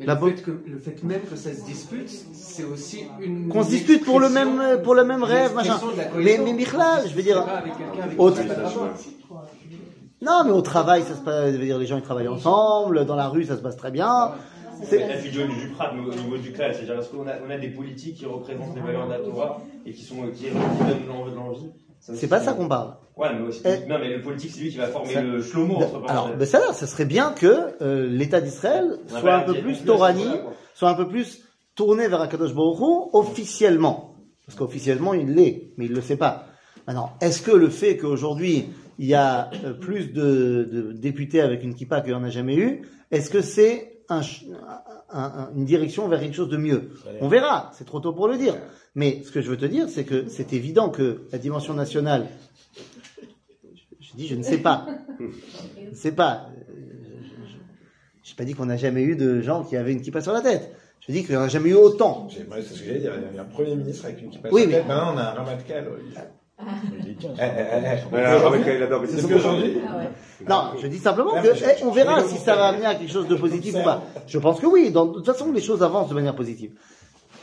Mais 0.00 0.06
La 0.06 0.14
le, 0.14 0.28
fait 0.30 0.42
que, 0.42 0.50
le 0.64 0.78
fait 0.78 1.02
même 1.02 1.22
que 1.28 1.34
ça 1.34 1.52
se 1.52 1.64
dispute, 1.64 2.08
c'est 2.32 2.62
aussi 2.62 3.00
une. 3.20 3.48
Qu'on 3.48 3.64
se 3.64 3.70
dispute 3.70 4.04
pour 4.04 4.20
le 4.20 4.28
même, 4.28 4.80
pour 4.84 4.94
le 4.94 5.04
même 5.04 5.24
rêve, 5.24 5.54
machin. 5.56 5.76
Mais, 6.16 6.38
mais 6.38 6.52
Michlal, 6.52 7.02
je 7.08 7.14
veux 7.14 7.22
dire, 7.22 7.40
avec 7.40 7.72
avec 8.00 8.20
Autre- 8.20 8.40
qui 8.40 8.46
ça 8.48 8.54
va 8.54 8.62
pas. 8.70 8.94
Non, 10.20 10.42
mais 10.44 10.50
au 10.50 10.62
travail, 10.62 11.02
ça 11.02 11.14
se 11.14 11.20
passe, 11.20 11.52
je 11.52 11.56
veux 11.58 11.64
dire, 11.64 11.78
les 11.78 11.86
gens 11.86 11.96
ils 11.96 12.02
travaillent 12.02 12.28
ensemble, 12.28 13.04
dans 13.06 13.14
la 13.16 13.28
rue, 13.28 13.44
ça 13.44 13.56
se 13.56 13.62
passe 13.62 13.76
très 13.76 13.90
bien. 13.90 14.32
C'est 14.82 15.06
la 15.08 15.16
fille 15.16 15.32
John 15.32 15.48
Duprat 15.48 15.92
au 15.92 16.14
niveau 16.14 16.36
du 16.36 16.52
classe, 16.52 16.76
c'est-à-dire 16.76 16.94
parce 16.96 17.08
qu'on 17.08 17.26
a, 17.26 17.32
on 17.46 17.50
a 17.50 17.58
des 17.58 17.68
politiques 17.70 18.18
qui 18.18 18.26
représentent 18.26 18.74
les 18.76 18.80
valeurs 18.80 19.06
de 19.06 19.12
la 19.12 19.18
Torah 19.18 19.60
et 19.84 19.92
qui, 19.92 20.02
sont, 20.04 20.22
qui, 20.34 20.44
qui 20.44 20.50
donnent 20.50 21.06
l'envie 21.08 21.30
de 21.32 21.36
l'envie? 21.36 21.70
Ça, 22.00 22.12
C'est 22.14 22.28
pas 22.28 22.40
ça 22.40 22.52
qu'on 22.52 22.68
parle. 22.68 22.94
Ouais, 23.16 23.28
mais 23.34 23.48
aussi. 23.48 23.60
Eh. 23.64 23.88
Non, 23.88 23.98
mais 23.98 24.08
le 24.16 24.22
politique, 24.22 24.52
c'est 24.54 24.60
lui 24.60 24.70
qui 24.70 24.76
va 24.76 24.86
former 24.86 25.14
Ça- 25.14 25.22
le 25.22 25.42
shlomo 25.42 25.74
entre 25.76 25.88
Alors, 25.96 26.06
parenthèses. 26.06 26.36
ben 26.38 26.46
ça, 26.46 26.72
ça 26.72 26.86
serait 26.86 27.04
bien 27.06 27.32
que 27.32 27.74
euh, 27.82 28.06
l'État 28.08 28.40
d'Israël 28.40 28.98
soit 29.08 29.34
un 29.34 29.40
peu 29.40 29.54
plus 29.54 29.84
Torani, 29.84 30.26
soit 30.74 30.90
un 30.90 30.94
peu 30.94 31.08
plus 31.08 31.42
tourné 31.74 32.06
vers 32.06 32.20
Akadosh 32.20 32.54
Baruch 32.54 32.78
Hu, 32.78 33.08
officiellement. 33.14 34.14
Parce 34.46 34.56
qu'officiellement, 34.56 35.12
il 35.14 35.34
l'est, 35.34 35.72
mais 35.76 35.86
il 35.86 35.92
le 35.92 36.00
sait 36.00 36.16
pas. 36.16 36.46
Maintenant, 36.86 37.10
est-ce 37.20 37.42
que 37.42 37.50
le 37.50 37.68
fait 37.68 37.96
qu'aujourd'hui, 37.96 38.68
il 38.98 39.06
y 39.06 39.14
a 39.14 39.50
euh, 39.64 39.72
plus 39.74 40.12
de, 40.12 40.68
de 40.70 40.92
députés 40.92 41.40
avec 41.40 41.62
une 41.62 41.74
kippa 41.74 42.00
qu'il 42.00 42.10
n'y 42.10 42.16
en 42.18 42.24
a 42.24 42.30
jamais 42.30 42.56
eu, 42.56 42.82
est-ce 43.10 43.30
que 43.30 43.40
c'est 43.40 44.00
un 44.08 44.22
ch- 44.22 44.44
un- 45.10 45.20
un- 45.20 45.50
une 45.56 45.64
direction 45.64 46.08
vers 46.08 46.20
quelque 46.20 46.34
chose 46.34 46.48
de 46.48 46.56
mieux? 46.56 46.90
On 47.20 47.28
verra, 47.28 47.70
c'est 47.74 47.84
trop 47.84 48.00
tôt 48.00 48.12
pour 48.12 48.26
le 48.28 48.36
dire. 48.36 48.54
Mais 48.94 49.22
ce 49.24 49.30
que 49.30 49.40
je 49.40 49.48
veux 49.50 49.56
te 49.56 49.66
dire, 49.66 49.88
c'est 49.88 50.04
que 50.04 50.28
c'est 50.28 50.52
évident 50.52 50.88
que 50.90 51.22
la 51.30 51.38
dimension 51.38 51.74
nationale, 51.74 52.26
je 54.00 54.16
dis 54.16 54.26
je 54.26 54.34
ne 54.34 54.42
sais 54.42 54.58
pas, 54.58 54.86
je 55.20 55.90
ne 55.90 55.94
sais 55.94 56.12
pas. 56.12 56.48
Je 58.24 58.32
n'ai 58.32 58.36
pas 58.36 58.44
dit 58.44 58.54
qu'on 58.54 58.66
n'a 58.66 58.76
jamais 58.76 59.02
eu 59.02 59.16
de 59.16 59.40
gens 59.40 59.64
qui 59.64 59.76
avaient 59.76 59.92
une 59.92 60.00
kippa 60.02 60.20
sur 60.20 60.32
la 60.32 60.40
tête. 60.40 60.74
Je 61.06 61.12
dis 61.12 61.22
qu'il 61.22 61.30
n'y 61.30 61.36
en 61.36 61.42
a 61.42 61.48
jamais 61.48 61.70
eu 61.70 61.74
autant. 61.74 62.28
C'est 62.30 62.40
ce 62.74 62.80
que 62.80 62.86
j'allais 62.86 62.98
dire. 63.00 63.12
Il 63.30 63.36
y 63.36 63.38
a 63.38 63.42
un 63.42 63.44
premier 63.46 63.74
ministre 63.74 64.04
avec 64.06 64.20
une 64.20 64.30
kippa 64.30 64.48
Oui, 64.52 64.62
sur 64.62 64.70
la 64.70 64.76
tête. 64.78 64.86
Maintenant, 64.88 65.14
on 65.14 65.18
a 65.18 65.22
un 65.40 65.44
Eh, 66.60 66.64
eh, 67.40 67.40
eh, 67.40 68.00
eh. 68.00 68.08
Non, 70.48 70.72
je 70.80 70.86
dis 70.88 70.98
simplement 70.98 71.32
Ouais, 71.34 71.42
que 71.42 71.48
eh, 71.48 71.84
on 71.84 71.90
verra 71.90 72.22
si 72.24 72.36
ça 72.38 72.56
va 72.56 72.66
amener 72.68 72.86
à 72.86 72.94
quelque 72.94 73.12
chose 73.12 73.28
de 73.28 73.34
positif 73.36 73.74
ou 73.74 73.82
pas. 73.84 74.02
Je 74.26 74.38
pense 74.38 74.60
que 74.60 74.66
oui. 74.66 74.90
Dans- 74.90 75.06
de 75.06 75.12
toute 75.14 75.26
façon, 75.26 75.52
les 75.52 75.60
choses 75.60 75.82
avancent 75.82 76.08
de 76.08 76.14
manière 76.14 76.34
positive. 76.34 76.72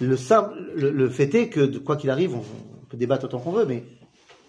Le, 0.02 0.18
simple, 0.18 0.54
le, 0.76 0.92
le 0.92 1.10
fait 1.10 1.34
est 1.36 1.48
que, 1.50 1.62
de- 1.62 1.80
quoi 1.80 1.96
qu'il 1.96 2.10
arrive, 2.10 2.36
on, 2.36 2.40
on 2.40 2.86
peut 2.90 2.98
débattre 2.98 3.26
autant 3.26 3.40
qu'on 3.40 3.52
veut, 3.52 3.66
mais 3.66 3.84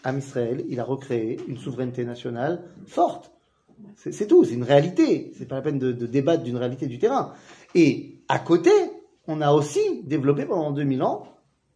Am 0.04 0.18
Israël, 0.18 0.64
il 0.68 0.80
a 0.80 0.84
recréé 0.84 1.38
une 1.48 1.58
souveraineté 1.58 2.04
nationale 2.04 2.62
forte. 2.86 3.30
C'est 3.96 4.12
c'est 4.12 4.26
tout, 4.26 4.44
c'est 4.44 4.54
une 4.54 4.62
réalité. 4.64 5.32
C'est 5.38 5.46
pas 5.46 5.56
la 5.56 5.62
peine 5.62 5.78
de, 5.78 5.92
de 5.92 6.06
débattre 6.06 6.42
d'une 6.42 6.56
réalité 6.56 6.86
du 6.86 6.98
terrain. 6.98 7.32
Et 7.74 8.20
à 8.28 8.38
côté, 8.40 8.70
on 9.28 9.40
a 9.40 9.52
aussi 9.52 10.02
développé 10.04 10.44
pendant 10.44 10.70
2000 10.72 11.02
ans 11.02 11.24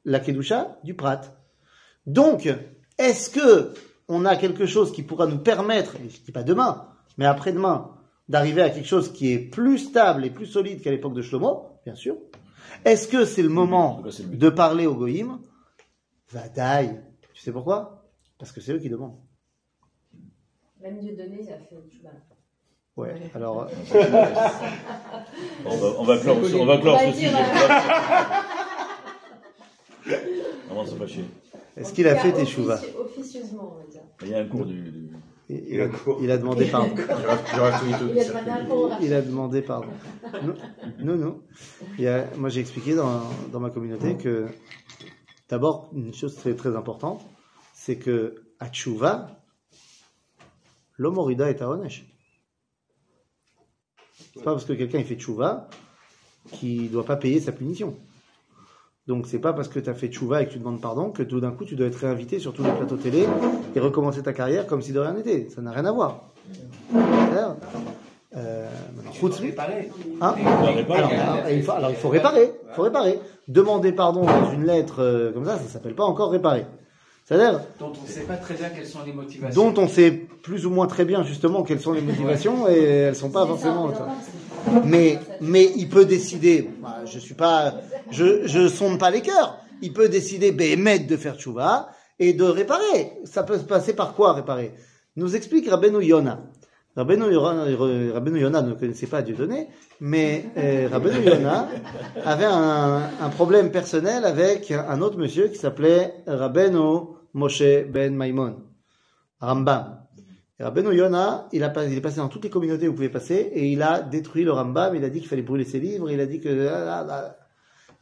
la 0.05 0.19
Kedusha 0.19 0.79
du 0.83 0.95
Prat. 0.95 1.21
Donc, 2.07 2.49
est-ce 3.01 3.31
que 3.31 3.75
on 4.09 4.25
a 4.25 4.37
quelque 4.37 4.67
chose 4.67 4.93
qui 4.93 5.03
pourra 5.03 5.27
nous 5.27 5.39
permettre, 5.39 5.97
et 5.97 6.09
je 6.09 6.21
dis 6.21 6.33
pas 6.33 6.43
demain, 6.43 6.89
mais 7.17 7.27
après-demain, 7.27 7.91
d'arriver 8.29 8.63
à 8.63 8.71
quelque 8.71 8.87
chose 8.87 9.13
qui 9.13 9.33
est 9.33 9.39
plus 9.39 9.79
stable 9.79 10.25
et 10.25 10.31
plus 10.31 10.47
solide 10.47 10.83
qu'à 10.83 10.91
l'époque 10.91 11.15
de 11.15 11.23
Shlomo? 11.23 11.67
Bien 11.85 11.95
sûr. 11.95 12.17
Est-ce 12.85 13.09
que 13.09 13.25
c'est 13.25 13.43
le 13.43 13.49
moment 13.49 14.03
cas, 14.03 14.11
le 14.31 14.37
de 14.37 14.49
parler 14.49 14.87
aux 14.87 14.95
Goïm 14.95 15.39
Vadaï. 16.31 17.01
Tu 17.33 17.43
sais 17.43 17.53
pourquoi? 17.53 18.05
Parce 18.39 18.53
que 18.53 18.61
c'est 18.61 18.73
eux 18.73 18.79
qui 18.79 18.89
demandent. 18.89 19.19
Même 20.81 20.99
Dieu 21.01 21.17
donné, 21.17 21.41
il 21.43 21.51
a 21.51 21.59
fait. 21.59 21.77
Ouais. 22.97 23.15
Alors, 23.35 23.69
On 25.65 25.77
va, 25.77 25.87
on 25.99 26.05
va 26.05 26.19
clore, 26.19 26.39
on 26.59 26.67
va 26.67 26.79
clore 26.79 27.01
ce 27.01 27.13
sujet. 27.13 27.31
euh, 30.09 30.99
fâcher. 30.99 31.25
Est-ce 31.77 31.93
qu'il 31.93 32.07
a 32.09 32.17
fait 32.17 32.31
offici- 32.33 32.37
Teshuva 32.37 32.81
Officieusement, 32.99 33.75
on 33.77 33.79
va 33.83 33.87
dire. 33.91 34.03
Il 34.23 34.29
y 34.29 34.35
a 34.35 34.39
un 34.41 34.47
cours 34.47 34.67
du. 34.67 34.81
du- 34.83 35.11
il, 35.49 35.65
Il 35.69 35.81
a 35.81 35.89
cours. 35.89 36.19
il 36.23 36.31
a 36.31 36.39
demandé 36.39 36.67
pardon. 36.67 36.95
Il 39.01 39.13
a 39.15 39.23
demandé 39.23 39.63
pardon. 39.63 39.89
Non, 40.45 40.55
non. 41.01 41.17
non. 41.17 41.43
Il 41.99 42.05
y 42.05 42.09
a- 42.09 42.27
moi, 42.37 42.49
j'ai 42.49 42.61
expliqué 42.61 42.95
dans, 42.95 43.23
dans 43.53 43.61
ma 43.61 43.71
communauté 43.71 44.17
que, 44.17 44.47
d'abord, 45.49 45.91
une 45.95 46.15
chose 46.15 46.37
très, 46.37 46.55
très 46.55 46.77
importante, 46.77 47.25
c'est 47.75 47.97
que 47.97 48.43
à 48.61 48.69
Tchouva, 48.69 49.43
l'homme 50.99 51.19
orida 51.19 51.51
est 51.51 51.63
à 51.63 51.69
Onesh. 51.71 52.05
C'est 54.35 54.45
pas 54.45 54.53
parce 54.53 54.65
que 54.65 54.75
quelqu'un 54.75 54.99
il 54.99 55.05
fait 55.05 55.17
Tchouva 55.17 55.69
qu'il 56.53 56.91
doit 56.91 57.05
pas 57.05 57.17
payer 57.17 57.41
sa 57.41 57.53
punition. 57.53 57.97
Donc 59.11 59.27
c'est 59.27 59.41
pas 59.41 59.53
parce 59.53 59.67
que 59.67 59.81
tu 59.81 59.91
as 59.91 59.95
fait 59.95 60.07
Tchouva 60.07 60.41
et 60.41 60.47
que 60.47 60.53
tu 60.53 60.61
demandes 60.61 60.81
pardon 60.81 61.11
que 61.11 61.25
tout 61.25 61.41
d'un 61.41 61.51
coup 61.51 61.65
tu 61.65 61.75
dois 61.75 61.89
être 61.89 61.97
réinvité 61.97 62.39
sur 62.39 62.53
tous 62.53 62.63
les 62.63 62.71
plateaux 62.71 62.97
télé 62.97 63.27
et 63.75 63.81
recommencer 63.81 64.23
ta 64.23 64.33
carrière 64.33 64.69
comme 64.69 64.83
si 64.83 64.93
de 64.93 65.01
rien 65.01 65.15
n'était. 65.15 65.49
Ça 65.53 65.61
n'a 65.61 65.73
rien 65.73 65.85
à 65.85 65.91
voir. 65.91 66.21
Euh, 68.37 68.69
Réparer. 69.21 69.91
Hein 70.21 70.35
alors, 70.39 71.11
alors, 71.11 71.51
il 71.51 71.63
faut, 71.65 71.73
alors, 71.73 71.91
il 71.91 71.97
faut 71.97 72.09
réparer. 72.09 72.53
Il 72.69 72.75
faut 72.77 72.83
réparer. 72.83 73.19
Demander 73.49 73.91
pardon 73.91 74.23
dans 74.25 74.53
une 74.53 74.65
lettre 74.65 75.03
euh, 75.03 75.33
comme 75.33 75.45
ça, 75.45 75.59
ça 75.59 75.65
s'appelle 75.69 75.97
pas 75.97 76.05
encore 76.05 76.31
réparer. 76.31 76.65
C'est-à-dire 77.25 77.63
dont 77.81 77.93
on 78.01 78.03
ne 78.05 78.09
sait 78.09 78.21
pas 78.21 78.37
très 78.37 78.55
bien 78.55 78.69
quelles 78.69 78.87
sont 78.87 79.01
les 79.05 79.13
motivations. 79.13 79.73
dont 79.73 79.83
on 79.83 79.89
sait 79.89 80.13
plus 80.13 80.67
ou 80.67 80.71
moins 80.71 80.87
très 80.87 81.05
bien 81.05 81.25
justement 81.25 81.65
quelles 81.65 81.81
sont 81.81 81.93
les 81.93 82.01
motivations 82.01 82.69
et 82.69 82.81
elles 82.81 83.17
sont 83.17 83.31
pas 83.31 83.45
forcément. 83.45 83.93
ça. 83.93 84.07
Mais 84.85 85.19
mais 85.41 85.71
il 85.77 85.89
peut 85.89 86.05
décider. 86.05 86.71
bah, 86.83 87.05
je 87.05 87.19
suis 87.19 87.35
pas, 87.35 87.75
je 88.11 88.47
je 88.47 88.69
sonde 88.69 88.99
pas 88.99 89.11
les 89.11 89.21
cœurs. 89.23 89.59
Il 89.83 89.93
peut 89.93 90.09
décider 90.09 90.53
béhémet 90.53 91.01
de 91.01 91.17
faire 91.17 91.37
tchouva 91.37 91.91
et 92.19 92.33
de 92.35 92.45
réparer. 92.45 93.13
Ça 93.25 93.43
peut 93.43 93.59
se 93.59 93.65
passer 93.65 93.95
par 93.95 94.15
quoi 94.15 94.35
réparer? 94.35 94.75
Nous 95.17 95.35
explique 95.35 95.69
Rabbeinu 95.69 96.05
Yona. 96.05 96.41
Rabbeinu 96.97 97.31
Yona, 97.33 98.63
ne 98.63 98.75
connaissait 98.75 99.07
pas 99.07 99.23
Dieudonné, 99.23 99.69
mais 100.01 100.47
euh, 100.57 100.89
Yona 101.25 101.69
avait 102.25 102.45
un, 102.45 103.03
un 103.21 103.29
problème 103.31 103.71
personnel 103.71 104.25
avec 104.25 104.71
un 104.73 105.01
autre 105.01 105.17
monsieur 105.17 105.49
qui 105.49 105.57
s'appelait 105.57 106.15
Rabbeinu 106.27 107.07
Moshe 107.33 107.87
Ben 107.89 108.15
Maimon, 108.15 108.57
Rambam. 109.41 110.01
Et 110.61 110.63
Rabbeinu 110.63 110.95
Yona, 110.95 111.49
il, 111.53 111.65
a, 111.65 111.69
est 111.69 112.01
passé 112.03 112.19
dans 112.19 112.29
toutes 112.29 112.45
les 112.45 112.51
communautés 112.51 112.87
où 112.87 112.91
vous 112.91 112.97
pouvez 112.97 113.09
passer 113.09 113.51
et 113.55 113.73
il 113.73 113.81
a 113.81 114.03
détruit 114.03 114.45
le 114.45 114.53
Rambam, 114.53 114.95
il 114.95 115.03
a 115.05 115.09
dit 115.09 115.21
qu'il 115.21 115.29
fallait 115.29 115.41
brûler 115.41 115.65
ses 115.65 115.81
livres, 115.81 116.11
il 116.11 116.21
a 116.21 116.27
dit 116.27 116.39
que... 116.39 116.69
ah, 116.69 117.01
ah, 117.01 117.07
ah. 117.09 117.37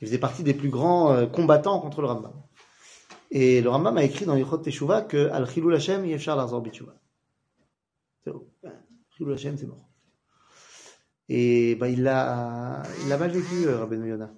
Il 0.01 0.09
faisait 0.09 0.19
partie 0.19 0.43
des 0.43 0.55
plus 0.55 0.69
grands 0.69 1.13
euh, 1.13 1.27
combattants 1.27 1.81
contre 1.81 2.01
le 2.01 2.09
Rambam. 2.09 2.33
Et 3.31 3.61
le 3.61 3.71
Rambam 3.71 3.97
a 3.97 4.03
écrit 4.03 4.25
dans 4.27 4.37
Yichot 4.37 4.59
Teshuvah 4.59 5.03
que 5.03 5.29
Al 5.31 5.49
Chilul 5.49 5.75
Hashem 5.75 6.05
Yefshar 6.05 6.37
Larzor 6.37 6.61
Bitshuva. 6.61 6.95
C'est 8.25 8.33
bon. 8.33 8.45
Chilul 9.17 9.35
Hashem, 9.35 9.57
c'est 9.57 9.67
mort. 9.67 9.89
Et 11.29 11.77
bah, 11.77 11.89
il 11.89 12.03
l'a 12.03 12.83
il 13.03 13.09
l'a 13.09 13.19
mal 13.19 13.31
vécu, 13.31 13.67
euh, 13.67 13.79
Rabbeinu 13.79 14.09
Yona. 14.09 14.33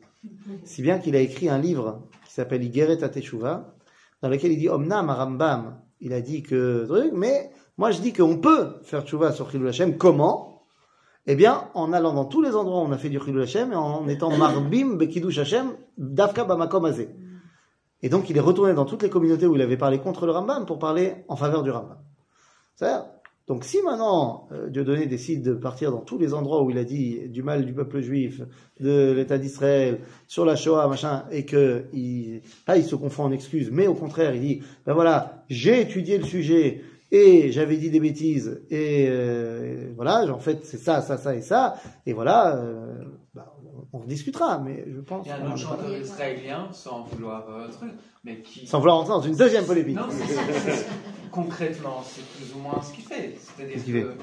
Si 0.65 0.83
bien 0.83 0.99
qu'il 0.99 1.17
a 1.17 1.21
écrit 1.21 1.49
un 1.49 1.59
livre 1.59 2.07
qui 2.27 2.35
s'appelle 2.35 2.63
Igeret 2.63 2.99
Teshuvah, 2.99 3.75
dans 4.21 4.29
lequel 4.29 4.53
il 4.53 4.59
dit 4.59 4.69
Omnam 4.69 5.09
Rambam, 5.09 5.81
il 6.01 6.13
a 6.13 6.21
dit 6.21 6.43
que 6.43 6.87
mais 7.15 7.51
moi 7.81 7.93
je 7.93 8.03
dis 8.03 8.13
qu'on 8.13 8.37
peut 8.37 8.75
faire 8.83 9.05
Teshuvah 9.05 9.33
sur 9.33 9.51
Chilul 9.51 9.69
Hashem. 9.69 9.97
Comment? 9.97 10.67
Eh 11.27 11.35
bien, 11.35 11.65
en 11.73 11.95
allant 11.95 12.13
dans 12.13 12.27
tous 12.27 12.43
les 12.43 12.55
endroits 12.55 12.83
où 12.83 12.85
on 12.85 12.93
a 12.93 12.99
fait 12.99 13.09
du 13.09 13.19
Chilul 13.19 13.41
Hashem 13.41 13.73
et 13.73 13.75
en 13.75 14.07
étant 14.07 14.37
Marbim 14.37 14.97
Bekidush 14.97 15.39
Hashem, 15.39 15.73
Dafka 15.97 16.45
Bamakom 16.45 16.85
Azeh. 16.85 17.09
Et 18.03 18.11
donc 18.11 18.29
il 18.29 18.37
est 18.37 18.41
retourné 18.41 18.75
dans 18.75 18.85
toutes 18.85 19.03
les 19.03 19.09
communautés 19.09 19.47
où 19.47 19.57
il 19.57 19.63
avait 19.63 19.79
parlé 19.79 19.99
contre 19.99 20.27
le 20.27 20.33
Rambam 20.33 20.67
pour 20.67 20.79
parler 20.79 21.25
en 21.29 21.37
faveur 21.37 21.63
du 21.63 21.71
Rambam. 21.71 21.97
C'est-à-dire, 22.77 23.07
donc 23.49 23.65
si 23.65 23.81
maintenant 23.81 24.47
euh, 24.53 24.69
Dieudonné 24.69 25.07
décide 25.07 25.43
de 25.43 25.55
partir 25.55 25.91
dans 25.91 26.03
tous 26.03 26.19
les 26.19 26.35
endroits 26.35 26.63
où 26.63 26.71
il 26.71 26.77
a 26.77 26.85
dit 26.85 27.31
du 27.31 27.43
mal 27.43 27.65
du 27.65 27.73
peuple 27.73 28.01
juif, 28.01 28.43
de 28.79 29.13
l'État 29.13 29.39
d'Israël, 29.39 30.01
sur 30.29 30.45
la 30.45 30.55
Shoah, 30.55 30.87
machin, 30.87 31.25
et 31.31 31.47
que 31.47 31.87
il, 31.95 32.43
il 32.77 32.85
se 32.85 32.95
confond 32.95 33.25
en 33.25 33.33
excuses, 33.33 33.71
mais 33.73 33.87
au 33.87 33.95
contraire 33.95 34.35
il 34.35 34.43
dit, 34.43 34.63
ben 34.85 34.93
voilà, 34.93 35.45
j'ai 35.49 35.81
étudié 35.81 36.19
le 36.19 36.25
sujet 36.25 36.83
et 37.13 37.51
j'avais 37.53 37.77
dit 37.77 37.91
des 37.91 38.01
bêtises 38.01 38.63
et 38.71 39.07
euh, 39.09 39.93
voilà, 39.97 40.25
en 40.33 40.39
fait 40.39 40.65
c'est 40.65 40.79
ça, 40.79 41.03
ça, 41.03 41.17
ça 41.19 41.35
et 41.35 41.43
ça, 41.43 41.77
et 42.07 42.13
voilà, 42.13 42.57
euh, 42.57 42.95
bah, 43.35 43.55
on, 43.93 44.01
discutera, 44.05 44.59
mais 44.59 44.85
je 44.89 45.01
pense. 45.01 45.27
Il 45.27 45.31
y 45.31 45.33
a 45.33 45.37
un 45.37 45.47
autre 45.49 45.57
chanteur 45.59 45.97
israélien, 45.97 46.69
sans 46.73 47.05
vouloir 47.05 47.49
euh, 47.51 47.69
truc, 47.69 47.93
mais 48.25 48.41
qui. 48.41 48.67
Sans 48.67 48.79
vouloir 48.79 48.99
entrer 48.99 49.13
dans 49.13 49.23
une 49.23 49.37
deuxième 49.37 49.65
polémique. 49.65 49.97
Non, 49.97 50.09
concrètement, 51.31 52.03
c'est 52.05 52.25
plus 52.25 52.55
ou 52.55 52.59
moins 52.59 52.81
ce 52.83 52.93
qu'il 52.93 53.05
fait. 53.05 53.37
C'est-à-dire 53.39 53.85
qu'il 53.85 54.03
que 54.03 54.15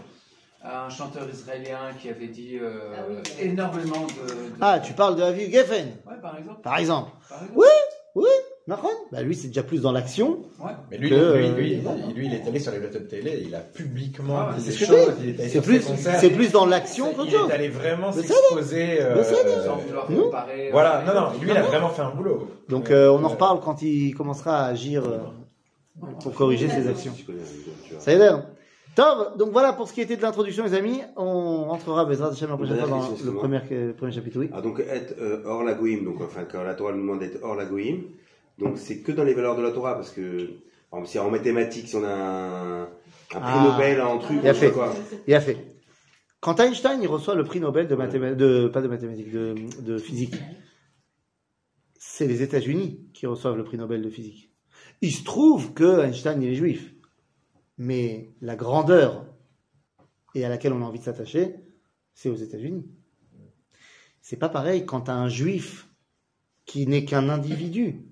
un 0.64 0.90
chanteur 0.90 1.30
israélien 1.30 1.94
qui 2.00 2.10
avait 2.10 2.28
dit 2.28 2.58
euh, 2.60 2.94
Ah 2.98 3.02
oui. 3.10 3.16
énormément 3.40 4.06
de, 4.08 4.34
de- 4.34 4.58
Ah, 4.60 4.80
tu 4.80 4.94
parles 4.94 5.16
de 5.16 5.22
Aviv 5.22 5.52
Geffen, 5.52 5.88
Ouais, 6.06 6.20
par 6.22 6.38
exemple. 6.38 6.62
par 6.62 6.78
exemple. 6.78 7.12
Par 7.30 7.44
exemple. 7.44 7.58
Oui, 7.60 7.68
oui. 8.16 8.30
Bah 8.68 9.22
lui 9.22 9.34
c'est 9.36 9.48
déjà 9.48 9.64
plus 9.64 9.82
dans 9.82 9.92
l'action. 9.94 10.40
Ouais. 10.60 10.72
Mais 10.92 10.98
lui, 10.98 11.10
Que, 11.10 11.16
lui, 11.16 11.22
euh, 11.22 11.56
lui, 11.56 11.70
lui, 11.76 11.82
lui, 12.16 12.26
il 12.28 12.34
est 12.34 12.46
allé 12.48 12.60
sur 12.60 12.72
les 12.74 12.80
plateaux 12.80 13.00
de 13.00 13.06
télé, 13.06 13.44
il 13.48 13.56
a 13.56 13.60
publiquement 13.60 14.40
Ah, 14.40 14.56
dit 14.58 14.66
des 14.66 14.72
choses, 14.76 15.14
il 15.24 15.30
est 15.40 15.48
C'est 15.48 15.62
plus, 15.62 15.82
c'est 15.96 16.30
plus 16.32 16.52
dans 16.52 16.66
l'action 16.66 17.08
Il 17.12 17.16
qu'autre 17.16 17.30
est 17.30 17.32
chose. 17.38 17.52
allé 17.52 17.70
vraiment 17.70 18.12
s'exposer. 18.12 19.02
euh, 19.02 19.16
euh, 19.18 19.64
Sans 19.66 19.78
vouloir 19.78 20.12
nous 20.12 20.24
comparer. 20.24 20.70
Voilà, 20.72 21.00
euh, 21.00 21.06
non, 21.06 21.14
non, 21.22 21.40
lui, 21.42 21.50
il 21.50 21.58
a 21.58 21.62
vraiment 21.62 21.90
fait 21.90 22.02
un 22.02 22.12
boulot. 22.12 22.48
Donc 22.68 22.92
euh, 22.92 23.10
on 23.10 23.24
en 23.24 23.30
reparle 23.30 23.62
quand 23.62 23.82
il 23.82 24.14
commencera 24.14 24.58
à 24.60 24.66
agir 24.68 25.04
euh, 25.06 25.20
pour 26.22 26.34
corriger 26.34 26.68
ses 26.68 26.88
actions. 26.90 27.14
Ça 28.00 28.12
y 28.12 28.16
est 28.16 28.20
l'air. 28.20 28.44
Top. 28.96 29.38
Donc 29.38 29.52
voilà 29.52 29.74
pour 29.74 29.88
ce 29.88 29.94
qui 29.94 30.02
était 30.02 30.18
de 30.18 30.22
l'introduction, 30.24 30.64
les 30.64 30.74
amis. 30.74 31.02
On 31.16 31.66
rentrera 31.66 32.04
Bezrat 32.04 32.32
Hashem 32.32 32.50
la 32.50 32.58
prochaine 32.58 32.78
fois 32.80 32.88
dans 32.90 33.08
le 33.26 33.32
premier, 33.34 33.60
le 33.70 33.94
premier 33.94 34.12
chapitre. 34.12 34.40
Oui. 34.40 34.50
Ah, 34.52 34.60
donc 34.62 34.80
être 34.80 35.16
euh, 35.22 35.44
hors 35.46 35.64
la 35.64 35.74
goïm, 35.76 36.04
donc 36.04 36.16
enfin 36.20 36.42
quand 36.52 36.64
la 36.64 36.74
Torah 36.74 36.92
nous 36.94 37.02
demande 37.02 37.20
d'être 37.20 37.38
hors 37.44 37.56
la 37.56 37.66
goïm, 37.66 38.02
donc 38.58 38.78
c'est 38.78 39.02
que 39.02 39.12
dans 39.12 39.24
les 39.24 39.34
valeurs 39.34 39.56
de 39.56 39.62
la 39.62 39.72
Torah, 39.72 39.96
parce 39.96 40.12
que 40.12 40.62
par 40.90 41.00
exemple, 41.00 41.08
si 41.08 41.20
en 41.20 41.30
mathématiques, 41.30 41.88
si 41.90 41.96
on 41.96 42.04
a 42.04 42.14
un, 42.14 42.82
un 42.84 42.88
prix 42.88 43.40
Ah. 43.42 43.64
Nobel 43.72 44.02
en 44.02 44.18
truc, 44.20 44.40
Il 44.42 44.48
a 44.50 44.54
fait. 44.54 44.72
quoi. 44.72 44.94
Il 45.28 45.34
a 45.34 45.42
fait. 45.42 45.58
Quand 46.40 46.60
Einstein 46.60 47.02
il 47.02 47.08
reçoit 47.08 47.36
le 47.36 47.44
prix 47.44 47.60
Nobel 47.60 47.88
de 47.88 47.96
mathématiques, 47.96 48.38
de 48.38 48.68
pas 48.68 48.82
de 48.82 48.88
mathématiques, 48.88 49.32
de, 49.32 49.56
de 49.82 49.98
physique, 49.98 50.36
c'est 52.00 52.28
les 52.28 52.42
États-Unis 52.42 53.10
qui 53.14 53.26
reçoivent 53.28 53.58
le 53.58 53.64
prix 53.64 53.78
Nobel 53.78 54.02
de 54.02 54.10
physique. 54.10 54.52
Il 55.02 55.12
se 55.12 55.24
trouve 55.24 55.74
que 55.74 56.02
Einstein 56.06 56.42
il 56.42 56.50
est 56.50 56.56
juif, 56.56 56.94
mais 57.78 58.32
la 58.42 58.56
grandeur 58.56 59.26
et 60.36 60.46
à 60.46 60.50
laquelle 60.50 60.74
on 60.74 60.82
a 60.82 60.86
envie 60.86 61.00
de 61.00 61.04
s'attacher, 61.04 61.56
c'est 62.14 62.30
aux 62.30 62.36
États-Unis. 62.36 62.88
C'est 64.22 64.38
pas 64.38 64.50
pareil 64.50 64.86
quand 64.86 65.10
as 65.10 65.14
un 65.16 65.30
juif 65.30 65.88
qui 66.66 66.86
n'est 66.88 67.06
qu'un 67.06 67.30
individu 67.30 68.07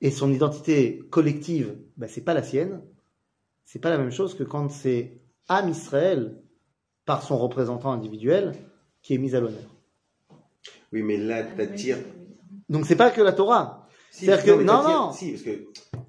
et 0.00 0.10
son 0.10 0.32
identité 0.32 1.00
collective, 1.10 1.76
ben, 1.96 2.08
c'est 2.08 2.20
pas 2.22 2.34
la 2.34 2.42
sienne. 2.42 2.80
C'est 3.64 3.78
pas 3.78 3.90
la 3.90 3.98
même 3.98 4.10
chose 4.10 4.34
que 4.34 4.42
quand 4.44 4.68
c'est 4.70 5.20
Am 5.48 5.68
Israël 5.68 6.36
par 7.04 7.22
son 7.22 7.36
représentant 7.38 7.92
individuel 7.92 8.52
qui 9.02 9.14
est 9.14 9.18
mis 9.18 9.34
à 9.34 9.40
l'honneur. 9.40 9.60
Oui, 10.92 11.02
mais 11.02 11.16
là, 11.16 11.42
t'attires. 11.44 11.98
Donc 12.68 12.86
c'est 12.86 12.96
pas 12.96 13.10
que 13.10 13.20
la 13.20 13.32
Torah. 13.32 13.86
Si, 14.10 14.24
C'est-à-dire 14.26 14.56
que- 14.56 14.62
non, 14.62 14.82
non. 14.82 15.12
Si, 15.12 15.30
parce 15.30 15.42
que 15.42 15.50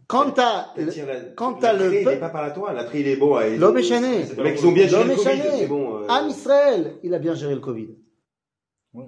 Quand 0.08 0.32
t'as 0.32 0.68
la- 0.76 1.20
quand 1.36 1.54
t'as 1.54 1.74
le 1.74 2.04
peuple- 2.04 2.20
pas 2.20 2.30
par 2.30 2.42
la 2.42 2.52
Torah, 2.52 2.74
l'attrait 2.74 3.00
il 3.02 3.08
est 3.08 3.16
bon. 3.16 3.38
L'homme 3.58 3.78
est 3.78 3.84
chané. 3.84 4.26
Les 4.36 4.44
mecs, 4.44 4.60
ils 4.60 4.68
ont 4.68 4.72
bien 4.72 4.88
géré 4.88 5.04
L'homme 5.04 5.16
le 5.16 5.22
est 5.22 5.24
Covid, 5.58 5.68
bon. 5.68 5.98
euh, 6.00 6.08
Am 6.10 6.28
Israël, 6.28 6.96
il 7.04 7.14
a 7.14 7.20
bien 7.20 7.34
géré 7.36 7.54
le 7.56 7.62
Covid. 7.62 7.90
Ouais. 8.94 9.06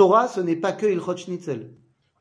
C'est 0.00 0.06
Torah. 0.06 0.28
Ce 0.28 0.40
n'est 0.40 0.56
pas 0.56 0.72
que 0.72 0.86
Ilchot 0.86 1.16
Schnitzel. 1.16 1.70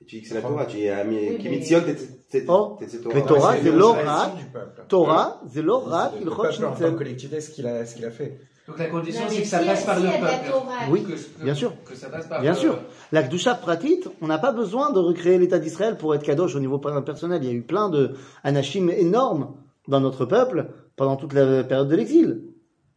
Tu 0.06 0.15
dis 0.18 0.22
que 0.23 0.27
c'est 0.27 0.35
la 0.35 0.41
Torah, 0.41 0.65
tu 0.65 0.77
dis, 0.77 0.89
ah, 0.89 1.03
Oui, 1.07 1.38
qui 1.39 1.49
mais- 1.49 1.57
mitziot, 1.57 1.81
t'es 2.30 2.45
Oh, 2.47 2.77
Torah. 3.03 3.14
mais 3.14 3.22
Torah, 3.26 3.51
Ouais, 3.51 3.60
c'est 3.64 4.51
peuple. 4.51 4.81
Torah, 4.88 5.41
c'est 5.51 5.61
l'orak, 5.61 6.11
Le 6.15 6.19
il 6.22 6.26
peuple 6.26 6.39
en 6.65 6.72
tant 6.72 6.77
que 6.77 6.84
roche 6.84 6.95
collectivité, 6.97 7.41
ce 7.41 7.51
qu'il 7.51 7.68
a, 7.68 7.85
ce 7.85 7.95
qu'il 7.95 8.06
a 8.06 8.11
fait. 8.11 8.39
Donc 8.68 8.77
la 8.77 8.85
condition, 8.85 9.23
c'est 9.30 9.41
que 9.41 9.47
ça 9.47 9.60
passe 9.60 9.84
par 9.85 9.99
le 9.99 10.06
peuple. 10.10 10.53
Oui, 10.91 11.06
bien 11.43 11.56
sûr. 11.56 11.73
Que 11.85 11.95
ça 11.95 12.10
passe 12.10 12.27
par 12.27 12.41
Bien 12.41 12.53
sûr. 12.53 12.77
La 13.11 13.23
Kdusha 13.23 13.56
Pratit, 13.56 14.01
on 14.22 14.27
n'a 14.27 14.38
pas 14.38 14.51
besoin 14.51 14.91
de 14.91 14.99
recréer 14.99 15.38
l'État 15.39 15.57
d'Israël 15.60 15.97
pour 15.97 16.14
être 16.14 16.23
kadosh 16.23 16.56
au 16.56 16.60
niveau 16.60 16.77
personnel. 16.77 17.43
Il 17.43 17.47
y 17.49 17.51
a 17.51 17.56
eu 17.56 17.64
plein 17.64 17.89
de 17.89 18.11
anachim 18.43 18.89
énormes 18.89 19.56
dans 19.88 19.99
notre 19.99 20.26
peuple 20.26 20.68
pendant 20.95 21.15
toute 21.15 21.34
la 21.34 21.64
période 21.64 21.88
de 21.88 21.95
l'exil. 21.95 22.41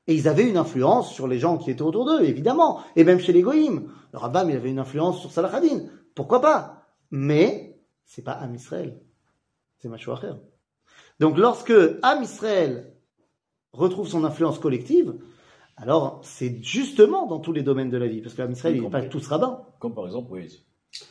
Et 0.07 0.15
ils 0.15 0.29
avaient 0.29 0.49
une 0.49 0.57
influence 0.57 1.12
sur 1.12 1.29
les 1.29 1.39
gens 1.39 1.59
qui 1.59 1.70
étaient 1.70 1.83
autour 1.83 2.05
d'eux, 2.05 2.23
évidemment. 2.24 2.81
Et 2.97 3.05
même 3.05 3.20
chez 3.20 3.33
les 3.33 3.43
goïms. 3.43 3.89
Le 4.12 4.19
Rabbam, 4.19 4.51
il 4.51 4.57
avait 4.57 4.70
une 4.70 4.81
influence 4.81 5.20
sur 5.20 5.31
Salah 5.31 5.55
Hadin. 5.55 5.87
Pourquoi 6.15 6.41
pas? 6.41 6.87
Mais 7.11 7.81
c'est 8.05 8.23
pas 8.23 8.33
Am 8.33 8.55
Israël. 8.55 9.01
C'est 9.79 9.89
Machoacher. 9.89 10.35
Donc 11.20 11.39
lorsque 11.39 11.73
Am 12.03 12.23
Israël 12.23 12.95
retrouve 13.73 14.09
son 14.09 14.24
influence 14.24 14.59
collective, 14.59 15.15
alors 15.77 16.20
c'est 16.24 16.62
justement 16.62 17.27
dans 17.27 17.39
tous 17.39 17.53
les 17.53 17.62
domaines 17.62 17.91
de 17.91 17.97
la 17.97 18.09
vie. 18.09 18.20
Parce 18.20 18.35
que 18.35 18.43
Am 18.43 18.51
Israël, 18.51 18.77
il 18.77 18.83
n'est 18.83 18.91
pas 18.91 19.03
tous 19.03 19.27
rabbins. 19.27 19.62
Comme 19.79 19.95
par 19.95 20.07
exemple. 20.07 20.37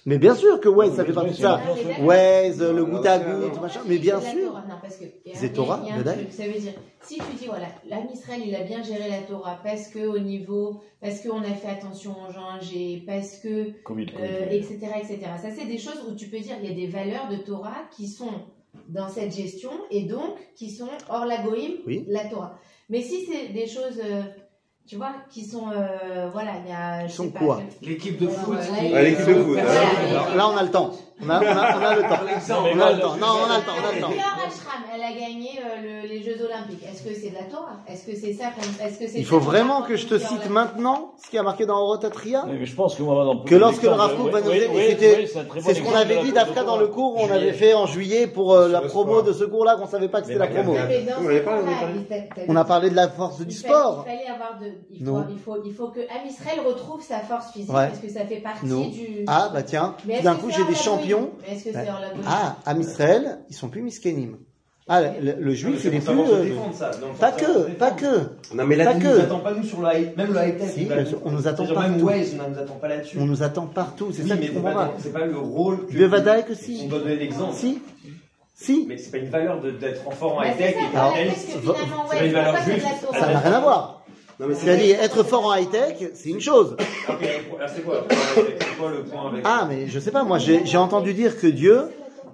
Mais 0.05 0.17
bien 0.19 0.35
sûr 0.35 0.59
que 0.59 0.69
Waze, 0.69 0.95
ça 0.95 1.05
fait 1.05 1.13
partie 1.13 1.31
de 1.31 1.35
ça. 1.35 1.59
Ah. 1.63 2.01
Waze, 2.03 2.61
le 2.61 2.73
Non, 2.83 2.87
goutte 2.87 3.05
à 3.05 3.17
non. 3.19 3.61
machin. 3.61 3.81
Mais 3.87 3.97
bien 3.97 4.21
sûr. 4.21 4.53
Non, 4.53 4.75
parce 4.81 4.97
que 4.97 5.05
a- 5.05 5.33
C'est 5.33 5.53
Torah, 5.53 5.83
Ça 6.29 6.45
veut 6.45 6.59
dire, 6.59 6.73
si 7.01 7.15
tu 7.15 7.33
dis, 7.39 7.45
voilà, 7.47 7.65
l'âme 7.89 8.07
Israël, 8.13 8.41
il 8.45 8.55
a 8.55 8.61
bien 8.63 8.83
géré 8.83 9.09
la 9.09 9.19
Torah 9.27 9.59
parce 9.63 9.87
que 9.87 10.05
au 10.05 10.19
niveau, 10.19 10.81
parce 11.01 11.21
qu'on 11.21 11.39
a 11.41 11.53
fait 11.53 11.69
attention 11.69 12.11
aux 12.11 12.31
gens 12.31 12.49
âgés, 12.57 13.03
parce 13.07 13.37
que, 13.37 13.71
Covid. 13.83 14.05
euh, 14.19 14.49
etc., 14.51 14.77
etc. 14.97 15.19
Ça, 15.41 15.49
c'est 15.57 15.65
des 15.65 15.79
choses 15.79 16.03
où 16.09 16.15
tu 16.15 16.27
peux 16.27 16.39
dire, 16.39 16.55
il 16.61 16.69
y 16.69 16.71
a 16.71 16.75
des 16.75 16.87
valeurs 16.87 17.27
de 17.29 17.37
Torah 17.37 17.81
qui 17.95 18.07
sont 18.07 18.31
dans 18.87 19.09
cette 19.09 19.35
gestion 19.35 19.71
et 19.89 20.03
donc 20.03 20.35
qui 20.55 20.69
sont 20.69 20.87
hors 21.09 21.25
la 21.25 21.41
goïm, 21.41 21.73
Oui. 21.87 22.05
la 22.07 22.25
Torah. 22.25 22.57
Mais 22.89 23.01
si 23.01 23.25
c'est 23.25 23.49
des 23.53 23.67
choses, 23.67 23.99
euh, 24.03 24.21
tu 24.91 24.97
vois, 24.97 25.13
qui 25.30 25.45
sont, 25.45 25.69
euh, 25.69 26.27
voilà, 26.34 26.51
il 26.65 26.69
y 26.69 26.73
a, 26.73 27.07
je 27.07 27.13
sont 27.13 27.30
pas, 27.30 27.39
quoi 27.39 27.61
L'équipe 27.81 28.19
de 28.22 28.27
foot. 28.27 28.57
Qui- 28.77 28.89
l'équipe 28.89 29.26
de 29.26 29.35
foot. 29.35 29.57
Voilà, 29.57 30.35
là, 30.35 30.49
on 30.49 30.57
a 30.57 30.63
le 30.63 30.69
temps. 30.69 30.91
On 31.23 31.30
a, 31.30 31.39
on 31.39 31.43
a, 31.45 31.77
on 31.77 31.84
a 31.84 31.95
le 31.95 32.02
temps. 32.02 32.19
On 32.52 32.80
a 32.81 32.91
le 32.93 32.99
temps. 32.99 33.15
Non, 33.18 33.27
on 33.48 33.52
a 33.52 33.57
le 33.57 33.64
temps, 33.64 33.72
on 33.84 33.89
a 33.89 33.95
le 33.95 34.02
temps. 34.02 34.10
Fleur 34.10 34.38
Ashram, 34.48 34.84
elle 34.93 35.02
a 35.03 35.11
gagné 35.11 35.49
euh, 35.60 36.02
le- 36.03 36.07
les 36.07 36.22
Jeux 36.23 36.38
Olympiques. 36.43 36.84
Est-ce 36.84 37.03
que 37.03 37.14
c'est 37.14 37.30
de 37.30 37.35
la 37.35 37.43
Torah? 37.43 37.77
Est-ce 37.88 38.06
que 38.06 38.15
c'est 38.15 38.34
ça 38.34 38.45
qu'on- 38.45 38.85
Est-ce 38.85 38.99
que 38.99 39.07
c'est 39.07 39.19
Il 39.19 39.26
faut 39.26 39.39
vraiment 39.39 39.84
que 39.84 39.95
je 39.95 40.07
te 40.07 40.18
cite 40.18 40.49
maintenant 40.49 41.14
ce 41.23 41.30
qui 41.30 41.38
a 41.38 41.43
marqué 41.43 41.65
dans 41.65 41.77
Orotatria. 41.77 42.45
Mais 42.48 42.65
je 42.65 42.76
pense 42.76 42.95
que 42.95 43.03
moi, 43.03 43.23
dans 43.23 43.43
Que 43.43 43.56
lorsque 43.56 43.84
le 43.84 43.89
Kook 43.89 44.31
va 44.31 44.41
nous 44.41 44.52
c'était- 44.80 45.27
c'est 45.61 45.73
ce 45.76 45.81
qu'on 45.81 45.95
avait 45.95 46.22
dit 46.23 46.31
de 46.31 46.64
dans 46.65 46.77
le 46.77 46.88
cours, 46.88 47.15
on 47.18 47.31
avait 47.31 47.53
fait 47.53 47.73
en 47.73 47.85
juillet 47.85 48.27
pour 48.27 48.53
euh, 48.53 48.68
la 48.68 48.81
promo 48.81 49.22
de 49.22 49.34
ce 49.34 49.43
cours-là 49.43 49.76
qu'on 49.76 49.88
savait 49.88 50.10
pas 50.10 50.22
que 50.22 50.27
c'était 50.27 50.39
la 50.39 50.48
promo. 50.48 50.76
On 52.48 52.56
a 52.56 52.65
parlé 52.65 52.89
de 52.89 52.95
la 52.95 53.10
force 53.10 53.41
du 53.41 53.53
sport. 53.53 54.06
Il 54.07 54.11
fallait 54.11 54.27
avoir 54.27 54.60
de. 54.60 54.72
Il 54.89 55.06
faut, 55.06 55.23
il 55.30 55.39
faut, 55.39 55.57
il 55.65 55.73
faut 55.73 55.88
que 55.89 55.99
retrouve 56.65 57.02
sa 57.02 57.19
force 57.19 57.52
physique 57.52 57.69
Ouais. 57.73 57.88
parce 57.88 57.99
que 57.99 58.10
ça 58.10 58.26
fait 58.26 58.38
partie 58.38 58.65
Non. 58.65 58.88
du. 58.88 59.26
Ah, 59.27 59.49
bah 59.53 59.64
tiens, 59.64 59.95
d'un 60.23 60.35
coup 60.35 60.49
j'ai 60.49 60.64
des 60.65 60.76
champions. 60.76 61.10
Goïme 61.19 61.27
Mais 61.47 61.55
est-ce 61.55 61.63
que 61.65 61.71
c'est 61.71 61.89
hors 61.89 61.99
la 62.01 62.09
goïme 62.09 62.23
Ah, 62.27 62.57
à 62.65 62.73
Israël, 62.77 63.39
ils 63.49 63.55
sont 63.55 63.67
plus 63.69 63.81
miskénim. 63.81 64.38
Ah, 64.88 65.01
le, 65.01 65.33
le 65.39 65.53
juif, 65.53 65.79
C'est 65.81 65.88
il 65.89 65.95
est 65.95 65.99
plus. 65.99 66.19
euh, 66.19 66.43
défendre, 66.43 66.75
ça. 66.75 66.89
Donc, 66.91 67.15
Pas 67.17 67.31
que, 67.31 67.69
pas 67.73 67.91
que. 67.91 68.05
Non, 68.53 68.65
mais 68.65 68.75
Pas 68.77 68.95
que. 68.95 69.07
nous 69.07 69.19
attend 69.21 69.39
pas 69.39 69.53
nous 69.53 69.63
sur 69.63 69.77
high, 69.89 70.17
même 70.17 70.33
le 70.33 70.39
high 70.43 70.57
tech. 70.57 70.71
Si, 70.71 70.85
bien 70.85 71.05
sûr, 71.05 71.19
on 71.23 71.31
nous 71.31 71.47
attend 71.47 71.63
Même 71.65 71.73
partout. 71.75 72.05
Waze, 72.05 72.35
on 72.38 72.49
ne 72.49 72.53
nous 72.53 72.59
attend 72.59 72.73
pas 72.75 72.88
là-dessus. 72.89 73.17
On 73.21 73.25
nous 73.25 73.43
attend 73.43 73.67
partout, 73.67 74.11
c'est 74.11 74.23
Oui, 74.23 74.29
ça 74.29 74.35
que 74.35 74.39
mais 74.41 74.47
tu 74.47 74.53
c'est 74.53 74.59
comprends 74.59 74.73
pas, 74.73 74.85
pas. 74.88 74.93
c'est 74.99 75.13
pas 75.13 75.25
le 75.25 75.38
rôle 75.38 75.85
que. 75.88 75.95
De 75.97 76.05
Vadaï 76.05 76.43
que 76.45 76.55
si. 76.55 76.81
On 76.85 76.89
doit 76.89 76.99
donner 76.99 77.15
l'exemple. 77.15 77.53
Si, 77.53 77.79
si. 78.55 78.85
Mais 78.89 78.97
c'est 78.97 79.11
pas 79.11 79.17
une 79.19 79.29
valeur 79.29 79.61
de- 79.61 79.71
d'être 79.71 80.05
en 80.07 80.11
fort 80.11 80.38
en 80.39 80.43
high 80.43 80.53
c'est 80.57 80.63
tech. 80.63 80.73
ça, 80.75 80.79
et 80.81 80.83
voilà, 80.91 81.03
Alors, 81.05 81.13
qu'est-ce 81.15 81.47
que 81.55 81.65
va- 81.65 81.73
finalement, 81.75 82.03
c'est 82.11 82.17
ouais, 82.19 82.27
une 82.27 82.33
valeur 82.33 82.55
pourquoi 82.55 82.65
c'est 82.73 82.77
de 82.77 82.83
la 82.83 82.89
juste. 82.89 83.01
Torah 83.05 83.19
Ça 83.19 83.33
n'a 83.33 83.39
rien 83.39 83.53
à 83.53 83.59
voir. 83.61 84.01
Non, 84.39 84.47
mais 84.47 84.55
C'est-à-dire, 84.55 84.99
être 85.01 85.23
fort 85.23 85.45
en 85.45 85.55
high-tech, 85.55 86.11
c'est 86.13 86.29
une 86.29 86.41
chose. 86.41 86.75
C'est 86.79 87.83
quoi 87.83 88.05
le 88.89 89.03
point 89.03 89.29
avec 89.29 89.41
Ah, 89.45 89.65
mais 89.69 89.87
je 89.87 89.99
sais 89.99 90.11
pas, 90.11 90.23
moi 90.23 90.37
j'ai 90.39 90.77
entendu 90.77 91.13
dire 91.13 91.39
que 91.39 91.47
Dieu, 91.47 91.89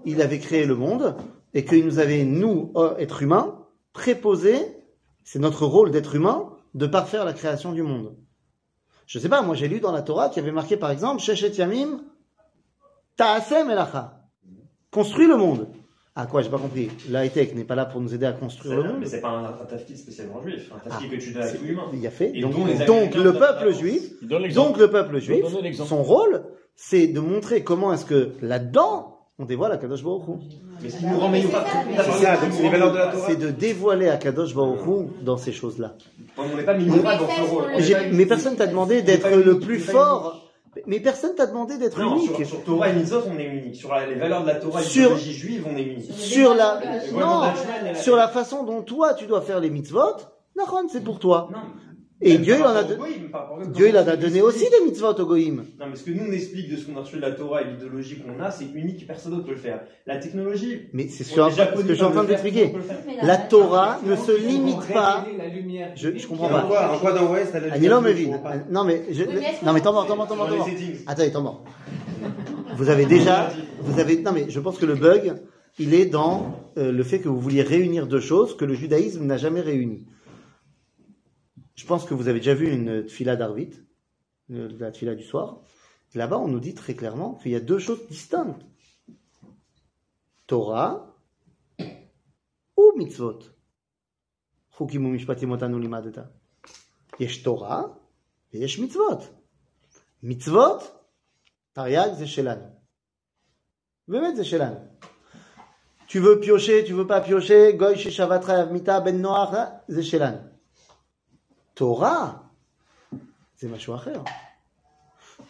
il 0.05 0.21
avait 0.21 0.39
créé 0.39 0.65
le 0.65 0.75
monde 0.75 1.15
et 1.53 1.65
qu'il 1.65 1.85
nous 1.85 1.99
avait, 1.99 2.23
nous, 2.23 2.71
euh, 2.75 2.95
êtres 2.97 3.23
humains, 3.23 3.59
préposé, 3.93 4.55
c'est 5.23 5.39
notre 5.39 5.65
rôle 5.65 5.91
d'être 5.91 6.15
humain, 6.15 6.53
de 6.75 6.87
parfaire 6.87 7.25
la 7.25 7.33
création 7.33 7.71
du 7.73 7.81
monde. 7.81 8.15
Je 9.05 9.19
sais 9.19 9.29
pas, 9.29 9.41
moi 9.41 9.55
j'ai 9.55 9.67
lu 9.67 9.79
dans 9.79 9.91
la 9.91 10.01
Torah 10.01 10.29
qu'il 10.29 10.41
y 10.41 10.45
avait 10.45 10.53
marqué 10.53 10.77
par 10.77 10.91
exemple, 10.91 11.21
Sheshet 11.21 11.51
Yamim, 11.51 12.01
Ta'asem 13.15 13.69
Elacha. 13.69 14.21
Construis 14.91 15.27
le 15.27 15.37
monde. 15.37 15.67
Ah 16.19 16.26
quoi, 16.26 16.41
j'ai 16.41 16.49
pas 16.49 16.57
compris. 16.57 16.89
La 17.11 17.26
high-tech 17.26 17.53
n'est 17.53 17.64
pas 17.64 17.76
là 17.76 17.85
pour 17.85 18.02
nous 18.02 18.11
aider 18.11 18.26
à 18.26 18.31
construire 18.31 18.77
le 18.77 18.84
monde. 18.89 18.98
Mais 19.02 19.06
c'est 19.06 19.22
pas 19.22 19.30
un, 19.30 19.45
un 19.45 19.65
tafkid 19.69 19.95
spécialement 19.95 20.41
juif, 20.41 20.72
un 20.76 20.80
tafkid 20.89 21.10
Ah, 21.11 21.15
que 21.15 21.22
tu 21.22 21.31
donnes 21.31 21.44
à 21.44 21.52
tout 21.52 21.64
humain. 21.64 21.84
Il 21.94 21.99
y 21.99 22.07
a 22.07 22.10
fait. 22.10 22.31
Et 22.34 22.41
Donc, 22.41 23.14
le 23.14 23.34
peuple 23.34 23.72
juif. 23.72 24.02
Donc 24.56 24.77
le 24.80 24.89
peuple 24.89 25.19
juif, 25.19 25.45
son 25.85 26.02
rôle, 26.02 26.41
c'est 26.76 27.06
de 27.06 27.19
montrer 27.19 27.64
comment 27.64 27.94
est-ce 27.94 28.06
que 28.06 28.31
là-dedans, 28.41 29.19
on 29.38 29.45
dévoile 29.45 29.72
Akadosh 29.73 30.03
Baruch 30.03 30.23
Hu. 30.27 30.31
Mais 30.81 30.89
ce 30.89 30.98
qui 30.98 31.06
nous 31.06 31.19
rend 31.19 31.30
meilleurs 31.30 31.52
pas. 31.52 31.65
C'est 32.52 32.68
de 32.68 32.72
la 32.72 32.80
Torah. 32.80 33.11
C'est 33.27 33.35
de 33.35 33.52
dévoiler 33.52 34.10
Akadosh 34.10 34.56
Baruch 34.56 34.88
Hu 34.88 35.06
dans 35.22 35.38
ces 35.38 35.52
choses-là. 35.52 35.94
On 36.35 36.56
n'est 36.56 36.64
pas 36.64 36.73
minimum 36.73 37.02
Mais 37.03 37.18
dans 37.18 37.27
ce 37.27 38.11
rôle. 38.15 38.27
personne 38.27 38.56
t'a 38.56 38.65
demandé 38.65 39.03
d'être 39.03 39.30
le 39.30 39.60
plus 39.60 39.77
fort. 39.80 40.46
Mais 40.85 40.99
personne 40.99 41.33
t'a 41.35 41.45
demandé 41.47 41.77
d'être 41.77 41.99
Non, 41.99 42.15
unique. 42.17 42.35
sur, 42.37 42.45
sur 42.45 42.63
Torah 42.63 42.89
et 42.89 42.93
Mitzvot, 42.93 43.21
on 43.33 43.37
est 43.39 43.45
unique. 43.45 43.75
Sur 43.75 43.93
la- 43.93 44.05
les 44.05 44.15
valeurs 44.15 44.41
de 44.43 44.47
la 44.47 44.55
Torah 44.55 44.81
et 44.81 44.83
Sur- 44.83 45.01
l'idéologie 45.15 45.33
juive, 45.33 45.65
on 45.71 45.75
est 45.77 45.83
unique. 45.83 46.11
Sur 46.13 46.53
la, 46.55 46.79
non, 47.13 47.43
sur 47.95 48.15
la 48.15 48.27
façon 48.27 48.63
dont 48.63 48.81
toi 48.81 49.13
tu 49.13 49.25
dois 49.27 49.41
faire 49.41 49.59
les 49.59 49.69
mitzvot, 49.69 50.15
Nahon, 50.55 50.87
c'est 50.91 51.03
pour 51.03 51.19
toi. 51.19 51.49
Non. 51.51 51.59
Et 52.19 52.39
Dieu, 52.39 52.56
il 52.57 52.64
en 52.64 52.65
a, 52.69 52.73
rapport 52.73 52.88
de- 52.89 52.94
au 52.95 52.98
goïm, 52.98 53.30
par 53.30 53.41
rapport 53.41 53.60
au- 53.60 53.65
Dieu, 53.72 53.89
il 53.89 53.95
en 53.98 54.07
a 54.07 54.15
donné 54.15 54.41
aussi 54.41 54.65
des 54.72 54.84
mitzvot 54.85 55.14
au 55.14 55.26
Goïm. 55.26 55.65
Non, 55.80 55.85
mais 55.88 55.95
ce 55.95 56.03
que 56.03 56.10
nous 56.11 56.23
on 56.27 56.31
explique 56.31 56.68
de 56.72 56.76
ce 56.76 56.85
qu'on 56.85 56.98
a 56.98 57.02
reçu 57.02 57.18
de 57.18 57.22
la 57.22 57.31
Torah 57.31 57.61
et 57.61 57.65
l'idéologie 57.65 58.18
qu'on 58.18 58.44
a, 58.44 58.49
c'est 58.49 58.65
unique, 58.73 59.06
personne 59.06 59.34
d'autre 59.34 59.45
peut 59.45 59.52
le 59.52 59.57
faire. 59.57 59.81
La 60.07 60.18
technologie, 60.18 60.81
Mais 60.94 61.10
c'est 61.10 61.23
ce 61.23 61.30
que, 61.76 61.81
ce 61.84 61.88
je 61.89 61.94
suis 61.94 62.03
en 62.03 62.10
train 62.11 62.23
de 62.23 62.30
le 62.30 62.34
faire, 62.35 62.41
t'expliquer. 62.44 62.72
tout 62.72 62.77
le 62.77 62.80
monde 62.80 62.88
peut 62.88 62.94
le 62.94 62.98
faire. 63.14 63.15
Mais 63.22 63.27
La 63.27 63.38
Torah 63.38 63.99
ne 64.03 64.15
se 64.15 64.31
limite 64.35 64.88
pas. 64.91 65.26
Je- 65.95 66.10
comprends 66.27 66.49
pas. 66.49 66.64
en 66.65 66.98
quoi, 66.98 67.11
dans 67.14 67.27
comprends 68.31 68.49
pas. 68.49 68.56
Non 68.72 68.84
mais, 68.84 69.03
je, 69.11 69.23
non 69.64 69.73
mais 69.73 69.81
t'en 69.81 69.94
mort, 69.94 70.07
t'en 70.07 70.15
mort, 70.15 70.27
t'en 70.27 70.35
mort, 70.35 70.48
t'en 70.49 70.56
mort. 70.57 70.68
Attends, 71.06 71.23
attends, 71.23 71.41
mort. 71.41 71.64
Vous 72.76 72.89
avez 72.89 73.06
déjà, 73.06 73.52
vous 73.81 73.99
avez, 73.99 74.18
non 74.22 74.31
mais 74.31 74.45
je 74.49 74.60
pense 74.60 74.77
que 74.80 74.85
le 74.88 74.95
bug, 74.95 75.35
il 75.80 75.94
est 75.94 76.06
dans 76.06 76.56
euh, 76.77 76.91
le 76.91 77.03
fait 77.03 77.19
que 77.19 77.30
vous 77.30 77.39
vouliez 77.39 77.61
réunir 77.61 78.07
deux 78.07 78.19
choses 78.19 78.57
que 78.57 78.65
le 78.65 78.73
judaïsme 78.73 79.23
n'a 79.23 79.38
jamais 79.38 79.61
réunies. 79.61 80.03
Je 81.76 81.86
pense 81.86 82.04
que 82.04 82.14
vous 82.14 82.28
avez 82.28 82.40
déjà 82.40 82.54
vu 82.54 82.70
une 82.70 83.04
tfila 83.06 83.36
d'Arvit, 83.36 83.72
euh, 84.50 84.68
la 84.78 84.90
tfila 84.90 85.14
du 85.14 85.24
soir. 85.24 85.62
Là-bas, 86.14 86.38
on 86.38 86.48
nous 86.48 86.60
dit 86.60 86.74
très 86.74 86.94
clairement 86.94 87.34
qu'il 87.34 87.52
y 87.52 87.56
a 87.56 87.60
deux 87.60 87.78
choses 87.78 88.06
distinctes. 88.09 88.64
Torah 90.46 91.16
ou 92.76 92.92
mitzvot. 92.96 93.52
חוקים 94.72 95.06
ומשפטים 95.06 95.50
אותנו 95.50 95.78
לימדת. 95.78 96.18
יש 97.20 97.42
תורה 97.42 97.82
ויש 98.54 98.78
מצוות. 98.78 99.18
מצוות, 100.22 100.82
תרי"ג 101.72 102.12
זה 102.12 102.26
שלנו. 102.26 102.64
באמת 104.09 104.36
זה 104.36 104.44
שלנו. 104.44 104.76
Tu 106.09 106.18
veux 106.18 106.40
piocher, 106.40 106.84
tu 106.84 106.92
veux 106.92 107.06
pas 107.06 107.20
piocher, 107.20 107.72
goy 107.78 107.96
ששבת 107.96 108.44
חייב 108.44 108.68
מיתה 108.72 109.00
בן 109.00 109.16
נוח, 109.16 109.50
זה 109.88 110.02
שלנו. 110.02 110.38
Torah, 111.77 112.51
c'est 113.53 113.67
Machou 113.67 113.93
Acher. 113.93 114.19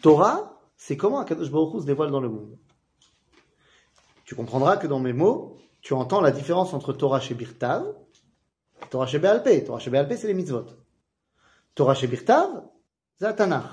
Torah, 0.02 0.60
c'est 0.76 0.98
comment 0.98 1.20
Akadosh 1.20 1.50
Baruch 1.50 1.76
Hu 1.76 1.80
se 1.80 1.86
dévoile 1.86 2.12
dans 2.12 2.20
le 2.20 2.28
monde? 2.28 2.58
Tu 4.26 4.36
comprendras 4.36 4.76
que 4.76 4.88
dans 4.88 5.00
mes 5.00 5.14
mots, 5.14 5.58
tu 5.80 5.94
entends 5.94 6.20
la 6.20 6.32
différence 6.32 6.74
entre 6.74 6.92
Torah 6.92 7.22
chez 7.22 7.34
Birtav, 7.34 7.96
Torah 8.90 9.08
chez 9.08 9.20
Bealpé. 9.20 9.64
Torah 9.64 9.80
chez 9.80 9.90
Bealpé, 9.90 10.18
c'est 10.18 10.28
les 10.28 10.34
mitzvot. 10.34 10.66
Torah 11.76 11.96
chez 11.96 12.08
Birtav, 12.08 12.62
c'est 13.16 13.24
la 13.24 13.32
Tanakh. 13.32 13.64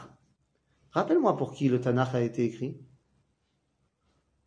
Rappelle-moi 0.92 1.36
pour 1.36 1.54
qui 1.54 1.68
le 1.68 1.80
Tanakh 1.80 2.14
a 2.14 2.20
été 2.20 2.44
écrit 2.44 2.78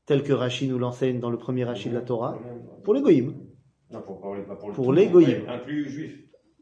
Tel 0.06 0.24
que 0.24 0.32
Rachid 0.32 0.70
nous 0.70 0.80
l'enseigne 0.80 1.20
dans 1.20 1.30
le 1.30 1.38
premier 1.38 1.66
Rachid 1.66 1.92
de 1.92 1.98
la 1.98 2.04
Torah. 2.04 2.40
Pour 2.86 2.94
les 2.94 3.02
Goïms. 3.02 3.36
Non, 3.92 4.02
pour, 4.02 4.22
pour, 4.74 4.94
les 4.94 5.08
Goïms. 5.08 5.46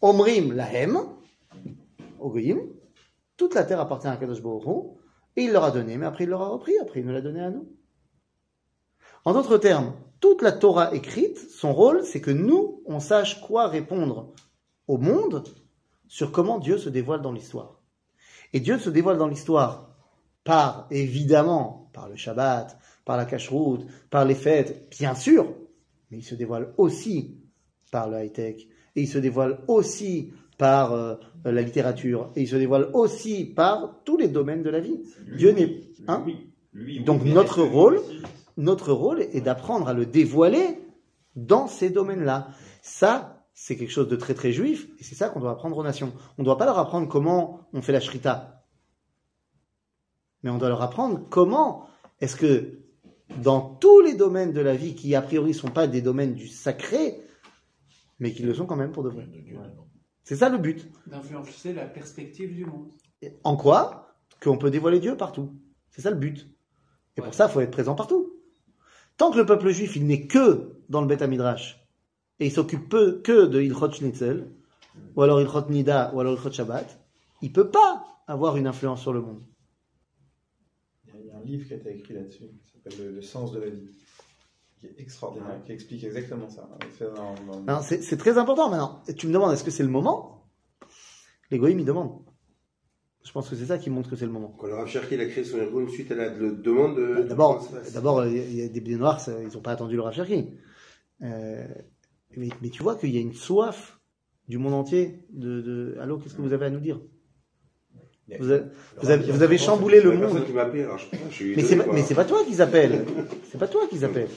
omrim 0.00 0.52
lahem, 0.52 0.98
aux 2.20 2.30
goïms, 2.30 2.62
toute 3.36 3.54
la 3.54 3.64
terre 3.64 3.80
appartient 3.80 4.08
à 4.08 4.16
Kadosh 4.16 4.42
Baruch 4.42 4.64
et 5.36 5.42
il 5.42 5.52
leur 5.52 5.64
a 5.64 5.70
donné, 5.70 5.96
mais 5.96 6.06
après 6.06 6.24
il 6.24 6.30
leur 6.30 6.42
a 6.42 6.48
repris, 6.48 6.72
après 6.80 7.00
il 7.00 7.06
nous 7.06 7.12
l'a 7.12 7.20
donné 7.20 7.40
à 7.40 7.50
nous. 7.50 7.68
En 9.24 9.32
d'autres 9.32 9.58
termes, 9.58 9.94
toute 10.20 10.42
la 10.42 10.52
Torah 10.52 10.94
écrite, 10.94 11.38
son 11.38 11.72
rôle, 11.72 12.04
c'est 12.04 12.20
que 12.20 12.30
nous, 12.30 12.82
on 12.86 12.98
sache 12.98 13.40
quoi 13.40 13.68
répondre 13.68 14.32
au 14.88 14.98
monde 14.98 15.44
sur 16.08 16.32
comment 16.32 16.58
Dieu 16.58 16.78
se 16.78 16.88
dévoile 16.88 17.22
dans 17.22 17.32
l'histoire. 17.32 17.80
Et 18.52 18.60
Dieu 18.60 18.78
se 18.78 18.90
dévoile 18.90 19.18
dans 19.18 19.28
l'histoire 19.28 19.96
par, 20.42 20.86
évidemment, 20.90 21.90
par 21.92 22.08
le 22.08 22.16
Shabbat, 22.16 22.78
par 23.04 23.16
la 23.16 23.26
cacheroute, 23.26 23.86
par 24.10 24.24
les 24.24 24.34
fêtes, 24.34 24.88
bien 24.90 25.14
sûr, 25.14 25.54
mais 26.10 26.18
il 26.18 26.24
se 26.24 26.34
dévoile 26.34 26.72
aussi 26.78 27.38
par 27.92 28.08
le 28.08 28.24
high-tech, 28.24 28.66
et 28.98 29.02
il 29.02 29.06
se 29.06 29.18
dévoile 29.18 29.60
aussi 29.68 30.32
par 30.58 30.92
euh, 30.92 31.14
la 31.44 31.62
littérature, 31.62 32.32
et 32.34 32.42
il 32.42 32.48
se 32.48 32.56
dévoile 32.56 32.90
aussi 32.94 33.44
par 33.44 34.00
tous 34.04 34.16
les 34.16 34.26
domaines 34.26 34.64
de 34.64 34.70
la 34.70 34.80
vie. 34.80 34.98
Dieu 35.36 35.52
n'est... 35.52 35.82
Hein 36.08 36.24
Lui, 36.26 36.50
lui, 36.72 37.04
Donc 37.04 37.22
notre 37.22 37.62
rôle, 37.62 38.00
notre 38.56 38.92
rôle 38.92 39.22
est 39.22 39.40
d'apprendre 39.40 39.86
à 39.86 39.94
le 39.94 40.04
dévoiler 40.04 40.80
dans 41.36 41.68
ces 41.68 41.90
domaines-là. 41.90 42.48
Ça, 42.82 43.44
c'est 43.54 43.76
quelque 43.76 43.92
chose 43.92 44.08
de 44.08 44.16
très 44.16 44.34
très 44.34 44.50
juif, 44.50 44.88
et 44.98 45.04
c'est 45.04 45.14
ça 45.14 45.28
qu'on 45.28 45.38
doit 45.38 45.52
apprendre 45.52 45.78
aux 45.78 45.84
nations. 45.84 46.12
On 46.36 46.42
ne 46.42 46.44
doit 46.44 46.58
pas 46.58 46.66
leur 46.66 46.78
apprendre 46.78 47.06
comment 47.06 47.68
on 47.72 47.80
fait 47.80 47.92
la 47.92 48.00
shrita, 48.00 48.64
mais 50.42 50.50
on 50.50 50.58
doit 50.58 50.70
leur 50.70 50.82
apprendre 50.82 51.20
comment 51.30 51.86
est-ce 52.20 52.34
que 52.34 52.80
dans 53.44 53.60
tous 53.60 54.00
les 54.00 54.14
domaines 54.14 54.52
de 54.52 54.60
la 54.60 54.74
vie 54.74 54.96
qui 54.96 55.14
a 55.14 55.22
priori 55.22 55.54
sont 55.54 55.70
pas 55.70 55.86
des 55.86 56.02
domaines 56.02 56.34
du 56.34 56.48
sacré, 56.48 57.20
mais 58.18 58.32
qui 58.32 58.42
le 58.42 58.54
sont 58.54 58.66
quand 58.66 58.76
même 58.76 58.92
pour 58.92 59.02
de 59.02 59.10
vrai. 59.10 59.28
C'est 60.24 60.36
ça 60.36 60.48
le 60.48 60.58
but. 60.58 60.88
D'influencer 61.06 61.72
la 61.72 61.86
perspective 61.86 62.54
du 62.54 62.64
monde. 62.66 62.90
En 63.44 63.56
quoi 63.56 64.14
Qu'on 64.42 64.58
peut 64.58 64.70
dévoiler 64.70 65.00
Dieu 65.00 65.16
partout. 65.16 65.54
C'est 65.90 66.02
ça 66.02 66.10
le 66.10 66.16
but. 66.16 66.48
Et 67.16 67.20
pour 67.22 67.34
ça, 67.34 67.46
il 67.48 67.52
faut 67.52 67.60
être 67.60 67.70
présent 67.70 67.94
partout. 67.94 68.34
Tant 69.16 69.32
que 69.32 69.38
le 69.38 69.46
peuple 69.46 69.70
juif, 69.70 69.96
il 69.96 70.06
n'est 70.06 70.26
que 70.26 70.76
dans 70.88 71.00
le 71.00 71.06
Beth 71.08 71.22
Midrash, 71.22 71.84
et 72.38 72.46
il 72.46 72.52
s'occupe 72.52 72.88
peu 72.88 73.20
que 73.20 73.46
de 73.46 73.60
Ilchot 73.60 73.90
Schnitzel, 73.90 74.48
ou 75.16 75.22
alors 75.22 75.40
Ilchot 75.40 75.68
Nida, 75.70 76.12
ou 76.14 76.20
alors 76.20 76.34
Ilchot 76.34 76.52
Shabbat, 76.52 77.00
il 77.42 77.52
peut 77.52 77.70
pas 77.70 78.04
avoir 78.28 78.56
une 78.56 78.66
influence 78.68 79.00
sur 79.02 79.12
le 79.12 79.20
monde. 79.22 79.42
Il 81.06 81.14
y 81.14 81.16
a- 81.16 81.20
il 81.20 81.26
y 81.26 81.30
a 81.30 81.36
un 81.38 81.42
livre 81.42 81.66
qui 81.66 81.72
a 81.74 81.76
été 81.78 81.96
écrit 81.96 82.14
là-dessus, 82.14 82.44
qui 82.62 82.70
s'appelle 82.70 82.94
le, 83.06 83.12
Le 83.16 83.22
sens 83.22 83.50
de 83.52 83.58
la 83.58 83.68
vie, 83.70 83.88
qui 84.80 84.86
est 84.86 84.94
extraordinaire, 84.98 85.60
qui 85.64 85.72
explique 85.72 86.04
exactement 86.04 86.48
ça. 86.48 86.68
C'est 86.96 87.04
dans- 87.14 87.34
dans- 87.46 87.60
Non, 87.60 87.80
C'est 87.82 88.02
c'est 88.02 88.16
très 88.16 88.38
important 88.38 88.70
maintenant. 88.70 89.02
Et 89.08 89.14
tu 89.14 89.26
me 89.26 89.32
demandes, 89.32 89.52
est-ce 89.52 89.64
que 89.64 89.70
c'est 89.70 89.82
le 89.82 89.88
moment? 89.88 90.44
Les 91.50 91.58
goïms, 91.58 91.78
ils 91.80 91.84
demandent. 91.84 92.20
Je 93.24 93.32
pense 93.32 93.48
que 93.50 93.56
c'est 93.56 93.66
ça 93.66 93.78
qui 93.78 93.90
montre 93.90 94.08
que 94.08 94.16
c'est 94.16 94.24
le 94.26 94.32
moment. 94.32 94.54
Quand 94.58 94.66
le 94.68 94.74
Rav 94.74 94.86
Cherki 94.86 95.14
il 95.14 95.20
a 95.20 95.26
créé 95.26 95.44
son 95.44 95.58
ergon 95.58 95.86
suite 95.88 96.10
à 96.12 96.14
la 96.14 96.30
de- 96.30 96.50
demande 96.50 96.96
de. 96.96 97.14
Bah, 97.14 97.22
D'abord, 97.24 97.68
d'abord, 97.92 98.26
il 98.26 98.36
il 98.60 98.72
des 98.72 98.80
bnei 98.80 98.96
noirs, 98.96 99.20
ça, 99.20 99.32
ils 99.42 99.52
n'ont 99.54 99.60
pas 99.60 99.72
attendu 99.72 99.96
le 99.96 100.02
Rav 100.02 100.14
Cherki. 100.14 100.50
Euh, 101.22 101.66
mais, 102.36 102.48
mais 102.62 102.70
tu 102.70 102.82
vois 102.82 102.96
qu'il 102.96 103.10
y 103.10 103.18
a 103.18 103.20
une 103.20 103.34
soif 103.34 104.00
du 104.48 104.56
monde 104.56 104.72
entier 104.74 105.26
de, 105.30 105.60
de... 105.60 105.96
Allô, 106.00 106.18
qu'est-ce 106.18 106.34
que 106.36 106.40
vous 106.42 106.52
avez 106.54 106.66
à 106.66 106.70
nous 106.70 106.80
dire? 106.80 107.00
Vous 108.38 108.50
avez, 108.50 108.62
vous 109.00 109.10
avez- 109.10 109.32
vous 109.32 109.42
avez 109.42 109.58
chamboulé 109.58 110.00
le 110.00 110.12
monde. 110.12 110.44
qui 110.44 110.52
m'a 110.52 110.62
appelé, 110.62 110.82
alors 110.84 110.98
je, 110.98 111.06
je 111.30 111.34
suis 111.34 111.56
Mais 111.56 111.62
c'est 111.62 111.76
pas, 111.76 111.84
mais 111.92 112.02
c'est 112.02 112.14
pas 112.14 112.24
toi 112.24 112.38
qu'ils 112.46 112.60
appellent. 112.62 113.04
C'est 113.50 113.58
pas 113.58 113.68
toi 113.68 113.82
qu'ils 113.88 114.04
appellent. 114.04 114.28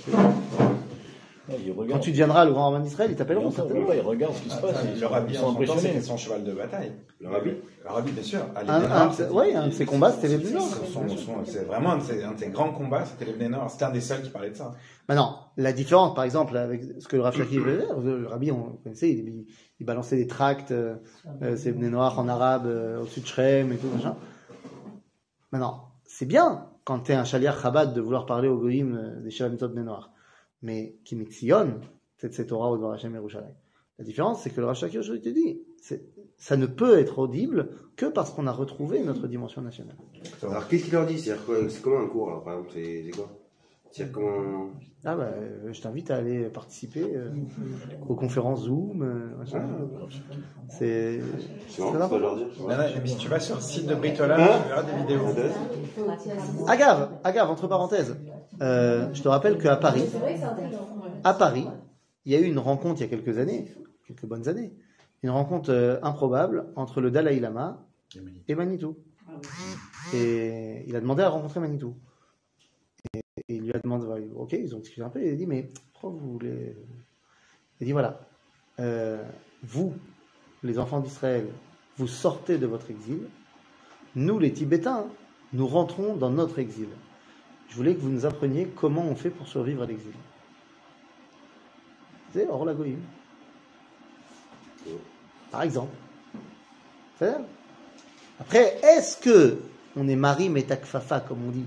Quand 1.89 1.99
tu 1.99 2.11
deviendras 2.11 2.45
le 2.45 2.51
grand 2.53 2.69
rabbin 2.71 2.83
d'Israël, 2.83 3.11
ils 3.11 3.17
t'appelleront 3.17 3.51
certainement. 3.51 3.91
ils 3.93 3.99
regardent 3.99 4.35
ce 4.35 4.41
qui 4.43 4.49
se 4.49 4.61
passe. 4.61 4.75
Ah, 4.75 4.81
Ils 4.93 5.01
le 5.01 5.07
rabbi, 5.07 5.37
en 5.37 5.41
son 5.41 5.53
temps, 5.55 5.77
c'était 5.77 6.01
son 6.01 6.15
cheval 6.15 6.43
de 6.43 6.53
bataille. 6.53 6.91
Le 7.19 7.29
rabbi 7.29 7.49
Le 7.49 7.89
rabbi, 7.89 8.11
bien 8.11 8.23
sûr. 8.23 8.39
À 8.55 8.59
Un, 8.61 8.79
Nord, 8.87 9.09
de 9.09 9.15
ses- 9.15 9.23
ouais, 9.29 9.53
un 9.53 9.67
de 9.67 9.73
ses 9.73 9.85
combats, 9.85 10.11
c'était 10.11 10.37
les 10.37 10.45
son- 10.45 10.61
C'est 11.45 11.65
vraiment 11.65 11.93
un 11.93 11.97
de, 11.97 12.03
ses, 12.03 12.47
grands 12.49 12.71
combats, 12.71 13.03
c'était 13.05 13.29
les 13.37 13.49
Nord. 13.49 13.69
C'était 13.69 13.85
un 13.85 13.91
des 13.91 14.01
seuls 14.01 14.21
qui 14.21 14.29
parlait 14.29 14.51
de 14.51 14.55
ça. 14.55 14.71
Maintenant, 15.09 15.39
la 15.57 15.73
différence, 15.73 16.15
par 16.15 16.23
exemple, 16.23 16.55
avec 16.55 16.83
ce 16.99 17.07
que 17.07 17.17
le 17.17 17.23
Rav 17.23 17.35
Shaki 17.35 17.55
le 17.57 18.27
Rabbi, 18.27 18.51
on 18.51 18.77
connaissait, 18.83 19.25
il, 19.81 19.85
il- 19.85 19.85
il 19.85 19.85
balançait 19.85 20.17
des 20.17 20.27
tracts, 20.27 20.71
euh, 20.71 20.95
euh, 21.41 21.55
c'est 21.57 21.71
Bnei 21.71 21.89
Noir 21.89 22.17
en 22.19 22.27
arabe, 22.27 22.65
euh, 22.67 23.01
au-dessus 23.01 23.21
de 23.21 23.25
Shrem 23.25 23.71
et 23.71 23.77
tout, 23.77 23.87
machin. 23.87 24.15
Maintenant, 25.51 25.91
c'est 26.05 26.25
bien 26.25 26.67
quand 26.83 26.99
tu 27.01 27.11
es 27.11 27.15
un 27.15 27.23
chaliar 27.23 27.59
Chabad 27.59 27.93
de 27.93 28.01
vouloir 28.01 28.25
parler 28.25 28.47
au 28.47 28.57
Goïm 28.57 28.95
euh, 28.95 29.19
des 29.21 29.31
Shalamitot 29.31 29.69
Bnei 29.69 29.83
Noir. 29.83 30.11
Mais 30.61 30.95
qui 31.03 31.17
c'est 32.17 32.33
cette 32.33 32.47
Torah 32.49 32.69
au 32.69 32.77
Dvar 32.77 32.91
Hashem. 32.91 33.19
La 33.97 34.05
différence, 34.05 34.41
c'est 34.43 34.51
que 34.51 34.61
le 34.61 34.73
Shaki 34.73 34.99
aujourd'hui 34.99 35.21
te 35.21 35.29
dit, 35.29 35.61
c'est- 35.81 36.03
ça 36.37 36.55
ne 36.55 36.67
peut 36.67 36.99
être 36.99 37.19
audible 37.19 37.69
que 37.95 38.05
parce 38.05 38.29
qu'on 38.31 38.45
a 38.47 38.51
retrouvé 38.51 39.01
notre 39.03 39.27
dimension 39.27 39.61
nationale. 39.61 39.95
Alors 40.43 40.67
qu'est-ce 40.67 40.83
qu'il 40.83 40.93
leur 40.93 41.05
dit? 41.07 41.19
C'est 41.19 41.35
comment 41.81 41.99
un 41.99 42.07
cours, 42.07 42.29
alors, 42.29 42.43
par 42.43 42.53
exemple 42.53 42.71
c'est 42.73 43.11
quoi? 43.15 43.29
C'est-à-dire. 43.91 44.17
Ah 45.03 45.15
bah, 45.15 45.23
euh, 45.33 45.73
je 45.73 45.81
t'invite 45.81 46.11
à 46.11 46.17
aller 46.17 46.43
participer 46.49 47.03
euh, 47.15 47.31
aux 48.07 48.15
conférences 48.15 48.65
Zoom. 48.65 49.01
euh, 49.01 49.35
machin. 49.37 49.65
C'est 50.69 51.21
C'est 51.67 51.81
marrant, 51.81 51.91
c'est 51.93 51.97
ça 51.99 52.05
important. 52.05 52.17
leur 52.19 52.35
dire. 52.37 52.47
Non, 52.59 52.67
non, 52.69 52.83
mais 53.01 53.07
si 53.07 53.17
tu 53.17 53.27
vas 53.27 53.39
sur 53.39 53.55
le 53.55 53.61
site 53.61 53.87
de 53.87 53.95
Britola, 53.95 54.35
Hein 54.39 54.59
tu 54.61 54.69
verras 54.69 54.83
des 54.83 54.97
vidéos. 54.97 55.25
Agave, 56.67 57.09
Agave, 57.23 57.49
entre 57.49 57.67
parenthèses, 57.67 58.15
euh, 58.61 59.09
je 59.13 59.21
te 59.23 59.27
rappelle 59.27 59.57
qu'à 59.57 59.75
Paris, 59.75 60.03
à 61.23 61.33
Paris, 61.33 61.67
il 62.25 62.31
y 62.31 62.35
a 62.35 62.39
eu 62.39 62.45
une 62.45 62.59
rencontre 62.59 63.01
il 63.01 63.03
y 63.03 63.07
a 63.07 63.09
quelques 63.17 63.39
années, 63.39 63.73
quelques 64.07 64.25
bonnes 64.25 64.47
années, 64.47 64.73
une 65.23 65.31
rencontre 65.31 65.99
improbable 66.03 66.65
entre 66.75 67.01
le 67.01 67.09
Dalai 67.09 67.39
Lama 67.39 67.85
et 68.47 68.53
Manitou. 68.55 68.97
Et 70.13 70.83
il 70.87 70.95
a 70.95 71.01
demandé 71.01 71.23
à 71.23 71.29
rencontrer 71.29 71.59
Manitou. 71.59 71.95
Et, 73.13 73.21
il 73.47 73.63
lui 73.63 73.73
a 73.73 73.79
demandé, 73.79 74.05
ok, 74.35 74.53
ils 74.53 74.75
ont 74.75 74.79
discuté 74.79 75.01
un 75.01 75.09
peu, 75.09 75.21
il 75.23 75.33
a 75.33 75.35
dit, 75.35 75.45
mais 75.45 75.69
pourquoi 75.93 76.11
vous 76.11 76.33
voulez... 76.33 76.75
Il 77.79 77.83
a 77.83 77.85
dit, 77.85 77.91
voilà, 77.91 78.19
euh, 78.79 79.23
vous, 79.63 79.93
les 80.63 80.79
enfants 80.79 80.99
d'Israël, 80.99 81.47
vous 81.97 82.07
sortez 82.07 82.57
de 82.57 82.65
votre 82.65 82.89
exil, 82.91 83.27
nous, 84.15 84.39
les 84.39 84.51
Tibétains, 84.51 85.05
nous 85.53 85.67
rentrons 85.67 86.15
dans 86.15 86.29
notre 86.29 86.59
exil. 86.59 86.89
Je 87.69 87.75
voulais 87.75 87.95
que 87.95 88.01
vous 88.01 88.09
nous 88.09 88.25
appreniez 88.25 88.67
comment 88.67 89.03
on 89.03 89.15
fait 89.15 89.29
pour 89.29 89.47
survivre 89.47 89.83
à 89.83 89.85
l'exil. 89.85 90.13
C'est 92.33 92.47
Or 92.47 92.65
la 92.65 92.73
Goïm. 92.73 92.99
Par 95.51 95.63
exemple. 95.63 95.95
Après, 98.39 98.79
est-ce 98.83 99.17
que 99.17 99.59
on 99.95 100.07
est 100.07 100.15
mari 100.15 100.49
métakfafa, 100.49 101.19
comme 101.19 101.45
on 101.47 101.51
dit? 101.51 101.65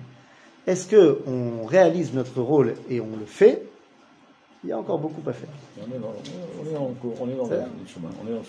Est-ce 0.66 0.86
que 0.86 1.18
on 1.26 1.66
réalise 1.66 2.14
notre 2.14 2.40
rôle 2.40 2.74
et 2.88 2.98
on 3.00 3.16
le 3.18 3.26
fait? 3.26 3.62
Il 4.62 4.70
y 4.70 4.72
a 4.72 4.78
encore 4.78 4.98
beaucoup 4.98 5.20
à 5.28 5.32
faire. 5.34 5.50
On 5.78 5.82
est 5.94 5.98
dans, 5.98 6.14
on 6.58 6.64
est 6.72 6.76
en 6.76 6.86
cours, 6.94 7.12
on 7.20 7.28
est 7.28 7.34
dans 7.34 7.44
C'est 7.44 7.56
le 7.56 7.60
vrai 7.60 7.68
chemin. 7.86 8.08
On 8.22 8.26
est 8.26 8.30
dans 8.30 8.38
le 8.38 8.44